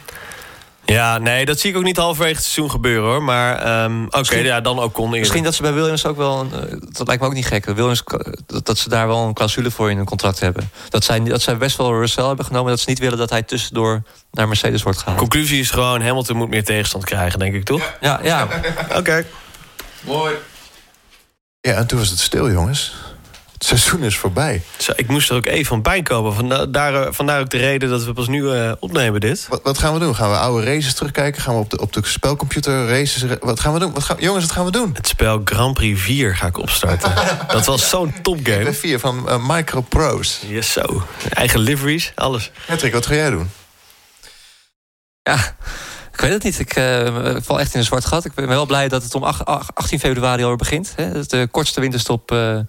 Ja, 0.94 1.18
nee, 1.18 1.46
dat 1.46 1.60
zie 1.60 1.70
ik 1.70 1.78
ook 1.78 1.84
niet 1.84 1.98
halverwege 1.98 2.36
het 2.36 2.44
seizoen 2.44 2.72
gebeuren 2.72 3.10
hoor. 3.10 3.24
Maar 3.24 3.58
ehm, 3.60 4.06
oké, 4.10 4.36
ja, 4.36 4.62
dan 4.62 4.80
ook 4.80 4.94
kon 4.94 5.10
Misschien 5.10 5.44
dat 5.44 5.56
ze 5.56 5.62
bij 5.62 5.74
Williams 5.74 6.06
ook 6.06 6.18
wel... 6.18 6.40
Een, 6.40 6.52
eh, 6.54 6.78
dat 6.90 7.08
lijkt 7.08 7.22
me 7.22 7.28
ook 7.28 7.34
niet 7.34 7.46
gek. 7.46 7.66
Williams, 7.66 8.04
dat, 8.46 8.66
dat 8.66 8.78
ze 8.78 8.90
daar 8.90 9.08
wel 9.08 9.28
een 9.28 9.34
clausule 9.34 9.72
voor 9.72 9.90
in 9.90 9.98
hun 9.98 10.06
contract 10.06 10.40
hebben. 10.40 10.70
Dat 10.90 11.04
zij, 11.04 11.24
dat 11.24 11.42
zij 11.42 11.58
best 11.58 11.78
wel 11.78 12.00
Russell 12.00 12.26
hebben 12.26 12.46
genomen... 12.46 12.70
dat 12.70 12.80
ze 12.80 12.90
niet 12.90 13.00
willen 13.00 13.18
dat 13.18 13.30
hij 13.30 13.44
tussendoor 13.44 14.02
naar 14.32 14.48
Mercedes 14.48 14.84
wordt 14.84 15.00
gehaald. 15.00 15.20
Conclusie 15.20 15.60
is 15.60 15.70
gewoon, 15.70 16.02
Hamilton 16.02 16.38
moet 16.38 16.50
meer 16.50 16.64
tegenstand 16.64 17.06
krijgen, 17.06 17.40
denk 17.40 17.54
ik, 17.54 17.64
toch? 17.64 17.94
Ja, 18.02 18.20
ja. 18.24 18.48
Oké. 18.96 19.26
Mooi. 20.06 20.34
Ja, 21.62 21.74
en 21.74 21.88
toen 21.88 22.00
was 22.00 22.10
het 22.10 22.20
stil, 22.20 22.52
jongens. 22.52 22.94
Het 23.58 23.68
seizoen 23.68 24.04
is 24.04 24.18
voorbij. 24.18 24.62
Zo, 24.78 24.92
ik 24.96 25.08
moest 25.08 25.30
er 25.30 25.36
ook 25.36 25.46
even 25.46 25.66
van 25.66 25.82
bij 25.82 26.02
komen. 26.02 26.34
Vandaar, 26.34 26.72
daar, 26.72 27.14
vandaar 27.14 27.40
ook 27.40 27.50
de 27.50 27.58
reden 27.58 27.90
dat 27.90 28.04
we 28.04 28.14
pas 28.14 28.28
nu 28.28 28.52
eh, 28.52 28.72
opnemen 28.80 29.20
dit. 29.20 29.46
Wat, 29.50 29.60
wat 29.64 29.78
gaan 29.78 29.94
we 29.94 30.00
doen? 30.00 30.16
Gaan 30.16 30.30
we 30.30 30.38
oude 30.38 30.66
races 30.66 30.94
terugkijken? 30.94 31.42
Gaan 31.42 31.54
we 31.54 31.60
op 31.60 31.70
de, 31.70 31.80
op 31.82 31.94
de 31.94 32.02
spelcomputer 32.04 32.88
races... 32.88 33.24
Wat 33.40 33.60
gaan 33.60 33.74
we 33.74 33.80
doen? 33.80 33.94
Wat 33.94 34.04
gaan, 34.04 34.18
jongens, 34.20 34.46
wat 34.46 34.54
gaan 34.54 34.66
we 34.66 34.72
doen? 34.72 34.92
Het 34.94 35.08
spel 35.08 35.42
Grand 35.44 35.74
Prix 35.74 36.02
4 36.02 36.36
ga 36.36 36.48
ik 36.48 36.58
opstarten. 36.58 37.14
dat 37.48 37.66
was 37.66 37.90
zo'n 37.90 38.14
topgame. 38.22 38.76
F4 38.76 39.00
van 39.00 39.30
eh, 39.30 39.48
Micro 39.48 39.82
Prose. 39.82 40.54
Yes, 40.54 40.72
zo. 40.72 41.04
Eigen 41.30 41.60
liveries, 41.60 42.12
alles. 42.16 42.52
Patrick, 42.68 42.94
wat 42.94 43.06
ga 43.06 43.14
jij 43.16 43.30
doen? 43.30 43.50
Ja, 45.24 45.56
ik 46.14 46.20
weet 46.22 46.32
het 46.32 46.44
niet. 46.44 46.60
Ik 46.60 46.76
eh, 46.76 47.36
val 47.42 47.60
echt 47.60 47.74
in 47.74 47.80
een 47.80 47.86
zwart 47.86 48.06
gat. 48.06 48.26
Ik 48.26 48.34
ben 48.34 48.48
wel 48.48 48.66
blij 48.66 48.88
dat 48.88 49.04
het 49.04 49.16
om 49.16 49.24
ach- 49.24 49.46
ach- 49.46 49.70
18 49.74 50.00
februari 50.00 50.42
alweer 50.42 50.58
begint. 50.58 50.94
Hè? 50.96 51.20
Is 51.20 51.28
de 51.28 51.48
kortste 51.52 51.80
winterstop 51.80 52.32
eh, 52.32 52.60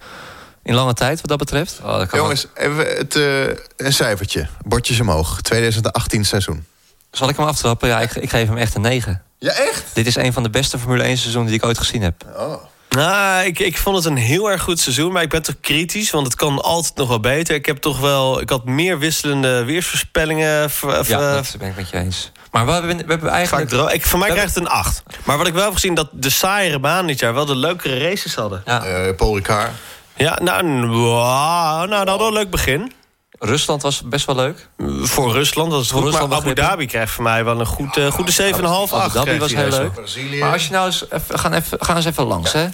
in 0.69 0.75
lange 0.75 0.93
tijd, 0.93 1.19
wat 1.21 1.29
dat 1.29 1.37
betreft. 1.37 1.79
Oh, 1.83 1.97
dat 1.97 2.11
Jongens, 2.11 2.45
even 2.53 2.85
het, 2.97 3.15
eh, 3.15 3.43
een 3.85 3.93
cijfertje. 3.93 4.47
Bordjes 4.65 4.99
omhoog. 4.99 5.41
2018 5.41 6.25
seizoen. 6.25 6.65
Zal 7.11 7.29
ik 7.29 7.37
hem 7.37 7.45
aftrappen? 7.45 7.87
Ja, 7.89 7.99
ik, 8.01 8.15
ik 8.15 8.29
geef 8.29 8.47
hem 8.47 8.57
echt 8.57 8.75
een 8.75 8.81
9. 8.81 9.21
Ja, 9.39 9.51
echt? 9.51 9.83
Dit 9.93 10.07
is 10.07 10.15
een 10.15 10.33
van 10.33 10.43
de 10.43 10.49
beste 10.49 10.79
Formule 10.79 11.03
1 11.03 11.17
seizoenen 11.17 11.51
die 11.51 11.59
ik 11.59 11.65
ooit 11.65 11.77
gezien 11.77 12.01
heb. 12.01 12.23
Oh. 12.37 12.53
Nou, 12.89 13.45
ik, 13.45 13.59
ik 13.59 13.77
vond 13.77 13.95
het 13.95 14.05
een 14.05 14.15
heel 14.17 14.51
erg 14.51 14.61
goed 14.61 14.79
seizoen, 14.79 15.11
maar 15.11 15.21
ik 15.23 15.29
ben 15.29 15.41
toch 15.41 15.55
kritisch, 15.61 16.11
want 16.11 16.25
het 16.25 16.35
kan 16.35 16.61
altijd 16.61 16.95
nog 16.95 17.07
wel 17.07 17.19
beter. 17.19 17.55
Ik 17.55 17.65
heb 17.65 17.77
toch 17.77 17.99
wel, 17.99 18.41
ik 18.41 18.49
had 18.49 18.65
meer 18.65 18.99
wisselende 18.99 19.63
weersvoorspellingen. 19.63 20.69
v- 20.69 20.75
v- 20.79 21.07
Ja, 21.07 21.19
eh, 21.29 21.33
dat 21.33 21.55
ben 21.59 21.67
ik 21.69 21.75
met 21.75 21.89
je 21.89 21.97
eens. 21.97 22.31
Maar 22.51 22.65
we 22.65 22.71
hebben, 22.71 22.97
we 22.97 23.03
hebben 23.07 23.29
eigenlijk... 23.29 23.71
ik, 23.93 24.05
voor 24.05 24.19
mij 24.19 24.27
We 24.27 24.33
krijgt 24.33 24.55
het 24.55 24.63
een 24.63 24.69
8. 24.69 25.03
Maar 25.23 25.37
wat 25.37 25.47
ik 25.47 25.53
wel 25.53 25.63
heb 25.63 25.73
gezien, 25.73 25.93
dat 25.93 26.09
de 26.11 26.29
saaiere 26.29 26.79
baan 26.79 27.07
dit 27.07 27.19
jaar 27.19 27.33
wel 27.33 27.45
de 27.45 27.55
leukere 27.55 27.97
races 28.09 28.35
hadden. 28.35 28.61
Ja, 28.65 28.83
Eh, 28.85 29.15
Paul 29.15 29.35
Ricard. 29.35 29.71
Ja, 30.19 30.39
nou, 30.41 30.63
nou 30.63 31.89
dat 31.89 32.07
hadden 32.07 32.17
we 32.17 32.23
een 32.23 32.33
leuk 32.33 32.49
begin. 32.49 32.93
Rusland 33.39 33.81
was 33.81 34.01
best 34.01 34.25
wel 34.25 34.35
leuk. 34.35 34.69
Voor 35.01 35.31
Rusland 35.31 35.71
was 35.71 35.79
het 35.79 35.89
Voor 35.89 36.01
goed, 36.01 36.09
Rusland 36.09 36.29
maar 36.29 36.39
Abu. 36.39 36.53
Dhabi 36.53 36.85
krijgt 36.85 37.11
voor 37.11 37.23
mij 37.23 37.45
wel 37.45 37.59
een 37.59 37.65
goed, 37.65 37.97
eh, 37.97 38.11
goede 38.11 38.31
7,5, 38.31 38.93
8. 38.93 38.93
Abu 38.93 39.11
Dhabi 39.11 39.39
was 39.39 39.53
heel 39.53 39.69
leuk. 39.69 39.93
Brazilië. 39.93 40.39
Maar 40.39 40.51
als 40.51 40.65
je 40.65 40.71
nou 40.71 40.85
eens... 40.85 41.05
Even, 41.09 41.39
gaan, 41.39 41.53
even, 41.53 41.77
gaan 41.81 41.95
eens 41.95 42.05
even 42.05 42.25
langs, 42.25 42.51
hè. 42.51 42.67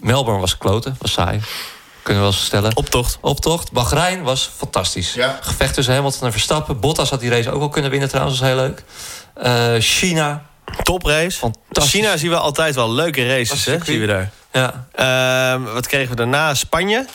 Melbourne 0.00 0.40
was 0.40 0.58
kloten, 0.58 0.96
was 1.00 1.12
saai. 1.12 1.40
Kunnen 2.02 2.22
we 2.22 2.28
wel 2.28 2.38
eens 2.38 2.44
stellen. 2.44 2.76
Optocht. 2.76 3.18
Optocht. 3.20 3.72
Bahrein 3.72 4.22
was 4.22 4.50
fantastisch. 4.56 5.14
Ja. 5.14 5.38
Gevecht 5.40 5.74
tussen 5.74 5.94
Hamilton 5.94 6.26
en 6.26 6.32
Verstappen. 6.32 6.80
Bottas 6.80 7.10
had 7.10 7.20
die 7.20 7.30
race 7.30 7.50
ook 7.50 7.58
wel 7.58 7.68
kunnen 7.68 7.90
winnen 7.90 8.08
trouwens, 8.08 8.38
was 8.38 8.48
heel 8.48 8.56
leuk. 8.56 8.84
Eh, 9.34 9.74
China. 9.78 10.42
Toprace. 10.82 11.38
Fantastisch. 11.38 11.92
China 11.92 12.16
zien 12.16 12.30
we 12.30 12.36
altijd 12.36 12.74
wel 12.74 12.92
leuke 12.92 13.26
races, 13.26 13.64
hè? 13.64 13.78
Zien 13.84 14.00
we 14.00 14.06
daar. 14.06 14.30
Ja. 14.52 14.86
Ehm, 14.94 15.62
wat 15.62 15.86
kregen 15.86 16.10
we 16.10 16.16
daarna? 16.16 16.54
Spanje. 16.54 17.06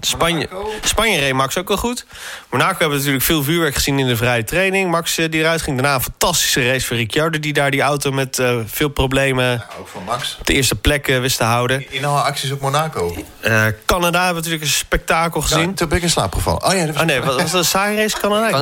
Spanje, 0.00 0.48
Spanje 0.84 1.18
reed 1.18 1.32
Max 1.32 1.58
ook 1.58 1.68
wel 1.68 1.76
goed. 1.76 2.06
Monaco 2.50 2.70
hebben 2.70 2.88
we 2.90 2.96
natuurlijk 2.96 3.24
veel 3.24 3.42
vuurwerk 3.42 3.74
gezien 3.74 3.98
in 3.98 4.06
de 4.06 4.16
vrije 4.16 4.44
training. 4.44 4.90
Max 4.90 5.18
eh, 5.18 5.30
die 5.30 5.40
eruit 5.40 5.62
ging. 5.62 5.76
Daarna 5.80 5.94
een 5.94 6.02
fantastische 6.02 6.66
race 6.70 6.86
voor 6.86 6.96
Ricciardo... 6.96 7.38
die 7.38 7.52
daar 7.52 7.70
die 7.70 7.80
auto 7.80 8.10
met 8.12 8.38
eh, 8.38 8.56
veel 8.66 8.88
problemen 8.88 9.64
Ook 9.80 9.88
van 9.88 10.02
Max. 10.04 10.36
op 10.40 10.46
de 10.46 10.54
eerste 10.54 10.74
plek 10.74 11.08
eh, 11.08 11.20
wist 11.20 11.36
te 11.36 11.44
houden. 11.44 11.92
In 11.92 12.04
alle 12.04 12.20
acties 12.20 12.50
op 12.52 12.60
Monaco. 12.60 13.14
Eh, 13.40 13.66
Canada 13.86 14.18
hebben 14.24 14.42
we 14.42 14.48
natuurlijk 14.48 14.62
een 14.62 14.68
spektakel 14.68 15.40
gezien. 15.40 15.68
Ja, 15.68 15.72
toen 15.74 15.88
ben 15.88 15.96
ik 15.96 16.02
in 16.02 16.10
slaap 16.10 16.34
gevallen. 16.34 16.64
Oh 16.64 16.72
ja, 16.74 16.78
dat 16.86 16.92
was... 16.94 17.00
Oh 17.02 17.08
nee, 17.08 17.20
was 17.20 17.36
dat 17.36 17.52
een 17.54 17.64
saaie 17.64 17.96
race 17.96 18.16
Canada? 18.18 18.58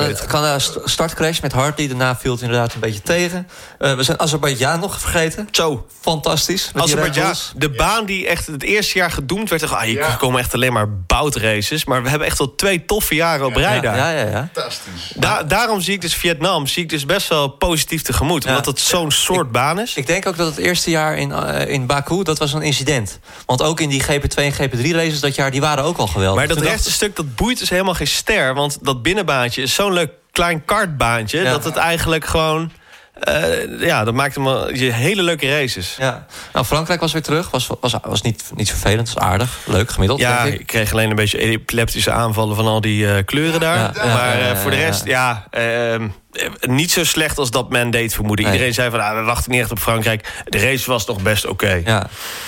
Ik 0.55 0.59
st- 0.61 0.79
startcrash 0.83 1.39
met 1.39 1.51
Hartley. 1.51 1.87
Daarna 1.87 2.15
viel 2.15 2.31
het 2.31 2.41
inderdaad 2.41 2.73
een 2.73 2.79
beetje 2.79 3.01
tegen. 3.01 3.47
Eh, 3.79 3.93
we 3.95 4.03
zijn 4.03 4.19
Azerbeidzjan 4.19 4.79
nog 4.79 4.99
vergeten. 4.99 5.47
Zo, 5.51 5.85
Fantastisch. 6.01 6.71
Azerbeidzjan, 6.75 7.33
de 7.55 7.69
baan 7.69 8.05
die 8.05 8.27
echt 8.27 8.47
het 8.47 8.63
eerste 8.63 8.97
jaar 8.97 9.11
gedoemd 9.11 9.49
werd. 9.49 9.71
Ah, 9.71 9.81
hier 9.81 9.97
Ja. 9.99 10.15
komen 10.15 10.39
echt 10.39 10.53
alleen 10.53 10.73
maar 10.73 10.89
boutraces. 11.29 11.85
Maar 11.85 12.03
we 12.03 12.09
hebben 12.09 12.27
echt 12.27 12.39
al 12.39 12.55
twee 12.55 12.85
toffe 12.85 13.15
jaren 13.15 13.45
op 13.45 13.55
rij 13.55 13.75
Ja, 13.75 13.81
daar. 13.81 13.97
ja, 13.97 14.09
ja, 14.09 14.25
ja. 14.29 14.49
Fantastisch. 14.53 15.11
Da- 15.15 15.43
daarom 15.43 15.81
zie 15.81 15.93
ik 15.93 16.01
dus 16.01 16.13
Vietnam 16.15 16.67
zie 16.67 16.83
ik 16.83 16.89
dus 16.89 17.05
best 17.05 17.27
wel 17.27 17.47
positief 17.47 18.01
tegemoet. 18.01 18.43
Ja. 18.43 18.49
Omdat 18.49 18.65
het 18.65 18.79
zo'n 18.79 19.11
soort 19.11 19.51
baan 19.51 19.79
is. 19.79 19.95
Ik 19.95 20.07
denk 20.07 20.25
ook 20.27 20.37
dat 20.37 20.47
het 20.47 20.57
eerste 20.57 20.89
jaar 20.89 21.17
in, 21.17 21.31
eh, 21.31 21.67
in 21.73 21.85
Baku, 21.85 22.23
dat 22.23 22.37
was 22.39 22.53
een 22.53 22.61
incident. 22.61 23.19
Want 23.45 23.61
ook 23.61 23.79
in 23.79 23.89
die 23.89 24.03
GP2 24.03 24.43
en 24.43 24.53
GP3 24.53 24.91
races 24.93 25.19
dat 25.19 25.35
jaar, 25.35 25.51
die 25.51 25.61
waren 25.61 25.83
ook 25.83 25.97
al 25.97 26.07
geweldig. 26.07 26.35
Maar 26.37 26.47
dat 26.47 26.57
Toen 26.57 26.65
rechte 26.67 26.91
stuk, 26.91 27.15
dat 27.15 27.35
boeit 27.35 27.59
dus 27.59 27.69
helemaal 27.69 27.93
geen 27.93 28.07
ster. 28.07 28.53
Want 28.53 28.77
dat 28.81 29.01
binnenbaantje 29.01 29.61
is 29.61 29.73
zo'n 29.73 29.93
leuk 29.93 30.11
klein 30.31 30.65
kartbaantje... 30.65 31.41
Ja. 31.41 31.51
dat 31.51 31.63
het 31.63 31.75
eigenlijk 31.75 32.25
gewoon... 32.25 32.71
eh, 33.19 33.79
ja, 33.87 34.03
dat 34.03 34.13
maakt 34.13 34.35
hem 34.35 34.43
wel- 34.43 34.73
je 34.73 34.91
hele 34.91 35.21
leuke 35.23 35.49
races. 35.59 35.95
Ja. 35.99 36.25
Nou, 36.53 36.65
Frankrijk 36.65 36.99
was 36.99 37.11
weer 37.13 37.21
terug. 37.21 37.49
Was, 37.51 37.69
was, 37.81 37.93
was 38.01 38.21
niet, 38.21 38.43
niet 38.55 38.69
vervelend, 38.69 39.13
was 39.13 39.23
aardig. 39.23 39.57
Leuk, 39.65 39.91
gemiddeld, 39.91 40.19
Ja, 40.19 40.43
denk 40.43 40.53
ik. 40.53 40.59
ik 40.59 40.67
kreeg 40.67 40.91
alleen 40.91 41.09
een 41.09 41.15
beetje 41.15 41.37
epileptische 41.37 42.11
aanvallen 42.11 42.55
van 42.55 42.65
al 42.67 42.81
die 42.81 43.13
eh, 43.13 43.25
kleuren 43.25 43.59
daar. 43.59 43.77
Ja, 43.77 43.91
ja, 43.95 44.13
maar 44.13 44.27
ja, 44.27 44.33
eh, 44.41 44.47
ja, 44.47 44.55
voor 44.55 44.71
de 44.71 44.77
rest, 44.77 45.05
ja, 45.05 45.47
ehm, 45.49 46.07
eh, 46.31 46.49
niet 46.59 46.91
zo 46.91 47.03
slecht 47.03 47.37
als 47.37 47.51
dat 47.51 47.69
men 47.69 47.89
deed 47.91 48.13
vermoeden. 48.13 48.45
Nee. 48.45 48.53
Iedereen 48.53 48.73
zei 48.73 48.89
van, 48.89 48.99
ah, 48.99 49.15
we 49.17 49.21
wachten 49.23 49.51
niet 49.51 49.61
echt 49.61 49.71
op 49.71 49.79
Frankrijk. 49.79 50.33
De 50.45 50.59
race 50.59 50.91
was 50.91 51.05
nog 51.05 51.21
best 51.21 51.45
oké. 51.45 51.81
Ja. 51.85 52.07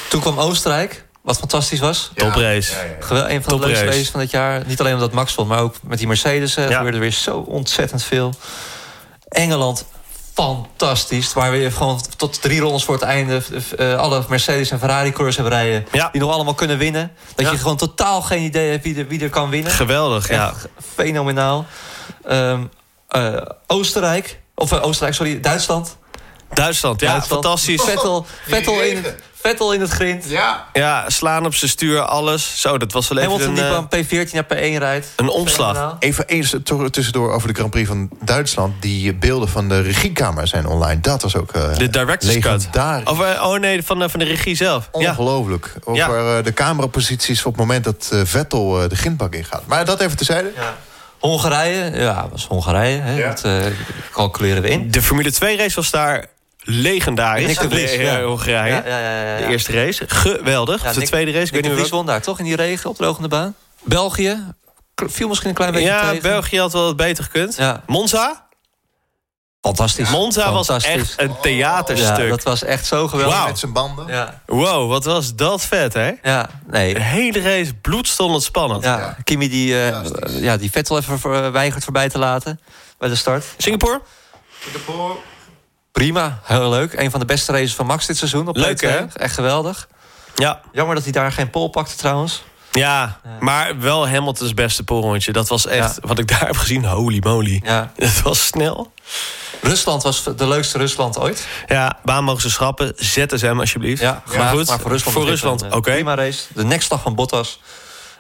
Toen 0.10 0.22
kwam 0.22 0.40
Oostenrijk, 0.40 1.06
wat 1.22 1.38
fantastisch 1.38 1.80
was. 1.80 2.12
Toprace. 2.16 2.72
Ja, 2.74 2.82
ja, 3.10 3.16
ja. 3.16 3.30
Een 3.30 3.30
van 3.30 3.36
de 3.36 3.42
Toprace. 3.42 3.66
leukste 3.68 3.86
races 3.86 4.10
van 4.10 4.20
dit 4.20 4.32
jaar. 4.32 4.62
Niet 4.66 4.80
alleen 4.80 4.94
omdat 4.94 5.12
Max 5.12 5.34
vond, 5.34 5.48
maar 5.48 5.60
ook 5.60 5.76
met 5.84 5.98
die 5.98 6.08
Mercedes. 6.08 6.56
eh, 6.56 6.70
Ja. 6.70 6.76
gebeurde 6.76 6.98
er 6.98 7.04
weer 7.04 7.12
zo 7.12 7.38
ontzettend 7.38 8.04
veel. 8.04 8.34
Engeland, 9.28 9.86
fantastisch. 10.34 11.34
Waar 11.34 11.52
we 11.52 11.72
gewoon 11.72 12.02
tot 12.18 12.42
drie 12.42 12.60
rondes 12.60 12.84
voor 12.84 12.94
het 12.94 13.04
einde... 13.04 13.42
eh, 13.78 13.96
alle 13.98 14.24
Mercedes 14.30 14.72
en 14.72 14.80
Ferrari-coureurs 14.80 15.36
hebben 15.36 15.54
rijden... 15.54 15.86
Ja. 15.92 16.10
die 16.12 16.22
nog 16.22 16.32
allemaal 16.32 16.54
kunnen 16.54 16.78
winnen. 16.78 17.12
Dat 17.36 17.46
Ja. 17.46 17.52
je 17.52 17.58
gewoon 17.58 17.78
totaal 17.78 18.22
geen 18.22 18.42
idee 18.44 18.72
hebt 18.72 18.84
wie 18.84 18.96
er, 18.98 19.08
wie 19.08 19.22
er 19.22 19.30
kan 19.30 19.50
winnen. 19.50 19.72
Geweldig, 19.72 20.30
ja. 20.30 20.54
Fenomenaal. 20.96 21.66
Ehm, 22.26 22.62
eh, 23.08 23.36
Oostenrijk, 23.68 24.40
of 24.56 24.74
Oostenrijk, 24.74 25.16
sorry, 25.16 25.40
Duitsland. 25.40 25.98
Duitsland, 26.54 27.00
ja, 27.02 27.12
Duitsland. 27.12 27.44
fantastisch. 27.44 27.82
Vettel, 27.82 28.26
Die 28.46 28.54
Vettel, 28.56 28.82
in 28.82 29.06
Vettel 29.42 29.74
in 29.74 29.82
het 29.82 29.89
grind. 29.89 30.26
Ja. 30.30 30.68
Ja, 30.74 31.10
slaan 31.10 31.46
op 31.46 31.56
zijn 31.56 31.72
stuur, 31.72 32.00
alles. 32.02 32.62
Zo, 32.62 32.78
dat 32.78 32.92
was 32.92 33.08
wel 33.08 33.18
even 33.18 33.32
Hamilton 33.32 33.58
een, 33.58 33.64
eh, 33.64 33.74
van 33.74 33.88
P14 34.28 34.32
naar 34.34 34.44
P1 34.44 34.78
rijdt. 34.78 35.08
een 35.16 35.30
omslag. 35.30 35.96
Even 36.00 36.26
eens 36.28 36.56
tussendoor 36.92 37.32
over 37.32 37.48
de 37.48 37.54
Grand 37.54 37.72
Prix 37.72 37.88
van 37.88 38.10
Duitsland. 38.24 38.82
Die 38.82 39.14
beelden 39.14 39.50
van 39.50 39.70
de 39.70 39.80
regiekamer 39.82 40.48
zijn 40.48 40.66
online. 40.68 41.00
Dat 41.02 41.22
was 41.22 41.36
ook 41.36 41.52
eh 41.52 41.76
De 41.78 41.89
director's 41.89 42.38
cut. 42.39 42.68
Of, 43.06 43.22
eh, 43.22 43.44
oh 43.48 43.60
nee, 43.60 43.84
van, 43.84 44.04
eh, 44.04 44.10
van 44.10 44.20
de 44.20 44.26
regie 44.26 44.56
zelf. 44.56 44.89
Ja. 44.98 45.10
Ongelooflijk. 45.10 45.74
Over 45.84 46.38
eh, 46.38 46.44
de 46.44 46.54
cameraposities 46.54 47.39
op 47.46 47.52
het 47.52 47.62
moment 47.62 47.84
dat 47.84 48.10
eh, 48.14 48.20
Vettel 48.24 48.82
eh, 48.84 48.89
de 48.89 48.96
grindbak 48.96 49.34
ingaat. 49.34 49.66
Maar 49.66 49.86
dat 49.86 50.00
even 50.02 50.18
terzijde. 50.18 50.52
Ja. 50.56 50.76
Hongarije, 51.20 51.92
ja, 52.00 52.28
was 52.32 52.46
Hongarije. 52.48 53.00
Hè? 53.02 53.18
Ja. 53.18 53.28
Dat 53.28 53.44
eh, 53.44 53.66
calculeren 54.12 54.62
we 54.62 54.70
in. 54.70 54.92
De 54.92 55.02
Formule 55.02 55.32
2 55.32 55.58
race 55.58 55.76
was 55.76 55.89
daar 55.92 56.26
legendarisch. 56.64 57.45
Nick 57.47 57.59
de 57.59 57.70
Vries, 57.70 57.91
Eh, 57.91 58.03
ja. 58.03 58.22
Hongarije. 58.24 58.74
Ja, 58.76 58.82
ja, 58.86 58.99
ja, 58.99 59.22
ja, 59.24 59.32
ja. 59.32 59.38
De 59.38 59.45
eerste 59.51 59.72
race. 59.72 60.03
Geweldig. 60.07 60.82
De 60.93 60.99
Nick- 60.99 61.07
tweede 61.07 61.32
race. 61.32 61.45
Ik 61.45 61.51
weet 61.51 61.62
Nick 61.62 61.64
de 61.64 61.68
niet 61.70 61.78
Vries 61.78 61.89
won 61.91 62.05
daar 62.05 62.22
toch 62.22 62.39
in 62.39 62.45
die 62.45 62.55
regen 62.55 62.89
op 62.89 62.97
de 62.97 63.03
drogende 63.03 63.28
baan. 63.28 63.55
België 63.84 64.38
viel 64.95 65.28
misschien 65.28 65.49
een 65.49 65.55
klein 65.55 65.72
beetje 65.72 65.88
Ja, 65.88 66.07
tegen. 66.07 66.22
België 66.22 66.59
had 66.59 66.74
wel 66.74 66.84
wat 66.84 66.95
beter 66.95 67.24
gekund. 67.24 67.55
Ja, 67.55 67.84
Monza? 67.88 68.49
fantastisch. 69.62 70.09
Monza 70.09 70.51
was 70.51 70.68
echt 70.70 71.14
een 71.22 71.36
theaterstuk. 71.41 72.18
Ja, 72.18 72.28
dat 72.30 72.43
was 72.43 72.64
echt 72.64 72.86
zo 72.86 73.07
geweldig. 73.07 73.45
Met 73.45 73.59
zijn 73.59 73.74
banden. 73.74 74.07
Ja, 74.07 74.41
Wow, 74.45 74.89
wat 74.89 75.03
was 75.05 75.36
dat 75.36 75.62
vet, 75.66 75.93
hè? 75.93 76.12
ja, 76.24 76.49
nee. 76.68 76.93
De 76.93 77.01
hele 77.01 77.41
race 77.41 77.74
bloedstollend 77.74 78.43
spannend. 78.43 78.84
Ja, 78.84 78.97
Ja. 78.97 79.18
Kimi 79.24 79.49
die, 79.49 79.84
eh, 79.86 79.93
Fantastisch. 80.01 80.39
ja, 80.39 80.57
die 80.57 80.72
Vettel 80.72 80.97
even 80.97 81.20
voor- 81.20 81.51
weigert 81.51 81.84
voorbij 81.84 82.09
te 82.09 82.18
laten 82.18 82.59
bij 82.97 83.09
de 83.09 83.16
start. 83.16 83.45
Singapore? 83.57 84.01
Prima, 85.92 86.39
heel 86.44 86.70
leuk. 86.70 86.94
Een 86.94 87.12
van 87.12 87.20
de 87.20 87.26
beste 87.26 87.52
races 87.52 87.76
van 87.76 87.86
Max 87.86 88.06
dit 88.06 88.18
seizoen 88.18 88.48
op 88.48 88.56
Leuk, 88.56 88.86
P2. 88.86 88.88
hè? 88.89 89.06
Echt 89.14 89.34
geweldig. 89.34 89.88
Ja. 90.36 90.62
Jammer 90.72 90.96
dat 90.96 91.04
hij 91.04 91.14
daar 91.14 91.32
geen 91.32 91.50
pol 91.50 91.68
pakte 91.70 91.96
trouwens. 91.96 92.44
ja. 92.72 93.20
maar 93.39 93.80
wel 93.80 94.08
Hamilton's 94.08 94.54
beste 94.54 94.84
polrondje. 94.84 95.32
Dat 95.32 95.48
was 95.48 95.66
echt, 95.66 95.98
wat 96.02 96.20
ik 96.20 96.28
daar 96.28 96.46
heb 96.46 96.58
gezien, 96.58 96.86
holy 96.86 97.20
moly. 97.24 97.62
Ja. 97.66 97.92
Het 97.96 98.22
was 98.22 98.46
snel. 98.46 98.92
Rusland 99.62 100.04
was 100.04 100.24
de 100.24 100.48
leukste 100.48 100.78
Rusland 100.78 101.20
ooit. 101.20 101.48
Ja, 101.68 101.98
baan 102.04 102.24
mogen 102.24 102.42
ze 102.42 102.50
schrappen. 102.50 102.94
ZSM 102.96 103.56
alsjeblieft. 103.60 104.02
Ja, 104.02 104.24
maar 104.38 104.50
goed. 104.50 104.68
maar 104.68 104.80
voor 104.80 104.92
Rusland, 104.92 105.18
voor 105.18 105.26
Rusland 105.26 105.62
een, 105.62 105.70
eh, 105.72 105.78
oké. 105.78 105.92
Prima 105.92 106.16
race. 106.16 106.44
De 106.54 106.64
nekslag 106.64 107.02
van 107.02 107.16
Bottas. 107.16 107.60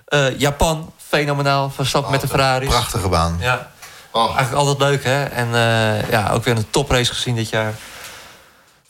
Eh, 0.05 0.39
Japan, 0.39 0.93
fenomenaal. 1.07 1.69
Verstappen 1.69 2.11
met 2.11 2.21
de 2.21 2.27
Ferraris. 2.27 2.67
Prachtige 2.69 3.07
baan. 3.07 3.37
Ja. 3.39 3.70
Oh. 4.11 4.35
Eigenlijk 4.35 4.67
altijd 4.67 4.89
leuk, 4.89 5.03
hè? 5.03 5.23
En 5.23 5.47
eh, 5.47 6.09
ja, 6.11 6.29
ook 6.33 6.43
weer 6.43 6.57
een 6.57 6.69
toprace 6.69 7.13
gezien 7.13 7.35
dit 7.35 7.49
jaar. 7.49 7.73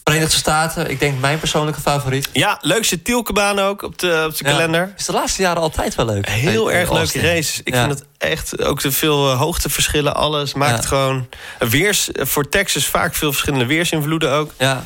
Verenigde 0.04 0.36
Staten, 0.38 0.90
ik 0.90 1.00
denk 1.00 1.20
mijn 1.20 1.40
persoonlijke 1.40 1.82
favoriet. 1.82 2.30
Ja, 2.34 2.58
leukste 2.62 3.02
Tielkebaan 3.02 3.60
ook 3.60 3.82
op 3.84 3.98
de, 4.00 4.24
op 4.28 4.38
de 4.38 4.44
Ja, 4.46 4.52
kalender. 4.52 4.94
Is 4.98 5.06
de 5.06 5.12
laatste 5.12 5.42
jaren 5.42 5.62
altijd 5.62 5.96
wel 5.96 6.06
leuk. 6.06 6.30
Heel 6.30 6.72
erg 6.72 6.92
leuke 6.92 7.20
races. 7.22 7.62
Ik 7.64 7.74
Ja. 7.74 7.86
vind 7.86 8.00
het 8.00 8.08
echt 8.18 8.64
ook 8.64 8.80
te 8.80 8.92
veel 8.92 9.32
eh, 9.32 9.40
hoogteverschillen, 9.40 10.16
alles. 10.16 10.54
Maakt 10.54 10.72
Ja. 10.72 10.76
het 10.78 10.86
gewoon... 10.86 11.28
Weers, 11.60 12.12
eh, 12.12 12.26
voor 12.26 12.50
Texas 12.50 12.86
vaak 12.88 13.14
veel 13.16 13.32
verschillende 13.32 13.66
weersinvloeden 13.66 14.32
ook. 14.32 14.52
Ja. 14.58 14.84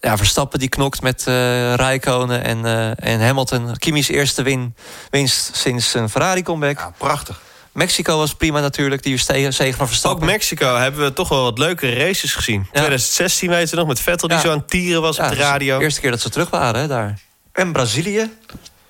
ja, 0.00 0.16
Verstappen 0.16 0.58
die 0.58 0.68
knokt 0.68 1.02
met 1.02 1.26
eh 1.26 1.74
Rijkonen 1.74 2.44
en, 2.44 2.64
eh, 2.66 3.12
en 3.12 3.26
Hamilton. 3.26 3.76
Kimi's 3.78 4.08
eerste 4.08 4.42
win, 4.42 4.74
winst 5.10 5.56
sinds 5.56 5.94
een 5.94 6.10
Ferrari-comeback. 6.10 6.78
Ja, 6.78 6.92
prachtig. 6.96 7.40
Mexico 7.72 8.18
was 8.18 8.34
prima 8.34 8.60
natuurlijk, 8.60 9.02
die 9.02 9.16
zege 9.18 9.52
van 9.52 9.80
Ook 9.80 9.88
Verstappen. 9.88 10.26
Mexico 10.26 10.76
hebben 10.76 11.04
we 11.04 11.12
toch 11.12 11.28
wel 11.28 11.42
wat 11.42 11.58
leukere 11.58 12.04
races 12.04 12.34
gezien. 12.34 12.66
2016 12.72 13.48
weten 13.48 13.70
we 13.70 13.76
nog, 13.76 13.86
met 13.86 14.00
Vettel 14.00 14.28
die 14.28 14.38
zo 14.38 14.50
aan 14.50 14.58
het 14.58 14.68
tieren 14.68 15.02
was 15.02 15.16
Ja, 15.16 15.24
op 15.24 15.30
de 15.30 15.36
radio. 15.36 15.78
De 15.78 15.84
eerste 15.84 16.00
keer 16.00 16.10
dat 16.10 16.20
ze 16.20 16.30
terug 16.30 16.50
waren 16.50 16.80
hè, 16.80 16.86
daar. 16.86 17.18
En 17.52 17.72
Brazilië. 17.72 18.30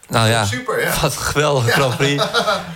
Nou 0.09 0.29
ja, 0.29 0.45
Super, 0.45 0.81
ja. 0.81 1.01
wat 1.01 1.13
een 1.13 1.23
geweldige 1.23 1.71
Grand 1.71 1.97
Prix. 1.97 2.25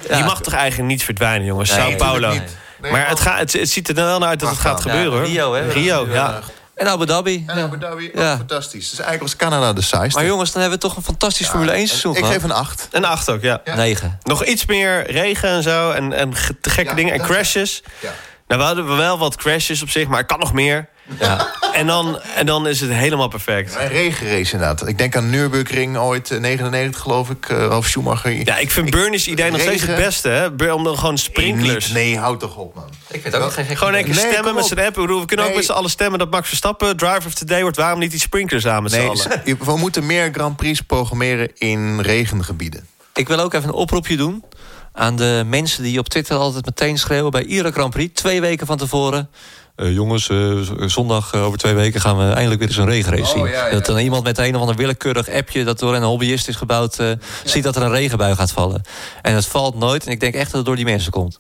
Ja. 0.08 0.14
Die 0.14 0.24
mag 0.24 0.40
toch 0.40 0.52
eigenlijk 0.54 0.88
niet 0.90 1.04
verdwijnen, 1.04 1.46
jongens. 1.46 1.70
Nee, 1.70 1.78
Sao 1.78 1.96
Paulo. 1.96 2.28
Nee, 2.28 2.92
maar 2.92 3.08
het, 3.08 3.20
gaat, 3.20 3.38
het, 3.38 3.52
het 3.52 3.70
ziet 3.70 3.88
er 3.88 3.94
wel 3.94 4.18
naar 4.18 4.28
uit 4.28 4.40
dat 4.40 4.50
het 4.50 4.58
gaat 4.58 4.80
gebeuren, 4.80 5.12
hoor. 5.12 5.20
Ja, 5.20 5.26
Rio, 5.26 5.54
hè. 5.54 5.72
Rio, 5.72 6.06
ja. 6.10 6.40
En 6.74 6.88
Abu 6.88 7.06
Dhabi. 7.06 7.44
En 7.46 7.56
Ja. 7.58 7.64
Abu 7.64 7.78
Dhabi, 7.78 8.10
Ja. 8.14 8.36
fantastisch. 8.36 8.90
Dus 8.90 8.98
eigenlijk 8.98 9.22
was 9.22 9.36
Canada 9.36 9.72
de 9.72 9.82
saaiste. 9.82 10.18
Maar 10.18 10.28
jongens, 10.28 10.52
dan 10.52 10.60
hebben 10.62 10.80
we 10.80 10.86
toch 10.86 10.96
een 10.96 11.02
fantastisch 11.02 11.48
Formule 11.48 11.72
1 11.76 11.86
seizoen 11.88 12.16
Ik 12.16 12.24
geef 12.24 12.42
een 12.42 12.50
8. 12.52 12.88
En 12.92 13.04
acht 13.04 13.30
ook, 13.30 13.42
ja. 13.42 13.60
Ja. 13.64 13.74
9. 13.74 14.18
Nog 14.22 14.44
iets 14.44 14.66
meer 14.66 15.10
regen 15.10 15.48
en 15.48 15.62
zo. 15.62 15.90
En, 15.90 16.12
en 16.12 16.34
gekke 16.60 16.84
Ja, 16.84 16.94
dingen. 16.94 17.12
En 17.14 17.20
crashes. 17.22 17.82
Ja. 18.00 18.12
Nou, 18.48 18.60
we 18.60 18.66
hadden 18.66 18.96
wel 18.96 19.18
wat 19.18 19.36
crashes 19.36 19.82
op 19.82 19.88
zich, 19.90 20.08
maar 20.08 20.18
er 20.18 20.26
kan 20.26 20.38
nog 20.38 20.52
meer. 20.52 20.88
Ja. 21.18 21.52
En 21.72 21.86
dan, 21.86 22.20
en 22.20 22.46
dan 22.46 22.66
is 22.68 22.80
het 22.80 22.90
helemaal 22.90 23.28
perfect. 23.28 23.76
Een 23.78 23.88
regenrace 23.88 24.52
inderdaad. 24.52 24.88
Ik 24.88 24.98
denk 24.98 25.16
aan 25.16 25.30
Nürburgring 25.30 25.96
ooit, 25.96 26.30
eh, 26.30 26.38
99 26.40 27.00
geloof 27.00 27.30
ik. 27.30 27.48
eh, 27.48 27.56
Ralf 27.56 27.86
Schumacher. 27.86 28.32
Ja, 28.44 28.58
ik 28.58 28.70
vind 28.70 28.90
Bernie's 28.90 29.26
idee 29.26 29.50
nog 29.50 29.60
steeds 29.60 29.82
het 29.82 29.96
beste, 29.96 30.28
hè? 30.28 30.72
Om 30.72 30.84
dan 30.84 30.98
gewoon 30.98 31.18
sprinklers. 31.18 31.88
Nee, 31.88 32.18
houd 32.18 32.40
toch 32.40 32.56
op, 32.56 32.74
man. 32.74 32.88
Ik 33.10 33.22
vind 33.22 33.34
ook 33.34 33.52
geen 33.52 33.64
gek 33.64 33.76
Gewoon 33.78 33.94
een 33.94 34.04
keer 34.04 34.14
Nee, 34.14 34.30
stemmen 34.32 34.54
met 34.54 34.64
z'n 34.64 34.78
app. 34.78 34.94
Bedoel, 34.94 35.20
We 35.20 35.26
kunnen 35.26 35.46
ook 35.46 35.54
met 35.54 35.64
z'n 35.64 35.72
allen 35.72 35.90
stemmen 35.90 36.18
dat 36.18 36.30
Max 36.30 36.48
Verstappen 36.48 36.96
driver 36.96 37.26
of 37.26 37.34
the 37.34 37.44
day 37.44 37.62
wordt. 37.62 37.76
Waarom 37.76 37.98
niet 37.98 38.10
die 38.10 38.20
sprinklers 38.20 38.66
aan 38.66 38.82
met 38.82 38.92
z'n 38.92 38.98
Nee, 38.98 39.08
allen? 39.08 39.42
we 39.64 39.76
moeten 39.76 40.06
meer 40.06 40.28
Grand 40.32 40.56
Prix 40.56 40.80
programmeren 40.80 41.50
in 41.54 42.00
regengebieden. 42.00 42.86
Ik 43.14 43.28
wil 43.28 43.38
ook 43.40 43.54
even 43.54 43.68
een 43.68 43.74
oproepje 43.74 44.16
doen 44.16 44.44
aan 44.92 45.16
de 45.16 45.42
mensen 45.46 45.82
die 45.82 45.98
op 45.98 46.08
Twitter 46.08 46.36
altijd 46.36 46.64
meteen 46.64 46.98
schreeuwen 46.98 47.30
bij 47.30 47.42
iedere 47.44 47.72
Grand 47.72 47.90
Prix. 47.90 48.20
Twee 48.20 48.40
weken 48.40 48.66
van 48.66 48.76
tevoren. 48.76 49.30
Eh, 49.76 49.92
jongens, 49.94 50.28
eh, 50.28 50.52
zondag 50.86 51.32
eh, 51.32 51.44
over 51.44 51.58
twee 51.58 51.74
weken 51.74 52.00
gaan 52.00 52.16
we 52.18 52.32
eindelijk 52.32 52.58
weer 52.60 52.68
eens 52.68 52.76
een 52.76 52.88
regenrace 52.88 53.22
Oh, 53.22 53.30
zien. 53.30 53.46
ja, 53.46 53.66
ja. 53.66 53.70
Dat 53.72 53.86
dan 53.86 53.98
iemand 53.98 54.24
met 54.24 54.38
een 54.38 54.54
of 54.54 54.60
ander 54.60 54.76
willekeurig 54.76 55.28
appje 55.30 55.64
dat 55.64 55.78
door 55.78 55.94
een 55.94 56.02
hobbyist 56.02 56.48
is 56.48 56.56
gebouwd, 56.56 56.98
eh, 56.98 57.10
ziet 57.44 57.62
dat 57.64 57.76
er 57.76 57.82
een 57.82 57.90
regenbui 57.90 58.34
gaat 58.34 58.50
vallen. 58.52 58.82
En 59.22 59.34
het 59.34 59.46
valt 59.46 59.74
nooit. 59.78 60.06
En 60.06 60.12
ik 60.12 60.20
denk 60.20 60.34
echt 60.34 60.46
dat 60.46 60.54
het 60.54 60.64
door 60.64 60.76
die 60.76 60.84
mensen 60.84 61.12
komt. 61.12 61.38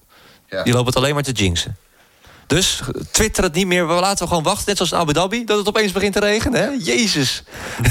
Ja. 0.48 0.62
Die 0.62 0.72
lopen 0.72 0.86
het 0.86 0.96
alleen 0.96 1.14
maar 1.14 1.22
te 1.22 1.32
jinxen. 1.32 1.76
Dus 2.46 2.80
twitter 3.10 3.44
het 3.44 3.54
niet 3.54 3.66
meer. 3.66 3.86
We 3.88 3.92
laten 3.94 4.22
we 4.22 4.28
gewoon 4.28 4.42
wachten, 4.42 4.64
net 4.66 4.76
zoals 4.76 4.92
in 4.92 4.98
Abu 4.98 5.12
Dhabi, 5.12 5.44
dat 5.44 5.58
het 5.58 5.68
opeens 5.68 5.92
begint 5.92 6.12
te 6.12 6.20
regenen. 6.20 6.60
Hè? 6.62 6.68
Jezus. 6.92 7.42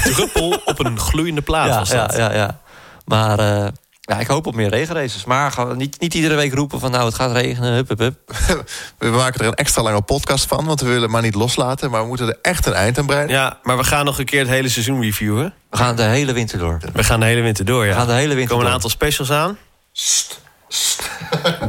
Druppel 0.02 0.60
op 0.64 0.84
een 0.84 0.98
gloeiende 0.98 1.42
plaat 1.42 1.68
Ja, 1.68 1.78
was 1.78 1.88
dat. 1.88 2.16
ja, 2.16 2.30
ja, 2.30 2.34
ja. 2.36 2.60
Maar 3.04 3.38
eh, 3.38 3.66
ja, 4.06 4.18
ik 4.18 4.26
hoop 4.26 4.46
op 4.46 4.54
meer 4.54 4.68
regenraces. 4.68 5.24
Maar 5.24 5.54
niet, 5.76 6.00
niet 6.00 6.14
iedere 6.14 6.34
week 6.34 6.54
roepen 6.54 6.80
van 6.80 6.90
nou 6.90 7.04
het 7.04 7.14
gaat 7.14 7.32
regenen. 7.32 7.72
Hup, 7.72 7.88
hup, 7.88 7.98
hup. 7.98 8.18
We 8.98 9.08
maken 9.08 9.40
er 9.40 9.46
een 9.46 9.54
extra 9.54 9.82
lange 9.82 10.02
podcast 10.02 10.46
van, 10.46 10.64
want 10.64 10.80
we 10.80 10.86
willen 10.86 11.02
het 11.02 11.10
maar 11.10 11.22
niet 11.22 11.34
loslaten. 11.34 11.90
Maar 11.90 12.00
we 12.00 12.06
moeten 12.06 12.28
er 12.28 12.38
echt 12.42 12.66
een 12.66 12.72
eind 12.72 12.98
aan 12.98 13.06
breiden. 13.06 13.36
Ja, 13.36 13.58
maar 13.62 13.76
we 13.76 13.84
gaan 13.84 14.04
nog 14.04 14.18
een 14.18 14.24
keer 14.24 14.40
het 14.40 14.48
hele 14.48 14.68
seizoen 14.68 15.00
reviewen. 15.00 15.54
We 15.70 15.76
gaan 15.76 15.96
de 15.96 16.02
hele 16.02 16.32
winter 16.32 16.58
door. 16.58 16.80
We 16.92 17.04
gaan 17.04 17.20
de 17.20 17.26
hele 17.26 17.40
winter 17.40 17.64
door, 17.64 17.84
ja. 17.84 17.90
We 17.90 17.96
gaan 17.96 18.06
de 18.06 18.12
hele 18.12 18.28
Er 18.28 18.34
winter 18.34 18.52
komen 18.54 18.66
een 18.66 18.74
aantal 18.74 18.90
specials 18.90 19.30
aan. 19.30 19.58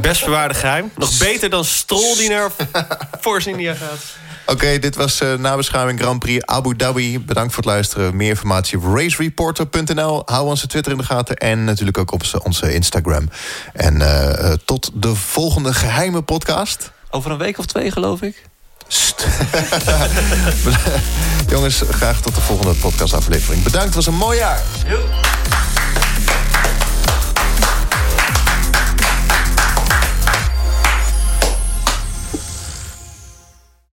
Best 0.00 0.24
bewaarde 0.24 0.54
geheim. 0.54 0.90
Nog 0.96 1.18
beter 1.18 1.50
dan 1.50 1.64
Stroll 1.64 2.16
die 2.16 2.28
naar 2.28 2.50
Force 3.20 3.50
India 3.50 3.74
gaat. 3.74 4.04
Oké, 4.46 4.78
dit 4.78 4.96
was 4.96 5.20
eh 5.20 5.34
nabeschouwing 5.34 6.00
Grand 6.00 6.18
Prix 6.18 6.46
Abu 6.46 6.76
Dhabi. 6.76 7.20
Bedankt 7.20 7.54
voor 7.54 7.62
het 7.62 7.72
luisteren. 7.72 8.16
Meer 8.16 8.28
informatie 8.28 8.78
op 8.78 8.84
racereporter.nl. 8.94 10.22
Hou 10.24 10.46
onze 10.46 10.66
Twitter 10.66 10.92
in 10.92 10.98
de 10.98 11.04
gaten 11.04 11.36
en 11.36 11.64
natuurlijk 11.64 11.98
ook 11.98 12.12
op 12.12 12.22
onze 12.42 12.74
Instagram. 12.74 13.30
En 13.72 14.02
eh, 14.02 14.52
eh, 14.52 14.58
tot 14.64 14.90
de 14.94 15.14
volgende 15.14 15.74
geheime 15.74 16.22
podcast. 16.22 16.90
Over 17.10 17.30
een 17.30 17.38
week 17.38 17.58
of 17.58 17.66
twee 17.66 17.90
geloof 17.90 18.22
ik. 18.22 18.42
Jongens, 21.52 21.82
graag 21.90 22.20
tot 22.20 22.34
de 22.34 22.40
volgende 22.40 22.74
podcastaflevering. 22.74 23.62
Bedankt, 23.62 23.86
het 23.86 23.94
was 23.94 24.06
een 24.06 24.14
mooi 24.14 24.38
jaar. 24.38 24.62